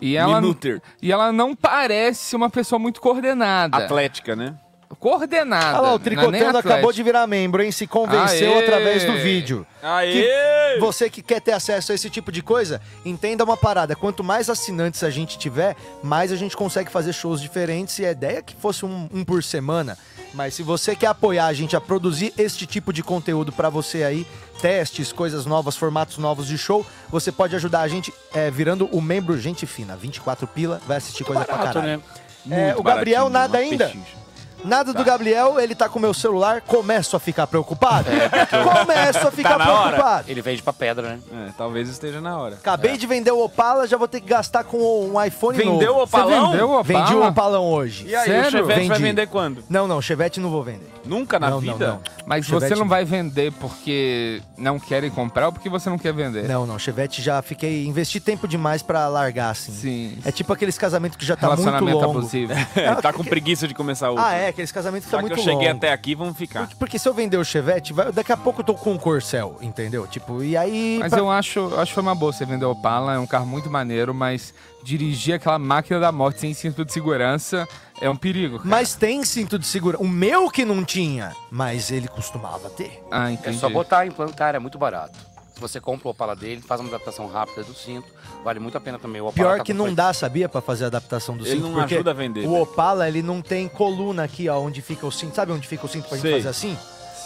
E 0.00 0.16
ela, 0.16 0.38
Minuter. 0.38 0.82
E 1.00 1.10
ela 1.10 1.32
não 1.32 1.56
parece 1.56 2.36
uma 2.36 2.50
pessoa 2.50 2.78
muito 2.78 3.00
coordenada. 3.00 3.78
Atlética, 3.78 4.36
né? 4.36 4.54
Coordenada. 4.98 5.78
Olha 5.78 5.88
lá, 5.88 5.92
o 5.92 5.96
é 5.96 5.98
Tricotando 5.98 6.58
acabou 6.58 6.92
de 6.92 7.02
virar 7.02 7.26
membro, 7.26 7.62
hein? 7.62 7.72
Se 7.72 7.86
convenceu 7.86 8.52
Aê! 8.54 8.64
através 8.64 9.04
do 9.04 9.12
vídeo. 9.14 9.66
Aê! 9.82 10.74
Que 10.74 10.80
você 10.80 11.08
que 11.08 11.22
quer 11.22 11.40
ter 11.40 11.52
acesso 11.52 11.92
a 11.92 11.94
esse 11.94 12.08
tipo 12.10 12.30
de 12.30 12.42
coisa, 12.42 12.80
entenda 13.04 13.44
uma 13.44 13.56
parada. 13.56 13.96
Quanto 13.96 14.22
mais 14.22 14.48
assinantes 14.48 15.02
a 15.02 15.10
gente 15.10 15.38
tiver, 15.38 15.76
mais 16.02 16.32
a 16.32 16.36
gente 16.36 16.56
consegue 16.56 16.90
fazer 16.90 17.12
shows 17.12 17.40
diferentes. 17.40 17.98
E 17.98 18.06
a 18.06 18.12
ideia 18.12 18.38
é 18.38 18.42
que 18.42 18.54
fosse 18.56 18.84
um, 18.84 19.08
um 19.12 19.24
por 19.24 19.42
semana. 19.42 19.96
Mas 20.34 20.54
se 20.54 20.62
você 20.62 20.96
quer 20.96 21.08
apoiar 21.08 21.46
a 21.46 21.52
gente 21.52 21.76
a 21.76 21.80
produzir 21.80 22.32
este 22.38 22.66
tipo 22.66 22.92
de 22.92 23.02
conteúdo 23.02 23.52
pra 23.52 23.68
você 23.68 24.02
aí, 24.02 24.26
testes, 24.62 25.12
coisas 25.12 25.44
novas, 25.44 25.76
formatos 25.76 26.16
novos 26.16 26.46
de 26.46 26.56
show, 26.56 26.86
você 27.10 27.30
pode 27.30 27.54
ajudar 27.54 27.80
a 27.80 27.88
gente 27.88 28.12
é, 28.32 28.50
virando 28.50 28.86
o 28.92 29.00
membro 29.00 29.38
Gente 29.38 29.66
Fina. 29.66 29.96
24 29.96 30.46
pila, 30.46 30.80
vai 30.86 30.96
assistir 30.96 31.24
coisa 31.24 31.44
pra 31.44 31.56
barato, 31.56 31.74
caralho. 31.74 32.02
né? 32.46 32.70
É, 32.70 32.74
o 32.76 32.82
Gabriel, 32.82 33.28
nada 33.28 33.58
ainda. 33.58 33.86
pechincha. 33.86 34.21
Nada 34.64 34.92
do 34.92 35.04
Gabriel, 35.04 35.58
ele 35.60 35.74
tá 35.74 35.88
com 35.88 35.98
o 35.98 36.02
meu 36.02 36.14
celular, 36.14 36.60
começo 36.60 37.16
a 37.16 37.20
ficar 37.20 37.46
preocupado. 37.46 38.08
Começo 38.50 39.26
a 39.28 39.30
ficar 39.30 39.58
Tá 39.58 39.58
na 39.58 39.72
hora? 39.72 39.88
preocupado. 39.92 40.30
Ele 40.30 40.42
vende 40.42 40.62
pra 40.62 40.72
pedra, 40.72 41.08
né? 41.10 41.18
É, 41.48 41.50
talvez 41.56 41.88
esteja 41.88 42.20
na 42.20 42.36
hora. 42.38 42.54
Acabei 42.56 42.96
de 42.96 43.06
vender 43.06 43.30
o 43.32 43.42
Opala, 43.44 43.86
já 43.86 43.96
vou 43.96 44.08
ter 44.08 44.20
que 44.20 44.26
gastar 44.28 44.64
com 44.64 44.78
um 44.78 45.22
iPhone 45.24 45.58
novo. 45.58 45.78
Vendeu 45.78 45.96
o 45.96 46.02
Opalão? 46.02 46.46
Você 46.46 46.50
vendeu 46.52 46.68
o 46.70 46.80
Opala? 46.80 46.84
Vendi 47.04 47.14
o 47.14 47.26
Opalão 47.28 47.64
hoje. 47.66 48.06
E 48.06 48.14
aí, 48.14 48.40
o 48.40 48.50
Chevette 48.50 48.88
vai 48.88 48.98
vender 48.98 49.26
quando? 49.28 49.64
Não, 49.68 49.86
não, 49.86 50.00
Chevette 50.00 50.40
não 50.40 50.50
vou 50.50 50.62
vender. 50.62 50.90
Nunca 51.04 51.38
na 51.40 51.50
Não, 51.50 51.60
não, 51.60 51.72
vida? 51.72 51.86
não. 51.88 52.00
Mas 52.24 52.46
Chevette 52.46 52.68
você 52.68 52.74
não 52.74 52.82
não. 52.82 52.88
vai 52.88 53.04
vender 53.04 53.52
porque 53.54 54.40
não 54.56 54.78
querem 54.78 55.10
comprar 55.10 55.46
ou 55.46 55.52
porque 55.52 55.68
você 55.68 55.90
não 55.90 55.98
quer 55.98 56.12
vender? 56.14 56.48
Não, 56.48 56.64
não, 56.64 56.78
Chevette 56.78 57.20
já 57.20 57.42
fiquei. 57.42 57.84
Investi 57.86 58.20
tempo 58.20 58.46
demais 58.46 58.82
pra 58.82 59.08
largar, 59.08 59.50
assim. 59.50 59.72
Sim. 59.72 60.18
É 60.24 60.30
tipo 60.30 60.52
aqueles 60.52 60.78
casamentos 60.78 61.16
que 61.18 61.24
já 61.26 61.34
tá 61.36 61.48
muito 61.48 61.60
Relacionamento 61.60 61.98
longo. 61.98 62.18
abusivo. 62.18 62.52
É, 62.76 62.94
tá 63.02 63.12
com 63.12 63.24
preguiça 63.24 63.66
de 63.66 63.74
começar 63.74 64.10
outro. 64.10 64.24
Ah, 64.24 64.34
é, 64.34 64.51
aqueles 64.52 64.70
casamentos 64.72 65.06
que 65.06 65.10
Já 65.12 65.18
tá 65.18 65.22
que 65.24 65.28
muito 65.28 65.40
eu 65.40 65.44
cheguei 65.44 65.66
longo. 65.68 65.78
até 65.78 65.92
aqui, 65.92 66.14
vamos 66.14 66.36
ficar. 66.36 66.68
Porque 66.78 66.98
se 66.98 67.08
eu 67.08 67.12
vender 67.14 67.36
o 67.36 67.44
Chevette, 67.44 67.92
vai- 67.92 68.12
daqui 68.12 68.30
a 68.32 68.36
pouco 68.36 68.60
eu 68.60 68.64
tô 68.64 68.74
com 68.74 68.92
um 68.92 68.98
Corcel, 68.98 69.56
entendeu? 69.60 70.06
Tipo, 70.06 70.42
e 70.42 70.56
aí. 70.56 70.98
Mas 71.00 71.10
pra- 71.10 71.18
eu 71.18 71.30
acho, 71.30 71.74
acho 71.76 71.86
que 71.90 71.94
foi 71.94 72.02
uma 72.02 72.14
boa 72.14 72.32
você 72.32 72.44
vender 72.46 72.64
o 72.64 72.70
Opala, 72.70 73.14
é 73.14 73.18
um 73.18 73.26
carro 73.26 73.46
muito 73.46 73.68
maneiro, 73.68 74.14
mas 74.14 74.54
dirigir 74.84 75.34
aquela 75.34 75.58
máquina 75.58 75.98
da 76.00 76.10
morte 76.12 76.40
sem 76.40 76.54
cinto 76.54 76.84
de 76.84 76.92
segurança 76.92 77.66
é 78.00 78.08
um 78.10 78.16
perigo. 78.16 78.58
cara. 78.58 78.68
Mas 78.70 78.94
tem 78.94 79.24
cinto 79.24 79.58
de 79.58 79.66
segurança. 79.66 80.02
O 80.02 80.08
meu 80.08 80.50
que 80.50 80.64
não 80.64 80.84
tinha, 80.84 81.32
mas 81.50 81.90
ele 81.90 82.08
costumava 82.08 82.68
ter. 82.70 83.02
Ah, 83.10 83.30
É 83.30 83.34
entendi. 83.34 83.58
só 83.58 83.68
botar, 83.68 84.06
implantar, 84.06 84.54
é 84.54 84.58
muito 84.58 84.78
barato. 84.78 85.18
Se 85.54 85.60
você 85.60 85.80
compra 85.80 86.08
o 86.08 86.10
Opala 86.10 86.34
dele, 86.34 86.60
faz 86.62 86.80
uma 86.80 86.88
adaptação 86.88 87.26
rápida 87.28 87.62
do 87.62 87.74
cinto, 87.74 88.06
vale 88.42 88.58
muito 88.58 88.76
a 88.76 88.80
pena 88.80 88.98
também. 88.98 89.20
O 89.20 89.26
Opala 89.26 89.34
Pior 89.34 89.58
tá 89.58 89.64
que 89.64 89.74
não 89.74 89.92
dá, 89.92 90.12
sabia, 90.12 90.48
pra 90.48 90.60
fazer 90.60 90.84
a 90.84 90.86
adaptação 90.86 91.36
do 91.36 91.44
Ele 91.44 91.56
cinto? 91.56 91.62
não 91.68 91.74
porque 91.74 91.94
ajuda 91.94 92.10
a 92.10 92.14
vender, 92.14 92.46
O 92.46 92.52
né? 92.52 92.60
Opala, 92.60 93.06
ele 93.08 93.22
não 93.22 93.42
tem 93.42 93.68
coluna 93.68 94.24
aqui, 94.24 94.48
ó, 94.48 94.58
onde 94.58 94.80
fica 94.80 95.06
o 95.06 95.12
cinto. 95.12 95.34
Sabe 95.36 95.52
onde 95.52 95.68
fica 95.68 95.84
o 95.84 95.88
cinto 95.88 96.08
pra 96.08 96.18
Sei. 96.18 96.30
gente 96.32 96.42
fazer 96.42 96.48
assim? 96.48 96.78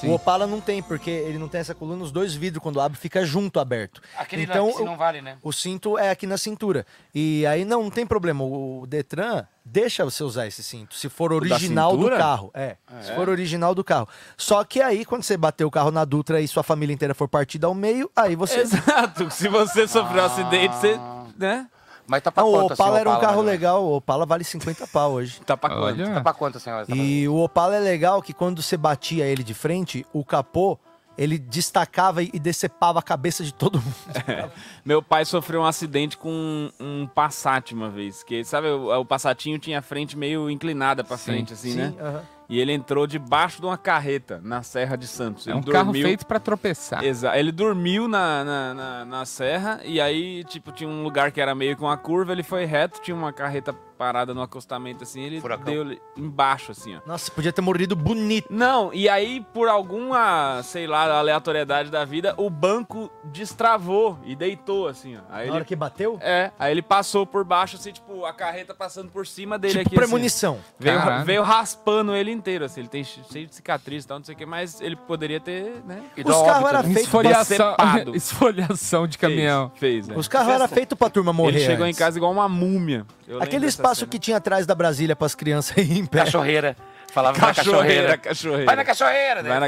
O 0.05 0.13
Opala 0.13 0.47
não 0.47 0.61
tem, 0.61 0.83
porque 0.83 1.11
ele 1.11 1.39
não 1.39 1.49
tem 1.49 1.61
essa 1.61 1.75
coluna, 1.75 2.03
os 2.03 2.13
dois 2.13 2.35
vidros, 2.35 2.63
quando 2.63 2.81
abre, 2.81 2.99
fica 2.99 3.25
junto, 3.25 3.61
aberto. 3.61 4.01
Aquele 4.17 4.47
lá 4.47 4.55
então, 4.55 4.71
que 4.71 4.77
se 4.79 4.85
não 4.85 4.97
vale, 4.97 5.21
né? 5.23 5.39
O 5.43 5.53
cinto 5.53 5.97
é 5.99 6.11
aqui 6.11 6.27
na 6.27 6.37
cintura. 6.37 6.87
E 7.15 7.47
aí 7.47 7.65
não, 7.65 7.85
não 7.85 7.91
tem 7.91 8.07
problema. 8.07 8.45
O 8.45 8.85
Detran 8.87 9.47
deixa 9.65 10.05
você 10.05 10.23
usar 10.23 10.47
esse 10.47 10.63
cinto, 10.63 10.95
se 10.95 11.09
for 11.09 11.33
original 11.33 11.97
do 11.97 12.09
carro. 12.11 12.51
É, 12.55 12.77
Ah, 12.87 13.03
se 13.03 13.11
é? 13.11 13.15
for 13.15 13.29
original 13.29 13.75
do 13.75 13.83
carro. 13.83 14.09
Só 14.37 14.63
que 14.65 14.81
aí, 14.81 15.05
quando 15.05 15.23
você 15.23 15.37
bater 15.37 15.65
o 15.65 15.71
carro 15.71 15.91
na 15.91 16.05
Dutra 16.05 16.41
e 16.41 16.49
sua 16.49 16.63
família 16.63 16.93
inteira 16.95 17.15
for 17.15 17.29
partida 17.29 17.67
ao 17.67 17.75
meio, 17.75 18.11
aí 18.15 18.37
você... 18.37 18.61
Exato. 18.61 19.31
Se 19.31 19.49
você 19.49 19.89
sofreu 19.89 20.23
um 20.23 20.27
acidente, 20.27 20.75
você. 20.77 21.01
Né? 21.37 21.67
Mas 22.07 22.23
tá 22.23 22.33
Não, 22.37 22.49
o 22.49 22.53
quanto, 22.53 22.73
assim, 22.73 22.83
Opala 22.83 22.97
o 22.97 22.99
era 23.01 23.11
um 23.11 23.13
Opala, 23.15 23.27
carro 23.29 23.43
né? 23.43 23.51
legal, 23.51 23.85
o 23.85 23.97
Opala 23.97 24.27
vale 24.27 24.45
50 24.45 24.87
pau 24.87 25.13
hoje. 25.13 25.41
Tá 25.41 25.57
pra 25.57 25.71
quanto? 25.71 26.05
Tá 26.05 26.21
pra 26.21 26.33
quanto, 26.33 26.61
senhora? 26.61 26.87
Tá 26.87 26.95
E 26.95 27.29
o 27.29 27.37
Opala 27.37 27.75
é 27.77 27.81
legal 27.81 28.23
que 28.23 28.33
quando 28.33 28.63
você 28.63 28.77
batia 28.77 29.25
ele 29.27 29.43
de 29.43 29.55
frente, 29.55 30.07
o 30.13 30.25
capô, 30.25 30.79
ele 31.19 31.39
destacava 31.39 32.23
e 32.23 32.39
decepava 32.39 32.99
a 32.99 33.03
cabeça 33.03 33.43
de 33.43 33.53
todo 33.53 33.81
mundo. 33.81 33.95
É. 34.29 34.49
Meu 34.85 35.03
pai 35.03 35.25
sofreu 35.25 35.63
um 35.63 35.65
acidente 35.65 36.17
com 36.17 36.31
um, 36.31 36.71
um 36.79 37.07
Passat 37.07 37.73
uma 37.75 37.89
vez. 37.89 38.23
Que, 38.23 38.45
sabe, 38.45 38.69
o, 38.69 39.01
o 39.01 39.05
Passatinho 39.05 39.59
tinha 39.59 39.79
a 39.79 39.83
frente 39.83 40.17
meio 40.17 40.51
inclinada 40.51 41.03
pra 41.03 41.17
Sim. 41.17 41.25
frente, 41.33 41.55
assim, 41.55 41.73
Sim, 41.73 41.77
né? 41.79 41.95
aham. 41.99 42.23
E 42.49 42.61
ele 42.61 42.73
entrou 42.73 43.07
debaixo 43.07 43.61
de 43.61 43.67
uma 43.67 43.77
carreta 43.77 44.41
na 44.43 44.63
Serra 44.63 44.97
de 44.97 45.07
Santos. 45.07 45.47
É 45.47 45.51
Ele 45.51 45.59
um 45.59 45.63
carro 45.63 45.93
feito 45.93 46.27
pra 46.27 46.39
tropeçar. 46.39 47.05
Exato. 47.05 47.37
Ele 47.37 47.51
dormiu 47.51 48.07
na, 48.07 48.45
na, 48.45 48.75
na, 48.75 49.05
na 49.05 49.25
serra 49.25 49.81
e 49.85 50.01
aí, 50.01 50.45
tipo, 50.45 50.71
tinha 50.71 50.89
um 50.89 51.03
lugar 51.03 51.33
que 51.33 51.41
era 51.41 51.55
meio 51.55 51.77
com 51.77 51.87
uma 51.87 51.97
curva, 51.97 52.33
ele 52.33 52.43
foi 52.43 52.65
reto, 52.65 53.01
tinha 53.01 53.17
uma 53.17 53.33
carreta 53.33 53.75
parada 53.97 54.35
no 54.35 54.43
acostamento, 54.43 55.03
assim, 55.05 55.23
ele 55.23 55.43
deu 55.65 55.97
embaixo, 56.17 56.73
assim, 56.73 56.97
ó. 56.97 57.01
Nossa, 57.07 57.31
podia 57.31 57.53
ter 57.53 57.61
morrido 57.63 57.97
bonito. 57.97 58.49
Não, 58.51 58.93
e 58.93 59.09
aí, 59.09 59.45
por 59.53 59.69
alguma, 59.69 60.61
sei 60.63 60.87
lá, 60.87 61.19
aleatoriedade 61.19 61.91
da 61.91 62.05
vida, 62.05 62.35
o 62.37 62.49
banco 62.51 63.11
destravou 63.25 64.19
e 64.25 64.35
deitou, 64.37 64.89
assim, 64.89 65.17
ó. 65.17 65.21
Aí 65.31 65.37
Na 65.39 65.43
ele... 65.45 65.51
hora 65.53 65.65
que 65.65 65.75
bateu? 65.77 66.19
É, 66.21 66.51
aí 66.59 66.71
ele 66.73 66.83
passou 66.83 67.27
por 67.27 67.45
baixo, 67.45 67.77
assim, 67.77 67.93
tipo, 67.93 68.25
a 68.25 68.33
carreta 68.33 68.75
passando 68.75 69.11
por 69.11 69.27
cima 69.27 69.59
dele 69.59 69.75
Tipo 69.75 69.89
aqui. 69.89 69.97
assim. 69.97 70.07
premonição. 70.07 70.59
Veio, 70.79 70.99
Caralho. 70.99 71.25
veio 71.25 71.43
raspando 71.43 72.15
ele 72.15 72.31
inteiro, 72.31 72.65
assim. 72.65 72.81
Ele 72.81 72.89
tem 72.89 73.03
cheio 73.05 73.47
de 73.47 73.55
cicatriz 73.55 74.05
e 74.05 74.07
tal, 74.07 74.19
não 74.19 74.25
sei 74.25 74.35
o 74.35 74.39
que, 74.39 74.47
mas 74.47 74.81
ele 74.81 74.97
poderia 74.97 75.41
ter, 75.41 75.83
né? 75.87 76.03
Os 76.19 76.43
carros 76.43 76.69
eram 76.69 76.83
feitos 76.85 77.03
Esfoliação, 78.17 79.07
de 79.07 79.19
caminhão. 79.19 79.73
Fez, 79.77 80.09
é. 80.09 80.15
Os 80.17 80.29
carros 80.29 80.53
eram 80.53 80.69
feitos 80.69 80.97
pra 80.99 81.09
turma 81.11 81.33
morrer. 81.33 81.57
Ele 81.57 81.61
chegou 81.61 81.87
antes. 81.87 81.97
em 81.97 81.99
casa 81.99 82.19
igual 82.19 82.33
uma 82.33 82.49
múmia. 82.49 83.07
Eu 83.29 83.43
Aquele 83.43 83.67
espaço 83.67 84.01
cena. 84.01 84.11
que 84.11 84.19
tinha 84.19 84.37
atrás 84.37 84.67
da 84.67 84.75
Brasília 84.75 85.17
pras 85.17 85.35
crianças 85.35 85.77
ir 85.79 85.93
em 85.99 86.07
pé. 86.07 86.21
Cachorreira. 86.25 86.77
Falava 87.13 87.39
na 87.39 87.47
Cachoeira, 87.55 87.73
cachorreira. 87.79 88.19
cachoeira. 88.19 88.65
Vai 88.67 88.77
na 88.77 88.85
cachoeira. 88.85 89.43
daí 89.43 89.51
Vai 89.51 89.61
na 89.61 89.67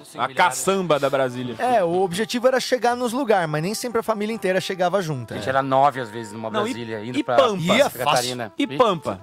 assim, 0.00 0.18
A 0.18 0.28
milhares. 0.28 0.36
caçamba 0.36 0.98
da 0.98 1.10
Brasília. 1.10 1.54
É, 1.58 1.84
o 1.84 2.00
objetivo 2.00 2.48
era 2.48 2.58
chegar 2.58 2.96
nos 2.96 3.12
lugares, 3.12 3.48
mas 3.50 3.62
nem 3.62 3.74
sempre 3.74 4.00
a 4.00 4.02
família 4.02 4.32
inteira 4.32 4.58
chegava 4.60 5.02
junto. 5.02 5.34
A 5.34 5.36
gente 5.36 5.48
era 5.48 5.62
nove 5.62 6.00
às 6.00 6.08
vezes 6.08 6.32
numa 6.32 6.48
Não, 6.50 6.66
e- 6.66 6.72
Brasília, 6.72 7.04
indo 7.04 7.18
e 7.18 7.22
pra, 7.22 7.36
Pampa? 7.36 7.60
Santa. 7.90 7.98
Catarina. 7.98 8.52
E 8.58 8.66
Pampa? 8.66 9.20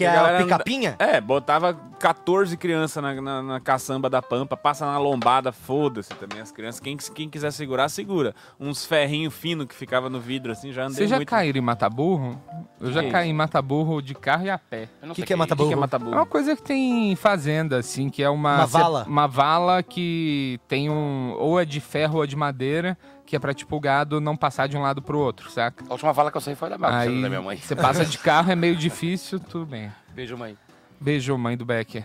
Que 0.00 0.04
é 0.06 0.16
a 0.16 0.38
picapinha? 0.38 0.96
É, 0.98 1.20
botava 1.20 1.74
14 1.98 2.56
crianças 2.56 3.02
na, 3.02 3.20
na, 3.20 3.42
na 3.42 3.60
caçamba 3.60 4.08
da 4.08 4.22
Pampa, 4.22 4.56
passa 4.56 4.86
na 4.86 4.98
lombada, 4.98 5.52
foda-se 5.52 6.08
também 6.14 6.40
as 6.40 6.50
crianças. 6.50 6.80
Quem, 6.80 6.96
quem 6.96 7.28
quiser 7.28 7.52
segurar, 7.52 7.88
segura. 7.90 8.34
Uns 8.58 8.86
ferrinhos 8.86 9.34
finos 9.34 9.66
que 9.66 9.74
ficava 9.74 10.08
no 10.08 10.18
vidro, 10.18 10.52
assim, 10.52 10.72
já 10.72 10.84
andei 10.84 10.96
Vocês 10.96 11.10
já 11.10 11.16
muito. 11.16 11.28
caíram 11.28 11.58
em 11.58 11.62
Mataburro? 11.62 12.40
Eu 12.80 12.90
já 12.90 13.02
Que 13.02 13.10
caí 13.10 13.28
em 13.28 13.34
Mataburro 13.34 14.00
de 14.00 14.14
carro 14.14 14.46
e 14.46 14.50
a 14.50 14.58
pé. 14.58 14.88
Eu 15.02 15.08
não 15.08 15.14
Que 15.14 15.22
que 15.22 15.32
é 15.34 15.36
Mataburro? 15.36 15.68
que 15.68 15.74
que 15.74 15.78
é 15.78 15.80
Mataburro? 15.80 16.14
É 16.14 16.16
uma 16.16 16.26
coisa 16.26 16.56
que 16.56 16.62
tem 16.62 17.14
fazenda, 17.16 17.78
assim, 17.78 18.08
que 18.08 18.22
é 18.22 18.30
uma... 18.30 18.56
Uma 18.56 18.66
vala? 18.66 19.04
Uma 19.06 19.26
vala 19.26 19.82
que 19.82 20.58
tem 20.66 20.88
um... 20.88 21.34
Ou 21.38 21.60
é 21.60 21.66
de 21.66 21.78
ferro 21.80 22.16
ou 22.16 22.24
é 22.24 22.26
de 22.26 22.36
madeira, 22.36 22.96
que 23.30 23.36
é 23.36 23.38
pra, 23.38 23.54
tipo, 23.54 23.76
o 23.76 23.80
gado 23.80 24.20
não 24.20 24.36
passar 24.36 24.66
de 24.68 24.76
um 24.76 24.82
lado 24.82 25.00
pro 25.00 25.16
outro, 25.16 25.48
saca? 25.52 25.84
A 25.88 25.92
última 25.92 26.12
vala 26.12 26.32
que 26.32 26.36
eu 26.36 26.40
sei 26.40 26.56
foi 26.56 26.68
da, 26.68 26.76
minha- 26.76 26.98
Aí, 26.98 27.22
da 27.22 27.28
minha 27.28 27.40
mãe. 27.40 27.56
você 27.56 27.76
passa 27.76 28.04
de 28.04 28.18
carro, 28.18 28.50
é 28.50 28.56
meio 28.56 28.74
difícil, 28.76 29.38
tudo 29.38 29.64
bem. 29.66 29.88
Beijo, 30.12 30.36
mãe. 30.36 30.58
Beijo, 31.00 31.38
mãe 31.38 31.56
do 31.56 31.64
Becker. 31.64 32.04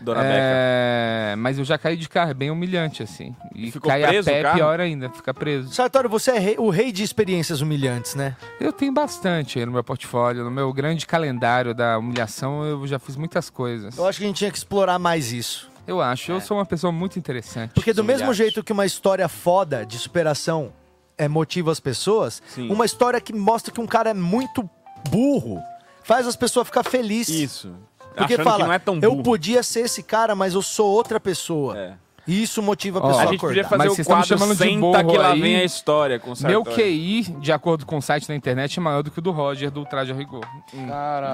Dona 0.00 0.20
é, 0.24 1.34
Mas 1.36 1.58
eu 1.58 1.64
já 1.64 1.76
caí 1.78 1.96
de 1.96 2.08
carro, 2.08 2.30
é 2.30 2.34
bem 2.34 2.50
humilhante, 2.50 3.02
assim. 3.02 3.34
E 3.54 3.72
ficou 3.72 3.90
cair 3.90 4.06
preso 4.06 4.30
a 4.30 4.32
pé 4.32 4.38
é 4.40 4.52
pior 4.52 4.78
ainda, 4.80 5.10
fica 5.10 5.34
preso. 5.34 5.72
Sartório, 5.74 6.08
você 6.08 6.30
é 6.32 6.38
rei- 6.38 6.56
o 6.58 6.70
rei 6.70 6.92
de 6.92 7.02
experiências 7.02 7.60
humilhantes, 7.60 8.14
né? 8.14 8.36
Eu 8.60 8.72
tenho 8.72 8.92
bastante 8.92 9.58
aí 9.58 9.66
no 9.66 9.72
meu 9.72 9.82
portfólio, 9.82 10.44
no 10.44 10.50
meu 10.50 10.72
grande 10.72 11.06
calendário 11.06 11.74
da 11.74 11.98
humilhação, 11.98 12.64
eu 12.64 12.86
já 12.86 13.00
fiz 13.00 13.16
muitas 13.16 13.50
coisas. 13.50 13.96
Eu 13.98 14.06
acho 14.06 14.18
que 14.18 14.24
a 14.24 14.28
gente 14.28 14.36
tinha 14.38 14.50
que 14.50 14.58
explorar 14.58 14.98
mais 14.98 15.32
isso. 15.32 15.70
Eu 15.86 16.00
acho, 16.00 16.30
eu 16.32 16.40
sou 16.40 16.56
uma 16.58 16.66
pessoa 16.66 16.92
muito 16.92 17.18
interessante. 17.18 17.72
Porque 17.74 17.92
do 17.92 18.04
mesmo 18.04 18.32
jeito 18.32 18.62
que 18.62 18.72
uma 18.72 18.86
história 18.86 19.28
foda 19.28 19.84
de 19.84 19.98
superação 19.98 20.72
é, 21.18 21.28
motiva 21.28 21.72
as 21.72 21.80
pessoas, 21.80 22.42
uma 22.56 22.84
história 22.84 23.20
que 23.20 23.32
mostra 23.32 23.72
que 23.72 23.80
um 23.80 23.86
cara 23.86 24.10
é 24.10 24.14
muito 24.14 24.68
burro 25.10 25.60
faz 26.04 26.26
as 26.26 26.36
pessoas 26.36 26.66
ficar 26.66 26.82
felizes. 26.84 27.34
Isso. 27.34 27.74
Porque 28.16 28.34
Achando 28.34 28.44
fala, 28.44 28.58
que 28.58 28.64
não 28.64 28.72
é 28.72 28.78
tão 28.78 28.98
eu 29.00 29.12
burro." 29.12 29.22
podia 29.22 29.62
ser 29.62 29.80
esse 29.80 30.02
cara, 30.02 30.34
mas 30.34 30.54
eu 30.54 30.62
sou 30.62 30.90
outra 30.90 31.18
pessoa. 31.18 31.96
E 32.11 32.11
isso 32.26 32.62
motiva 32.62 32.98
a 32.98 33.02
pessoa 33.02 33.22
a 33.22 33.26
gente 33.26 33.40
podia 33.40 33.62
acordar. 33.62 33.68
fazer 33.68 33.78
Mas 33.78 33.92
o 33.92 33.94
vocês 33.96 34.06
estão 34.06 34.16
me 34.16 34.22
quadro 34.22 34.38
chamando 34.38 34.56
de 34.56 34.64
Senta 34.64 34.80
burro 34.80 35.10
que 35.12 35.18
lá 35.18 35.32
aí. 35.32 35.40
vem 35.40 35.56
a 35.56 35.64
história 35.64 36.18
com 36.20 36.32
o 36.32 36.34
Meu. 36.42 36.62
QI, 36.64 37.22
de 37.40 37.52
acordo 37.52 37.84
com 37.84 37.96
o 37.98 38.02
site 38.02 38.28
da 38.28 38.34
internet, 38.34 38.78
é 38.78 38.82
maior 38.82 39.02
do 39.02 39.10
que 39.10 39.18
o 39.18 39.22
do 39.22 39.30
Roger, 39.32 39.70
do 39.70 39.84
Traje 39.84 40.12
a 40.12 40.14
Rigor. 40.14 40.44
Hum. 40.72 40.86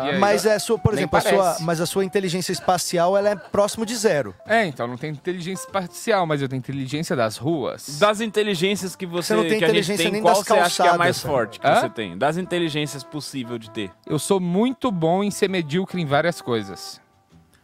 Aí? 0.02 0.18
Mas 0.18 0.46
é 0.46 0.58
sua, 0.58 0.78
por 0.78 0.92
Nem 0.94 1.00
exemplo, 1.02 1.18
a 1.18 1.20
sua, 1.20 1.42
parece. 1.42 1.62
mas 1.64 1.80
a 1.80 1.86
sua 1.86 2.04
inteligência 2.04 2.52
espacial 2.52 3.16
ela 3.16 3.28
é 3.30 3.36
próximo 3.36 3.84
de 3.84 3.94
zero. 3.96 4.34
É, 4.46 4.64
então, 4.66 4.86
não 4.86 4.96
tem 4.96 5.10
inteligência 5.10 5.64
espacial, 5.64 6.26
mas 6.26 6.40
eu 6.42 6.48
tenho 6.48 6.58
inteligência 6.58 7.14
das 7.14 7.36
ruas. 7.36 7.98
Das 7.98 8.20
inteligências 8.20 8.96
que 8.96 9.06
você, 9.06 9.34
Você 9.34 9.34
não 9.34 9.42
tem 9.42 9.58
que 9.58 9.64
a 9.64 9.68
gente 9.68 9.70
inteligência 9.70 10.04
tem, 10.04 10.12
nem 10.12 10.22
qual 10.22 10.34
das 10.36 10.46
você 10.46 10.52
acha 10.54 10.82
que 10.82 10.88
é 10.88 10.92
a 10.92 10.98
mais 10.98 11.20
forte 11.20 11.60
que 11.60 11.66
Hã? 11.66 11.80
você 11.80 11.88
tem? 11.90 12.16
Das 12.16 12.36
inteligências 12.38 13.02
possível 13.04 13.58
de 13.58 13.70
ter. 13.70 13.90
Eu 14.06 14.18
sou 14.18 14.40
muito 14.40 14.90
bom 14.90 15.22
em 15.22 15.30
ser 15.30 15.48
medíocre 15.48 16.00
em 16.00 16.06
várias 16.06 16.40
coisas. 16.40 17.00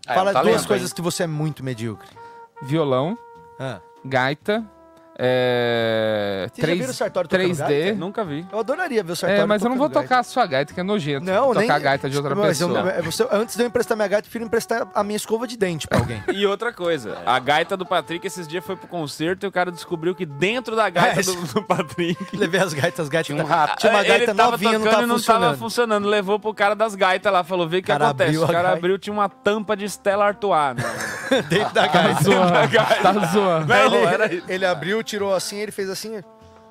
Ah, 0.06 0.12
é 0.12 0.14
Fala 0.16 0.30
um 0.30 0.32
talento, 0.34 0.50
duas 0.52 0.62
hein? 0.62 0.68
coisas 0.68 0.92
que 0.92 1.00
você 1.00 1.22
é 1.22 1.26
muito 1.26 1.64
medíocre. 1.64 2.08
Violão, 2.64 3.16
Ah. 3.58 3.80
gaita, 4.04 4.64
é... 5.18 6.48
Vocês 6.52 6.66
já 6.68 6.74
viram 6.74 6.90
o 6.90 6.94
Sartório 6.94 7.28
tocando 7.28 7.48
3D. 7.50 7.58
gaita? 7.68 7.94
Nunca 7.98 8.24
vi. 8.24 8.46
Eu 8.52 8.58
adoraria 8.58 9.02
ver 9.02 9.12
o 9.12 9.16
Sartório 9.16 9.42
É, 9.42 9.46
mas 9.46 9.62
eu 9.62 9.68
não 9.70 9.76
vou 9.76 9.88
tocar 9.88 10.20
a 10.20 10.22
sua 10.22 10.46
gaita, 10.46 10.72
que 10.74 10.80
é 10.80 10.82
nojento. 10.82 11.24
Não, 11.24 11.48
tocar 11.48 11.60
nem... 11.60 11.70
a 11.70 11.78
gaita 11.78 12.10
de 12.10 12.16
outra 12.16 12.34
Mas 12.34 12.58
pessoa. 12.58 12.78
eu- 12.90 13.04
você- 13.04 13.26
antes 13.30 13.56
de 13.56 13.62
eu 13.62 13.66
emprestar 13.66 13.96
minha 13.96 14.08
gaita, 14.08 14.26
eu 14.26 14.30
prefiro 14.30 14.44
emprestar 14.44 14.86
a 14.94 15.02
minha 15.04 15.16
escova 15.16 15.46
de 15.46 15.56
dente 15.56 15.86
pra 15.86 15.98
alguém. 15.98 16.22
E 16.34 16.46
outra 16.46 16.72
coisa, 16.72 17.18
a 17.24 17.38
gaita 17.38 17.76
do 17.76 17.86
Patrick 17.86 18.26
esses 18.26 18.46
dias 18.48 18.64
foi 18.64 18.76
pro 18.76 18.88
concerto 18.88 19.46
e 19.46 19.48
o 19.48 19.52
cara 19.52 19.70
descobriu 19.70 20.14
que 20.14 20.26
dentro 20.26 20.74
da 20.74 20.88
gaita 20.90 21.20
É, 21.20 21.22
do, 21.22 21.34
do 21.34 21.62
Patrick. 21.62 22.16
Levei 22.36 22.60
as 22.60 22.74
gaitas, 22.74 23.00
as 23.00 23.08
gaitas. 23.08 23.26
Tinha 23.26 23.42
um 23.42 23.46
rato. 23.46 23.78
Tinha 23.78 23.92
uma 23.92 24.00
Ele 24.00 24.08
gaita 24.08 24.34
tava 24.34 24.50
novinha, 24.52 24.72
não 24.72 24.78
tocando 24.80 24.90
tava 24.92 25.02
e 25.04 25.06
não 25.06 25.14
funcionando. 25.16 25.42
tava 25.42 25.56
funcionando. 25.56 26.08
Levou 26.08 26.40
pro 26.40 26.52
cara 26.52 26.74
das 26.74 26.94
gaitas 26.94 27.32
lá, 27.32 27.44
falou: 27.44 27.68
vê 27.68 27.78
o 27.78 27.80
que 27.82 27.86
cara 27.86 28.08
acontece. 28.08 28.30
abriu 28.30 28.42
O 28.42 28.46
cara 28.46 28.62
gaita. 28.62 28.78
abriu, 28.78 28.98
tinha 28.98 29.12
uma 29.14 29.28
tampa 29.28 29.76
de 29.76 29.84
Stella 29.88 30.24
Artois. 30.26 30.76
né? 30.76 30.82
Dentro 31.48 31.72
da 31.74 31.86
Tá 31.88 32.02
gaita. 32.02 32.22
zoando, 32.22 32.52
tá 33.02 33.12
zoando. 33.32 33.72
Ele 34.48 34.66
abriu, 34.66 35.02
tirou 35.04 35.34
assim, 35.34 35.58
ele 35.58 35.72
fez 35.72 35.88
assim. 35.88 36.20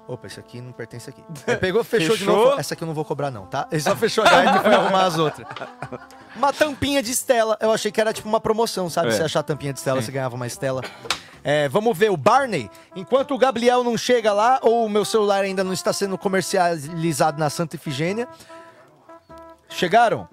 Opa, 0.05 0.27
esse 0.27 0.37
aqui 0.39 0.59
não 0.59 0.73
pertence 0.73 1.09
aqui. 1.09 1.23
Aí 1.47 1.55
pegou, 1.55 1.81
fechou, 1.83 2.15
de 2.15 2.19
Fechou. 2.19 2.33
novo. 2.33 2.45
falou, 2.47 2.59
Essa 2.59 2.73
aqui 2.73 2.83
eu 2.83 2.87
não 2.87 2.93
vou 2.93 3.05
cobrar, 3.05 3.31
não, 3.31 3.45
tá? 3.45 3.67
Ele 3.71 3.79
só 3.81 3.95
fechou 3.95 4.23
a 4.25 4.29
gaita 4.29 4.57
e 4.57 4.61
foi 4.61 4.73
arrumar 4.73 5.05
as 5.05 5.17
outras. 5.17 5.47
Uma 6.35 6.51
tampinha 6.51 7.01
de 7.01 7.11
Stella. 7.15 7.57
Eu 7.61 7.71
achei 7.71 7.91
que 7.91 8.01
era 8.01 8.11
tipo 8.11 8.27
uma 8.27 8.41
promoção, 8.41 8.89
sabe? 8.89 9.09
É. 9.09 9.11
Você 9.11 9.23
achar 9.23 9.39
a 9.39 9.43
tampinha 9.43 9.71
de 9.71 9.79
Sim. 9.79 9.91
você 9.91 10.11
ganhava 10.11 10.35
uma 10.35 10.47
Stella. 10.47 10.81
É, 11.43 11.69
vamos 11.69 11.95
ver 11.97 12.09
o 12.09 12.17
Barney. 12.17 12.69
Enquanto 12.95 13.35
o 13.35 13.37
Gabriel 13.37 13.83
não 13.83 13.95
chega 13.95 14.33
lá, 14.33 14.59
ou 14.63 14.85
o 14.85 14.89
meu 14.89 15.05
celular 15.05 15.43
ainda 15.43 15.63
não 15.63 15.71
está 15.73 15.93
sendo 15.93 16.17
comercializado 16.17 17.39
na 17.39 17.49
Santa 17.49 17.75
Ifigênia. 17.75 18.27
Chegaram? 19.69 20.27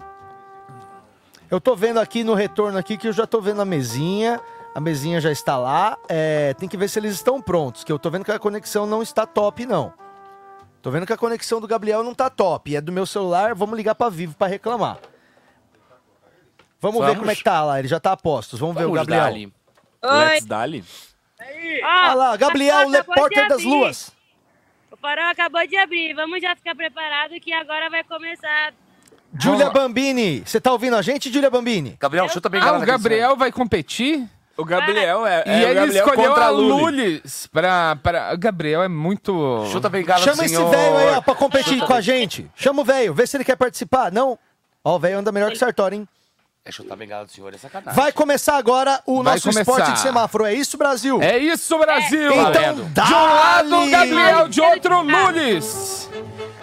Eu 1.51 1.61
tô 1.61 1.77
vendo 1.77 1.99
aqui 2.01 2.25
no 2.25 2.35
retorno 2.35 2.79
aqui 2.79 2.97
que 2.97 3.09
eu 3.09 3.13
já 3.13 3.27
tô 3.27 3.41
vendo 3.41 3.61
a 3.61 3.65
mesinha. 3.65 4.41
A 4.75 4.81
mesinha 4.81 5.21
já 5.21 5.33
está 5.33 5.59
lá. 5.59 5.99
É, 6.09 6.55
tem 6.55 6.69
que 6.69 6.77
ver 6.77 6.89
se 6.89 6.99
eles 6.99 7.15
estão 7.15 7.41
prontos, 7.41 7.83
que 7.83 7.91
eu 7.91 7.99
tô 7.99 8.11
vendo 8.11 8.25
que 8.25 8.33
a 8.33 8.39
conexão 8.39 8.87
não 8.87 9.03
está 9.03 9.27
top, 9.27 9.67
não. 9.67 9.93
Tô 10.81 10.91
vendo 10.91 11.07
que 11.07 11.13
a 11.13 11.17
conexão 11.17 11.61
do 11.61 11.67
Gabriel 11.67 12.03
não 12.03 12.15
tá 12.15 12.31
top. 12.31 12.71
E 12.71 12.77
é 12.77 12.81
do 12.81 12.93
meu 12.93 13.05
celular, 13.05 13.55
vamos 13.55 13.77
ligar 13.77 13.95
pra 13.95 14.09
Vivo 14.09 14.35
pra 14.35 14.47
reclamar. 14.47 14.99
Vamos, 16.81 17.01
ver 17.01 17.07
Vamos. 17.09 17.19
como 17.19 17.31
é 17.31 17.35
que 17.35 17.45
tá 17.45 17.63
lá, 17.63 17.79
ele 17.79 17.89
já 17.89 18.01
tá 18.01 18.13
a 18.13 18.17
postos. 18.17 18.59
Vamos, 18.59 18.75
ver 18.75 18.87
o 18.87 18.93
Vamos, 18.93 19.07
Gabriel. 19.07 19.25
Dali. 19.25 19.53
Let's 20.03 20.47
Dali. 20.47 20.85
Olha 21.83 22.15
lá, 22.15 22.37
Gabriel, 22.37 22.79
a 22.79 22.85
porta 22.85 22.99
acabou 22.99 23.29
de 23.29 23.35
repórter 23.37 23.49
das 23.49 23.63
luas. 23.63 24.13
O 24.91 24.97
farol 24.97 25.27
acabou 25.27 25.67
de 25.67 25.77
abrir. 25.77 26.15
Vamos 26.15 26.41
já 26.41 26.57
ficar 26.57 26.75
preparado 26.75 27.33
que 27.41 27.53
agora 27.53 27.91
vai 27.91 28.03
começar. 28.05 28.73
Julia 29.39 29.71
Bambini, 29.71 30.43
você 30.45 30.61
tá 30.61 30.73
ouvindo 30.73 30.97
a 30.97 31.03
gente, 31.03 31.33
Julia 31.33 31.51
Bambini? 31.51 31.97
Gabriel, 32.01 32.29
chuta 32.29 32.49
bem 32.49 32.61
Ah, 32.61 32.79
o 32.79 32.81
Gabriel 32.81 33.37
vai 33.37 33.53
competir? 33.53 34.29
O 34.57 34.65
Gabriel 34.65 35.27
é, 35.27 35.43
E 35.47 35.51
é 35.51 35.55
o 35.55 35.57
ele 35.71 35.75
Gabriel 35.75 36.05
escolheu 36.07 36.29
contra 36.31 36.45
a 36.47 36.51
Lully. 36.51 36.83
Lulis 36.83 37.47
pra, 37.47 37.97
pra... 38.03 38.35
O 38.35 38.39
Gabriel 38.39 38.83
é 38.83 38.89
muito... 38.89 39.67
Chuta 39.73 39.87
a 39.87 39.91
bengala 39.91 40.23
Chama 40.23 40.45
esse 40.45 40.55
velho 40.57 40.97
aí, 40.97 41.15
ó, 41.17 41.21
pra 41.23 41.35
competir 41.35 41.81
com 41.85 41.95
a 41.95 42.01
gente. 42.01 42.51
Chama 42.55 42.83
o 42.83 42.85
velho, 42.85 43.15
vê 43.15 43.27
se 43.27 43.37
ele 43.37 43.45
quer 43.45 43.57
participar. 43.57 44.13
Não? 44.13 44.39
Ó, 44.85 44.97
o 44.97 44.99
velho 44.99 45.19
anda 45.19 45.33
melhor 45.33 45.51
que 45.51 45.57
o 45.57 45.59
Sartori, 45.59 45.97
hein? 45.97 46.09
É 46.63 46.71
chutar 46.71 46.93
a 46.93 46.97
bengala 46.97 47.25
do 47.25 47.31
senhor, 47.31 47.55
é 47.55 47.57
sacanagem. 47.57 47.95
Vai 47.95 48.13
começar 48.13 48.59
agora 48.59 49.01
o 49.07 49.23
Vai 49.23 49.33
nosso 49.35 49.45
começar. 49.49 49.61
esporte 49.63 49.93
de 49.93 49.99
semáforo. 50.01 50.45
É 50.45 50.53
isso, 50.53 50.77
Brasil? 50.77 51.23
É 51.23 51.39
isso, 51.39 51.79
Brasil! 51.79 52.31
Então, 52.31 52.75
de 52.75 53.15
um 53.15 53.35
lado! 53.35 53.91
Gabriel, 53.91 54.49
de 54.49 54.61
outro, 54.61 55.01
Lulis! 55.01 56.11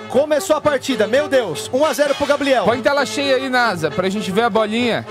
Começou 0.09 0.55
a 0.55 0.61
partida, 0.61 1.07
meu 1.07 1.27
Deus. 1.27 1.67
1x0 1.69 2.13
pro 2.15 2.27
Gabriel. 2.27 2.63
Põe 2.65 2.79
tela 2.79 3.07
cheia 3.07 3.37
aí, 3.37 3.49
NASA, 3.49 3.89
pra 3.89 4.07
gente 4.07 4.31
ver 4.31 4.43
a 4.43 4.49
bolinha. 4.51 5.03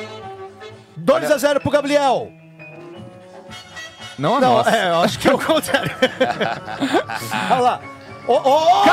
2x0 0.98 1.60
pro 1.60 1.70
Gabriel. 1.70 2.32
Não 4.18 4.36
a 4.36 4.40
Não, 4.40 4.52
nossa. 4.54 4.70
é, 4.70 4.88
eu 4.90 5.00
acho 5.00 5.18
que 5.18 5.28
é 5.28 5.34
o 5.34 5.38
contrário. 5.38 5.90
Olha 7.50 7.60
lá. 7.60 7.80
Ô, 8.26 8.32
ô, 8.32 8.38
ô! 8.38 8.84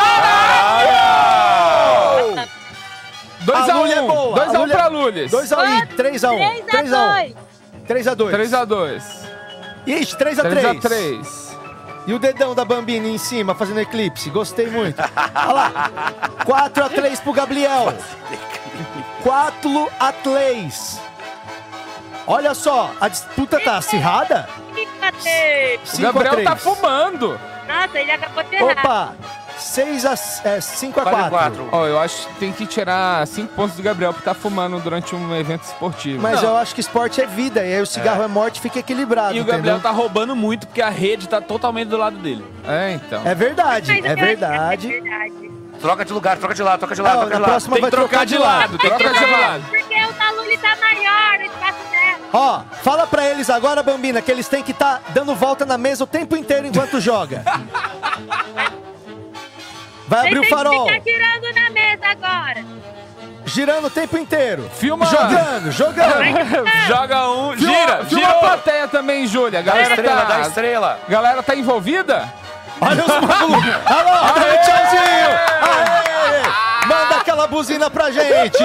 2 3.41 3.69
a 3.69 3.75
1 3.75 3.79
Lully 3.79 3.93
é 3.93 4.01
boa. 4.01 4.35
2 4.35 4.47
a 4.55 4.57
1 4.57 4.61
Lully 4.61 4.71
pra 4.71 4.87
Lulis. 4.87 5.31
2x1. 5.31 5.87
3x1. 5.95 6.63
3x1. 6.65 7.35
3x2. 7.87 8.31
3 8.31 8.53
a 8.53 8.65
2 8.65 9.03
Ixi, 9.85 10.17
3 10.17 10.39
a 10.39 10.43
3x3. 10.43 10.81
3 10.81 11.57
E 12.07 12.13
o 12.13 12.19
dedão 12.19 12.55
da 12.55 12.63
Bambini 12.63 13.13
em 13.13 13.17
cima, 13.17 13.53
fazendo 13.55 13.79
eclipse. 13.81 14.29
Gostei 14.29 14.67
muito. 14.67 15.01
Olha 15.01 15.53
lá. 15.53 15.91
4x3 16.45 17.19
pro 17.21 17.33
Gabriel. 17.33 17.93
4x3. 19.23 20.99
Olha 22.25 22.53
só, 22.53 22.91
a 23.01 23.09
disputa 23.09 23.59
tá 23.59 23.77
acirrada. 23.77 24.47
O 25.13 26.01
Gabriel 26.01 26.33
5x3. 26.33 26.43
tá 26.43 26.55
fumando. 26.55 27.39
Nossa, 27.67 27.99
ele 27.99 28.11
acabou 28.11 28.43
de 28.43 28.55
errar. 28.55 28.71
Opa! 28.71 29.15
6 29.57 30.05
a, 30.05 30.13
é, 30.49 30.59
5 30.59 30.99
a 30.99 31.29
4. 31.29 31.69
Ó, 31.71 31.85
eu 31.85 31.99
acho 31.99 32.27
que 32.27 32.33
tem 32.35 32.51
que 32.51 32.65
tirar 32.65 33.25
5 33.25 33.53
pontos 33.53 33.75
do 33.75 33.83
Gabriel 33.83 34.11
por 34.11 34.19
estar 34.19 34.33
fumando 34.33 34.79
durante 34.79 35.15
um 35.15 35.35
evento 35.35 35.63
esportivo. 35.63 36.21
Mas 36.21 36.41
eu 36.43 36.57
acho 36.57 36.73
que 36.73 36.81
esporte 36.81 37.21
é 37.21 37.25
vida, 37.25 37.65
e 37.65 37.73
aí 37.75 37.81
o 37.81 37.85
cigarro 37.85 38.23
é, 38.23 38.27
morte 38.27 38.59
fica 38.59 38.79
equilibrado, 38.79 39.35
E 39.35 39.39
o 39.41 39.45
Gabriel 39.45 39.75
entendeu? 39.75 39.79
tá 39.79 39.91
roubando 39.91 40.35
muito 40.35 40.67
porque 40.67 40.81
a 40.81 40.89
rede 40.89 41.27
tá 41.29 41.39
totalmente 41.39 41.87
do 41.87 41.97
lado 41.97 42.17
dele. 42.17 42.43
É, 42.67 42.93
então. 42.93 43.21
É 43.25 43.35
verdade, 43.35 43.91
é 43.91 44.15
verdade. 44.15 45.01
Troca 45.79 46.05
de 46.05 46.13
lugar, 46.13 46.37
troca 46.37 46.53
de 46.55 46.63
lado, 46.63 46.79
troca 46.79 46.95
de 46.95 47.01
lado, 47.01 47.13
Não, 47.13 47.21
troca 47.21 47.35
de 47.35 47.41
lado. 47.41 47.49
próxima 47.51 47.77
vai 47.79 47.91
trocar 47.91 48.25
de 48.25 48.37
lado. 48.37 48.77
tem 48.77 48.89
que 48.89 48.97
trocar 48.97 49.13
de 49.13 49.31
lado. 49.31 49.63
Porque 49.69 49.95
o 49.95 50.07
da 50.07 50.57
tá 50.57 50.77
maior, 50.81 51.39
o 51.39 51.43
espaço 51.43 51.91
dela. 51.91 52.12
Ó, 52.33 52.61
fala 52.81 53.05
pra 53.05 53.23
eles 53.29 53.47
agora, 53.47 53.83
Bambina, 53.83 54.19
que 54.19 54.31
eles 54.31 54.47
têm 54.47 54.63
que 54.63 54.71
estar 54.71 55.03
dando 55.09 55.35
volta 55.35 55.67
na 55.67 55.77
mesa 55.77 56.03
o 56.03 56.07
tempo 56.07 56.35
inteiro 56.35 56.65
enquanto 56.65 56.99
joga. 56.99 57.43
Vai 60.07 60.27
abrir 60.27 60.39
o 60.39 60.49
farol, 60.49 60.87
que 60.87 60.93
ficar 60.93 61.03
tirando 61.03 61.55
na 61.55 61.69
mesa 61.69 62.07
agora. 62.07 62.65
girando 63.45 63.85
o 63.85 63.89
tempo 63.89 64.17
inteiro. 64.17 64.67
Filma. 64.75 65.05
Jogando, 65.05 65.71
jogando. 65.71 66.87
Joga 66.87 67.29
um, 67.29 67.53
Filma, 67.55 67.73
gira, 67.73 68.05
filma 68.05 68.29
a 68.29 68.33
plateia 68.33 68.87
também, 68.87 69.27
Júlia. 69.27 69.61
Galera 69.61 69.89
estrela, 69.93 70.21
tá... 70.21 70.27
dá 70.27 70.41
estrela. 70.41 70.99
Galera 71.07 71.43
tá 71.43 71.55
envolvida? 71.55 72.27
Olha 72.81 73.03
os 73.03 73.27
bagulhos. 73.27 73.75
Alô, 73.85 74.25
um 74.25 74.57
tchauzinho. 74.63 75.29
Aê! 75.61 76.72
Manda 76.93 77.15
aquela 77.17 77.47
buzina 77.47 77.89
pra 77.89 78.11
gente. 78.11 78.63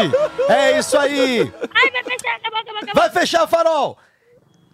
É 0.48 0.78
isso 0.78 0.96
aí. 0.98 1.40
Ai, 1.74 1.90
vai 1.90 2.04
fechar, 2.04 2.36
acabou, 2.36 2.58
acabou, 2.60 2.76
acabou. 2.82 2.94
Vai 2.94 3.10
fechar 3.10 3.44
o 3.44 3.48
farol. 3.48 3.98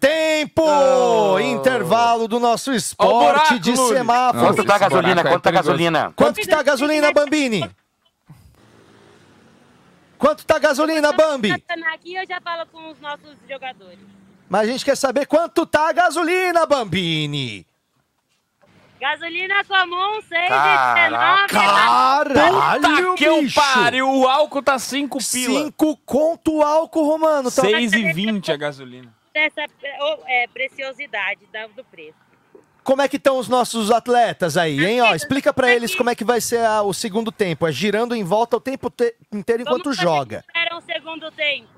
Tempo! 0.01 1.39
Intervalo 1.41 2.29
do 2.29 2.39
nosso 2.39 2.73
esporte 2.73 3.15
buraco, 3.15 3.59
de 3.59 3.77
semáforo. 3.77 4.47
Quanto 4.47 4.65
tá 4.65 4.75
a 4.75 4.79
gasolina? 4.79 5.21
é 5.21 5.25
Quanto 5.25 5.33
tá 5.43 5.49
a 5.49 5.53
perigoso. 5.53 5.69
gasolina? 5.69 6.13
Quanto 6.15 6.41
que 6.41 6.47
tá 6.47 6.59
a 6.59 6.63
gasolina, 6.63 7.13
Bambini? 7.13 7.71
Quanto 10.19 10.45
tá 10.47 10.57
a 10.57 10.59
gasolina, 10.59 11.13
Bambi? 11.13 11.53
Aqui 11.93 12.15
eu 12.15 12.27
já 12.27 12.41
falo 12.41 12.67
com 12.73 12.91
os 12.91 13.01
nossos 13.01 13.37
jogadores. 13.49 13.99
Mas 14.49 14.63
a 14.63 14.73
gente 14.73 14.85
quer 14.85 14.97
saber 14.97 15.27
quanto 15.27 15.67
tá 15.67 15.89
a 15.89 15.93
gasolina, 15.93 16.65
Bambini. 16.67 17.67
Gasolina 19.01 19.63
comum, 19.65 20.21
6,19. 20.23 21.47
Caralho, 21.49 22.35
Puta 23.11 23.15
que 23.17 23.25
eu 23.25 23.43
bicho. 23.43 23.61
pariu, 23.61 24.09
o 24.09 24.29
álcool 24.29 24.63
tá 24.63 24.79
5 24.79 25.19
pila. 25.19 25.65
Cinco 25.65 25.97
conto 26.07 26.63
álcool 26.63 27.05
romano. 27.05 27.51
Tá... 27.51 27.63
6,20 27.63 28.51
a 28.53 28.57
gasolina. 28.57 29.15
Dessa 29.33 29.63
é, 30.27 30.47
preciosidade 30.49 31.41
da- 31.53 31.67
do 31.67 31.85
preço. 31.85 32.15
Como 32.85 33.03
é 33.03 33.09
que 33.09 33.17
estão 33.17 33.39
os 33.39 33.49
nossos 33.49 33.91
atletas 33.91 34.57
aí, 34.57 34.83
hein? 34.85 35.01
Ó, 35.03 35.15
explica 35.15 35.53
pra 35.53 35.73
eles 35.75 35.95
como 35.95 36.11
é 36.11 36.15
que 36.15 36.25
vai 36.25 36.41
ser 36.41 36.65
a- 36.65 36.83
o 36.83 36.93
segundo 36.95 37.33
tempo. 37.33 37.67
É 37.67 37.73
girando 37.73 38.15
em 38.15 38.23
volta 38.23 38.57
o 38.57 38.61
tempo 38.61 38.89
te- 38.91 39.15
inteiro 39.33 39.63
enquanto 39.63 39.85
Como 39.85 39.95
joga. 39.95 40.45
Era 40.55 40.77
um 40.77 40.81
segundo 40.81 41.31
tempo. 41.33 41.69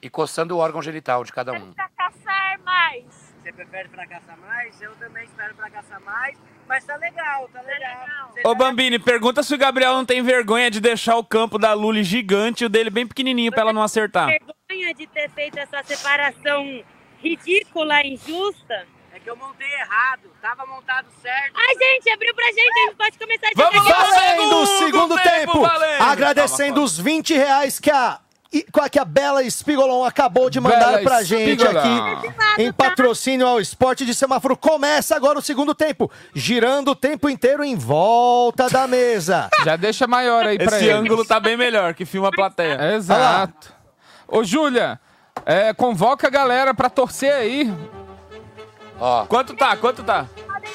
E 0.00 0.08
coçando 0.08 0.54
o 0.54 0.58
órgão 0.58 0.80
genital 0.80 1.24
de 1.24 1.32
cada 1.32 1.52
um. 1.52 1.72
Fracassar 1.74 2.60
mais. 2.64 3.27
Você 3.48 3.52
prefere 3.54 3.88
fracassar 3.88 4.36
mais? 4.46 4.78
Eu 4.82 4.94
também 4.96 5.24
espero 5.24 5.54
fracassar 5.54 5.98
mais. 6.02 6.36
Mas 6.68 6.84
tá 6.84 6.96
legal, 6.96 7.48
tá 7.50 7.62
legal. 7.62 8.30
Você 8.30 8.42
Ô 8.44 8.50
já- 8.50 8.54
Bambini, 8.54 8.98
pergunta 8.98 9.42
se 9.42 9.54
o 9.54 9.58
Gabriel 9.58 9.94
não 9.94 10.04
tem 10.04 10.20
vergonha 10.22 10.70
de 10.70 10.80
deixar 10.82 11.16
o 11.16 11.24
campo 11.24 11.58
da 11.58 11.72
Lully 11.72 12.04
gigante 12.04 12.62
e 12.62 12.66
o 12.66 12.68
dele 12.68 12.90
bem 12.90 13.06
pequenininho 13.06 13.50
pra 13.50 13.62
ela 13.62 13.72
não 13.72 13.82
acertar. 13.82 14.26
Vergonha 14.26 14.92
de 14.94 15.06
ter 15.06 15.30
feito 15.30 15.58
essa 15.58 15.82
separação 15.82 16.84
ridícula, 17.22 18.04
injusta. 18.04 18.86
É 19.14 19.18
que 19.18 19.30
eu 19.30 19.36
montei 19.36 19.66
errado. 19.66 20.28
Tava 20.42 20.66
montado 20.66 21.06
certo. 21.22 21.54
Ai, 21.56 21.74
gente, 21.74 22.10
abriu 22.10 22.34
pra 22.34 22.44
gente, 22.52 22.68
a 22.78 22.80
gente 22.84 22.96
pode 22.96 23.18
começar 23.18 23.48
de 23.48 23.54
Vamos 23.54 23.74
novo. 23.76 23.88
lá! 23.88 24.04
Valendo 24.04 24.42
o 24.56 24.66
Segundo 24.66 24.84
segundo 24.84 25.22
tempo, 25.22 25.52
tempo. 25.62 26.02
Agradecendo 26.04 26.74
Calma, 26.74 26.84
os 26.84 26.98
20 26.98 27.32
reais 27.34 27.80
que 27.80 27.90
a, 27.90 28.20
que 28.90 28.98
a 28.98 29.04
Bela 29.04 29.48
Spigolon 29.48 30.04
acabou 30.04 30.48
de 30.48 30.58
mandar 30.60 30.86
Bela 30.92 31.02
pra 31.02 31.22
gente 31.22 31.60
Spigolon. 31.60 31.78
aqui. 32.16 32.62
Em 32.62 32.72
patrocínio 32.72 33.46
ao 33.46 33.60
esporte 33.60 34.06
de 34.06 34.14
semáforo. 34.14 34.56
Começa 34.56 35.14
agora 35.14 35.38
o 35.38 35.42
segundo 35.42 35.74
tempo. 35.74 36.10
Girando 36.34 36.92
o 36.92 36.94
tempo 36.94 37.28
inteiro 37.28 37.62
em 37.62 37.76
volta 37.76 38.68
da 38.70 38.86
mesa. 38.86 39.50
Já 39.64 39.76
deixa 39.76 40.06
maior 40.06 40.46
aí 40.46 40.56
pra 40.56 40.76
Esse 40.76 40.86
eles. 40.86 40.96
ângulo 40.96 41.24
tá 41.24 41.38
bem 41.38 41.56
melhor 41.56 41.92
que 41.92 42.04
filma 42.06 42.28
a 42.28 42.32
plateia. 42.32 42.94
Exato. 42.94 43.72
Ô, 44.26 44.42
Júlia, 44.42 44.98
é, 45.44 45.72
convoca 45.74 46.26
a 46.26 46.30
galera 46.30 46.72
pra 46.72 46.88
torcer 46.88 47.32
aí. 47.32 47.72
Ó, 48.98 49.26
Quanto 49.26 49.54
tá? 49.54 49.76
Quanto 49.76 50.02
tá? 50.02 50.26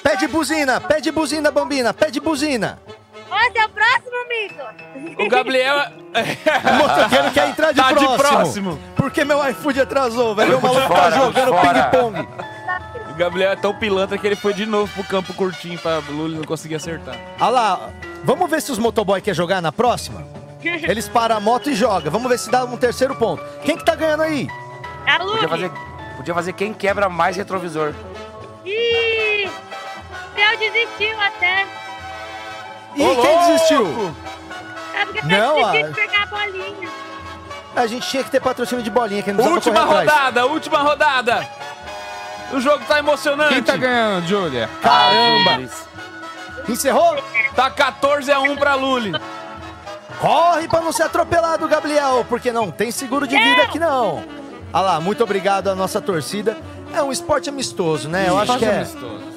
Pede 0.02 0.28
buzina, 0.28 0.80
pede 0.80 1.12
buzina, 1.12 1.52
Bambina, 1.52 1.94
pede 1.94 2.20
buzina. 2.20 2.80
Ó, 3.30 3.38
seu 3.52 3.70
próximo, 3.70 4.16
amigo. 4.26 5.24
O 5.24 5.28
Gabriel. 5.30 6.03
O 6.70 6.74
motoqueiro 6.76 7.32
quer 7.32 7.50
entrar 7.50 7.72
de, 7.72 7.82
Tá 7.82 7.92
de 7.92 8.06
próximo, 8.06 8.18
próximo. 8.18 8.80
Porque 8.96 9.26
meu 9.26 9.48
iFood 9.50 9.82
atrasou, 9.82 10.36
velho. 10.36 10.58
O 10.58 10.62
maluco 10.62 10.82
tá 10.82 10.88
fora, 10.88 11.12
jogando 11.16 11.52
ping-pong. 11.62 12.28
O 13.10 13.16
Gabriel 13.16 13.52
é 13.52 13.56
tão 13.56 13.76
pilantra 13.76 14.18
que 14.18 14.26
ele 14.26 14.36
foi 14.36 14.56
de 14.56 14.66
novo 14.66 14.92
pro 14.92 15.04
campo 15.04 15.36
curtinho 15.36 15.78
pra 15.78 16.02
Lully 16.10 16.36
não 16.36 16.44
conseguir 16.46 16.74
acertar. 16.76 17.16
Olha 17.40 17.50
lá, 17.50 17.90
vamos 18.24 18.50
ver 18.50 18.60
se 18.60 18.72
os 18.72 18.80
motoboy 18.80 19.22
quer 19.22 19.36
jogar 19.36 19.62
na 19.62 19.72
próxima? 19.72 20.26
Eles 20.64 21.08
param 21.08 21.38
a 21.38 21.40
moto 21.40 21.70
e 21.70 21.76
jogam. 21.76 22.12
Vamos 22.12 22.28
ver 22.28 22.40
se 22.40 22.50
dá 22.50 22.64
um 22.66 22.76
terceiro 22.76 23.14
ponto. 23.14 23.44
Quem 23.64 23.78
que 23.78 23.86
tá 23.86 23.94
ganhando 23.94 24.24
aí? 24.24 24.48
A 25.06 25.20
podia 25.20 25.26
Luli. 25.26 25.48
fazer, 25.48 25.72
podia 26.18 26.34
fazer 26.34 26.54
quem 26.54 26.74
quebra 26.74 27.08
mais 27.08 27.36
retrovisor. 27.38 27.94
Ih, 28.66 29.48
Theo 30.36 30.58
desistiu 30.58 31.20
até. 31.22 31.68
Ih, 32.96 33.16
quem 33.22 33.38
desistiu? 33.40 34.16
Porque 35.06 35.22
Não, 35.24 35.58
eu 35.60 35.66
a- 35.66 35.72
desistiu 35.72 35.94
de 35.94 36.02
pegar 36.10 36.24
a 36.24 36.26
bolinha. 36.28 36.90
A 37.76 37.88
gente 37.88 38.08
tinha 38.10 38.24
que 38.24 38.30
ter 38.32 38.40
patrocínio 38.40 38.84
de 38.84 38.90
bolinha, 38.92 39.24
que 39.24 39.32
não 39.32 39.44
Última 39.46 39.82
correr 39.86 40.02
atrás. 40.02 40.10
rodada, 40.12 40.46
última 40.46 40.78
rodada. 40.80 41.48
O 42.52 42.60
jogo 42.62 42.84
tá 42.88 43.00
emocionante. 43.00 43.54
Quem 43.56 43.64
tá 43.64 43.76
ganhando, 43.76 44.28
Júlia? 44.28 44.70
Caramba! 44.82 45.60
Encerrou? 46.70 47.18
Tá 47.56 47.70
14 47.72 48.32
a 48.32 48.40
1 48.40 48.56
pra 48.56 48.76
Lully. 48.76 49.12
Corre 50.20 50.68
pra 50.68 50.82
não 50.82 50.92
ser 50.92 51.04
atropelado, 51.04 51.68
Gabriel, 51.68 52.26
porque 52.30 52.52
não 52.52 52.70
tem 52.72 52.92
seguro 52.92 53.28
de 53.28 53.38
vida 53.38 53.64
aqui 53.64 53.80
não. 53.80 54.24
Olha 54.72 54.82
lá, 54.82 55.00
muito 55.02 55.24
obrigado 55.24 55.68
à 55.70 55.76
nossa 55.76 56.00
torcida. 56.00 56.56
É 56.94 57.02
um 57.02 57.12
esporte 57.12 57.50
amistoso, 57.50 58.08
né? 58.08 58.26
Eu 58.28 58.38
acho 58.38 58.58
que 58.60 58.66
é. 58.66 58.88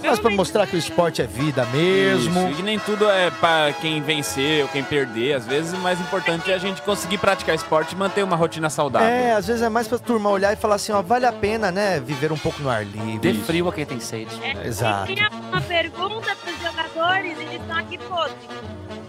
Mas 0.03 0.19
pra 0.19 0.31
mostrar 0.31 0.67
que 0.67 0.77
o 0.77 0.79
esporte 0.79 1.21
é 1.21 1.27
vida 1.27 1.65
mesmo. 1.67 2.49
Isso, 2.51 2.61
e 2.61 2.63
nem 2.63 2.79
tudo 2.79 3.09
é 3.11 3.31
pra 3.31 3.73
quem 3.81 4.01
vencer 4.01 4.63
ou 4.63 4.69
quem 4.69 4.83
perder. 4.83 5.35
Às 5.35 5.47
vezes 5.47 5.73
o 5.73 5.79
mais 5.79 6.01
importante 6.01 6.51
é 6.51 6.55
a 6.55 6.59
gente 6.59 6.81
conseguir 6.83 7.19
praticar 7.19 7.55
esporte 7.55 7.93
e 7.93 7.97
manter 7.97 8.23
uma 8.23 8.37
rotina 8.37 8.71
saudável. 8.71 9.09
É, 9.09 9.33
às 9.33 9.47
vezes 9.47 9.63
é 9.63 9.69
mais 9.69 9.89
pra 9.89 9.99
turma 9.99 10.31
olhar 10.31 10.53
e 10.53 10.57
falar 10.57 10.77
assim, 10.77 10.93
ó, 10.93 11.03
vale 11.03 11.27
a 11.27 11.33
pena, 11.33 11.71
né, 11.71 12.01
viver 12.01 12.33
um 12.33 12.39
pouco 12.39 12.63
no 12.63 12.71
ar 12.71 12.85
livre. 12.85 13.19
Dê 13.19 13.35
frio 13.35 13.69
a 13.69 13.73
quem 13.73 13.85
tem 13.85 14.01
sede. 14.01 14.31
Exato. 14.65 15.13
Tinha 15.13 15.29
uma 15.31 15.61
pergunta 15.61 16.37
pros 16.37 16.61
jogadores, 16.63 17.39
eles 17.39 17.61
estão 17.61 17.77
aqui 17.77 17.99
podres. 17.99 18.37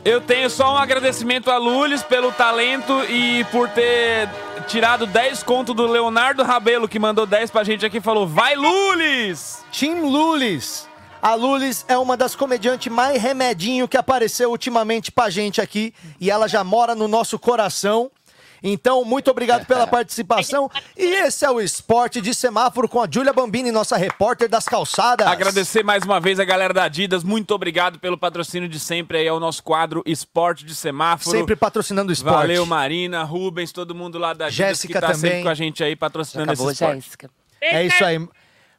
Eu 0.04 0.22
tenho 0.22 0.50
só 0.50 0.74
um 0.74 0.78
agradecimento 0.78 1.52
a 1.52 1.58
Lulis 1.58 2.02
pelo 2.02 2.32
talento 2.32 3.04
e 3.10 3.44
por 3.52 3.68
ter 3.70 4.30
tirado 4.68 5.08
10 5.08 5.44
conto 5.44 5.74
do 5.74 5.88
Leonardo 5.88 6.44
Rabelo, 6.44 6.88
que 6.88 7.00
mandou 7.00 7.26
10 7.26 7.50
pra 7.50 7.64
gente 7.64 7.86
aqui 7.86 8.02
falou: 8.02 8.28
Vai, 8.28 8.56
Lulis! 8.56 9.64
Tim 9.72 10.02
Lulis. 10.02 10.88
A 11.22 11.34
Lulis 11.34 11.84
é 11.88 11.98
uma 11.98 12.16
das 12.16 12.36
comediantes 12.36 12.92
mais 12.92 13.20
remedinho 13.20 13.88
que 13.88 13.98
apareceu 13.98 14.52
ultimamente 14.52 15.12
pra 15.12 15.30
gente 15.30 15.60
aqui. 15.60 15.94
E 16.20 16.30
ela 16.30 16.48
já 16.48 16.64
mora 16.64 16.94
no 16.94 17.08
nosso 17.08 17.40
coração. 17.40 18.12
Então, 18.62 19.04
muito 19.06 19.30
obrigado 19.32 19.66
pela 19.66 19.86
participação. 19.88 20.70
E 20.96 21.04
esse 21.24 21.46
é 21.46 21.50
o 21.52 21.60
Esporte 21.62 22.22
de 22.22 22.34
Semáforo 22.34 22.88
com 22.90 23.02
a 23.02 23.08
Júlia 23.10 23.34
Bambini, 23.34 23.72
nossa 23.72 23.98
repórter 23.98 24.50
das 24.50 24.66
calçadas. 24.66 25.28
Agradecer 25.28 25.84
mais 25.84 26.04
uma 26.04 26.20
vez 26.20 26.40
a 26.40 26.46
galera 26.46 26.74
da 26.74 26.84
Adidas. 26.84 27.24
Muito 27.24 27.54
obrigado 27.54 28.00
pelo 28.00 28.18
patrocínio 28.18 28.68
de 28.68 28.80
sempre 28.80 29.20
aí 29.20 29.28
ao 29.28 29.40
nosso 29.40 29.64
quadro 29.64 30.02
Esporte 30.06 30.66
de 30.66 30.76
Semáforo. 30.76 31.38
Sempre 31.38 31.56
patrocinando 31.56 32.10
o 32.10 32.14
esporte. 32.14 32.36
Valeu, 32.36 32.66
Marina, 32.66 33.24
Rubens, 33.24 33.72
todo 33.72 33.94
mundo 33.96 34.18
lá 34.18 34.34
da 34.34 34.46
Adidas 34.46 34.68
Jéssica 34.68 34.94
que 34.94 35.00
tá 35.00 35.14
também. 35.14 35.32
sempre 35.32 35.44
com 35.44 35.50
a 35.50 35.54
gente 35.54 35.84
aí 35.84 35.96
patrocinando 35.96 36.52
Acabou, 36.52 36.72
esse 36.72 36.84
esporte. 36.84 37.02
Jéssica. 37.04 37.30
É 37.62 37.86
isso 37.86 38.04
aí. 38.04 38.28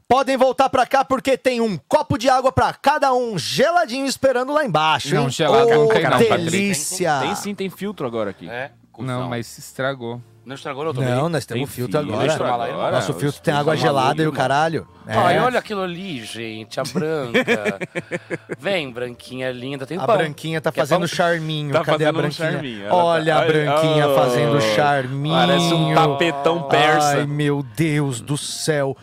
Podem 0.08 0.38
voltar 0.38 0.70
pra 0.70 0.86
cá 0.86 1.04
porque 1.04 1.36
tem 1.36 1.60
um 1.60 1.76
copo 1.76 2.16
de 2.16 2.30
água 2.30 2.50
pra 2.50 2.72
cada 2.72 3.12
um 3.12 3.38
geladinho 3.38 4.06
esperando 4.06 4.54
lá 4.54 4.64
embaixo. 4.64 5.14
Não, 5.14 5.24
hein? 5.24 5.30
gelado 5.30 5.68
não 5.68 5.88
tem 5.88 6.02
não, 6.02 6.10
Patrick. 6.12 6.50
delícia. 6.50 7.18
Tem 7.20 7.34
sim, 7.34 7.54
tem 7.54 7.68
filtro 7.68 8.06
agora 8.06 8.30
aqui. 8.30 8.48
É? 8.48 8.70
Não, 8.98 9.28
mas 9.28 9.46
se 9.46 9.60
estragou. 9.60 10.20
Não 10.44 10.54
estragou, 10.54 10.82
não, 10.82 10.94
tomei. 10.94 11.10
Não, 11.10 11.28
nós 11.28 11.44
temos 11.44 11.68
Tem 11.68 11.74
filtro 11.74 12.00
filtro 12.00 12.24
agora. 12.46 12.72
agora. 12.72 12.92
Nosso 12.96 13.12
Os 13.12 13.20
filtro 13.20 13.40
tem 13.42 13.52
água 13.52 13.76
gelada 13.76 14.22
e 14.22 14.26
o 14.26 14.32
caralho. 14.32 14.88
É. 15.06 15.14
Ai, 15.14 15.38
olha 15.40 15.58
aquilo 15.58 15.82
ali, 15.82 16.24
gente, 16.24 16.80
a 16.80 16.84
branca. 16.84 17.78
Vem, 18.58 18.90
branquinha 18.90 19.50
linda. 19.52 19.86
Tem 19.86 19.98
A 19.98 20.06
pão. 20.06 20.16
branquinha 20.16 20.58
tá 20.60 20.72
Quer 20.72 20.80
fazendo 20.80 21.00
pão? 21.00 21.08
charminho. 21.08 21.72
Tá 21.72 21.84
Cadê 21.84 22.04
a 22.06 22.12
fazendo 22.12 22.16
um 22.16 22.20
branquinha? 22.22 22.52
charminho, 22.52 22.86
ela 22.86 22.94
Olha 23.04 23.34
tá- 23.34 23.42
a 23.42 23.44
branquinha 23.46 24.06
Ai, 24.06 24.14
fazendo 24.14 24.56
oh, 24.56 24.60
charminho. 24.74 25.34
parece 25.34 25.74
um 25.74 25.94
tapetão 25.94 26.62
persa. 26.62 27.08
Ai, 27.18 27.26
meu 27.26 27.62
Deus 27.76 28.20
do 28.22 28.38
céu. 28.38 28.96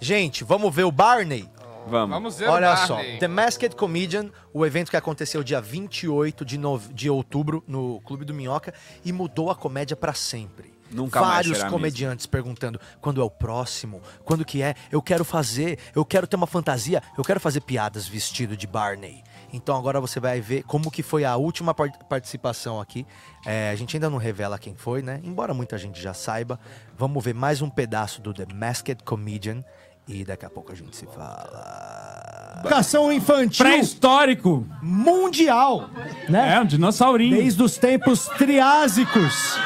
Gente, 0.00 0.42
vamos 0.42 0.74
ver 0.74 0.82
o 0.84 0.90
Barney? 0.92 1.48
Vamos. 1.88 2.14
Vamos 2.14 2.38
ver 2.38 2.48
Olha 2.48 2.74
o 2.74 2.76
só. 2.86 2.98
The 3.18 3.28
Masked 3.28 3.74
Comedian, 3.76 4.30
o 4.52 4.64
evento 4.64 4.90
que 4.90 4.96
aconteceu 4.96 5.42
dia 5.42 5.60
28 5.60 6.44
de, 6.44 6.58
de 6.92 7.10
outubro 7.10 7.64
no 7.66 8.00
Clube 8.02 8.24
do 8.24 8.34
Minhoca 8.34 8.72
e 9.04 9.12
mudou 9.12 9.50
a 9.50 9.54
comédia 9.56 9.96
pra 9.96 10.14
sempre. 10.14 10.76
Nunca 10.90 11.20
mais 11.20 11.46
Vários 11.46 11.62
comediantes 11.64 12.24
perguntando 12.24 12.80
quando 13.00 13.20
é 13.20 13.24
o 13.24 13.28
próximo, 13.28 14.00
quando 14.24 14.42
que 14.44 14.62
é, 14.62 14.74
eu 14.90 15.02
quero 15.02 15.22
fazer, 15.22 15.78
eu 15.94 16.02
quero 16.02 16.26
ter 16.26 16.36
uma 16.36 16.46
fantasia, 16.46 17.02
eu 17.16 17.22
quero 17.22 17.38
fazer 17.38 17.60
piadas 17.60 18.08
vestido 18.08 18.56
de 18.56 18.66
Barney. 18.66 19.22
Então 19.52 19.76
agora 19.76 20.00
você 20.00 20.18
vai 20.18 20.40
ver 20.40 20.62
como 20.62 20.90
que 20.90 21.02
foi 21.02 21.24
a 21.24 21.36
última 21.36 21.74
par- 21.74 21.90
participação 22.08 22.80
aqui. 22.80 23.06
É, 23.46 23.70
a 23.70 23.76
gente 23.76 23.96
ainda 23.96 24.08
não 24.10 24.18
revela 24.18 24.58
quem 24.58 24.74
foi, 24.74 25.02
né? 25.02 25.20
Embora 25.22 25.52
muita 25.54 25.76
gente 25.78 26.00
já 26.00 26.12
saiba. 26.14 26.58
Vamos 26.96 27.22
ver 27.22 27.34
mais 27.34 27.60
um 27.62 27.68
pedaço 27.70 28.20
do 28.20 28.32
The 28.32 28.46
Masked 28.52 29.02
Comedian 29.04 29.62
e 30.08 30.24
daqui 30.24 30.46
a 30.46 30.50
pouco 30.50 30.72
a 30.72 30.74
gente 30.74 30.96
se 30.96 31.06
fala. 31.06 32.58
Educação 32.60 33.12
infantil. 33.12 33.64
Pré-histórico. 33.64 34.66
Mundial. 34.82 35.90
Né? 36.28 36.54
É, 36.54 36.60
um 36.60 36.64
dinossaurinho. 36.64 37.36
Desde 37.36 37.62
os 37.62 37.76
tempos 37.76 38.26
triásicos. 38.38 39.58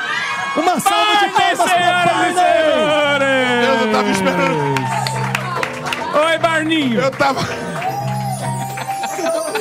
Uma 0.56 0.80
salva 0.80 1.16
de 1.20 1.32
palmas 1.32 1.56
para 1.56 1.68
senhoras 1.68 2.16
e 2.16 2.34
senhores! 2.34 3.68
Eu 3.68 3.86
não 3.86 3.92
tava 3.92 4.10
esperando. 4.10 4.82
Oi, 6.26 6.38
Barninho! 6.38 7.00
Eu 7.00 7.10
tava. 7.12 7.40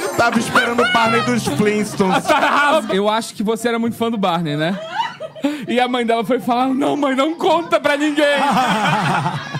Eu 0.01 0.15
tava 0.17 0.39
esperando 0.39 0.83
o 0.83 0.91
Barney 0.91 1.21
dos 1.21 1.45
Flintstones. 1.45 2.25
Eu 2.91 3.07
acho 3.07 3.33
que 3.33 3.43
você 3.43 3.69
era 3.69 3.79
muito 3.79 3.95
fã 3.95 4.11
do 4.11 4.17
Barney, 4.17 4.57
né? 4.57 4.77
E 5.67 5.79
a 5.79 5.87
mãe 5.87 6.05
dela 6.05 6.25
foi 6.25 6.39
falar: 6.39 6.67
Não, 6.67 6.97
mãe, 6.97 7.15
não 7.15 7.35
conta 7.35 7.79
pra 7.79 7.95
ninguém. 7.95 8.25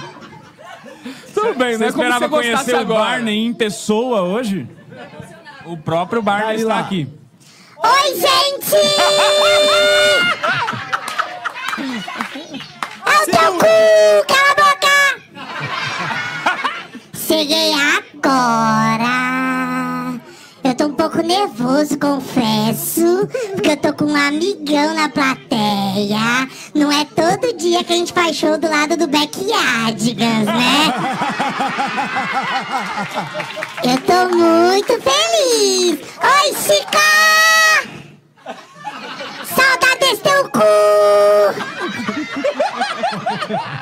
Tudo 1.42 1.58
bem, 1.58 1.74
Você 1.78 1.86
né? 1.86 1.92
Como 1.92 2.04
esperava 2.04 2.28
você 2.28 2.30
conhecer 2.30 2.76
o 2.76 2.80
agora. 2.80 3.00
Barney 3.00 3.46
em 3.46 3.54
pessoa 3.54 4.22
hoje? 4.22 4.68
O 5.66 5.76
próprio 5.78 6.22
Barney 6.22 6.58
está 6.58 6.80
aqui. 6.80 7.08
Oi, 7.84 8.16
gente! 8.16 8.76
O 13.06 13.26
teu 13.26 13.54
cu! 13.54 13.66
Cala 14.28 14.52
a 14.52 14.56
boca! 14.56 14.98
Cheguei 17.14 17.74
agora. 17.74 19.18
Eu 20.72 20.76
tô 20.76 20.85
um 20.85 20.93
pouco 20.93 21.22
nervoso, 21.22 21.99
confesso, 21.99 23.27
porque 23.56 23.72
eu 23.72 23.76
tô 23.76 23.91
com 23.93 24.06
um 24.06 24.15
amigão 24.15 24.93
na 24.93 25.10
plateia. 25.10 26.48
Não 26.73 26.89
é 26.89 27.03
todo 27.03 27.57
dia 27.57 27.84
que 27.84 27.91
a 27.91 27.95
gente 27.98 28.14
faz 28.14 28.38
show 28.38 28.57
do 28.57 28.69
lado 28.69 28.95
do 28.95 29.06
Backyardigans, 29.06 30.45
né? 30.45 30.93
Eu 33.84 33.98
tô 33.98 34.30
muito 34.34 34.93
feliz! 35.02 35.99
Oi, 36.23 36.53
Chica! 36.56 36.99
Saudade 39.53 39.99
desse 39.99 40.22
teu 40.22 40.49
cu! 40.52 40.61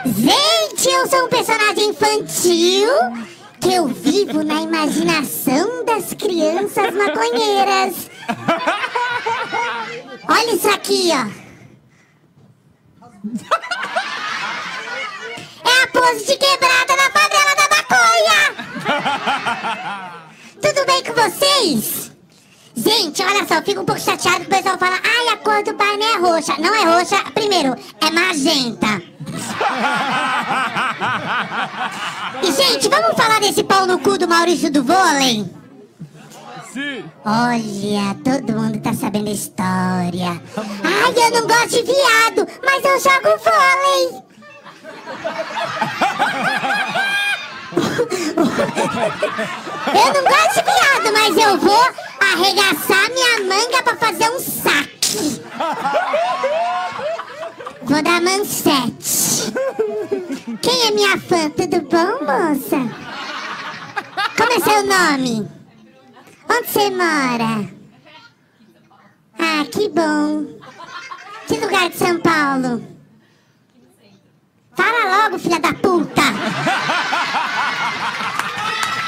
Gente, 0.18 0.90
eu 0.90 1.08
sou 1.08 1.26
um 1.26 1.30
personagem 1.30 1.90
infantil 1.90 2.90
que 3.60 3.74
eu 3.74 3.88
vivo 3.88 4.44
na 4.44 4.62
imaginação 4.62 5.84
das 5.86 6.14
crianças 6.14 6.94
maconheiras. 6.94 8.10
Olha 10.28 10.54
isso 10.56 10.70
aqui, 10.70 11.10
ó. 11.14 11.26
É 15.70 15.84
a 15.84 15.88
pose 15.88 16.26
de 16.26 16.38
quebrada 16.38 16.96
na 16.96 17.10
favela 17.12 17.56
da 17.56 17.68
maconha! 17.76 18.40
Tudo 20.62 20.86
bem 20.86 21.04
com 21.04 21.14
vocês? 21.14 22.09
Gente, 22.84 23.22
olha 23.22 23.46
só, 23.46 23.56
eu 23.56 23.64
fico 23.64 23.82
um 23.82 23.86
pouco 23.86 24.00
chateado 24.00 24.40
que 24.40 24.46
o 24.48 24.50
pessoal 24.50 24.78
fala 24.78 24.98
Ai, 25.04 25.28
a 25.34 25.38
cor 25.38 25.62
do 25.64 25.74
Barney 25.74 26.08
é 26.08 26.18
roxa. 26.18 26.56
Não 26.60 26.74
é 26.74 26.84
roxa, 26.86 27.18
primeiro, 27.34 27.76
é 28.00 28.10
magenta. 28.12 29.02
E, 32.42 32.52
gente, 32.54 32.88
vamos 32.88 33.18
falar 33.18 33.42
desse 33.42 33.62
pau 33.64 33.86
no 33.86 34.00
cu 34.00 34.18
do 34.18 34.26
Maurício 34.28 34.72
do 34.72 34.82
vôlei? 34.84 35.46
Sim. 36.74 37.04
Olha, 37.26 38.16
todo 38.24 38.54
mundo 38.54 38.80
tá 38.80 38.94
sabendo 38.94 39.28
a 39.30 39.34
história. 39.34 40.42
Ai, 40.84 41.14
eu 41.16 41.32
não 41.32 41.46
gosto 41.48 41.70
de 41.70 41.84
viado, 41.84 42.48
mas 42.64 42.84
eu 42.86 42.98
jogo 43.00 43.38
vôlei. 43.44 44.24
Eu 49.90 50.14
não 50.14 50.24
gosto 50.24 50.54
de 50.56 50.64
viado, 50.64 51.12
mas 51.14 51.38
eu 51.38 51.58
vou 51.58 51.88
arregaçar 52.34 53.10
minha 53.12 53.40
manga 53.44 53.84
pra 53.84 53.96
fazer 53.96 54.30
um 54.30 54.40
saque. 54.40 55.42
Vou 57.84 58.02
dar 58.02 58.22
manchete. 58.22 59.52
Quem 60.62 60.88
é 60.88 60.92
minha 60.92 61.18
fã? 61.20 61.50
Tudo 61.50 61.82
bom, 61.82 62.20
moça? 62.26 62.78
Como 64.38 64.54
é 64.54 64.60
seu 64.60 64.86
nome? 64.86 65.50
Onde 66.50 66.68
você 66.68 66.90
mora? 66.90 67.70
Ah, 69.38 69.66
que 69.72 69.90
bom. 69.90 70.46
Que 71.48 71.58
lugar 71.58 71.90
de 71.90 71.98
São 71.98 72.20
Paulo? 72.20 72.84
Fala 74.76 75.24
logo, 75.24 75.40
filha 75.40 75.60
da 75.60 75.74
puta! 75.74 76.22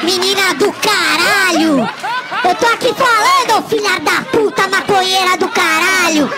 Menina 0.04 0.54
do 0.56 0.74
caralho! 0.74 2.11
Eu 2.44 2.56
tô 2.56 2.66
aqui 2.68 2.94
falando, 2.94 3.68
filha 3.68 4.00
da 4.00 4.22
puta 4.32 4.68
maconheira 4.68 5.38
do 5.38 5.48
caralho! 5.50 6.32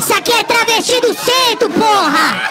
Isso 0.00 0.14
aqui 0.14 0.32
é 0.32 0.42
travesti 0.42 1.00
do 1.00 1.14
centro, 1.14 1.70
porra! 1.70 2.50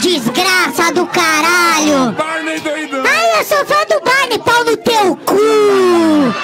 Desgraça 0.00 0.92
do 0.92 1.06
caralho! 1.06 2.12
Barney 2.12 2.60
doidão! 2.60 3.02
Ai, 3.06 3.40
eu 3.40 3.44
sou 3.44 3.64
fã 3.64 3.84
do 3.88 4.00
Barney, 4.04 4.38
pau 4.38 4.64
no 4.64 4.76
teu 4.76 5.16
cu! 5.16 6.34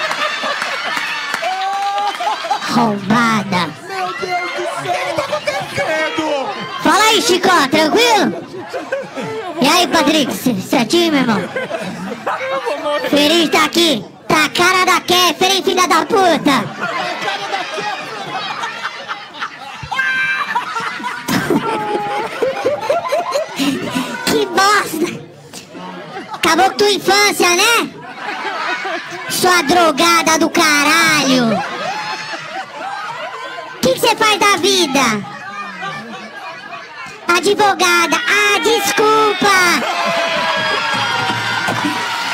Roubada! 2.73 3.69
Meu 3.87 4.07
Deus 4.19 4.51
do 4.51 4.63
céu! 4.83 4.93
Que 4.93 5.13
tá 5.13 5.23
acontecendo? 5.23 6.49
Fala 6.83 7.03
aí, 7.05 7.21
Chico, 7.21 7.47
tranquilo? 7.69 8.56
E 9.67 9.69
aí, 9.69 9.85
Patrick, 9.85 10.33
certinho, 10.61 11.11
meu 11.11 11.19
irmão? 11.23 11.41
Feliz 13.09 13.49
tá 13.49 13.65
aqui. 13.65 14.01
Tá 14.25 14.45
a 14.45 14.49
cara 14.49 14.85
da 14.85 15.01
Kéfera, 15.01 15.53
hein, 15.53 15.61
filha 15.61 15.85
da 15.85 16.05
puta? 16.05 16.63
que 24.25 24.45
bosta! 24.45 25.21
Acabou 26.31 26.69
com 26.71 26.77
tua 26.77 26.91
infância, 26.91 27.49
né? 27.49 27.89
Sua 29.29 29.63
drogada 29.63 30.39
do 30.39 30.49
caralho! 30.49 31.57
O 33.75 33.79
que 33.81 33.99
você 33.99 34.15
faz 34.15 34.39
da 34.39 34.55
vida? 34.55 35.36
Advogada. 37.27 38.17
Ah, 38.27 38.59
desculpa! 38.59 39.57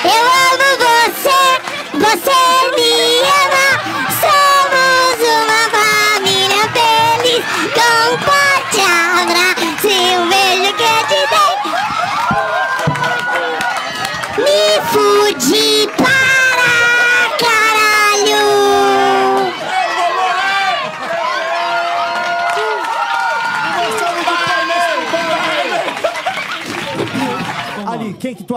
Eu 0.05 0.23
amo 0.51 0.69
você, 0.83 1.41
você 1.93 2.39
me 2.75 2.82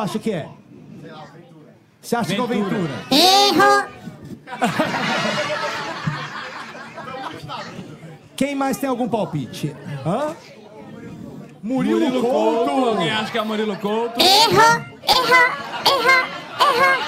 Que 0.06 0.10
acha 0.10 0.18
que 0.20 0.30
é? 0.32 0.48
Você 2.00 2.14
acha 2.14 2.32
que 2.32 2.40
é 2.40 2.42
o 2.42 2.46
Ventura? 2.46 2.94
Erro. 3.10 3.88
Quem 8.36 8.54
mais 8.54 8.76
tem 8.76 8.88
algum 8.88 9.08
palpite? 9.08 9.74
Hã? 10.06 10.36
Murilo, 11.60 11.98
Murilo 11.98 12.20
Couto. 12.20 12.70
Couto. 12.70 12.88
Alguém 12.90 13.10
acha 13.10 13.32
que 13.32 13.38
é 13.38 13.42
Murilo 13.42 13.76
Couto? 13.78 14.20
Erro, 14.20 14.84
erro, 15.08 15.34
erro, 15.88 16.26
erro. 16.60 17.02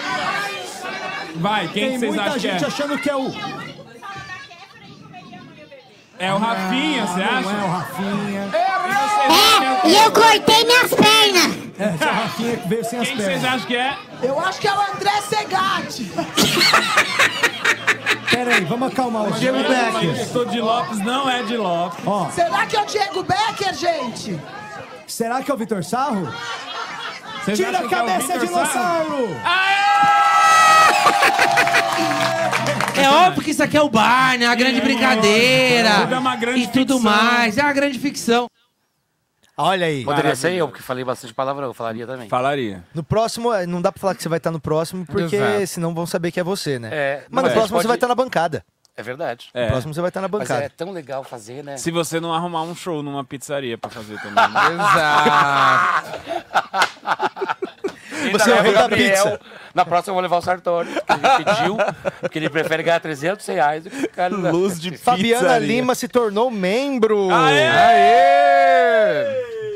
Vai, 1.37 1.69
quem 1.69 1.75
Tem 1.75 1.93
que 1.93 1.99
vocês 2.01 2.09
muita 2.11 2.23
acham 2.23 2.35
que 2.35 2.41
gente 2.41 2.65
é? 2.65 2.67
achando 2.67 2.99
que 2.99 3.09
é 3.11 3.17
o. 3.17 3.33
É 6.19 6.35
o 6.35 6.39
Rafinha, 6.39 7.07
você 7.07 7.21
não 7.21 7.39
acha? 7.39 7.49
é 7.49 7.63
o 7.63 7.69
Rafinha. 7.69 8.51
É, 9.85 9.89
e 9.89 9.97
eu 9.97 10.11
cortei 10.11 10.65
minhas 10.65 10.93
pernas. 10.93 11.68
É, 11.79 11.95
esse 11.95 12.05
é 12.05 12.07
o 12.07 12.11
Rafinha 12.15 12.57
que 12.57 12.69
veio 12.69 12.85
sem 12.85 12.99
as 12.99 13.07
Quem 13.09 13.17
que 13.17 13.23
vocês 13.23 13.41
pernas. 13.41 13.55
acham 13.55 13.67
que 13.69 13.77
é? 13.77 13.97
Eu 14.23 14.41
acho 14.41 14.61
que 14.61 14.67
é 14.69 14.73
o 14.75 14.81
André 14.81 15.13
Segatti. 15.29 16.11
Pera 18.31 18.55
aí, 18.55 18.65
vamos 18.65 18.93
acalmar 18.93 19.29
o 19.29 19.33
Diego 19.33 19.59
Becker. 19.59 20.27
Sou 20.29 20.45
de 20.45 20.61
Lopes, 20.61 20.99
não 20.99 21.29
é 21.31 21.43
de 21.45 21.57
Lopes. 21.57 22.05
Ó, 22.07 22.29
Será 22.31 22.67
que 22.67 22.77
é 22.77 22.83
o 22.83 22.87
Diego 22.87 23.23
Becker, 23.23 23.75
gente? 23.75 24.39
será 25.07 25.43
que 25.43 25.51
é 25.51 25.55
o 25.55 25.57
Vitor 25.57 25.83
Sarro? 25.85 26.29
Vocês 27.45 27.57
Tira 27.59 27.71
acham 27.71 27.87
a 27.87 27.89
que 27.89 27.95
é 27.95 28.03
o 28.03 28.07
cabeça, 28.07 28.39
Vitor 28.39 28.67
Sarro? 28.67 29.05
dinossauro! 29.05 29.37
É 32.97 33.09
óbvio 33.09 33.43
que 33.45 33.51
isso 33.53 33.63
aqui 33.63 33.77
é 33.77 33.83
o 33.83 33.89
bar, 33.89 34.37
né? 34.39 34.47
Uma 34.47 34.55
grande 34.57 34.81
brincadeira. 34.81 36.01
Tudo 36.01 36.15
é 36.15 36.19
uma 36.19 36.37
grande 36.37 36.61
e 36.63 36.67
tudo 36.67 36.95
ficção. 36.95 37.01
mais. 37.13 37.57
É 37.57 37.63
uma 37.63 37.73
grande 37.73 37.99
ficção. 37.99 38.49
Olha 39.61 39.87
aí. 39.87 40.05
Poderia 40.05 40.37
ser 40.37 40.53
eu, 40.53 40.69
porque 40.69 40.83
falei 40.83 41.03
bastante 41.05 41.35
palavrão, 41.35 41.67
eu 41.67 41.75
falaria 41.75 42.07
também. 42.07 42.29
Falaria. 42.29 42.85
No 42.95 43.03
próximo, 43.03 43.53
eh, 43.53 43.67
não 43.67 43.83
dá 43.83 43.91
pra 43.91 44.01
falar 44.01 44.15
que 44.15 44.23
você 44.23 44.29
vai 44.29 44.39
estar 44.39 44.53
no 44.53 44.61
próximo, 44.61 45.05
porque 45.05 45.35
Exato. 45.35 45.67
senão 45.67 45.93
vão 45.93 46.07
saber 46.07 46.31
que 46.31 46.39
é 46.39 46.45
você, 46.45 46.79
né? 46.79 46.91
É, 46.93 47.25
Mas 47.29 47.43
no 47.43 47.49
mas 47.49 47.53
próximo 47.55 47.75
pode- 47.77 47.83
você 47.83 47.89
vai 47.89 47.97
estar 47.97 48.07
na 48.09 48.15
bancada. 48.15 48.65
É 48.97 49.03
verdade. 49.03 49.49
No 49.55 49.67
próximo 49.69 49.95
você 49.95 50.01
vai 50.01 50.09
estar 50.11 50.21
na 50.21 50.29
Mas 50.29 50.41
bancada. 50.41 50.65
é 50.65 50.69
tão 50.69 50.91
legal 50.93 51.23
fazer, 51.25 51.63
né? 51.63 51.77
Se 51.77 51.91
você 51.91 52.19
não 52.21 52.33
arrumar 52.35 52.63
um 52.63 52.75
show 52.75 53.01
numa 53.03 53.25
pizzaria 53.25 53.77
pra 53.79 53.91
fazer 53.91 54.17
também. 54.21 54.35
né? 54.49 54.79
Ainda 58.25 58.39
Você 58.39 58.51
vai 58.51 58.61
o 58.61 58.73
dar 58.73 58.81
Gabriel. 58.83 59.25
pizza. 59.25 59.41
Na 59.75 59.85
próxima 59.85 60.11
eu 60.11 60.15
vou 60.15 60.23
levar 60.23 60.39
o 60.39 60.43
Sartori, 60.43 60.89
porque 60.89 61.13
ele 61.13 61.45
pediu, 61.45 61.77
porque 62.21 62.39
ele 62.39 62.51
prefere 62.51 62.83
ganhar 62.83 63.01
300 63.01 63.47
reais 63.47 63.85
do 63.85 63.91
que 63.91 63.97
ficar 63.97 64.31
no... 64.31 64.51
Luz 64.51 64.81
de 64.81 64.97
Fabiana 64.97 65.59
Lima 65.59 65.95
se 65.95 66.09
tornou 66.09 66.51
membro. 66.51 67.29
Aê! 67.31 68.49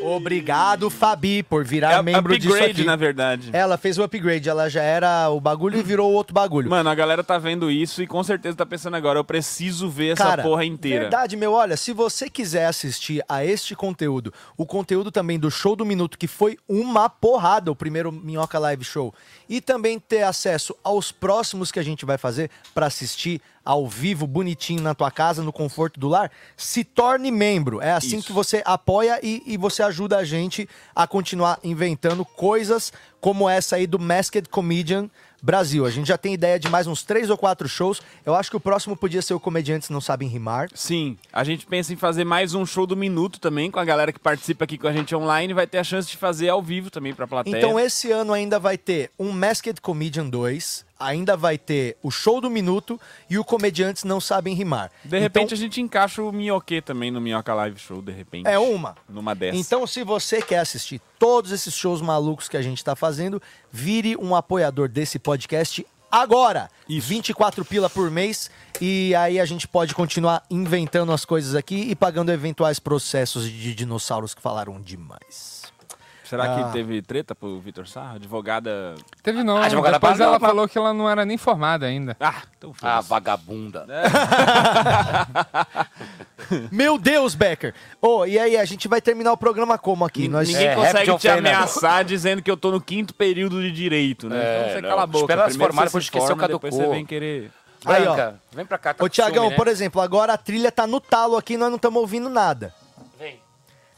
Obrigado, 0.05 0.91
Fabi, 0.91 1.45
por 1.45 1.65
virar 1.65 1.93
É 1.93 2.03
membro 2.03 2.37
disso 2.37 2.53
upgrade, 2.53 2.81
aqui. 2.81 2.85
na 2.85 2.97
verdade. 2.97 3.51
Ela 3.53 3.79
fez 3.79 3.97
o 3.99 4.03
upgrade, 4.03 4.49
ela 4.49 4.69
já 4.69 4.83
era 4.83 5.31
o 5.31 5.41
bagulho 5.41 5.79
e 5.79 5.83
virou 5.83 6.13
outro 6.13 6.35
bagulho. 6.35 6.69
Mano, 6.69 6.91
a 6.91 6.95
galera 6.95 7.23
tá 7.23 7.39
vendo 7.39 7.71
isso 7.71 8.03
e 8.03 8.07
com 8.07 8.23
certeza 8.23 8.57
tá 8.57 8.67
pensando 8.67 8.97
agora, 8.97 9.19
eu 9.19 9.25
preciso 9.25 9.89
ver 9.89 10.15
essa 10.15 10.25
Cara, 10.25 10.43
porra 10.43 10.65
inteira. 10.65 11.03
Verdade, 11.03 11.37
meu. 11.37 11.53
Olha, 11.53 11.77
se 11.77 11.93
você 11.93 12.29
quiser 12.29 12.67
assistir 12.67 13.23
a 13.29 13.45
este 13.45 13.77
conteúdo, 13.77 14.35
o 14.57 14.67
conteúdo 14.67 15.13
também 15.13 15.39
do 15.39 15.51
Show 15.51 15.77
do 15.77 15.87
Minuto, 15.87 16.19
que 16.19 16.27
foi 16.27 16.59
uma 16.69 17.09
porrada, 17.09 17.71
o 17.71 17.77
primeiro 17.77 18.11
Minhoca 18.11 18.59
Live 18.59 18.85
Show, 18.85 19.15
e 19.49 19.61
também 19.61 19.92
ter 19.99 20.23
acesso 20.23 20.77
aos 20.83 21.11
próximos 21.11 21.73
que 21.73 21.79
a 21.79 21.83
gente 21.83 22.05
vai 22.05 22.19
fazer 22.19 22.51
pra 22.75 22.87
assistir 22.87 23.41
ao 23.65 23.89
vivo, 23.89 24.27
bonitinho 24.27 24.83
na 24.83 24.95
tua 24.95 25.11
casa, 25.11 25.43
no 25.43 25.53
conforto 25.53 25.99
do 25.99 26.09
lar, 26.09 26.31
se 26.57 26.83
torne 26.83 27.31
membro. 27.31 27.81
É 27.81 27.93
assim 27.93 28.19
Isso. 28.19 28.27
que 28.27 28.33
você 28.33 28.63
apoia 28.65 29.21
e, 29.23 29.43
e 29.47 29.57
você 29.57 29.83
ajuda 29.83 30.19
a 30.19 30.25
gente 30.25 30.69
a 30.95 31.07
continuar 31.07 31.59
inventando 31.63 32.25
coisas 32.25 32.93
como 33.21 33.49
essa 33.49 33.77
aí 33.77 33.87
do 33.87 33.99
Masked 33.99 34.49
Comedian 34.49 35.09
Brasil. 35.43 35.85
A 35.85 35.91
gente 35.91 36.07
já 36.07 36.17
tem 36.17 36.33
ideia 36.33 36.59
de 36.59 36.69
mais 36.69 36.87
uns 36.87 37.03
três 37.03 37.29
ou 37.29 37.37
quatro 37.37 37.69
shows. 37.69 38.01
Eu 38.25 38.35
acho 38.35 38.49
que 38.49 38.57
o 38.57 38.61
próximo 38.61 38.97
podia 38.97 39.21
ser 39.21 39.35
o 39.35 39.41
Comediantes 39.41 39.91
Não 39.91 40.01
Sabem 40.01 40.29
Rimar. 40.29 40.69
Sim, 40.73 41.19
a 41.33 41.43
gente 41.43 41.67
pensa 41.67 41.93
em 41.93 41.97
fazer 41.97 42.25
mais 42.25 42.55
um 42.55 42.65
show 42.65 42.87
do 42.87 42.97
minuto 42.97 43.41
também, 43.41 43.71
com 43.71 43.81
a 43.81 43.85
galera 43.85 44.13
que 44.13 44.21
participa 44.21 44.65
aqui 44.65 44.79
com 44.79 44.87
a 44.87 44.93
gente 44.93 45.15
online, 45.17 45.53
vai 45.53 45.67
ter 45.67 45.79
a 45.79 45.85
chance 45.85 46.09
de 46.09 46.17
fazer 46.17 46.49
ao 46.49 46.63
vivo 46.63 46.91
também 46.91 47.13
pra 47.13 47.27
plateia. 47.27 47.59
Então 47.59 47.79
esse 47.79 48.13
ano 48.13 48.33
ainda 48.33 48.59
vai 48.61 48.79
ter 48.79 49.11
um 49.19 49.33
Masked 49.33 49.81
Comedian 49.81 50.29
2, 50.29 50.85
ainda 51.03 51.37
vai 51.37 51.59
ter 51.59 51.97
o 52.03 52.11
Show 52.11 52.41
do 52.41 52.51
Minuto 52.51 53.01
e 53.29 53.39
o 53.39 53.45
Comediantes 53.45 54.05
Não 54.05 54.21
Sabem 54.21 54.55
Rimar. 54.55 54.91
De 55.05 55.19
repente 55.19 55.55
a 55.55 55.57
gente 55.57 55.81
encaixa 55.81 56.23
o 56.23 56.33
Minhoque 56.33 56.81
também 56.81 57.11
no 57.11 57.21
Minhoca 57.21 57.53
Live 57.55 57.79
Show, 57.79 58.01
de 58.01 58.13
repente. 58.13 58.49
É 58.49 58.59
uma. 58.59 58.97
Numa 59.09 59.35
dessas. 59.35 59.59
Então, 59.59 59.87
se 59.87 60.03
você 60.05 60.41
quer 60.41 60.59
assistir 60.59 61.01
todos 61.19 61.53
esses 61.53 61.75
shows 61.75 62.01
malucos 62.01 62.49
que 62.49 62.57
a 62.57 62.63
gente 62.63 62.85
tá 62.85 62.97
fazendo, 62.97 63.41
vire 63.71 64.17
um 64.17 64.35
apoiador 64.35 64.89
desse 64.89 65.19
podcast 65.19 65.87
agora. 66.11 66.71
24 66.89 67.65
pila 67.65 67.89
por 67.89 68.11
mês. 68.11 68.51
E 68.81 69.15
aí 69.15 69.41
a 69.41 69.45
gente 69.45 69.67
pode 69.67 69.95
continuar 69.95 70.45
inventando 70.51 71.13
as 71.13 71.25
coisas 71.25 71.55
aqui 71.55 71.91
e 71.91 71.95
pagando 71.95 72.31
eventuais 72.31 72.79
processos 72.79 73.49
de 73.51 73.75
dinossauros 73.75 74.35
que 74.35 74.43
falaram 74.43 74.81
demais. 74.81 75.62
Será 76.33 76.45
Ah. 76.45 76.65
que 76.65 76.73
teve 76.73 77.03
treta 77.03 77.35
pro 77.35 77.61
Vitor 77.61 77.87
Sarro? 77.87 78.17
Advogada. 78.17 78.95
Teve 79.23 79.45
não. 79.45 79.59
A 79.59 79.67
advogada 79.67 79.99
Depois 79.99 80.19
ela 80.19 80.39
mas- 80.39 80.49
falou 80.51 80.67
que 80.67 80.79
ela 80.79 80.95
não 80.95 81.07
era 81.07 81.27
nem 81.27 81.37
formada 81.37 81.85
ainda. 81.85 82.17
Ah, 82.19 82.41
então 82.57 82.73
Ah, 82.81 83.03
vagabunda. 83.03 83.85
Meu 86.71 86.97
Deus, 86.99 87.35
Becker! 87.35 87.75
Ô, 88.01 88.25
e 88.25 88.39
aí, 88.39 88.57
a 88.57 88.65
gente 88.65 88.89
vai 88.89 89.01
terminar 89.01 89.33
o 89.33 89.37
programa 89.37 89.77
como 89.77 90.05
aqui? 90.07 90.27
Nós... 90.27 90.49
Ninguém 90.49 90.69
É, 90.69 90.75
consegue 90.75 91.19
te 91.19 91.29
ameaçar 91.29 92.03
dizendo 92.05 92.41
que 92.43 92.51
eu 92.51 92.57
tô 92.57 92.71
no 92.71 92.81
quinto 92.81 93.15
período 93.15 93.61
de 93.61 93.71
direito, 93.71 94.29
né? 94.29 94.37
É, 94.37 94.59
então 94.61 94.73
você 94.75 94.81
não. 94.81 94.89
cala 94.89 95.03
a 95.03 95.07
boca. 95.07 95.25
Espera 95.25 95.41
ela 95.43 95.51
se 95.51 95.57
Primeiro 95.59 95.73
formar, 95.75 95.83
você 95.83 95.89
depois 95.89 96.05
se 96.05 96.09
esqueceu, 96.09 96.29
forma, 96.29 96.49
depois 96.49 96.73
caducou. 96.75 96.93
você 96.93 96.97
vem 96.97 97.07
querer... 97.07 97.51
Aí, 97.85 98.07
ó. 98.07 98.15
Branca, 98.15 98.41
vem 98.53 98.65
pra 98.65 98.79
cá. 98.79 98.95
Tá 98.95 99.05
Ô, 99.05 99.09
Tiagão, 99.09 99.51
né? 99.51 99.57
por 99.57 99.67
exemplo, 99.69 100.01
agora 100.01 100.33
a 100.33 100.39
trilha 100.39 100.71
tá 100.73 100.87
no 100.87 101.01
talo 101.01 101.37
aqui, 101.37 101.57
nós 101.57 101.69
não 101.69 101.77
estamos 101.77 102.01
ouvindo 102.01 102.29
nada. 102.29 102.73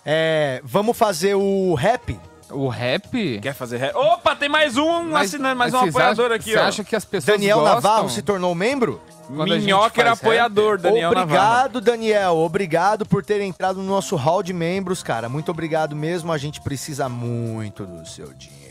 É, 0.05 0.61
vamos 0.65 0.97
fazer 0.97 1.35
o 1.35 1.75
rap? 1.75 2.19
O 2.51 2.69
rap? 2.69 3.39
Quer 3.41 3.55
fazer 3.55 3.79
rap? 3.79 3.95
Opa, 3.97 4.37
tem 4.37 4.49
mais 4.49 4.77
um 4.77 5.05
Mas- 5.05 5.29
assinante, 5.29 5.57
mais 5.57 5.73
um 5.73 5.79
apoiador 5.79 6.27
acham- 6.27 6.37
aqui, 6.37 6.51
você 6.53 6.59
ó. 6.59 6.63
acha 6.65 6.85
que 6.85 6.95
as 6.95 7.05
pessoas 7.05 7.39
Daniel 7.39 7.59
gostam? 7.61 7.75
Navarro 7.75 8.11
se 8.11 8.21
tornou 8.23 8.55
membro? 8.55 9.01
Quando 9.27 9.57
Minhoca 9.57 10.01
era 10.03 10.11
rap? 10.11 10.19
apoiador, 10.21 10.79
Daniel 10.79 11.11
Navarro. 11.11 11.23
obrigado, 11.25 11.81
Daniel. 11.81 12.37
Obrigado 12.37 13.07
por 13.07 13.25
ter 13.25 13.41
entrado 13.41 13.77
no 13.79 13.85
nosso 13.85 14.15
hall 14.17 14.43
de 14.43 14.53
membros, 14.53 15.03
cara. 15.03 15.29
Muito 15.31 15.51
obrigado 15.51 15.97
mesmo. 15.97 16.31
A 16.31 16.37
gente 16.37 16.61
precisa 16.61 17.09
muito 17.09 17.87
do 17.87 18.07
seu 18.07 18.33
dinheiro. 18.35 18.64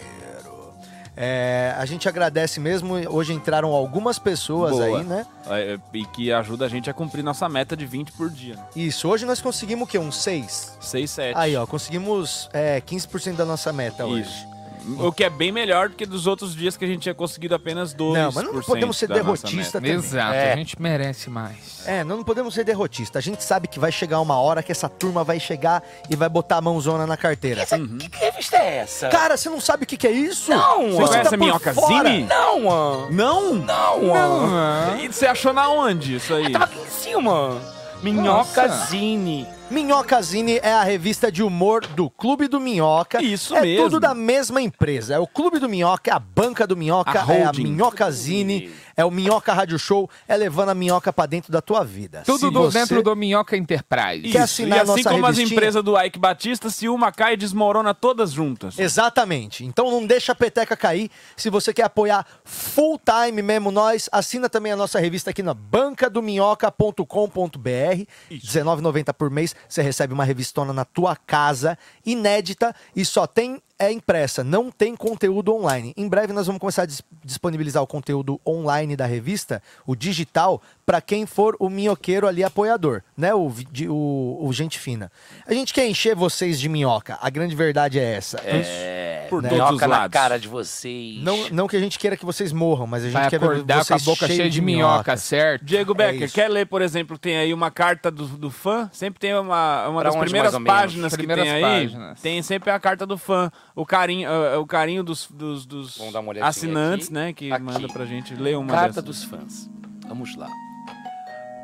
É, 1.15 1.73
a 1.77 1.85
gente 1.85 2.10
agradece 2.10 2.60
mesmo. 2.60 2.95
Hoje 3.10 3.34
entraram 3.34 3.72
algumas 3.72 4.18
pessoas 4.18 4.72
Boa. 4.72 4.99
aí, 4.99 5.03
né? 5.03 5.26
É, 5.48 5.80
e 5.94 6.06
que 6.06 6.31
ajuda 6.31 6.65
a 6.65 6.69
gente 6.69 6.90
a 6.90 6.94
cumprir 6.94 7.23
nossa 7.23 7.48
meta 7.48 7.77
de 7.77 7.85
20 7.85 8.11
por 8.14 8.30
dia. 8.30 8.56
né? 8.56 8.64
Isso. 8.76 9.07
Hoje 9.07 9.26
nós 9.26 9.41
conseguimos 9.41 9.88
o 9.88 9.91
quê? 9.91 9.99
Uns 9.99 10.18
6? 10.23 10.77
6, 10.80 11.11
7. 11.11 11.38
Aí, 11.38 11.56
ó. 11.56 11.65
Conseguimos 11.65 12.49
é, 12.53 12.81
15% 12.81 13.35
da 13.35 13.45
nossa 13.45 13.72
meta 13.72 14.06
hoje. 14.06 14.52
O 14.99 15.11
que 15.11 15.23
é 15.23 15.30
bem 15.30 15.51
melhor 15.51 15.89
do 15.89 15.95
que 15.95 16.05
dos 16.05 16.27
outros 16.27 16.53
dias 16.55 16.76
que 16.76 16.84
a 16.84 16.88
gente 16.88 17.01
tinha 17.03 17.15
conseguido 17.15 17.55
apenas 17.55 17.93
2%. 17.93 18.14
Não, 18.14 18.31
mas 18.31 18.43
não 18.43 18.61
podemos 18.61 18.97
ser 18.97 19.07
da 19.07 19.15
nossa 19.23 19.43
derrotista 19.47 19.80
meta. 19.80 19.93
também. 19.93 19.93
Exato, 19.93 20.34
É. 20.34 20.53
a 20.53 20.55
gente 20.55 20.81
merece 20.81 21.30
mais. 21.30 21.88
É, 21.88 22.03
nós 22.03 22.18
não 22.18 22.23
podemos 22.23 22.53
ser 22.53 22.64
derrotista. 22.64 23.19
A 23.19 23.22
gente 23.22 23.43
sabe 23.43 23.68
que 23.68 23.80
vai 23.80 23.91
chegar 23.91 24.19
uma 24.19 24.38
hora 24.39 24.61
que 24.61 24.72
essa 24.72 24.89
turma 24.89 25.23
vai 25.23 25.39
chegar 25.39 25.84
e 26.10 26.15
vai 26.15 26.27
botar 26.30 26.57
a 26.57 26.61
mãozona 26.61 27.05
na 27.07 27.15
carteira. 27.18 27.65
Que, 27.65 28.10
que 28.10 28.18
revista 28.18 28.57
é 28.57 28.77
essa? 28.77 29.10
Cara, 29.10 29.38
você 29.38 29.49
não 29.49 29.61
sabe 29.61 29.84
o 29.84 29.88
que, 29.88 29.95
que 29.97 30.07
é 30.07 30.11
isso? 30.11 30.49
Não, 30.51 30.91
Você 30.91 30.91
Você 30.91 31.07
conhece 31.07 31.14
tá 31.14 31.19
a 31.27 31.30
por 31.31 31.39
Minhocazine? 31.39 32.23
Não, 32.26 32.60
mano. 32.64 33.07
Não? 33.11 33.53
Não, 33.55 34.03
mano. 34.07 34.99
E 35.01 35.07
você 35.07 35.26
achou 35.27 35.53
na 35.53 35.69
onde 35.69 36.15
isso 36.15 36.34
aí? 36.34 36.51
Tava 36.51 36.65
aqui 36.65 36.80
em 36.80 36.89
cima. 36.89 37.57
Minhocazine. 38.01 39.47
Minhocazine 39.73 40.59
é 40.61 40.71
a 40.71 40.83
revista 40.83 41.31
de 41.31 41.41
humor 41.41 41.87
do 41.87 42.07
Clube 42.07 42.47
do 42.47 42.59
Minhoca. 42.59 43.23
Isso 43.23 43.55
é 43.55 43.61
mesmo. 43.61 43.85
tudo 43.85 43.99
da 43.99 44.13
mesma 44.13 44.61
empresa. 44.61 45.15
É 45.15 45.19
o 45.19 45.25
Clube 45.25 45.57
do 45.57 45.67
Minhoca, 45.67 46.11
é 46.11 46.13
a 46.13 46.19
banca 46.19 46.67
do 46.67 46.77
Minhoca, 46.77 47.25
A 47.27 47.33
é 47.33 47.43
a. 47.43 47.51
Minhocazine, 47.51 48.71
é 48.95 49.03
o 49.06 49.11
Minhoca 49.11 49.53
Rádio 49.53 49.78
Show, 49.80 50.10
é 50.28 50.36
levando 50.36 50.70
a 50.70 50.76
minhoca 50.76 51.11
pra 51.14 51.26
dentro 51.26 51.52
da 51.52 51.61
tua 51.61 51.84
vida. 51.84 52.24
Tudo 52.26 52.52
do- 52.52 52.61
você- 52.64 52.80
dentro 52.80 53.02
do 53.02 53.15
Minhoca 53.15 53.56
Enterprise. 53.57 54.22
Quer. 54.30 54.40
E 54.40 54.41
assinar 54.41 54.80
a 54.80 54.82
assim 54.84 54.91
nossa 54.91 55.10
como 55.10 55.26
as 55.26 55.36
revistinha? 55.38 55.57
empresas 55.57 55.84
do 55.84 55.99
Ike 55.99 56.20
Batista, 56.20 56.70
se 56.70 56.88
uma 56.90 57.11
cai, 57.11 57.36
desmorona 57.38 57.94
todas 57.94 58.32
juntas. 58.32 58.78
Exatamente. 58.80 59.65
Então 59.65 59.90
não 59.91 60.06
deixa 60.06 60.32
a 60.32 60.36
peteca 60.36 60.76
cair. 60.78 61.10
Se 61.36 61.49
você 61.49 61.74
quer 61.74 61.84
apoiar 61.84 62.26
full 62.44 62.99
time 62.99 63.41
mesmo 63.41 63.72
nós, 63.72 64.07
assina 64.11 64.48
também 64.49 64.72
a 64.72 64.76
nossa 64.76 64.99
revista 64.99 65.30
aqui 65.32 65.41
na 65.44 65.53
bancadominhoca.com.br. 65.53 68.06
R$19,90 68.30 69.14
por 69.14 69.30
mês. 69.30 69.56
Você 69.68 69.82
recebe 69.82 70.14
uma 70.14 70.24
revistona 70.24 70.74
na 70.74 70.86
tua 70.86 71.15
casa, 71.15 71.78
inédita 72.06 72.76
e 72.95 73.03
só 73.06 73.26
tem 73.28 73.61
é 73.79 73.91
impressa, 73.91 74.43
não 74.43 74.71
tem 74.71 74.95
conteúdo 74.95 75.53
online. 75.53 75.93
Em 75.97 76.07
breve 76.07 76.31
nós 76.31 76.45
vamos 76.47 76.59
começar 76.59 76.83
a 76.83 76.85
dis- 76.85 77.01
disponibilizar 77.23 77.81
o 77.83 77.87
conteúdo 77.87 78.39
online 78.47 78.95
da 78.95 79.05
revista, 79.05 79.61
o 79.85 79.95
digital, 79.95 80.61
para 80.85 81.01
quem 81.01 81.25
for 81.25 81.55
o 81.59 81.69
minhoqueiro 81.69 82.27
ali 82.27 82.43
apoiador, 82.43 83.01
né? 83.17 83.33
O, 83.33 83.51
de- 83.71 83.89
o, 83.89 84.37
o 84.41 84.53
gente 84.53 84.77
fina. 84.79 85.11
A 85.47 85.53
gente 85.53 85.73
quer 85.73 85.87
encher 85.87 86.15
vocês 86.15 86.59
de 86.59 86.69
minhoca. 86.69 87.17
A 87.21 87.29
grande 87.29 87.55
verdade 87.55 87.99
é 87.99 88.13
essa. 88.15 88.39
É, 88.45 89.25
Por 89.29 89.41
por 89.41 89.49
todos 89.49 89.57
os 89.65 89.69
minhoca 89.71 89.87
na 89.87 89.97
lados. 89.97 90.13
cara 90.13 90.37
de 90.39 90.47
vocês. 90.47 91.21
Não, 91.23 91.49
não 91.49 91.67
que 91.67 91.75
a 91.75 91.79
gente 91.79 91.97
queira 91.97 92.15
que 92.15 92.25
vocês 92.25 92.51
morram, 92.53 92.85
mas 92.87 93.03
a 93.03 93.07
gente 93.07 93.13
Vai 93.13 93.29
quer 93.29 93.39
ver 93.39 93.45
acordar 93.45 93.75
com 93.75 93.81
a 93.81 93.83
vocês 93.97 94.03
boca 94.05 94.27
cheio 94.27 94.37
cheia 94.37 94.49
de 94.49 94.61
minhoca, 94.61 95.17
certo? 95.17 95.65
Diego 95.65 95.93
Becker, 95.93 96.23
isso. 96.23 96.35
quer 96.35 96.47
ler, 96.49 96.67
por 96.67 96.81
exemplo, 96.81 97.17
tem 97.17 97.37
aí 97.37 97.53
uma 97.53 97.71
carta 97.71 98.11
do, 98.11 98.27
do 98.27 98.51
fã? 98.51 98.89
Sempre 98.93 99.19
tem 99.19 99.33
uma, 99.33 99.87
uma 99.87 100.01
Pra 100.01 100.09
das 100.11 100.19
primeiras 100.19 100.57
páginas 100.59 101.11
que 101.11 101.17
Primeiras 101.17 101.43
tem 101.45 101.53
aí. 101.53 101.61
páginas. 101.61 102.21
Tem 102.21 102.41
sempre 102.43 102.69
a 102.71 102.79
carta 102.79 103.05
do 103.05 103.17
fã. 103.17 103.51
O 103.75 103.85
carinho, 103.85 104.29
ah, 104.29 104.59
o 104.59 104.65
carinho 104.67 105.03
dos, 105.03 105.27
dos, 105.31 105.65
dos 105.65 105.99
assinantes, 106.41 107.07
aqui. 107.07 107.13
né? 107.13 107.33
Que 107.33 107.51
Aqui. 107.51 107.63
manda 107.63 107.87
pra 107.87 108.05
gente 108.05 108.35
ler 108.35 108.57
uma 108.57 108.71
Carta 108.71 109.01
dessas. 109.01 109.03
dos 109.03 109.23
fãs. 109.23 109.69
Vamos 110.07 110.35
lá. 110.35 110.47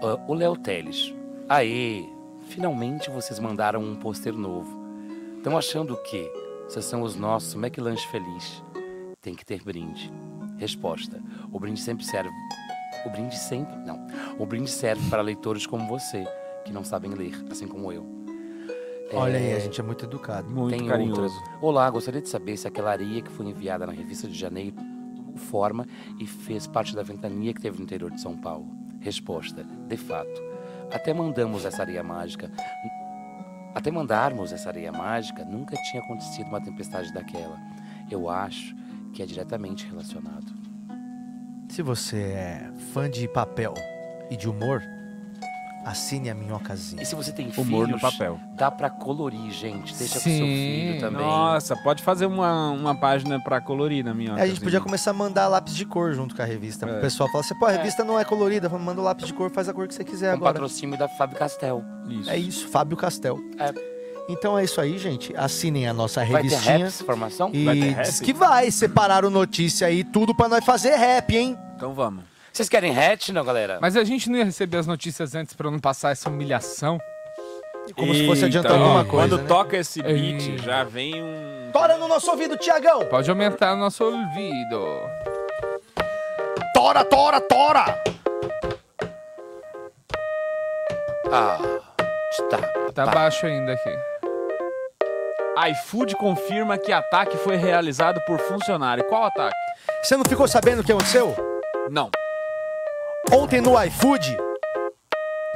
Ah, 0.03 0.17
o 0.27 0.33
Léo 0.33 0.55
Teles. 0.57 1.13
Aê, 1.47 2.03
finalmente 2.47 3.09
vocês 3.11 3.39
mandaram 3.39 3.81
um 3.81 3.95
pôster 3.95 4.33
novo. 4.33 4.79
Estão 5.37 5.57
achando 5.57 5.93
o 5.93 5.97
quê? 6.03 6.31
Vocês 6.67 6.85
são 6.85 7.01
os 7.03 7.15
nossos 7.15 7.55
McLanche 7.55 8.07
Feliz. 8.07 8.63
Tem 9.21 9.35
que 9.35 9.45
ter 9.45 9.61
brinde. 9.63 10.11
Resposta. 10.57 11.21
O 11.51 11.59
brinde 11.59 11.79
sempre 11.79 12.05
serve. 12.05 12.29
O 13.05 13.09
brinde 13.09 13.37
sempre. 13.37 13.75
Não. 13.85 14.07
O 14.37 14.45
brinde 14.45 14.69
serve 14.69 15.07
para 15.09 15.21
leitores 15.21 15.65
como 15.65 15.87
você, 15.87 16.27
que 16.65 16.71
não 16.71 16.83
sabem 16.83 17.11
ler, 17.11 17.33
assim 17.51 17.67
como 17.67 17.91
eu. 17.91 18.05
Olha 19.13 19.37
aí, 19.37 19.47
É, 19.51 19.55
a 19.55 19.59
gente 19.59 19.79
é 19.79 19.83
muito 19.83 20.05
educado. 20.05 20.47
tem 20.69 20.91
outras. 20.91 21.31
Olá, 21.61 21.89
gostaria 21.89 22.21
de 22.21 22.29
saber 22.29 22.57
se 22.57 22.67
aquela 22.67 22.91
areia 22.91 23.21
que 23.21 23.31
foi 23.31 23.45
enviada 23.47 23.85
na 23.85 23.91
revista 23.91 24.27
de 24.27 24.37
janeiro 24.37 24.75
tomou 25.15 25.37
forma 25.37 25.85
e 26.19 26.25
fez 26.27 26.67
parte 26.67 26.95
da 26.95 27.01
ventania 27.03 27.53
que 27.53 27.61
teve 27.61 27.77
no 27.77 27.83
interior 27.83 28.11
de 28.11 28.21
São 28.21 28.37
Paulo. 28.37 28.67
Resposta: 28.99 29.63
de 29.87 29.97
fato. 29.97 30.41
Até 30.91 31.13
mandamos 31.13 31.65
essa 31.65 31.81
areia 31.81 32.03
mágica. 32.03 32.51
Até 33.75 33.91
mandarmos 33.91 34.51
essa 34.51 34.69
areia 34.69 34.91
mágica, 34.91 35.45
nunca 35.45 35.75
tinha 35.89 36.01
acontecido 36.03 36.47
uma 36.47 36.59
tempestade 36.61 37.13
daquela. 37.13 37.57
Eu 38.09 38.27
acho 38.27 38.75
que 39.13 39.21
é 39.21 39.25
diretamente 39.25 39.85
relacionado. 39.87 40.51
Se 41.69 41.83
você 41.83 42.17
é 42.17 42.71
fã 42.91 43.07
de 43.09 43.27
papel 43.27 43.75
e 44.31 44.35
de 44.35 44.49
humor, 44.49 44.81
assine 45.89 46.29
a 46.29 46.35
Minhocazinha. 46.35 47.01
E 47.01 47.05
se 47.05 47.15
você 47.15 47.31
tem 47.31 47.51
Humor 47.57 47.87
no 47.87 47.97
filhos, 47.97 48.01
papel. 48.01 48.39
dá 48.55 48.69
pra 48.71 48.89
colorir, 48.89 49.49
gente. 49.51 49.93
Deixa 49.95 50.15
com 50.15 50.19
Sim. 50.21 50.37
seu 50.37 50.45
filho 50.45 50.99
também. 50.99 51.21
Nossa, 51.25 51.75
pode 51.75 52.03
fazer 52.03 52.25
uma, 52.25 52.71
uma 52.71 52.95
página 52.95 53.39
pra 53.39 53.59
colorir 53.59 54.03
na 54.05 54.13
minha. 54.13 54.33
A 54.35 54.47
gente 54.47 54.61
podia 54.61 54.79
começar 54.79 55.11
a 55.11 55.13
mandar 55.13 55.47
lápis 55.47 55.75
de 55.75 55.85
cor 55.85 56.13
junto 56.13 56.35
com 56.35 56.41
a 56.41 56.45
revista. 56.45 56.85
É. 56.85 56.97
O 56.97 57.01
pessoal 57.01 57.29
fala 57.29 57.43
assim, 57.43 57.55
pô, 57.57 57.65
a 57.65 57.71
revista 57.71 58.03
não 58.03 58.19
é 58.19 58.23
colorida, 58.23 58.69
manda 58.69 59.01
o 59.01 59.03
lápis 59.03 59.25
de 59.27 59.33
cor, 59.33 59.49
faz 59.51 59.67
a 59.67 59.73
cor 59.73 59.87
que 59.87 59.93
você 59.93 60.03
quiser 60.03 60.29
Com 60.31 60.37
agora. 60.37 60.53
patrocínio 60.53 60.97
da 60.97 61.07
Fábio 61.07 61.37
Castel. 61.37 61.83
É 62.27 62.37
isso, 62.37 62.67
Fábio 62.67 62.95
Castel. 62.97 63.37
É. 63.59 63.73
Então 64.31 64.57
é 64.59 64.63
isso 64.63 64.79
aí, 64.79 64.97
gente. 64.99 65.35
Assinem 65.35 65.87
a 65.87 65.93
nossa 65.93 66.23
Vai 66.23 66.43
ter 66.43 66.49
revistinha. 66.49 66.77
raps, 66.85 67.01
formação? 67.01 67.49
E 67.51 67.65
Vai 67.65 67.75
ter 67.75 67.89
rap? 67.89 68.05
diz 68.05 68.19
que 68.19 68.31
vai 68.31 68.69
separar 68.69 69.25
o 69.25 69.29
notícia 69.31 69.87
aí, 69.87 70.03
tudo 70.03 70.35
pra 70.35 70.47
nós 70.47 70.63
fazer 70.63 70.95
rap, 70.95 71.35
hein? 71.35 71.57
Então 71.75 71.93
vamos. 71.95 72.23
Vocês 72.51 72.67
querem 72.69 72.97
hatch, 72.97 73.29
não, 73.29 73.43
galera? 73.43 73.79
Mas 73.81 73.95
a 73.95 74.03
gente 74.03 74.29
não 74.29 74.37
ia 74.37 74.45
receber 74.45 74.77
as 74.77 74.87
notícias 74.87 75.35
antes 75.35 75.53
pra 75.53 75.69
não 75.71 75.79
passar 75.79 76.11
essa 76.11 76.29
humilhação. 76.29 76.99
Como 77.95 78.13
se 78.13 78.25
fosse 78.27 78.45
adiantar 78.45 78.73
Eita, 78.73 78.83
alguma 78.83 79.05
coisa, 79.05 79.27
Quando 79.29 79.41
né? 79.41 79.47
toca 79.47 79.77
esse 79.77 80.01
beat, 80.01 80.47
Ei. 80.47 80.57
já 80.59 80.83
vem 80.83 81.23
um. 81.23 81.69
Tora 81.71 81.97
no 81.97 82.07
nosso 82.07 82.29
ouvido, 82.29 82.55
Tiagão! 82.57 83.05
Pode 83.05 83.29
aumentar 83.29 83.73
o 83.73 83.77
nosso 83.77 84.03
ouvido. 84.03 84.99
Tora, 86.73 87.03
tora, 87.05 87.41
tora! 87.41 88.03
Ah, 91.31 91.57
tá. 92.49 92.57
Tá 92.93 93.05
baixo 93.07 93.45
ainda 93.45 93.73
aqui. 93.73 93.97
iFood 95.71 96.15
confirma 96.15 96.77
que 96.77 96.91
ataque 96.91 97.37
foi 97.37 97.55
realizado 97.55 98.19
por 98.25 98.39
funcionário. 98.39 99.03
Qual 99.05 99.23
ataque? 99.25 99.55
Você 100.03 100.15
não 100.17 100.23
ficou 100.27 100.47
sabendo 100.47 100.81
o 100.81 100.83
que 100.83 100.91
aconteceu? 100.91 101.35
Não. 101.89 102.09
Ontem 103.31 103.61
no 103.61 103.81
iFood, 103.83 104.37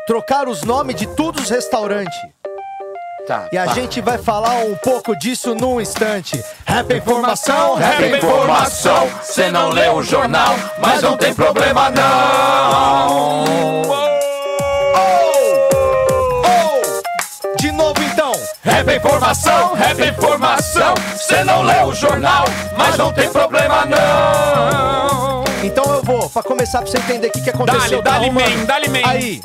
trocaram 0.06 0.52
os 0.52 0.64
nomes 0.64 0.96
de 0.96 1.08
todos 1.08 1.44
os 1.44 1.50
restaurantes. 1.50 2.16
Tá. 3.28 3.48
E 3.52 3.58
a 3.58 3.66
tá. 3.66 3.74
gente 3.74 4.02
vai 4.02 4.18
falar 4.18 4.66
um 4.66 4.76
pouco 4.76 5.18
disso 5.18 5.56
num 5.56 5.80
instante. 5.80 6.44
Rap 6.66 6.92
é 6.92 6.98
informação, 6.98 7.76
rap 7.76 8.18
informação. 8.18 9.10
Cê 9.22 9.50
não 9.50 9.70
lê 9.70 9.90
o 9.90 10.04
jornal, 10.04 10.54
mas 10.80 11.02
não 11.02 11.16
tem 11.16 11.34
problema 11.34 11.90
não. 11.90 13.46
De 17.58 17.72
novo 17.72 18.04
então. 18.04 18.34
Rap 18.62 18.90
é 18.90 18.98
informação, 18.98 19.74
rap 19.74 20.00
informação. 20.02 20.94
Cê 21.16 21.44
não 21.46 21.62
lê 21.62 21.82
o 21.84 21.94
jornal, 21.94 22.44
mas 22.78 22.98
não 22.98 23.14
tem 23.14 23.30
problema 23.32 23.86
não. 23.86 25.23
Então 25.64 25.84
eu 25.94 26.04
vou, 26.04 26.30
pra 26.30 26.44
começar 26.44 26.80
pra 26.82 26.92
você 26.92 26.98
entender 26.98 27.28
o 27.28 27.32
que, 27.32 27.42
que 27.42 27.50
aconteceu. 27.50 28.02
Dale, 28.02 28.28
Tá, 28.28 28.34
man, 28.34 28.66
dale, 28.66 28.90
man. 28.90 29.08
Aí. 29.10 29.42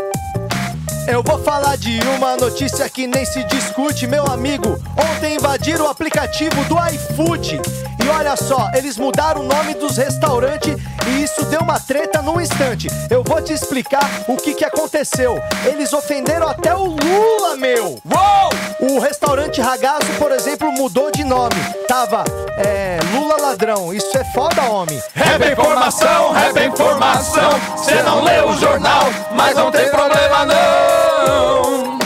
Eu 1.07 1.23
vou 1.23 1.39
falar 1.39 1.77
de 1.77 1.99
uma 2.17 2.37
notícia 2.37 2.87
que 2.91 3.07
nem 3.07 3.25
se 3.25 3.43
discute, 3.45 4.07
meu 4.07 4.27
amigo. 4.27 4.79
Ontem 5.17 5.37
invadiram 5.37 5.87
o 5.87 5.89
aplicativo 5.89 6.63
do 6.65 6.77
iFood. 6.93 7.61
E 8.05 8.09
olha 8.09 8.37
só, 8.37 8.71
eles 8.75 8.99
mudaram 8.99 9.41
o 9.41 9.45
nome 9.45 9.73
dos 9.75 9.97
restaurantes 9.97 10.75
e 11.07 11.23
isso 11.23 11.45
deu 11.47 11.61
uma 11.61 11.81
treta 11.81 12.21
num 12.21 12.39
instante. 12.41 12.89
Eu 13.09 13.23
vou 13.25 13.41
te 13.41 13.55
explicar 13.55 14.25
o 14.29 14.37
que, 14.37 14.53
que 14.55 14.65
aconteceu. 14.65 15.41
Eles 15.65 15.93
ofenderam 15.95 16.47
até 16.47 16.75
o 16.75 16.85
Lula, 16.85 17.57
meu! 17.57 17.99
Uou! 18.05 18.91
O 18.91 18.99
restaurante 18.99 19.61
Ragazzo, 19.61 20.13
por 20.19 20.31
exemplo, 20.31 20.71
mudou 20.73 21.11
de 21.11 21.25
nome. 21.25 21.57
Tava 21.89 22.23
é, 22.59 22.99
Ladrão. 23.37 23.93
Isso 23.93 24.17
é 24.17 24.25
foda, 24.25 24.63
homem. 24.63 25.01
Rap 25.15 25.53
informação, 25.53 26.33
rap 26.33 26.59
informação. 26.65 27.51
Cê 27.77 28.03
não 28.03 28.23
lê 28.25 28.41
o 28.43 28.53
jornal, 28.59 29.05
mas 29.33 29.55
não 29.57 29.71
tem 29.71 29.89
problema 29.91 30.45
não. 30.47 31.99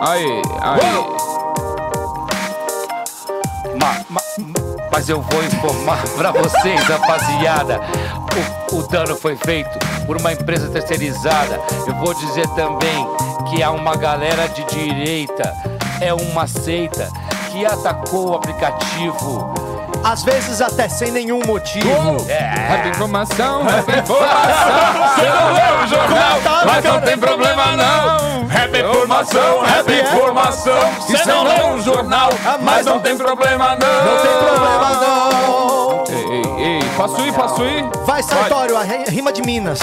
Aí, 0.00 0.42
aí. 0.60 1.18
Ma- 3.80 4.04
ma- 4.08 4.22
mas 4.90 5.08
eu 5.08 5.20
vou 5.20 5.42
informar 5.44 6.02
pra 6.16 6.30
vocês, 6.32 6.80
rapaziada. 6.84 7.80
O, 8.70 8.76
o 8.76 8.82
dano 8.88 9.16
foi 9.16 9.36
feito 9.36 9.78
por 10.06 10.16
uma 10.16 10.32
empresa 10.32 10.68
terceirizada. 10.68 11.60
Eu 11.86 11.94
vou 11.96 12.14
dizer 12.14 12.46
também 12.50 13.06
que 13.48 13.62
há 13.62 13.70
uma 13.70 13.96
galera 13.96 14.48
de 14.48 14.64
direita, 14.64 15.54
é 16.00 16.12
uma 16.14 16.46
seita 16.46 17.08
que 17.50 17.64
atacou 17.64 18.30
o 18.30 18.34
aplicativo. 18.34 19.52
Às 20.04 20.22
vezes 20.22 20.60
até 20.60 20.88
sem 20.88 21.10
nenhum 21.10 21.40
motivo. 21.46 22.16
Rap 22.26 22.88
informação, 22.88 23.62
rap 23.64 23.88
informação. 23.98 25.14
Você 25.16 25.28
não 25.28 25.52
lê 25.52 25.84
o 25.84 25.86
jornal, 25.86 26.40
Tá, 26.42 26.62
mas 26.66 26.84
não 26.84 27.00
tem 27.00 27.18
problema 27.18 27.64
não. 27.76 28.46
Rap 28.46 28.74
é 28.74 28.80
informação, 28.80 29.60
rap 29.64 29.92
é 29.92 30.00
informação. 30.02 30.78
Você 31.00 31.24
não 31.26 31.44
lê 31.44 31.62
um 31.64 31.80
jornal, 31.82 32.30
mas 32.60 32.86
não 32.86 33.00
tem 33.00 33.16
problema 33.16 33.76
não. 33.76 34.04
Não 34.04 34.22
tem 34.22 34.36
problema, 34.38 34.90
não. 35.00 36.04
Ei, 36.08 36.64
ei, 36.64 36.64
ei, 36.78 36.90
posso 36.96 37.20
ir, 37.26 37.32
posso 37.32 37.64
ir? 37.64 37.84
Vai, 38.06 38.22
Sartório, 38.22 38.76
a 38.76 38.82
ri- 38.82 39.04
rima 39.08 39.32
de 39.32 39.42
Minas. 39.42 39.78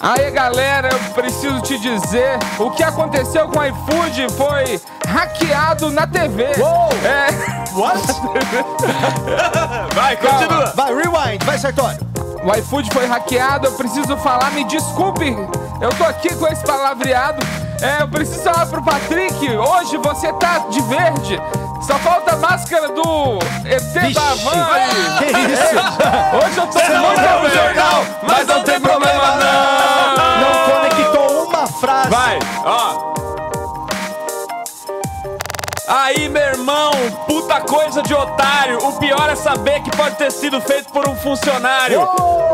Aí 0.00 0.30
galera, 0.30 0.90
eu 0.92 0.98
preciso 1.12 1.60
te 1.62 1.76
dizer, 1.78 2.38
o 2.58 2.70
que 2.70 2.84
aconteceu 2.84 3.48
com 3.48 3.58
o 3.58 3.64
iFood 3.64 4.28
foi 4.36 4.80
hackeado 5.08 5.90
na 5.90 6.06
TV. 6.06 6.44
É. 6.44 7.74
What? 7.74 8.00
Vai, 9.94 10.16
continua. 10.16 10.72
Vai, 10.76 10.94
rewind, 10.94 11.44
vai, 11.44 11.58
Sartório. 11.58 11.98
O 12.44 12.54
iFood 12.58 12.88
foi 12.92 13.06
hackeado, 13.06 13.66
eu 13.66 13.72
preciso 13.72 14.16
falar, 14.18 14.52
me 14.52 14.62
desculpe. 14.64 15.36
Eu 15.80 15.90
tô 15.90 16.04
aqui 16.04 16.32
com 16.36 16.46
esse 16.46 16.62
palavreado. 16.64 17.44
É, 17.82 18.02
eu 18.02 18.08
preciso 18.08 18.42
falar 18.42 18.66
pro 18.66 18.82
Patrick, 18.82 19.34
hoje 19.56 19.96
você 19.98 20.32
tá 20.34 20.58
de 20.70 20.80
verde. 20.82 21.40
Só 21.80 21.94
falta 22.00 22.32
a 22.34 22.36
máscara 22.36 22.88
do 22.88 23.38
ET 23.64 24.12
da 24.12 24.34
van 24.34 24.66
aí. 24.72 24.88
Que 25.18 25.52
isso? 25.52 25.78
É, 25.78 26.36
hoje 26.44 26.58
eu 26.58 26.66
tô 26.66 26.78
não 26.78 27.06
muito 27.06 27.20
leu 27.20 27.38
o 27.38 27.42
bem. 27.42 27.50
jornal, 27.50 28.04
mas 28.22 28.46
não 28.48 28.64
tem 28.64 28.80
problema 28.80 29.07
Aí, 35.88 36.28
meu 36.28 36.42
irmão, 36.42 36.90
puta 37.26 37.62
coisa 37.62 38.02
de 38.02 38.12
otário. 38.12 38.76
O 38.86 38.92
pior 38.98 39.30
é 39.30 39.34
saber 39.34 39.80
que 39.80 39.90
pode 39.96 40.16
ter 40.16 40.30
sido 40.30 40.60
feito 40.60 40.92
por 40.92 41.08
um 41.08 41.16
funcionário. 41.16 42.06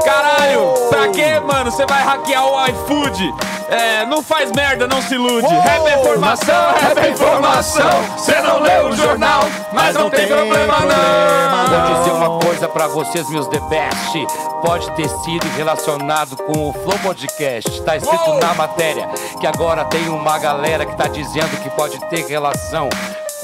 Caralho, 0.05 0.73
pra 0.89 1.09
quê, 1.09 1.41
mano? 1.41 1.69
Você 1.69 1.85
vai 1.85 2.01
hackear 2.05 2.47
o 2.47 2.67
iFood? 2.69 3.35
É, 3.69 4.07
não 4.07 4.23
faz 4.23 4.53
merda, 4.53 4.87
não 4.87 5.03
se 5.03 5.15
ilude. 5.17 5.49
Rap 5.49 5.85
é 5.85 5.99
informação, 5.99 6.73
rap 6.81 6.99
é 6.99 7.11
informação. 7.11 7.91
Você 8.17 8.41
não 8.41 8.61
leu 8.61 8.87
o 8.87 8.93
jornal, 8.97 9.43
mas 9.73 9.97
não 9.97 10.09
tem 10.09 10.29
problema 10.29 10.79
não. 10.81 11.89
Vou 11.89 11.99
dizer 11.99 12.13
uma 12.13 12.39
coisa 12.39 12.69
pra 12.69 12.87
vocês, 12.87 13.29
meus 13.31 13.49
The 13.49 13.59
Best. 13.61 14.27
Pode 14.63 14.89
ter 14.93 15.09
sido 15.09 15.49
relacionado 15.57 16.37
com 16.37 16.69
o 16.69 16.73
Flow 16.73 16.99
Podcast. 17.03 17.83
Tá 17.83 17.97
escrito 17.97 18.35
na 18.35 18.55
matéria 18.55 19.09
que 19.41 19.47
agora 19.47 19.85
tem 19.87 20.09
uma 20.09 20.39
galera 20.39 20.87
que 20.87 20.97
tá 20.97 21.09
dizendo 21.09 21.61
que 21.63 21.71
pode 21.71 21.99
ter 22.09 22.25
relação 22.27 22.89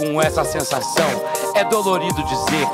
com 0.00 0.20
essa 0.20 0.42
sensação. 0.44 1.10
É 1.54 1.62
dolorido 1.64 2.22
dizer, 2.22 2.66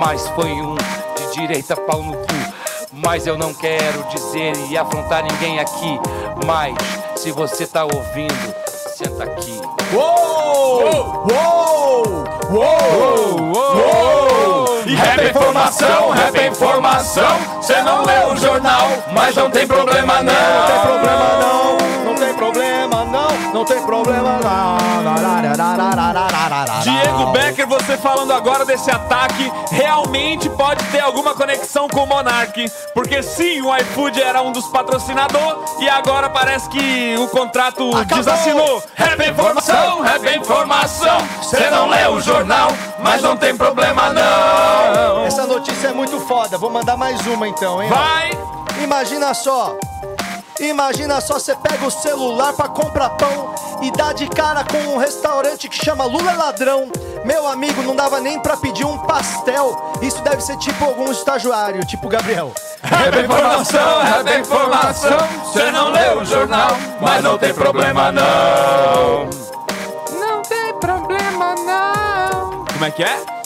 mas 0.00 0.26
foi 0.30 0.50
um 0.50 0.74
de 0.74 1.40
direita 1.40 1.76
pau 1.76 2.02
no 2.02 2.14
cu. 2.14 2.52
Mas 2.92 3.26
eu 3.26 3.38
não 3.38 3.54
quero 3.54 4.02
dizer 4.10 4.52
e 4.68 4.76
afrontar 4.76 5.22
ninguém 5.22 5.60
aqui. 5.60 5.98
Mas 6.44 6.74
se 7.16 7.30
você 7.30 7.66
tá 7.66 7.84
ouvindo, 7.84 8.54
senta 8.96 9.24
aqui. 9.24 9.60
Uou! 9.92 11.24
Uou! 11.30 12.24
Uou! 12.50 13.52
Uou! 13.54 14.82
E 14.84 14.94
rap 14.94 15.20
é 15.20 15.30
informação, 15.30 16.10
rap 16.10 16.36
é 16.36 16.48
informação. 16.48 17.38
Você 17.56 17.80
não 17.82 18.04
leu 18.04 18.32
o 18.32 18.36
jornal, 18.36 18.88
mas 19.12 19.34
não 19.36 19.50
tem 19.50 19.66
problema 19.66 20.22
não. 20.22 20.32
Não 20.32 20.66
tem 20.66 20.80
problema 20.80 21.38
não, 21.40 22.04
não 22.04 22.14
tem 22.14 22.34
problema 22.34 22.91
não, 23.52 23.64
tem 23.64 23.82
problema 23.82 24.38
não. 24.42 25.02
Diego 26.82 27.26
Becker, 27.32 27.66
você 27.66 27.96
falando 27.96 28.32
agora 28.32 28.64
desse 28.64 28.90
ataque, 28.90 29.52
realmente 29.70 30.48
pode 30.50 30.84
ter 30.86 31.00
alguma 31.00 31.34
conexão 31.34 31.88
com 31.88 32.04
o 32.04 32.06
Monark. 32.06 32.70
Porque 32.94 33.22
sim, 33.22 33.60
o 33.62 33.76
iFood 33.76 34.20
era 34.20 34.42
um 34.42 34.52
dos 34.52 34.66
patrocinadores 34.66 35.70
e 35.80 35.88
agora 35.88 36.28
parece 36.30 36.68
que 36.68 37.16
o 37.18 37.28
contrato 37.28 37.90
desassinou. 38.04 38.82
Rap 38.94 39.28
informação, 39.28 40.00
rap 40.02 40.36
informação. 40.36 41.18
Você 41.42 41.70
não 41.70 41.88
leu 41.88 42.14
o 42.14 42.20
jornal, 42.20 42.70
mas 42.98 43.22
não 43.22 43.36
tem 43.36 43.56
problema 43.56 44.10
não. 44.10 45.24
Essa 45.24 45.46
notícia 45.46 45.88
é 45.88 45.92
muito 45.92 46.20
foda. 46.20 46.58
Vou 46.58 46.70
mandar 46.70 46.96
mais 46.96 47.24
uma 47.26 47.48
então, 47.48 47.82
hein? 47.82 47.88
Vai! 47.88 48.30
Imagina 48.82 49.34
só. 49.34 49.76
Imagina 50.60 51.20
só, 51.20 51.34
você 51.34 51.54
pega 51.56 51.86
o 51.86 51.90
celular 51.90 52.52
pra 52.52 52.68
comprar 52.68 53.10
pão 53.10 53.54
e 53.82 53.90
dá 53.90 54.12
de 54.12 54.28
cara 54.28 54.64
com 54.64 54.78
um 54.94 54.96
restaurante 54.96 55.68
que 55.68 55.84
chama 55.84 56.04
Lula 56.04 56.32
é 56.32 56.36
Ladrão. 56.36 56.90
Meu 57.24 57.46
amigo, 57.46 57.82
não 57.82 57.94
dava 57.96 58.20
nem 58.20 58.38
pra 58.40 58.56
pedir 58.56 58.84
um 58.84 58.98
pastel. 58.98 59.92
Isso 60.02 60.22
deve 60.22 60.40
ser 60.42 60.56
tipo 60.58 60.84
algum 60.84 61.10
estagiário, 61.10 61.84
tipo 61.86 62.08
Gabriel. 62.08 62.52
É 62.82 63.20
informação, 63.24 64.00
é 64.26 64.38
informação. 64.40 65.18
Você 65.44 65.70
não 65.70 65.90
leu 65.90 66.20
o 66.20 66.24
jornal, 66.24 66.76
mas 67.00 67.22
não 67.22 67.38
tem 67.38 67.54
problema 67.54 68.12
não. 68.12 69.30
Não 70.18 70.42
tem 70.42 70.74
problema, 70.80 71.54
não. 71.54 72.64
Como 72.64 72.84
é 72.84 72.90
que 72.90 73.02
é? 73.02 73.41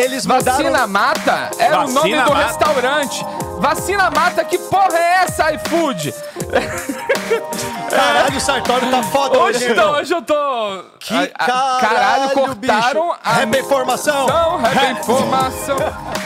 Eles 0.00 0.24
Vacina 0.24 0.86
Mata 0.86 1.50
era 1.58 1.80
o 1.80 1.88
nome 1.90 2.14
Vacina 2.14 2.22
do 2.24 2.30
Mata. 2.34 2.46
restaurante. 2.46 3.26
Vacina 3.58 4.10
Mata, 4.10 4.44
que 4.44 4.56
porra 4.58 4.96
é 4.96 5.24
essa, 5.24 5.52
iFood? 5.52 6.14
Caralho, 7.90 8.36
o 8.36 8.40
Sartório 8.40 8.90
tá 8.90 9.02
foda 9.02 9.38
hoje, 9.38 9.56
Hoje, 9.58 9.70
irmão? 9.70 9.92
hoje 9.94 10.14
eu 10.14 10.22
tô. 10.22 10.84
Que 11.00 11.14
a- 11.14 11.22
a- 11.38 11.46
caralho, 11.46 11.80
caralho, 11.80 12.30
cortaram 12.30 13.08
bicho. 13.08 13.16
a. 13.24 13.32
Rap 13.32 13.54
é 13.54 13.60
informação. 13.60 14.26
Não, 14.26 14.66
é. 14.66 14.96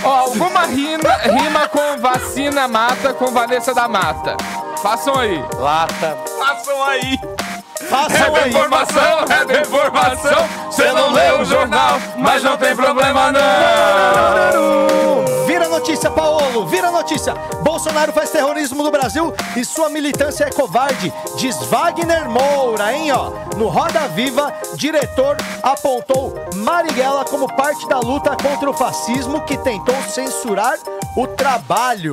Ó, 0.04 0.08
alguma 0.18 0.66
rima, 0.66 1.12
rima 1.22 1.68
com 1.68 1.98
vacina 1.98 2.68
mata 2.68 3.14
com 3.14 3.26
Vanessa 3.32 3.72
da 3.72 3.88
Mata. 3.88 4.36
Façam 4.82 5.14
aí. 5.18 5.42
Lata. 5.58 6.18
Façam 6.38 6.82
aí. 6.84 7.18
Façam 7.88 8.36
é 8.36 8.48
informação, 8.48 9.24
é 9.28 9.60
informação. 9.60 10.48
Você 10.66 10.92
não 10.92 11.12
leu 11.12 11.40
o 11.40 11.44
jornal, 11.44 11.98
mas 12.18 12.42
não 12.42 12.56
tem 12.56 12.74
problema 12.74 13.30
não. 13.32 13.42
Vira 15.46 15.68
notícia, 15.68 16.10
Paulo, 16.10 16.66
vira 16.66 16.90
notícia. 16.90 17.34
Bolsonaro 17.62 18.12
faz 18.12 18.30
terrorismo 18.30 18.82
no 18.82 18.90
Brasil 18.90 19.32
e 19.56 19.64
sua 19.64 19.88
militância 19.88 20.44
é 20.44 20.50
covarde, 20.50 21.12
diz 21.36 21.56
Wagner 21.64 22.28
Moura, 22.28 22.92
hein, 22.94 23.12
ó. 23.12 23.30
No 23.56 23.68
Roda 23.68 24.08
Viva, 24.08 24.52
diretor 24.74 25.36
apontou 25.62 26.34
Marighella 26.54 27.24
como 27.24 27.46
parte 27.54 27.86
da 27.88 27.98
luta 27.98 28.36
contra 28.36 28.70
o 28.70 28.74
fascismo 28.74 29.42
que 29.42 29.58
tentou 29.58 29.94
censurar 30.08 30.78
o 31.16 31.26
trabalho. 31.26 32.12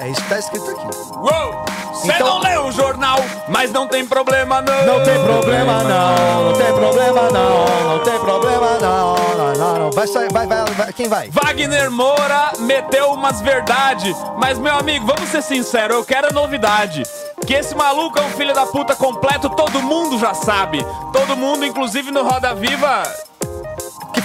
É 0.00 0.08
isso 0.08 0.22
que 0.22 0.28
tá 0.30 0.38
escrito 0.38 0.70
aqui. 0.70 0.86
Uou! 1.18 1.64
Você 1.92 2.10
Então- 2.12 2.26
não 2.26 2.38
leu 2.40 2.66
o 2.66 2.72
jornal, 2.72 3.18
mas 3.48 3.70
não 3.70 3.86
tem 3.86 4.06
problema 4.06 4.62
não. 4.62 4.86
Não 4.86 5.04
tem 5.04 5.22
problema 5.22 5.82
não, 5.82 6.44
não 6.44 6.52
tem 6.54 6.72
problema 6.72 7.22
não, 7.30 7.88
não 7.90 7.98
tem 7.98 8.18
problema 8.18 8.78
não, 8.80 9.14
não, 9.36 9.52
não, 9.54 9.78
não. 9.78 9.90
Vai 9.90 10.06
sair, 10.06 10.32
vai, 10.32 10.46
vai, 10.46 10.64
vai, 10.64 10.92
quem 10.94 11.06
vai? 11.08 11.28
Wagner 11.30 11.90
Moura 11.90 12.52
meteu 12.60 13.10
umas 13.12 13.42
verdade, 13.42 14.16
mas 14.38 14.58
meu 14.58 14.74
amigo, 14.74 15.04
vamos 15.04 15.28
ser 15.28 15.42
sinceros, 15.42 15.94
eu 15.98 16.04
quero 16.04 16.32
novidade. 16.32 17.02
Que 17.46 17.54
esse 17.54 17.74
maluco 17.74 18.18
é 18.18 18.22
um 18.22 18.30
filho 18.30 18.54
da 18.54 18.64
puta 18.66 18.96
completo, 18.96 19.50
todo 19.50 19.82
mundo 19.82 20.18
já 20.18 20.32
sabe. 20.32 20.82
Todo 21.12 21.36
mundo, 21.36 21.64
inclusive 21.66 22.10
no 22.10 22.22
Roda 22.22 22.54
Viva, 22.54 23.02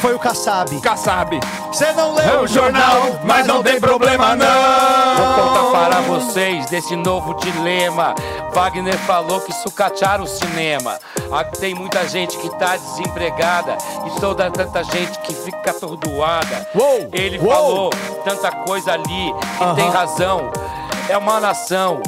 foi 0.06 0.14
o 0.14 0.19
Kassab. 0.19 0.80
Kassab. 0.82 1.40
Você 1.72 1.91
não 1.94 2.14
leu 2.14 2.41
o 2.41 2.48
jornal, 2.48 3.19
mas 3.23 3.48
não 3.48 3.64
tem 3.64 3.80
problema 3.80 4.27
Vou 4.27 4.36
não. 4.38 5.36
contar 5.36 5.90
para 5.90 6.02
vocês 6.02 6.68
desse 6.68 6.95
novo 6.95 7.34
dilema. 7.36 8.14
Wagner 8.53 8.95
falou 8.99 9.41
que 9.41 9.52
sucatearam 9.52 10.23
o 10.23 10.27
cinema. 10.27 10.99
Ah, 11.32 11.44
Tem 11.44 11.73
muita 11.73 12.07
gente 12.07 12.38
que 12.38 12.49
tá 12.52 12.77
desempregada 12.77 13.77
e 14.06 14.19
toda 14.19 14.52
tanta 14.52 14.84
gente 14.84 15.18
que 15.19 15.34
fica 15.34 15.72
atordoada. 15.72 16.68
Uou, 16.76 17.10
Ele 17.11 17.40
uou. 17.40 17.49
falou 17.52 17.90
tanta 18.23 18.52
coisa 18.52 18.91
ali 18.94 19.30
e 19.60 19.64
Aham. 19.64 19.73
tem 19.76 19.90
razão. 19.90 20.52
É 21.10 21.18
uma 21.18 21.40
nação 21.40 22.02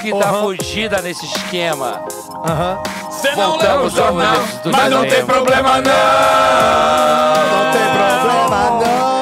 que 0.00 0.10
tá 0.10 0.28
Aham. 0.30 0.42
fugida 0.42 1.00
nesse 1.02 1.26
esquema. 1.26 2.00
Aham. 2.44 2.78
Você 3.10 3.34
não 3.34 3.56
leu 3.56 3.80
o 3.82 3.90
jornal, 3.90 4.36
mas 4.64 4.90
não 4.90 5.06
tem 5.06 5.24
problema 5.26 5.80
não. 5.80 5.92
Não 7.50 7.72
tem 7.72 7.82
problema. 7.90 8.70
Não 8.70 9.17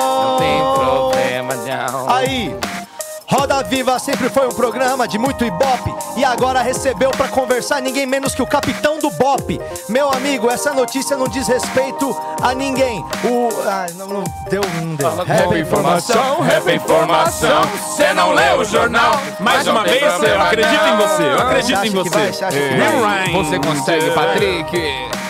Viva 3.69 3.99
sempre 3.99 4.29
foi 4.29 4.47
um 4.47 4.53
programa 4.53 5.09
de 5.09 5.19
muito 5.19 5.45
ibope 5.45 5.93
e 6.17 6.25
agora 6.25 6.63
recebeu 6.63 7.11
pra 7.11 7.27
conversar 7.29 7.83
ninguém 7.83 8.07
menos 8.07 8.35
que 8.35 8.41
o 8.43 8.47
capitão 8.47 8.99
do 8.99 9.11
Bop. 9.11 9.61
Meu 9.89 10.09
amigo, 10.11 10.49
essa 10.49 10.73
notícia 10.73 11.17
não 11.17 11.27
diz 11.27 11.49
respeito 11.49 12.17
a 12.41 12.55
ninguém. 12.55 13.05
O. 13.25 13.49
Ah, 13.67 13.87
não, 13.97 14.07
não 14.07 14.25
deu, 14.49 14.63
não 14.81 14.95
deu. 14.95 15.25
Rap 15.25 15.53
é 15.53 15.59
informação, 15.59 16.41
rap 16.41 16.69
é 16.69 16.75
informação. 16.75 17.63
Você 17.89 18.13
não 18.15 18.33
leu 18.33 18.61
o 18.61 18.65
jornal. 18.65 19.21
Mais 19.41 19.67
uma 19.67 19.83
vez, 19.83 20.03
eu 20.03 20.41
acredito 20.41 20.85
em 20.87 20.97
você. 20.97 21.23
Eu 21.23 21.39
acredito 21.41 21.81
Você 21.81 21.87
em 21.87 21.91
você. 21.91 22.09
vai? 22.11 22.33
Você 22.33 22.45
É. 22.45 23.33
Você 23.33 23.59
consegue, 23.59 24.11
Patrick? 24.13 25.26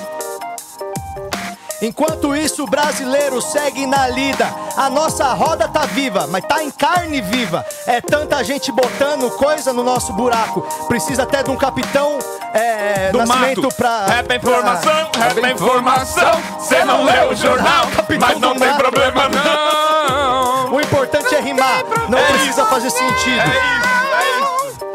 Enquanto 1.83 2.35
isso, 2.35 2.65
o 2.65 2.67
brasileiro 2.67 3.41
segue 3.43 3.87
na 3.87 4.09
lida. 4.09 4.47
A 4.77 4.89
nossa 4.89 5.25
roda 5.35 5.69
tá 5.69 5.81
viva, 5.81 6.27
mas 6.29 6.43
tá 6.45 6.63
em 6.63 6.71
carne 6.71 7.21
viva. 7.21 7.65
É 7.87 8.01
tanta 8.01 8.43
gente 8.43 8.73
botando 8.73 9.31
coisa 9.37 9.73
no 9.73 9.83
nosso 9.83 10.13
buraco. 10.15 10.63
Precisa 10.89 11.25
até 11.25 11.43
de 11.43 11.51
um 11.51 11.57
capitão 11.57 12.19
é, 12.55 13.11
Do 13.13 13.19
nascimento 13.19 13.63
mato. 13.63 13.75
pra. 13.75 14.07
Rap 14.07 14.31
é 14.31 14.37
informação, 14.37 15.07
pra- 15.13 15.25
rap 15.25 15.45
é 15.45 15.51
informação. 15.53 16.43
Você 16.59 16.85
não 16.85 17.05
leu 17.05 17.31
o 17.31 17.35
jornal, 17.37 17.87
Capitão 17.95 18.29
mas 18.29 18.41
não 18.41 18.55
tem 18.57 18.69
mato. 18.69 18.79
problema 18.79 19.29
não. 19.29 20.73
O 20.75 20.81
importante 20.81 21.35
é 21.35 21.41
rimar, 21.41 21.83
não 22.09 22.19
É 22.19 22.23
precisa 22.25 22.63
isso. 22.63 22.71
fazer 22.71 22.91
sentido. 22.91 23.41
É 23.41 23.45
é 23.45 23.81
isso. 23.81 23.96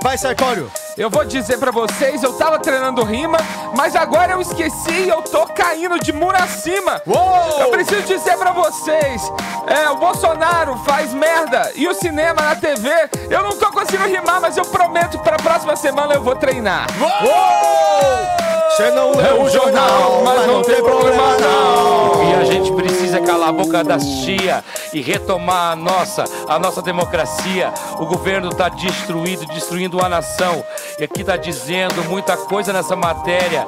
Vai, 0.02 0.18
Sartório. 0.18 0.70
Eu 0.98 1.10
vou 1.10 1.24
dizer 1.24 1.58
pra 1.60 1.72
vocês, 1.72 2.24
eu 2.24 2.34
tava 2.34 2.58
treinando 2.60 3.04
rima, 3.04 3.38
mas 3.78 3.96
agora 3.96 4.34
eu 4.34 4.42
esqueci 4.42 4.92
e 4.92 5.10
eu 5.10 5.22
tô 5.22 5.46
caindo 5.46 6.00
de 6.00 6.12
muro 6.12 6.36
acima. 6.36 7.02
Uou! 7.06 7.62
Eu 7.62 7.70
preciso 7.70 8.02
dizer 8.02 8.36
pra 8.38 8.52
vocês, 8.52 9.32
é, 9.68 9.90
o 9.92 9.98
Bolsonaro 9.98 10.76
faz 10.86 11.14
merda 11.14 11.72
e 11.76 11.88
o 11.88 11.94
cinema 11.94 12.42
na 12.42 12.56
TV, 12.56 12.90
eu 13.30 13.44
não 13.44 13.52
tô 13.52 13.72
conseguindo 13.72 14.10
rimar, 14.10 14.42
mas 14.42 14.58
eu 14.58 14.66
prometo 14.66 15.18
que 15.20 15.24
pra 15.24 15.38
próxima 15.38 15.76
semana 15.76 16.16
eu 16.16 16.24
vou 16.24 16.36
treinar. 16.36 16.88
Você 16.98 18.82
Você 18.82 18.90
não 18.92 19.12
leu 19.12 19.44
o 19.44 19.50
jornal, 19.50 20.22
mas 20.24 20.48
não 20.48 20.62
tem 20.64 20.78
problema 20.82 21.38
não. 21.38 22.32
E 22.32 22.36
a 22.36 22.44
gente 22.46 22.72
precisa 22.72 23.20
calar 23.22 23.50
a 23.50 23.52
boca 23.52 23.84
das 23.84 24.04
tia 24.04 24.64
e 24.94 25.02
retomar 25.02 25.74
a 25.74 25.76
nossa, 25.76 26.24
a 26.48 26.58
nossa 26.58 26.82
democracia. 26.82 27.72
O 28.00 28.06
governo 28.06 28.50
está 28.50 28.70
destruído, 28.70 29.46
destruindo 29.46 29.91
a 30.00 30.08
nação. 30.08 30.64
E 31.00 31.04
aqui 31.04 31.22
está 31.22 31.36
dizendo 31.36 32.04
muita 32.06 32.38
coisa 32.38 32.72
nessa 32.72 32.96
matéria. 32.96 33.66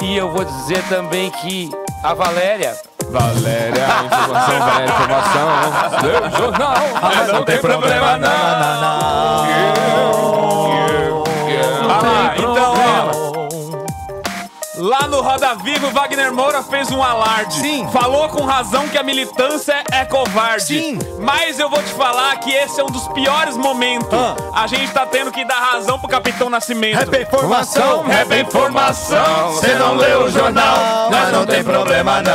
E 0.00 0.16
eu 0.16 0.30
vou 0.30 0.44
dizer 0.44 0.82
também 0.88 1.30
que 1.30 1.70
a 2.02 2.14
Valéria. 2.14 2.76
Valéria, 3.10 3.86
informação, 4.04 4.58
Valéria, 4.58 4.84
informação. 4.84 5.48
O 6.26 6.36
jornal, 6.36 6.76
mas 7.02 7.28
não 7.32 7.44
tem 7.44 7.58
problema 7.58 8.16
Ah 11.88 12.02
lá, 12.02 12.34
então, 12.36 12.74
ó. 13.12 13.15
Lá 14.98 15.08
no 15.08 15.20
Roda 15.20 15.54
Viva, 15.56 15.88
o 15.88 15.90
Wagner 15.90 16.32
Moura 16.32 16.62
fez 16.62 16.90
um 16.90 17.02
alarde. 17.02 17.60
Sim. 17.60 17.86
Falou 17.92 18.30
com 18.30 18.42
razão 18.44 18.88
que 18.88 18.96
a 18.96 19.02
militância 19.02 19.84
é 19.92 20.06
covarde. 20.06 20.64
Sim. 20.64 20.98
Mas 21.20 21.58
eu 21.58 21.68
vou 21.68 21.82
te 21.82 21.92
falar 21.92 22.34
que 22.36 22.50
esse 22.50 22.80
é 22.80 22.84
um 22.84 22.86
dos 22.86 23.06
piores 23.08 23.58
momentos. 23.58 24.18
A 24.54 24.66
gente 24.66 24.90
tá 24.92 25.04
tendo 25.04 25.30
que 25.30 25.44
dar 25.44 25.58
razão 25.58 25.98
pro 25.98 26.08
Capitão 26.08 26.48
Nascimento. 26.48 27.10
Rap 27.10 27.22
informação, 27.22 28.04
rap 28.04 28.40
informação. 28.40 29.52
Você 29.52 29.74
não 29.74 29.96
leu 29.96 30.24
o 30.24 30.30
jornal, 30.30 31.10
mas 31.10 31.30
não 31.30 31.44
tem 31.44 31.62
problema 31.62 32.22
não. 32.22 32.32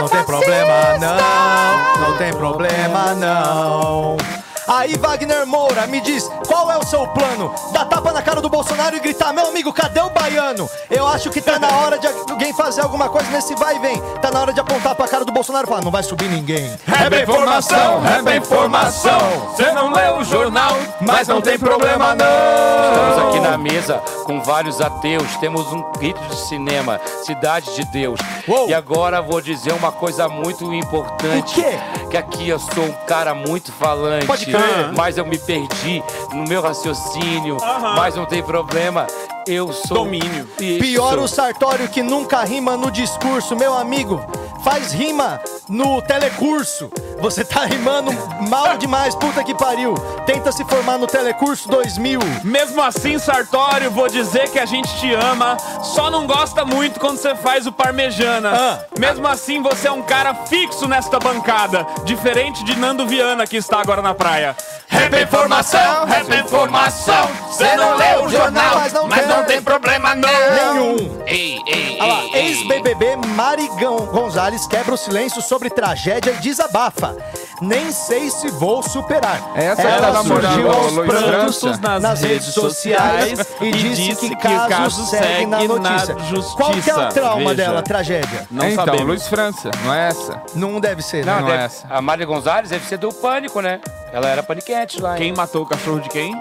Não 0.00 0.08
tem 0.08 0.24
problema 0.24 0.98
não, 0.98 2.08
não 2.08 2.16
tem 2.16 2.32
problema 2.32 3.14
não. 3.14 4.39
Aí 4.70 4.96
Wagner 4.96 5.44
Moura 5.48 5.84
me 5.88 6.00
diz 6.00 6.30
qual 6.46 6.70
é 6.70 6.78
o 6.78 6.84
seu 6.84 7.04
plano? 7.08 7.52
Dar 7.72 7.86
tapa 7.86 8.12
na 8.12 8.22
cara 8.22 8.40
do 8.40 8.48
Bolsonaro 8.48 8.96
e 8.96 9.00
gritar: 9.00 9.32
Meu 9.32 9.48
amigo, 9.48 9.72
cadê 9.72 10.00
o 10.00 10.10
baiano? 10.10 10.70
Eu 10.88 11.08
acho 11.08 11.28
que 11.28 11.40
tá 11.40 11.58
na 11.58 11.66
hora 11.68 11.98
de 11.98 12.06
alguém 12.06 12.52
fazer 12.52 12.82
alguma 12.82 13.08
coisa 13.08 13.28
nesse 13.32 13.52
vai 13.56 13.74
e 13.74 13.78
vem. 13.80 14.00
Tá 14.22 14.30
na 14.30 14.40
hora 14.40 14.52
de 14.52 14.60
apontar 14.60 14.94
pra 14.94 15.08
cara 15.08 15.24
do 15.24 15.32
Bolsonaro 15.32 15.66
e 15.66 15.68
falar: 15.68 15.82
Não 15.82 15.90
vai 15.90 16.04
subir 16.04 16.28
ninguém. 16.28 16.78
Rap 16.86 17.12
informação, 17.20 18.00
rap 18.00 18.36
informação. 18.36 19.50
Você 19.56 19.72
não 19.72 19.92
leu 19.92 20.18
o 20.18 20.24
jornal, 20.24 20.76
mas 21.00 21.26
não 21.26 21.40
tem 21.40 21.58
problema 21.58 22.14
não. 22.14 22.90
Estamos 22.90 23.28
aqui 23.28 23.40
na 23.40 23.58
mesa 23.58 23.94
com 24.24 24.40
vários 24.40 24.80
ateus. 24.80 25.36
Temos 25.38 25.66
um 25.72 25.82
grito 25.98 26.20
de 26.28 26.36
cinema, 26.46 27.00
Cidade 27.24 27.74
de 27.74 27.84
Deus. 27.86 28.20
E 28.68 28.72
agora 28.72 29.20
vou 29.20 29.40
dizer 29.40 29.72
uma 29.72 29.90
coisa 29.90 30.28
muito 30.28 30.72
importante. 30.72 31.58
O 31.58 31.62
quê? 31.64 31.78
Que 32.08 32.16
aqui 32.16 32.48
eu 32.48 32.58
sou 32.60 32.84
um 32.84 32.92
cara 33.06 33.34
muito 33.34 33.72
falante. 33.72 34.26
Pode 34.26 34.46
crer. 34.46 34.59
Mas 34.96 35.16
eu 35.18 35.26
me 35.26 35.38
perdi 35.38 36.02
no 36.32 36.44
meu 36.44 36.60
raciocínio. 36.62 37.56
Mas 37.96 38.14
não 38.14 38.26
tem 38.26 38.42
problema. 38.42 39.06
Eu 39.50 39.72
sou. 39.72 39.96
Domínio. 39.96 40.46
Pior 40.56 41.18
o 41.18 41.26
Sartório 41.26 41.88
que 41.88 42.04
nunca 42.04 42.44
rima 42.44 42.76
no 42.76 42.88
discurso, 42.88 43.56
meu 43.56 43.74
amigo. 43.74 44.24
Faz 44.62 44.92
rima 44.92 45.40
no 45.68 46.00
telecurso. 46.00 46.88
Você 47.20 47.44
tá 47.44 47.64
rimando 47.64 48.12
mal 48.48 48.78
demais, 48.78 49.14
puta 49.14 49.42
que 49.42 49.54
pariu. 49.54 49.94
Tenta 50.24 50.52
se 50.52 50.64
formar 50.64 50.98
no 50.98 51.06
telecurso 51.06 51.68
2000. 51.68 52.20
Mesmo 52.44 52.80
assim, 52.80 53.18
Sartório, 53.18 53.90
vou 53.90 54.08
dizer 54.08 54.50
que 54.50 54.58
a 54.58 54.66
gente 54.66 54.88
te 54.98 55.12
ama. 55.14 55.56
Só 55.82 56.10
não 56.10 56.26
gosta 56.26 56.64
muito 56.64 57.00
quando 57.00 57.16
você 57.16 57.34
faz 57.34 57.66
o 57.66 57.72
parmejana. 57.72 58.86
Mesmo 58.98 59.26
assim, 59.26 59.60
você 59.62 59.88
é 59.88 59.92
um 59.92 60.02
cara 60.02 60.32
fixo 60.46 60.86
nesta 60.86 61.18
bancada. 61.18 61.86
Diferente 62.04 62.62
de 62.64 62.78
Nando 62.78 63.06
Viana, 63.06 63.46
que 63.46 63.56
está 63.56 63.80
agora 63.80 64.00
na 64.00 64.14
praia. 64.14 64.54
Rap 64.90 65.14
informação, 65.22 66.04
rap 66.04 66.34
informação. 66.34 67.28
Você 67.48 67.76
não 67.76 67.96
leu 67.96 68.24
o 68.24 68.28
jornal, 68.28 68.74
mas 69.08 69.26
não, 69.26 69.44
tem 69.44 69.62
problema 69.62 70.14
não. 70.16 70.28
Nenhum. 70.28 71.22
Ei, 71.26 71.60
ei, 71.66 71.96
Olha 72.00 72.12
lá, 72.12 72.24
ex-BBB 72.38 73.16
Mari 73.28 73.68
Gon- 73.78 74.06
Gonzalez 74.06 74.66
quebra 74.66 74.94
o 74.94 74.96
silêncio 74.98 75.40
sobre 75.40 75.70
tragédia 75.70 76.32
e 76.32 76.36
desabafa. 76.38 77.16
Nem 77.60 77.92
sei 77.92 78.30
se 78.30 78.48
vou 78.50 78.82
superar. 78.82 79.40
Essa 79.54 79.82
Ela 79.82 80.06
tá 80.06 80.12
namorando 80.12 80.52
surgiu 80.52 80.72
aos 80.72 80.92
prantos 80.94 81.58
França. 81.60 81.98
nas, 82.00 82.20
redes 82.22 82.54
sociais 82.54 83.38
e 83.60 83.70
disse 83.72 84.14
que 84.36 84.48
o 84.48 84.68
caso 84.68 85.04
segue 85.06 85.46
na 85.46 85.62
notícia. 85.64 86.16
Qual 86.56 86.72
que 86.72 86.90
é 86.90 86.94
o 86.94 87.08
trauma 87.08 87.54
dela, 87.54 87.82
tragédia? 87.82 88.46
então, 88.50 88.96
Luiz 89.04 89.28
França, 89.28 89.70
não 89.84 89.92
é 89.94 90.08
essa? 90.08 90.42
Não 90.54 90.80
deve 90.80 91.02
ser, 91.02 91.24
Não, 91.24 91.40
né? 91.40 91.42
deve- 91.42 91.62
é 91.62 91.64
essa. 91.66 91.86
a 91.90 92.00
Mária 92.00 92.24
Gonzalez 92.26 92.70
deve 92.70 92.86
ser 92.86 92.96
do 92.98 93.12
Pânico, 93.12 93.60
né? 93.60 93.80
Ela 94.12 94.28
era 94.28 94.42
paniquete 94.42 95.00
lá. 95.00 95.14
Quem 95.16 95.32
matou 95.32 95.62
o 95.62 95.66
cachorro 95.66 96.00
de 96.00 96.08
quem? 96.08 96.32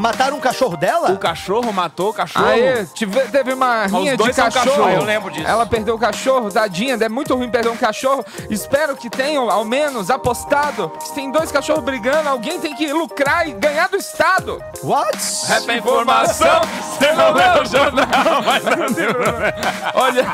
Mataram 0.00 0.38
um 0.38 0.40
cachorro 0.40 0.76
dela? 0.78 1.10
O 1.12 1.18
cachorro 1.18 1.70
matou 1.72 2.08
o 2.10 2.12
cachorro? 2.14 2.46
Aí, 2.46 2.86
tive- 2.94 3.20
teve 3.28 3.52
uma 3.52 3.84
rinha 3.86 4.16
de 4.16 4.32
cachorro. 4.32 4.50
cachorro. 4.66 4.84
Ah, 4.88 4.92
eu 4.94 5.04
lembro 5.04 5.30
disso. 5.30 5.46
Ela 5.46 5.66
perdeu 5.66 5.94
o 5.94 5.98
cachorro, 5.98 6.50
tadinha. 6.50 6.96
É 7.00 7.08
muito 7.08 7.34
ruim 7.36 7.50
perder 7.50 7.68
um 7.68 7.76
cachorro. 7.76 8.24
Espero 8.48 8.96
que 8.96 9.10
tenham, 9.10 9.50
ao 9.50 9.64
menos, 9.64 10.10
apostado. 10.10 10.90
que 10.98 11.08
Se 11.08 11.14
tem 11.14 11.30
dois 11.30 11.52
cachorros 11.52 11.84
brigando, 11.84 12.28
alguém 12.30 12.58
tem 12.58 12.74
que 12.74 12.90
lucrar 12.92 13.46
e 13.46 13.52
ganhar 13.52 13.88
do 13.88 13.96
Estado. 13.96 14.58
What? 14.82 15.18
Rap 15.48 15.70
informação, 15.76 16.60
você 16.98 17.12
não 17.12 17.32
leu 17.32 17.62
o 17.62 17.64
jornal, 17.66 18.06
mas 18.44 18.64
não 18.64 18.92
tem 18.94 19.06
problema. 19.12 19.54
Olha, 19.94 20.26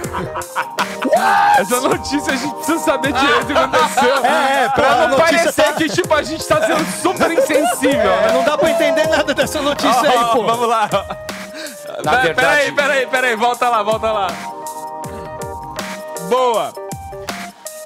essa 1.58 1.80
notícia 1.80 2.32
a 2.32 2.36
gente 2.36 2.54
precisa 2.54 2.78
saber 2.78 3.12
direito 3.12 3.42
o 3.42 3.46
que 3.46 3.52
aconteceu. 3.52 4.24
É, 4.24 4.64
é, 4.64 4.68
pra 4.68 4.84
pra 4.94 5.08
não 5.08 5.16
parecer 5.18 5.52
tá- 5.52 5.72
que 5.72 5.88
tipo, 5.88 6.14
a 6.14 6.22
gente 6.22 6.44
tá 6.46 6.60
sendo 6.66 6.84
super 7.02 7.30
insensível. 7.32 8.10
É, 8.10 8.32
não 8.32 8.44
dá 8.44 8.56
pra 8.56 8.70
entender 8.70 9.06
nada 9.08 9.34
dessa 9.34 9.55
notícia 9.62 10.10
aí, 10.10 10.16
Ó, 10.18 10.26
pô. 10.34 10.42
Vamos 10.44 10.68
lá. 10.68 10.88
Na 12.04 12.10
Pera- 12.10 12.22
verdade- 12.22 12.34
Peraí, 12.34 12.72
peraí, 12.72 13.06
peraí, 13.06 13.36
volta 13.36 13.68
lá, 13.68 13.82
volta 13.82 14.12
lá. 14.12 14.26
Boa. 16.28 16.72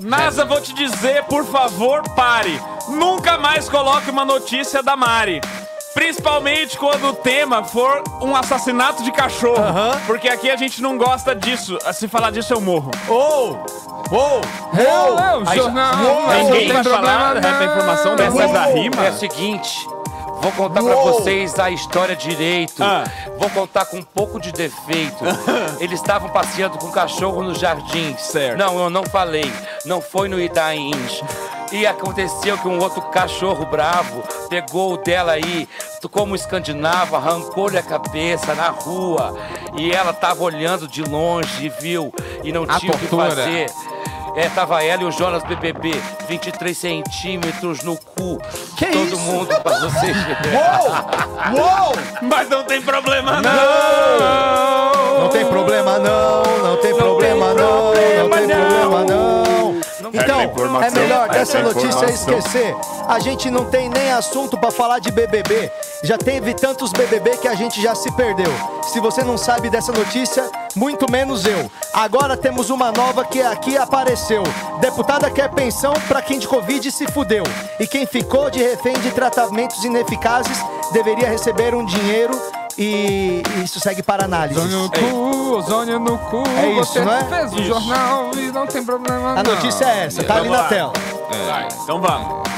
NASA, 0.01 0.45
vou 0.45 0.61
te 0.61 0.73
dizer, 0.73 1.25
por 1.25 1.45
favor, 1.45 2.03
pare. 2.17 2.61
Nunca 2.89 3.37
mais 3.39 3.69
coloque 3.69 4.11
uma 4.11 4.25
notícia 4.25 4.83
da 4.83 4.97
Mari. 4.97 5.41
Principalmente 5.93 6.79
quando 6.79 7.09
o 7.09 7.13
tema 7.13 7.65
for 7.65 8.03
um 8.23 8.35
assassinato 8.35 9.03
de 9.03 9.13
cachorro. 9.13 9.63
Porque 10.07 10.29
aqui 10.29 10.51
a 10.51 10.57
gente 10.57 10.81
não 10.81 10.97
gosta 10.97 11.35
disso. 11.35 11.77
Se 11.93 12.09
falar 12.09 12.31
disso, 12.31 12.53
eu 12.55 12.61
morro. 12.61 12.91
Oh! 13.09 13.57
Oh! 14.13 15.49
Aí- 15.49 15.59
jornal. 15.59 15.95
Uou! 16.03 16.23
mas 16.27 16.45
Ninguém 16.47 16.73
vai 16.73 16.85
falar 16.85 17.35
rap 17.35 17.43
não. 17.43 17.65
informação 17.65 18.17
dessas 18.17 18.51
da 18.53 18.67
rima? 18.67 19.05
É 19.07 19.11
o 19.11 19.19
seguinte, 19.19 19.87
vou 20.41 20.53
contar 20.53 20.83
pra 20.83 20.97
Uou. 20.97 21.12
vocês 21.12 21.59
a 21.59 21.71
história 21.71 22.17
direito. 22.17 22.83
Ah. 22.83 23.05
Vou 23.39 23.51
contar 23.51 23.85
com 23.87 23.99
um 23.99 24.03
pouco 24.03 24.41
de 24.41 24.53
defeito. 24.53 25.25
Eles 25.81 26.01
estavam 26.01 26.29
passeando 26.31 26.79
com 26.79 26.87
o 26.87 26.93
cachorro 26.93 27.43
nos 27.43 27.59
jardins. 27.59 28.21
Certo. 28.21 28.59
Não, 28.59 28.79
eu 28.79 28.91
não 28.91 29.05
falei. 29.05 29.51
Não 29.85 30.01
foi 30.01 30.29
no 30.29 30.41
Itains. 30.41 31.23
E 31.73 31.87
aconteceu 31.87 32.59
que 32.59 32.67
um 32.67 32.81
outro 32.81 33.01
cachorro 33.03 33.65
bravo 33.65 34.25
pegou 34.49 34.95
o 34.95 34.97
dela 34.97 35.33
aí, 35.33 35.69
como 36.11 36.35
escandinavo, 36.35 37.15
arrancou-lhe 37.15 37.79
a 37.79 37.83
cabeça 37.83 38.55
na 38.55 38.71
rua. 38.71 39.39
E 39.79 39.93
ela 39.93 40.12
tava 40.12 40.43
olhando 40.43 40.89
de 40.89 41.03
longe 41.03 41.67
e 41.67 41.69
viu. 41.69 42.12
E 42.43 42.53
não 42.53 42.65
A 42.65 42.81
tinha 42.81 42.93
o 42.93 42.99
que 42.99 43.07
fazer. 43.07 43.71
É, 44.36 44.48
tava 44.48 44.82
ela 44.82 45.02
e 45.02 45.05
o 45.07 45.11
Jonas 45.11 45.43
BBB, 45.43 46.01
23 46.28 46.77
centímetros 46.77 47.82
no 47.82 47.97
cu. 47.97 48.39
Que 48.77 48.86
Todo 48.86 49.05
isso? 49.07 49.19
mundo 49.19 49.55
pra 49.62 49.78
vocês. 49.81 50.16
Uou! 50.55 51.62
Uou! 51.62 51.93
Mas 52.23 52.48
não 52.48 52.65
tem 52.65 52.81
problema, 52.81 53.40
Não! 53.43 55.20
Não 55.20 55.28
tem 55.28 55.44
problema 55.47 55.98
não, 55.98 56.43
não 56.62 56.77
tem 56.78 56.94
problema 56.94 57.52
não, 57.55 57.86
não 57.86 58.31
tem 58.31 58.48
problema 58.48 59.05
não. 59.05 59.49
Então, 60.12 60.82
é 60.82 60.91
melhor 60.91 61.28
dessa 61.28 61.61
notícia 61.61 62.07
esquecer. 62.07 62.74
A 63.09 63.19
gente 63.19 63.51
não 63.51 63.65
tem 63.65 63.89
nem 63.89 64.12
assunto 64.12 64.57
pra 64.57 64.70
falar 64.70 64.99
de 64.99 65.11
BBB. 65.11 65.70
Já 66.03 66.16
teve 66.16 66.55
tantos 66.55 66.93
BBB 66.93 67.39
que 67.39 67.49
a 67.49 67.55
gente 67.55 67.81
já 67.82 67.95
se 67.95 68.11
perdeu. 68.12 68.53
Se 68.85 69.01
você 69.01 69.23
não 69.23 69.37
sabe 69.37 69.69
dessa 69.69 69.93
notícia, 69.93 70.51
muito 70.74 71.11
menos 71.11 71.45
eu. 71.45 71.70
Agora 71.93 72.37
temos 72.37 72.70
uma 72.70 72.91
nova 72.93 73.24
que 73.24 73.43
aqui 73.43 73.77
apareceu. 73.77 74.43
Deputada 74.81 75.31
quer 75.31 75.51
pensão 75.51 75.93
pra 76.09 76.23
quem 76.23 76.39
de 76.39 76.49
Covid 76.49 76.91
se 76.91 77.07
fudeu. 77.09 77.45
E 77.78 77.87
quem 77.87 78.07
ficou 78.07 78.51
de 78.51 78.62
refém 78.62 78.95
de 78.95 79.11
tratamentos 79.11 79.85
ineficazes 79.85 80.59
deveria 80.93 81.28
receber 81.28 81.74
um 81.74 81.85
dinheiro 81.85 82.41
e 82.79 83.43
isso 83.63 83.79
segue 83.81 84.03
para 84.03 84.25
análise. 84.25 84.59
Ozônio 84.59 84.79
no 84.81 84.91
cu, 84.91 85.57
ozônio 85.57 85.99
no 85.99 86.19
cu. 86.19 86.43
É 86.59 86.71
isso, 86.73 86.93
Você 86.93 87.01
não 87.01 87.13
é? 87.13 87.25
fez 87.25 87.53
o 87.53 87.63
jornal 87.65 88.31
e 88.35 88.51
não 88.53 88.67
tem 88.67 88.85
problema 88.85 89.31
A 89.39 89.43
não. 89.43 89.55
notícia 89.55 89.85
é 89.85 90.07
essa, 90.07 90.23
tá 90.25 90.35
ali 90.37 90.49
Vamos 90.49 90.57
na 90.57 90.63
lá. 90.65 90.69
tela. 90.69 90.93
Vai, 91.49 91.69
então 91.83 92.01
vamos. 92.01 92.49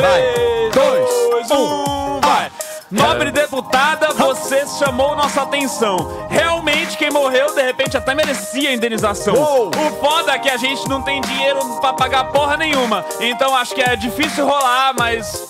Vai. 0.00 0.22
3, 0.70 0.74
Dois, 0.74 1.48
2, 1.48 1.50
1, 1.50 2.20
vai. 2.20 2.50
Nobre 2.90 3.30
deputada, 3.30 4.14
você 4.14 4.64
chamou 4.78 5.14
nossa 5.14 5.42
atenção. 5.42 6.26
Realmente, 6.30 6.96
quem 6.96 7.10
morreu, 7.10 7.54
de 7.54 7.60
repente, 7.62 7.96
até 7.98 8.14
merecia 8.14 8.70
a 8.70 8.72
indenização. 8.72 9.34
Uou. 9.34 9.68
O 9.68 10.00
foda 10.00 10.32
é 10.32 10.38
que 10.38 10.48
a 10.48 10.56
gente 10.56 10.88
não 10.88 11.02
tem 11.02 11.20
dinheiro 11.20 11.58
pra 11.80 11.92
pagar 11.92 12.24
porra 12.32 12.56
nenhuma. 12.56 13.04
Então 13.20 13.54
acho 13.54 13.74
que 13.74 13.82
é 13.82 13.94
difícil 13.96 14.46
rolar, 14.46 14.94
mas. 14.96 15.46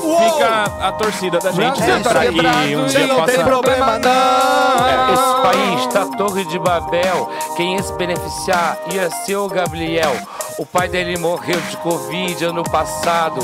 Fica 0.00 0.64
a 0.88 0.92
torcida 0.92 1.38
da 1.38 1.50
gente. 1.52 1.80
Pra 2.02 2.20
que 2.20 2.32
quebrado 2.32 2.58
um 2.78 2.86
dia 2.86 3.06
não 3.06 3.16
possa- 3.16 3.32
tem 3.32 3.44
problema, 3.44 3.98
não. 3.98 4.10
É, 4.86 5.12
esse 5.12 5.42
país 5.42 5.86
tá 5.92 6.06
Torre 6.16 6.44
de 6.44 6.58
Babel. 6.58 7.30
Quem 7.56 7.76
ia 7.76 7.82
se 7.82 7.92
beneficiar 7.94 8.78
ia 8.92 9.10
ser 9.10 9.36
o 9.36 9.48
Gabriel. 9.48 10.16
O 10.58 10.66
pai 10.66 10.88
dele 10.88 11.16
morreu 11.18 11.60
de 11.60 11.76
Covid 11.78 12.44
ano 12.44 12.64
passado. 12.64 13.40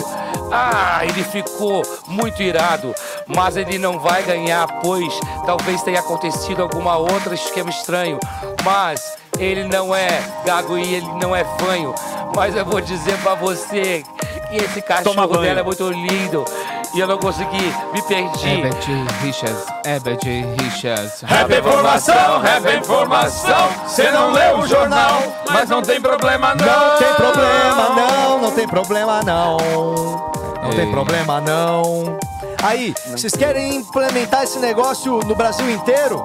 Ah, 0.53 1.01
ele 1.03 1.25
ficou 1.25 1.83
muito 2.07 2.41
irado, 2.43 2.95
mas 3.27 3.57
ele 3.57 3.79
não 3.79 3.99
vai 3.99 4.23
ganhar, 4.23 4.67
pois 4.83 5.13
talvez 5.47 5.83
tenha 5.83 6.01
acontecido 6.01 6.63
alguma 6.63 6.97
outra 6.97 7.35
esquema 7.35 7.71
estranho. 7.71 8.19
Mas 8.63 9.01
ele 9.39 9.65
não 9.65 9.95
é 9.95 10.09
gago 10.45 10.77
e 10.79 10.95
ele 10.95 11.09
não 11.21 11.35
é 11.35 11.45
fanho. 11.59 11.95
Mas 12.37 12.55
eu 12.57 12.65
vou 12.65 12.81
dizer 12.81 13.17
pra 13.19 13.35
você 13.35 14.05
que 14.55 14.65
esse 14.65 14.83
cachorro 14.83 15.39
dela 15.39 15.61
é 15.61 15.63
muito 15.63 15.91
lindo. 15.91 16.45
E 16.95 17.01
eu 17.01 17.09
não 17.09 17.19
consegui, 17.19 17.75
me 17.93 18.01
perdi. 18.03 18.49
Herbert 18.49 18.77
Richards, 19.21 19.65
Herbert 19.85 20.21
Richards. 20.61 21.23
Rap 21.23 21.53
informação, 21.53 22.41
rap 22.41 22.79
informação. 22.79 23.69
Cê 23.89 24.11
não 24.13 24.31
leu 24.31 24.59
o 24.59 24.67
jornal, 24.67 25.21
mas 25.51 25.69
não 25.69 25.83
tem 25.83 26.01
problema 26.01 26.55
não. 26.55 26.67
Não 26.67 26.99
tem 26.99 27.15
problema, 27.15 27.89
não, 27.89 28.39
não 28.41 28.51
tem 28.53 28.69
problema, 28.69 29.23
não. 29.25 29.57
Não 30.63 30.71
tem 30.71 30.87
Ei. 30.87 30.91
problema, 30.93 31.41
não. 31.41 32.19
Aí, 32.63 32.95
vocês 33.09 33.35
querem 33.35 33.75
implementar 33.75 34.45
esse 34.45 34.59
negócio 34.59 35.19
no 35.27 35.35
Brasil 35.35 35.69
inteiro? 35.71 36.25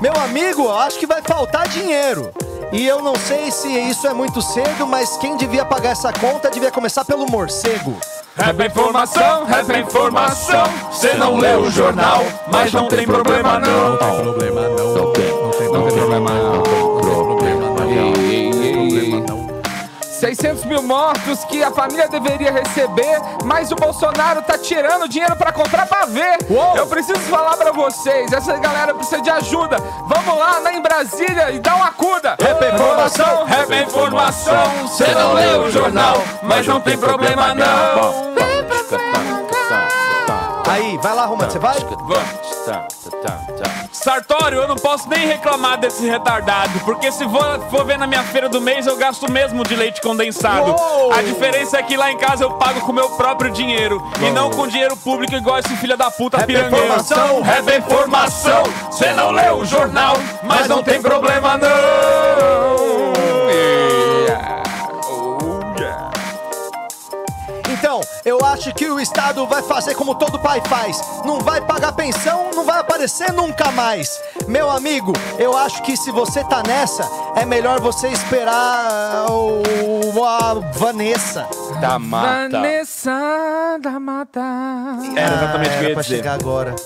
Meu 0.00 0.14
amigo, 0.14 0.62
eu 0.62 0.78
acho 0.78 0.98
que 0.98 1.06
vai 1.06 1.20
faltar 1.20 1.68
dinheiro. 1.68 2.32
E 2.72 2.86
eu 2.86 3.02
não 3.02 3.16
sei 3.16 3.50
se 3.50 3.68
isso 3.68 4.06
é 4.06 4.14
muito 4.14 4.40
cedo, 4.40 4.86
mas 4.86 5.16
quem 5.16 5.36
devia 5.36 5.64
pagar 5.64 5.90
essa 5.90 6.12
conta 6.12 6.48
devia 6.50 6.70
começar 6.70 7.04
pelo 7.04 7.26
morcego. 7.26 7.98
Rap 8.36 8.64
informação, 8.64 9.44
rap 9.44 9.68
informação. 9.76 10.64
Cê 10.92 11.14
não 11.14 11.36
leu 11.36 11.62
o 11.62 11.70
jornal, 11.70 12.22
mas 12.46 12.72
não 12.72 12.86
tem 12.86 13.04
problema 13.06 13.58
não. 13.58 13.90
Não 13.90 13.96
tem 13.98 14.22
problema, 14.22 14.68
não 14.68 14.89
600 20.34 20.64
mil 20.64 20.82
mortos 20.82 21.44
que 21.44 21.62
a 21.62 21.72
família 21.72 22.06
deveria 22.06 22.52
receber, 22.52 23.20
mas 23.44 23.72
o 23.72 23.74
Bolsonaro 23.74 24.40
tá 24.42 24.56
tirando 24.56 25.08
dinheiro 25.08 25.34
pra 25.34 25.50
comprar 25.50 25.86
pra 25.86 26.06
ver. 26.06 26.38
Eu 26.76 26.86
preciso 26.86 27.18
falar 27.22 27.56
pra 27.56 27.72
vocês, 27.72 28.32
essa 28.32 28.56
galera 28.58 28.94
precisa 28.94 29.20
de 29.20 29.30
ajuda. 29.30 29.78
Vamos 30.06 30.38
lá, 30.38 30.58
lá 30.60 30.72
em 30.72 30.80
Brasília 30.80 31.50
e 31.50 31.58
dá 31.58 31.74
uma 31.74 31.86
acuda. 31.86 32.36
Rap 32.40 32.64
informação, 32.64 33.44
rap 33.44 33.74
informação. 33.74 34.88
Cê 34.88 35.12
não 35.14 35.32
leu 35.32 35.62
o 35.62 35.70
jornal, 35.70 36.22
mas 36.42 36.64
não 36.64 36.80
tem 36.80 36.96
problema 36.96 37.52
não. 37.52 38.30
Aí, 40.68 40.96
vai 40.98 41.14
lá, 41.14 41.26
Romano, 41.26 41.50
você 41.50 41.58
vai? 41.58 41.76
Sartório, 44.02 44.58
eu 44.58 44.68
não 44.68 44.76
posso 44.76 45.08
nem 45.08 45.26
reclamar 45.26 45.78
desse 45.78 46.08
retardado, 46.08 46.80
porque 46.80 47.12
se 47.12 47.22
for, 47.28 47.60
for 47.70 47.84
ver 47.84 47.98
na 47.98 48.06
minha 48.06 48.22
feira 48.22 48.48
do 48.48 48.60
mês, 48.60 48.86
eu 48.86 48.96
gasto 48.96 49.30
mesmo 49.30 49.62
de 49.62 49.76
leite 49.76 50.00
condensado. 50.00 50.70
Uou! 50.70 51.12
A 51.12 51.20
diferença 51.22 51.78
é 51.78 51.82
que 51.82 51.96
lá 51.96 52.10
em 52.10 52.16
casa 52.16 52.44
eu 52.44 52.52
pago 52.52 52.80
com 52.80 52.92
meu 52.92 53.10
próprio 53.10 53.50
dinheiro, 53.50 54.02
e 54.26 54.30
não 54.30 54.50
com 54.50 54.66
dinheiro 54.66 54.96
público 54.96 55.34
igual 55.34 55.58
esse 55.58 55.76
filho 55.76 55.96
da 55.96 56.10
puta 56.10 56.38
Rap 56.38 56.46
pirangueiro. 56.46 56.84
informação, 56.86 57.42
rap 57.42 57.76
informação. 57.78 58.62
Cê 58.90 59.12
não 59.12 59.30
leu 59.32 59.58
o 59.58 59.64
jornal, 59.66 60.14
mas 60.42 60.66
não 60.66 60.82
tem 60.82 61.00
problema 61.02 61.58
não. 61.58 62.89
Acho 68.60 68.74
que 68.74 68.86
o 68.90 69.00
Estado 69.00 69.46
vai 69.46 69.62
fazer 69.62 69.94
como 69.94 70.14
todo 70.14 70.38
pai 70.38 70.60
faz. 70.68 71.00
Não 71.24 71.40
vai 71.40 71.62
pagar 71.62 71.92
pensão, 71.92 72.50
não 72.54 72.62
vai 72.62 72.78
aparecer 72.80 73.32
nunca 73.32 73.70
mais. 73.70 74.20
Meu 74.46 74.70
amigo, 74.70 75.14
eu 75.38 75.56
acho 75.56 75.82
que 75.82 75.96
se 75.96 76.10
você 76.10 76.44
tá 76.44 76.62
nessa, 76.66 77.08
é 77.36 77.46
melhor 77.46 77.80
você 77.80 78.08
esperar 78.08 79.26
o, 79.30 80.22
a 80.22 80.54
Vanessa. 80.74 81.48
Da 81.80 81.98
mata. 81.98 82.50
Vanessa 82.60 83.78
da 83.80 83.98
Mata. 83.98 84.40
Era 85.16 85.34
exatamente 85.36 85.68
o 85.68 85.70
que 85.70 85.76
eu 85.76 85.78
Era 85.78 85.88
ia 85.88 85.94
pra 85.94 86.02
dizer. 86.02 86.16
chegar 86.16 86.34
agora. 86.34 86.76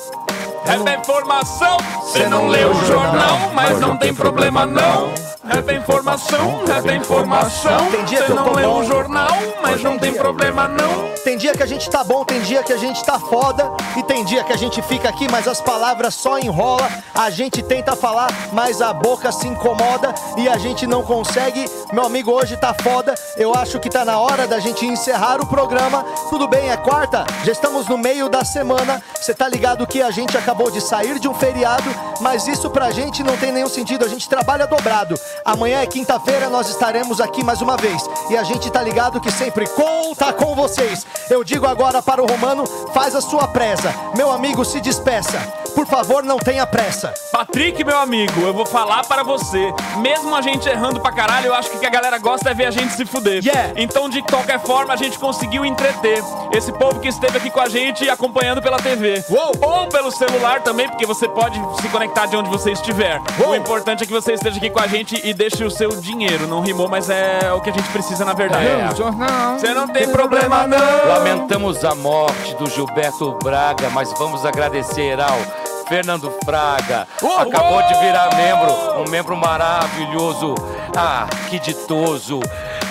É 0.66 0.94
informação, 0.96 1.76
cê 2.12 2.26
não 2.26 2.48
leu 2.48 2.70
o 2.70 2.84
jornal, 2.86 3.38
mas 3.52 3.78
não 3.78 3.96
tem 3.98 4.14
problema 4.14 4.64
não. 4.64 5.12
É 5.46 5.74
informação, 5.76 6.64
rap 6.64 6.88
é 6.88 6.96
informação. 6.96 7.90
Tem 7.90 8.04
dia 8.06 8.18
Cê 8.20 8.24
que 8.24 8.32
eu 8.32 8.36
não 8.36 8.44
bom. 8.44 8.80
o 8.80 8.84
jornal, 8.84 9.28
mas 9.62 9.82
não 9.82 9.98
tem 9.98 10.14
problema 10.14 10.66
não. 10.66 11.12
Tem 11.22 11.36
dia 11.36 11.52
que 11.52 11.62
a 11.62 11.66
gente 11.66 11.88
tá 11.90 12.02
bom, 12.02 12.24
tem 12.24 12.40
dia 12.40 12.62
que 12.62 12.72
a 12.72 12.78
gente 12.78 13.04
tá 13.04 13.18
foda 13.18 13.70
e 13.96 14.02
tem 14.02 14.24
dia 14.24 14.42
que 14.42 14.52
a 14.52 14.56
gente 14.56 14.80
fica 14.82 15.08
aqui, 15.08 15.30
mas 15.30 15.46
as 15.46 15.60
palavras 15.60 16.14
só 16.14 16.38
enrola. 16.38 16.88
A 17.14 17.28
gente 17.28 17.62
tenta 17.62 17.94
falar, 17.94 18.28
mas 18.52 18.80
a 18.80 18.92
boca 18.92 19.30
se 19.32 19.46
incomoda 19.46 20.14
e 20.36 20.48
a 20.48 20.56
gente 20.56 20.86
não 20.86 21.02
consegue. 21.02 21.68
Meu 21.92 22.06
amigo, 22.06 22.30
hoje 22.30 22.56
tá 22.56 22.74
foda. 22.74 23.14
Eu 23.36 23.54
acho 23.54 23.78
que 23.80 23.90
tá 23.90 24.04
na 24.04 24.18
hora 24.18 24.46
da 24.46 24.58
gente 24.58 24.86
encerrar 24.86 25.42
o 25.42 25.46
programa. 25.46 26.04
Tudo 26.30 26.48
bem, 26.48 26.70
é 26.70 26.76
quarta, 26.76 27.24
já 27.44 27.52
estamos 27.52 27.86
no 27.86 27.98
meio 27.98 28.30
da 28.30 28.44
semana. 28.44 29.02
Você 29.14 29.34
tá 29.34 29.46
ligado 29.46 29.86
que 29.86 30.00
a 30.00 30.10
gente 30.10 30.36
acabou 30.36 30.53
de 30.70 30.80
sair 30.80 31.18
de 31.18 31.28
um 31.28 31.34
feriado, 31.34 31.84
mas 32.20 32.46
isso 32.46 32.70
pra 32.70 32.90
gente 32.90 33.22
não 33.22 33.36
tem 33.36 33.52
nenhum 33.52 33.68
sentido. 33.68 34.04
A 34.04 34.08
gente 34.08 34.28
trabalha 34.28 34.66
dobrado. 34.66 35.14
Amanhã 35.44 35.80
é 35.80 35.86
quinta-feira, 35.86 36.48
nós 36.48 36.68
estaremos 36.68 37.20
aqui 37.20 37.42
mais 37.42 37.60
uma 37.60 37.76
vez. 37.76 38.08
E 38.30 38.36
a 38.36 38.44
gente 38.44 38.70
tá 38.70 38.80
ligado 38.82 39.20
que 39.20 39.30
sempre 39.30 39.66
conta 39.68 40.32
com 40.32 40.54
vocês. 40.54 41.06
Eu 41.28 41.42
digo 41.42 41.66
agora 41.66 42.00
para 42.00 42.22
o 42.22 42.26
Romano, 42.26 42.66
faz 42.92 43.14
a 43.14 43.20
sua 43.20 43.48
presa. 43.48 43.92
Meu 44.16 44.30
amigo, 44.30 44.64
se 44.64 44.80
despeça. 44.80 45.63
Por 45.74 45.86
favor, 45.86 46.22
não 46.22 46.38
tenha 46.38 46.66
pressa. 46.66 47.12
Patrick, 47.32 47.82
meu 47.84 47.98
amigo, 47.98 48.40
eu 48.42 48.54
vou 48.54 48.64
falar 48.64 49.04
para 49.04 49.22
você. 49.22 49.72
Mesmo 49.98 50.34
a 50.34 50.40
gente 50.40 50.68
errando 50.68 51.00
pra 51.00 51.12
caralho, 51.12 51.48
eu 51.48 51.54
acho 51.54 51.70
que 51.70 51.76
o 51.76 51.80
que 51.80 51.86
a 51.86 51.90
galera 51.90 52.18
gosta 52.18 52.50
é 52.50 52.54
ver 52.54 52.66
a 52.66 52.70
gente 52.70 52.92
se 52.94 53.04
fuder. 53.04 53.44
Yeah. 53.44 53.72
Então, 53.76 54.08
de 54.08 54.22
qualquer 54.22 54.60
forma, 54.60 54.94
a 54.94 54.96
gente 54.96 55.18
conseguiu 55.18 55.64
entreter 55.64 56.22
esse 56.52 56.72
povo 56.72 57.00
que 57.00 57.08
esteve 57.08 57.38
aqui 57.38 57.50
com 57.50 57.60
a 57.60 57.68
gente 57.68 58.08
acompanhando 58.08 58.62
pela 58.62 58.78
TV. 58.78 59.24
Ou 59.28 59.88
pelo 59.88 60.10
celular 60.10 60.62
também, 60.62 60.88
porque 60.88 61.06
você 61.06 61.28
pode 61.28 61.60
se 61.80 61.88
conectar 61.88 62.26
de 62.26 62.36
onde 62.36 62.48
você 62.48 62.70
estiver. 62.72 63.20
O 63.44 63.54
importante 63.54 64.04
é 64.04 64.06
que 64.06 64.12
você 64.12 64.34
esteja 64.34 64.56
aqui 64.56 64.70
com 64.70 64.80
a 64.80 64.86
gente 64.86 65.20
e 65.24 65.34
deixe 65.34 65.64
o 65.64 65.70
seu 65.70 65.90
dinheiro. 66.00 66.46
Não 66.46 66.60
rimou, 66.60 66.88
mas 66.88 67.10
é 67.10 67.52
o 67.52 67.60
que 67.60 67.70
a 67.70 67.72
gente 67.72 67.88
precisa 67.90 68.24
na 68.24 68.32
verdade. 68.32 68.66
É. 68.66 68.96
Jornal. 68.96 69.58
Você 69.58 69.74
não 69.74 69.88
tem 69.88 70.08
problema, 70.08 70.66
não. 70.66 71.08
Lamentamos 71.08 71.84
a 71.84 71.94
morte 71.94 72.54
do 72.54 72.66
Gilberto 72.70 73.38
Braga, 73.42 73.90
mas 73.90 74.12
vamos 74.18 74.44
agradecer 74.44 75.20
ao 75.20 75.63
Fernando 75.88 76.32
Fraga. 76.44 77.06
Acabou 77.38 77.82
de 77.82 77.94
virar 78.00 78.34
membro, 78.36 79.02
um 79.02 79.10
membro 79.10 79.36
maravilhoso. 79.36 80.54
Ah, 80.96 81.26
que 81.48 81.58
ditoso. 81.58 82.40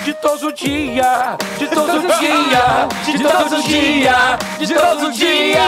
Ditoso 0.04 0.52
dia, 0.52 1.38
ditoso 1.58 2.02
dia, 2.20 2.88
ditoso 3.06 3.64
dia, 3.64 4.38
ditoso 4.60 5.12
dia. 5.14 5.62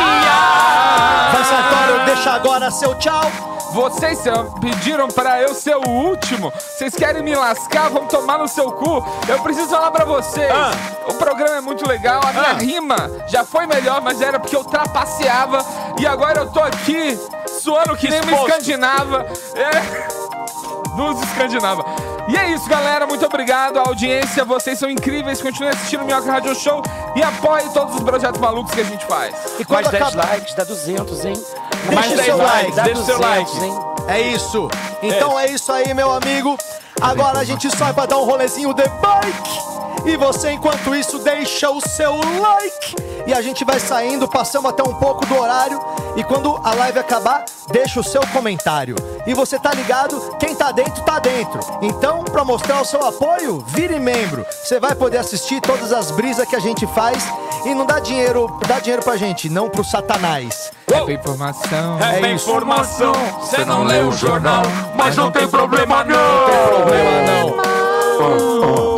Vai, 1.31 2.05
deixa 2.05 2.31
agora 2.33 2.69
seu 2.69 2.95
tchau. 2.95 3.31
Vocês 3.71 4.19
pediram 4.59 5.07
pra 5.07 5.41
eu 5.41 5.53
ser 5.53 5.77
o 5.77 5.87
último. 5.87 6.51
Vocês 6.51 6.93
querem 6.93 7.23
me 7.23 7.33
lascar? 7.33 7.89
Vão 7.89 8.07
tomar 8.07 8.37
no 8.37 8.47
seu 8.47 8.71
cu. 8.73 9.05
Eu 9.27 9.39
preciso 9.39 9.69
falar 9.69 9.91
pra 9.91 10.03
vocês. 10.03 10.51
Ah. 10.51 10.71
O 11.07 11.13
programa 11.13 11.55
é 11.57 11.61
muito 11.61 11.87
legal. 11.87 12.21
A 12.21 12.33
minha 12.33 12.53
rima 12.53 13.09
já 13.27 13.45
foi 13.45 13.65
melhor, 13.65 14.01
mas 14.01 14.21
era 14.21 14.37
porque 14.37 14.55
eu 14.55 14.65
trapaceava. 14.65 15.65
E 15.97 16.05
agora 16.05 16.41
eu 16.41 16.51
tô 16.51 16.59
aqui 16.59 17.17
suando 17.61 17.95
que 17.95 18.09
nem 18.09 18.21
uma 18.21 18.33
escandinava. 18.33 19.25
É. 19.55 20.15
Nos 20.95 21.21
escandinava. 21.23 22.14
E 22.27 22.35
é 22.35 22.51
isso, 22.51 22.67
galera. 22.67 23.05
Muito 23.05 23.25
obrigado. 23.25 23.77
A 23.77 23.83
audiência, 23.87 24.43
vocês 24.43 24.79
são 24.79 24.89
incríveis. 24.89 25.41
Continue 25.41 25.69
assistindo 25.69 26.01
o 26.01 26.05
Minhoca 26.05 26.31
Radio 26.31 26.55
Show 26.55 26.81
e 27.15 27.21
apoie 27.21 27.69
todos 27.69 27.95
os 27.95 28.01
projetos 28.03 28.39
malucos 28.41 28.73
que 28.73 28.81
a 28.81 28.83
gente 28.83 29.05
faz. 29.05 29.35
E 29.59 29.65
quando 29.65 29.85
Mais 29.85 29.89
10 29.91 30.03
acaba- 30.15 30.23
likes 30.33 30.55
dá 30.55 30.63
200, 30.63 31.25
hein? 31.25 31.33
Deixa 31.33 31.95
Mais 31.95 32.11
o 32.11 32.15
10 32.15 32.25
seu 32.25 32.37
likes, 32.37 32.75
deixa 32.75 33.01
o 33.01 33.05
seu 33.05 33.17
200, 33.19 33.19
like. 33.53 33.65
hein? 33.65 33.79
É 34.07 34.21
isso. 34.21 34.67
Então 35.03 35.39
é 35.39 35.47
isso 35.51 35.71
aí, 35.71 35.93
meu 35.93 36.11
amigo. 36.11 36.57
Agora 36.99 37.39
a 37.39 37.43
gente 37.43 37.69
sai 37.77 37.93
pra 37.93 38.05
dar 38.05 38.17
um 38.17 38.23
rolezinho 38.25 38.73
de 38.73 38.83
bike. 38.87 39.59
E 40.05 40.15
você, 40.17 40.51
enquanto 40.51 40.95
isso, 40.95 41.17
deixa 41.19 41.69
o 41.69 41.81
seu 41.81 42.15
like. 42.15 42.95
E 43.25 43.33
a 43.33 43.41
gente 43.41 43.65
vai 43.65 43.79
saindo, 43.79 44.27
passamos 44.27 44.69
até 44.69 44.83
um 44.83 44.93
pouco 44.93 45.25
do 45.25 45.35
horário. 45.35 45.81
E 46.15 46.23
quando 46.23 46.59
a 46.63 46.73
live 46.75 46.99
acabar, 46.99 47.43
deixa 47.71 47.99
o 47.99 48.03
seu 48.03 48.21
comentário. 48.27 48.95
E 49.25 49.33
você 49.33 49.57
tá 49.57 49.73
ligado? 49.73 50.37
Quem 50.37 50.55
tá 50.55 50.71
dentro, 50.71 51.03
tá 51.03 51.17
dentro. 51.19 51.59
Então, 51.81 52.23
pra 52.23 52.45
mostrar 52.45 52.81
o 52.81 52.85
seu 52.85 53.03
apoio, 53.03 53.63
vire 53.67 53.99
membro. 53.99 54.45
Você 54.63 54.79
vai 54.79 54.93
poder 54.93 55.17
assistir 55.17 55.59
todas 55.59 55.91
as 55.91 56.11
brisas 56.11 56.47
que 56.47 56.55
a 56.55 56.59
gente 56.59 56.85
faz. 56.87 57.25
E 57.65 57.73
não 57.73 57.85
dá 57.85 57.99
dinheiro, 57.99 58.59
dá 58.67 58.79
dinheiro 58.79 59.03
pra 59.03 59.17
gente, 59.17 59.49
não 59.49 59.69
pro 59.69 59.83
satanás. 59.83 60.71
É 60.87 61.13
informação. 61.13 61.99
É 61.99 62.31
isso. 62.31 62.49
informação, 62.49 63.13
cê 63.43 63.65
não 63.65 63.83
leu 63.83 64.09
o 64.09 64.11
jornal, 64.11 64.61
mas 64.95 65.15
não 65.15 65.31
tem 65.31 65.47
problema 65.47 66.03
não. 66.03 66.45
problema 66.45 67.11
não. 67.21 67.49
Não 67.49 67.57
tem 67.57 68.37
problema 68.37 68.77
não. 68.77 68.94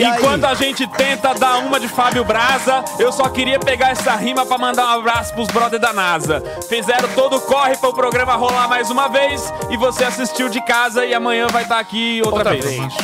E 0.00 0.04
aí? 0.04 0.18
Enquanto 0.18 0.44
a 0.44 0.54
gente 0.54 0.86
tenta 0.86 1.34
dar 1.34 1.58
uma 1.58 1.78
de 1.78 1.88
Fábio 1.88 2.24
Braza. 2.24 2.84
Eu 2.98 3.12
só 3.12 3.28
queria 3.28 3.58
pegar 3.58 3.90
essa 3.90 4.14
rima 4.14 4.46
pra 4.46 4.56
mandar 4.56 4.86
um 4.86 5.00
abraço 5.00 5.34
pros 5.34 5.48
brother 5.48 5.78
da 5.78 5.92
NASA. 5.92 6.42
Fizeram 6.68 7.08
todo 7.10 7.36
o 7.36 7.40
corre 7.40 7.76
para 7.76 7.88
o 7.90 7.92
programa 7.92 8.34
rolar 8.34 8.68
mais 8.68 8.90
uma 8.90 9.08
vez. 9.08 9.52
E 9.68 9.76
você 9.76 10.04
assistiu 10.04 10.48
de 10.48 10.60
casa 10.62 11.04
e 11.04 11.12
amanhã 11.14 11.46
vai 11.48 11.64
estar 11.64 11.78
aqui 11.78 12.20
outra, 12.24 12.38
Outra 12.38 12.50
vez. 12.52 12.64
vez. 12.64 12.94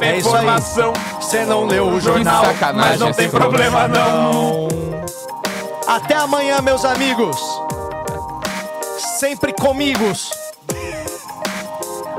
É, 0.00 0.06
É 0.06 0.16
informação. 0.18 0.92
Você 1.20 1.44
não 1.44 1.64
leu 1.64 1.88
o 1.88 2.00
jornal, 2.00 2.44
mas 2.74 3.00
não 3.00 3.12
tem 3.12 3.28
problema 3.28 3.88
não. 3.88 4.68
Até 5.86 6.14
amanhã, 6.14 6.60
meus 6.60 6.84
amigos. 6.84 7.36
Sempre 9.18 9.52
comigos. 9.52 10.30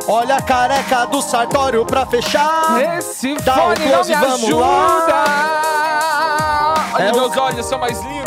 Olha 0.07 0.37
a 0.37 0.41
careca 0.41 1.05
do 1.05 1.21
Sartório 1.21 1.85
pra 1.85 2.05
fechar. 2.05 2.81
Esse 2.97 3.35
Dá 3.35 3.53
o 3.55 3.57
fone 3.75 3.79
não 3.85 3.91
close, 3.93 4.15
me 4.15 4.21
vamos 4.21 4.43
ajuda! 4.43 4.65
lá. 5.13 6.75
Olha, 6.93 7.03
É 7.03 7.11
o- 7.11 7.15
meus 7.15 7.37
olhos 7.37 7.65
são 7.65 7.77
mais 7.79 7.99
lindos. 8.01 8.26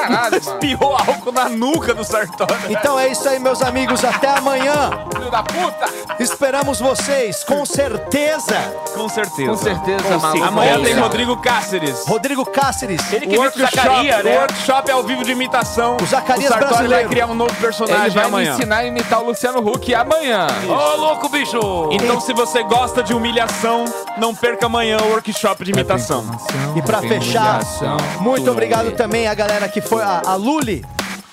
Caralho, 0.00 0.30
mano. 0.30 0.36
Espirrou 0.36 0.94
álcool 0.96 1.32
na 1.32 1.48
nuca 1.48 1.94
do 1.94 2.04
Sartório. 2.04 2.56
Então 2.68 2.98
é 2.98 3.08
isso 3.08 3.28
aí, 3.28 3.38
meus 3.38 3.62
amigos. 3.62 4.04
Até 4.04 4.28
amanhã. 4.30 4.90
Filho 5.14 5.30
da 5.30 5.42
puta! 5.42 5.86
Esperamos 6.18 6.80
vocês, 6.80 7.44
com 7.44 7.64
certeza. 7.64 8.56
Com 8.94 9.08
certeza. 9.08 9.50
Com 9.50 9.56
certeza, 9.56 10.02
Com 10.02 10.18
maluco. 10.18 10.44
Amanhã 10.44 10.82
tem. 10.82 10.94
Rodrigo 10.98 11.36
Cáceres. 11.38 12.04
Rodrigo 12.06 12.44
Cáceres. 12.46 13.12
Ele 13.12 13.26
que 13.26 13.38
o 13.38 13.50
com 13.50 13.58
o 13.58 13.60
Zacarias, 13.60 14.24
né? 14.24 14.36
O 14.36 14.40
workshop 14.40 14.90
ao 14.90 15.02
vivo 15.02 15.24
de 15.24 15.32
imitação. 15.32 15.96
O 16.02 16.06
Zacarias 16.06 16.50
o 16.50 16.58
brasileiro. 16.58 16.90
vai 16.94 17.04
criar 17.04 17.26
um 17.26 17.34
novo 17.34 17.54
personagem 17.56 18.04
Ele 18.06 18.14
vai 18.14 18.24
amanhã. 18.24 18.54
ensinar 18.54 18.76
a 18.78 18.84
imitar 18.84 19.20
o 19.22 19.26
Luciano 19.26 19.58
Huck 19.60 19.94
amanhã. 19.94 20.46
Ô, 20.68 20.96
louco, 20.96 21.28
bicho! 21.28 21.58
Então, 21.92 22.20
se 22.20 22.32
você 22.32 22.62
gosta 22.62 23.02
de 23.02 23.14
humilhação, 23.14 23.84
não 24.18 24.34
perca 24.34 24.66
amanhã 24.66 24.98
o 24.98 25.08
workshop 25.10 25.64
de 25.64 25.70
imitação. 25.72 26.24
E 26.76 26.82
pra 26.82 27.00
fechar, 27.00 27.60
muito 28.20 28.50
obrigado 28.50 28.92
também 28.92 29.26
a 29.26 29.34
galera 29.34 29.68
que 29.68 29.80
foi, 29.90 30.02
a, 30.02 30.22
a 30.24 30.34
Luli. 30.36 30.84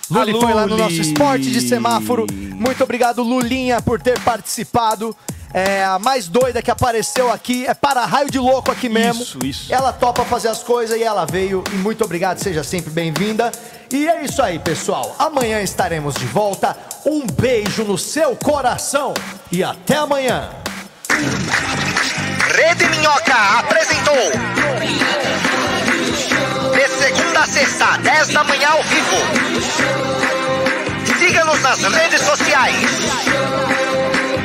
Luli 0.10 0.34
foi 0.34 0.54
lá 0.54 0.66
no 0.66 0.78
nosso 0.78 1.00
esporte 1.00 1.52
de 1.52 1.62
semáforo. 1.62 2.26
Muito 2.32 2.84
obrigado, 2.84 3.22
Lulinha, 3.22 3.82
por 3.82 4.02
ter 4.02 4.20
participado. 4.22 5.16
É 5.54 5.86
a 5.86 5.98
mais 5.98 6.28
doida 6.28 6.62
que 6.62 6.72
apareceu 6.72 7.32
aqui. 7.32 7.66
É 7.68 7.74
para 7.74 8.04
raio 8.06 8.30
de 8.30 8.40
louco 8.40 8.72
aqui 8.72 8.90
mesmo. 8.90 9.22
Isso, 9.22 9.46
isso. 9.46 9.74
Ela 9.74 9.94
topa 9.94 10.26
fazer 10.26 10.50
as 10.50 10.64
coisas 10.64 11.00
e 11.00 11.04
ela 11.04 11.26
veio. 11.26 11.64
E 11.72 11.76
muito 11.76 12.04
obrigado, 12.04 12.40
seja 12.40 12.64
sempre 12.64 12.90
bem-vinda. 12.90 13.52
E 13.92 14.08
é 14.08 14.24
isso 14.24 14.42
aí, 14.42 14.60
pessoal. 14.60 15.16
Amanhã 15.20 15.62
estaremos 15.62 16.16
de 16.16 16.26
volta. 16.26 16.76
Um 17.06 17.26
beijo 17.26 17.84
no 17.84 17.98
seu 17.98 18.36
coração 18.36 19.14
e 19.52 19.64
até 19.64 19.98
amanhã. 19.98 20.50
Rede 22.56 22.88
Minhoca 22.90 23.60
apresentou. 23.60 25.77
Segunda 27.08 27.40
a 27.40 27.46
sexta, 27.48 27.98
10 28.00 28.28
da 28.34 28.44
manhã 28.44 28.68
ao 28.68 28.84
vivo. 28.84 29.16
Siga-nos 31.18 31.62
nas 31.62 31.82
redes 31.82 32.22
sociais. 32.22 32.76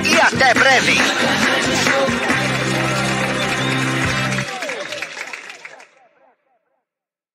E 0.04 0.20
até 0.20 0.54
breve. 0.54 0.96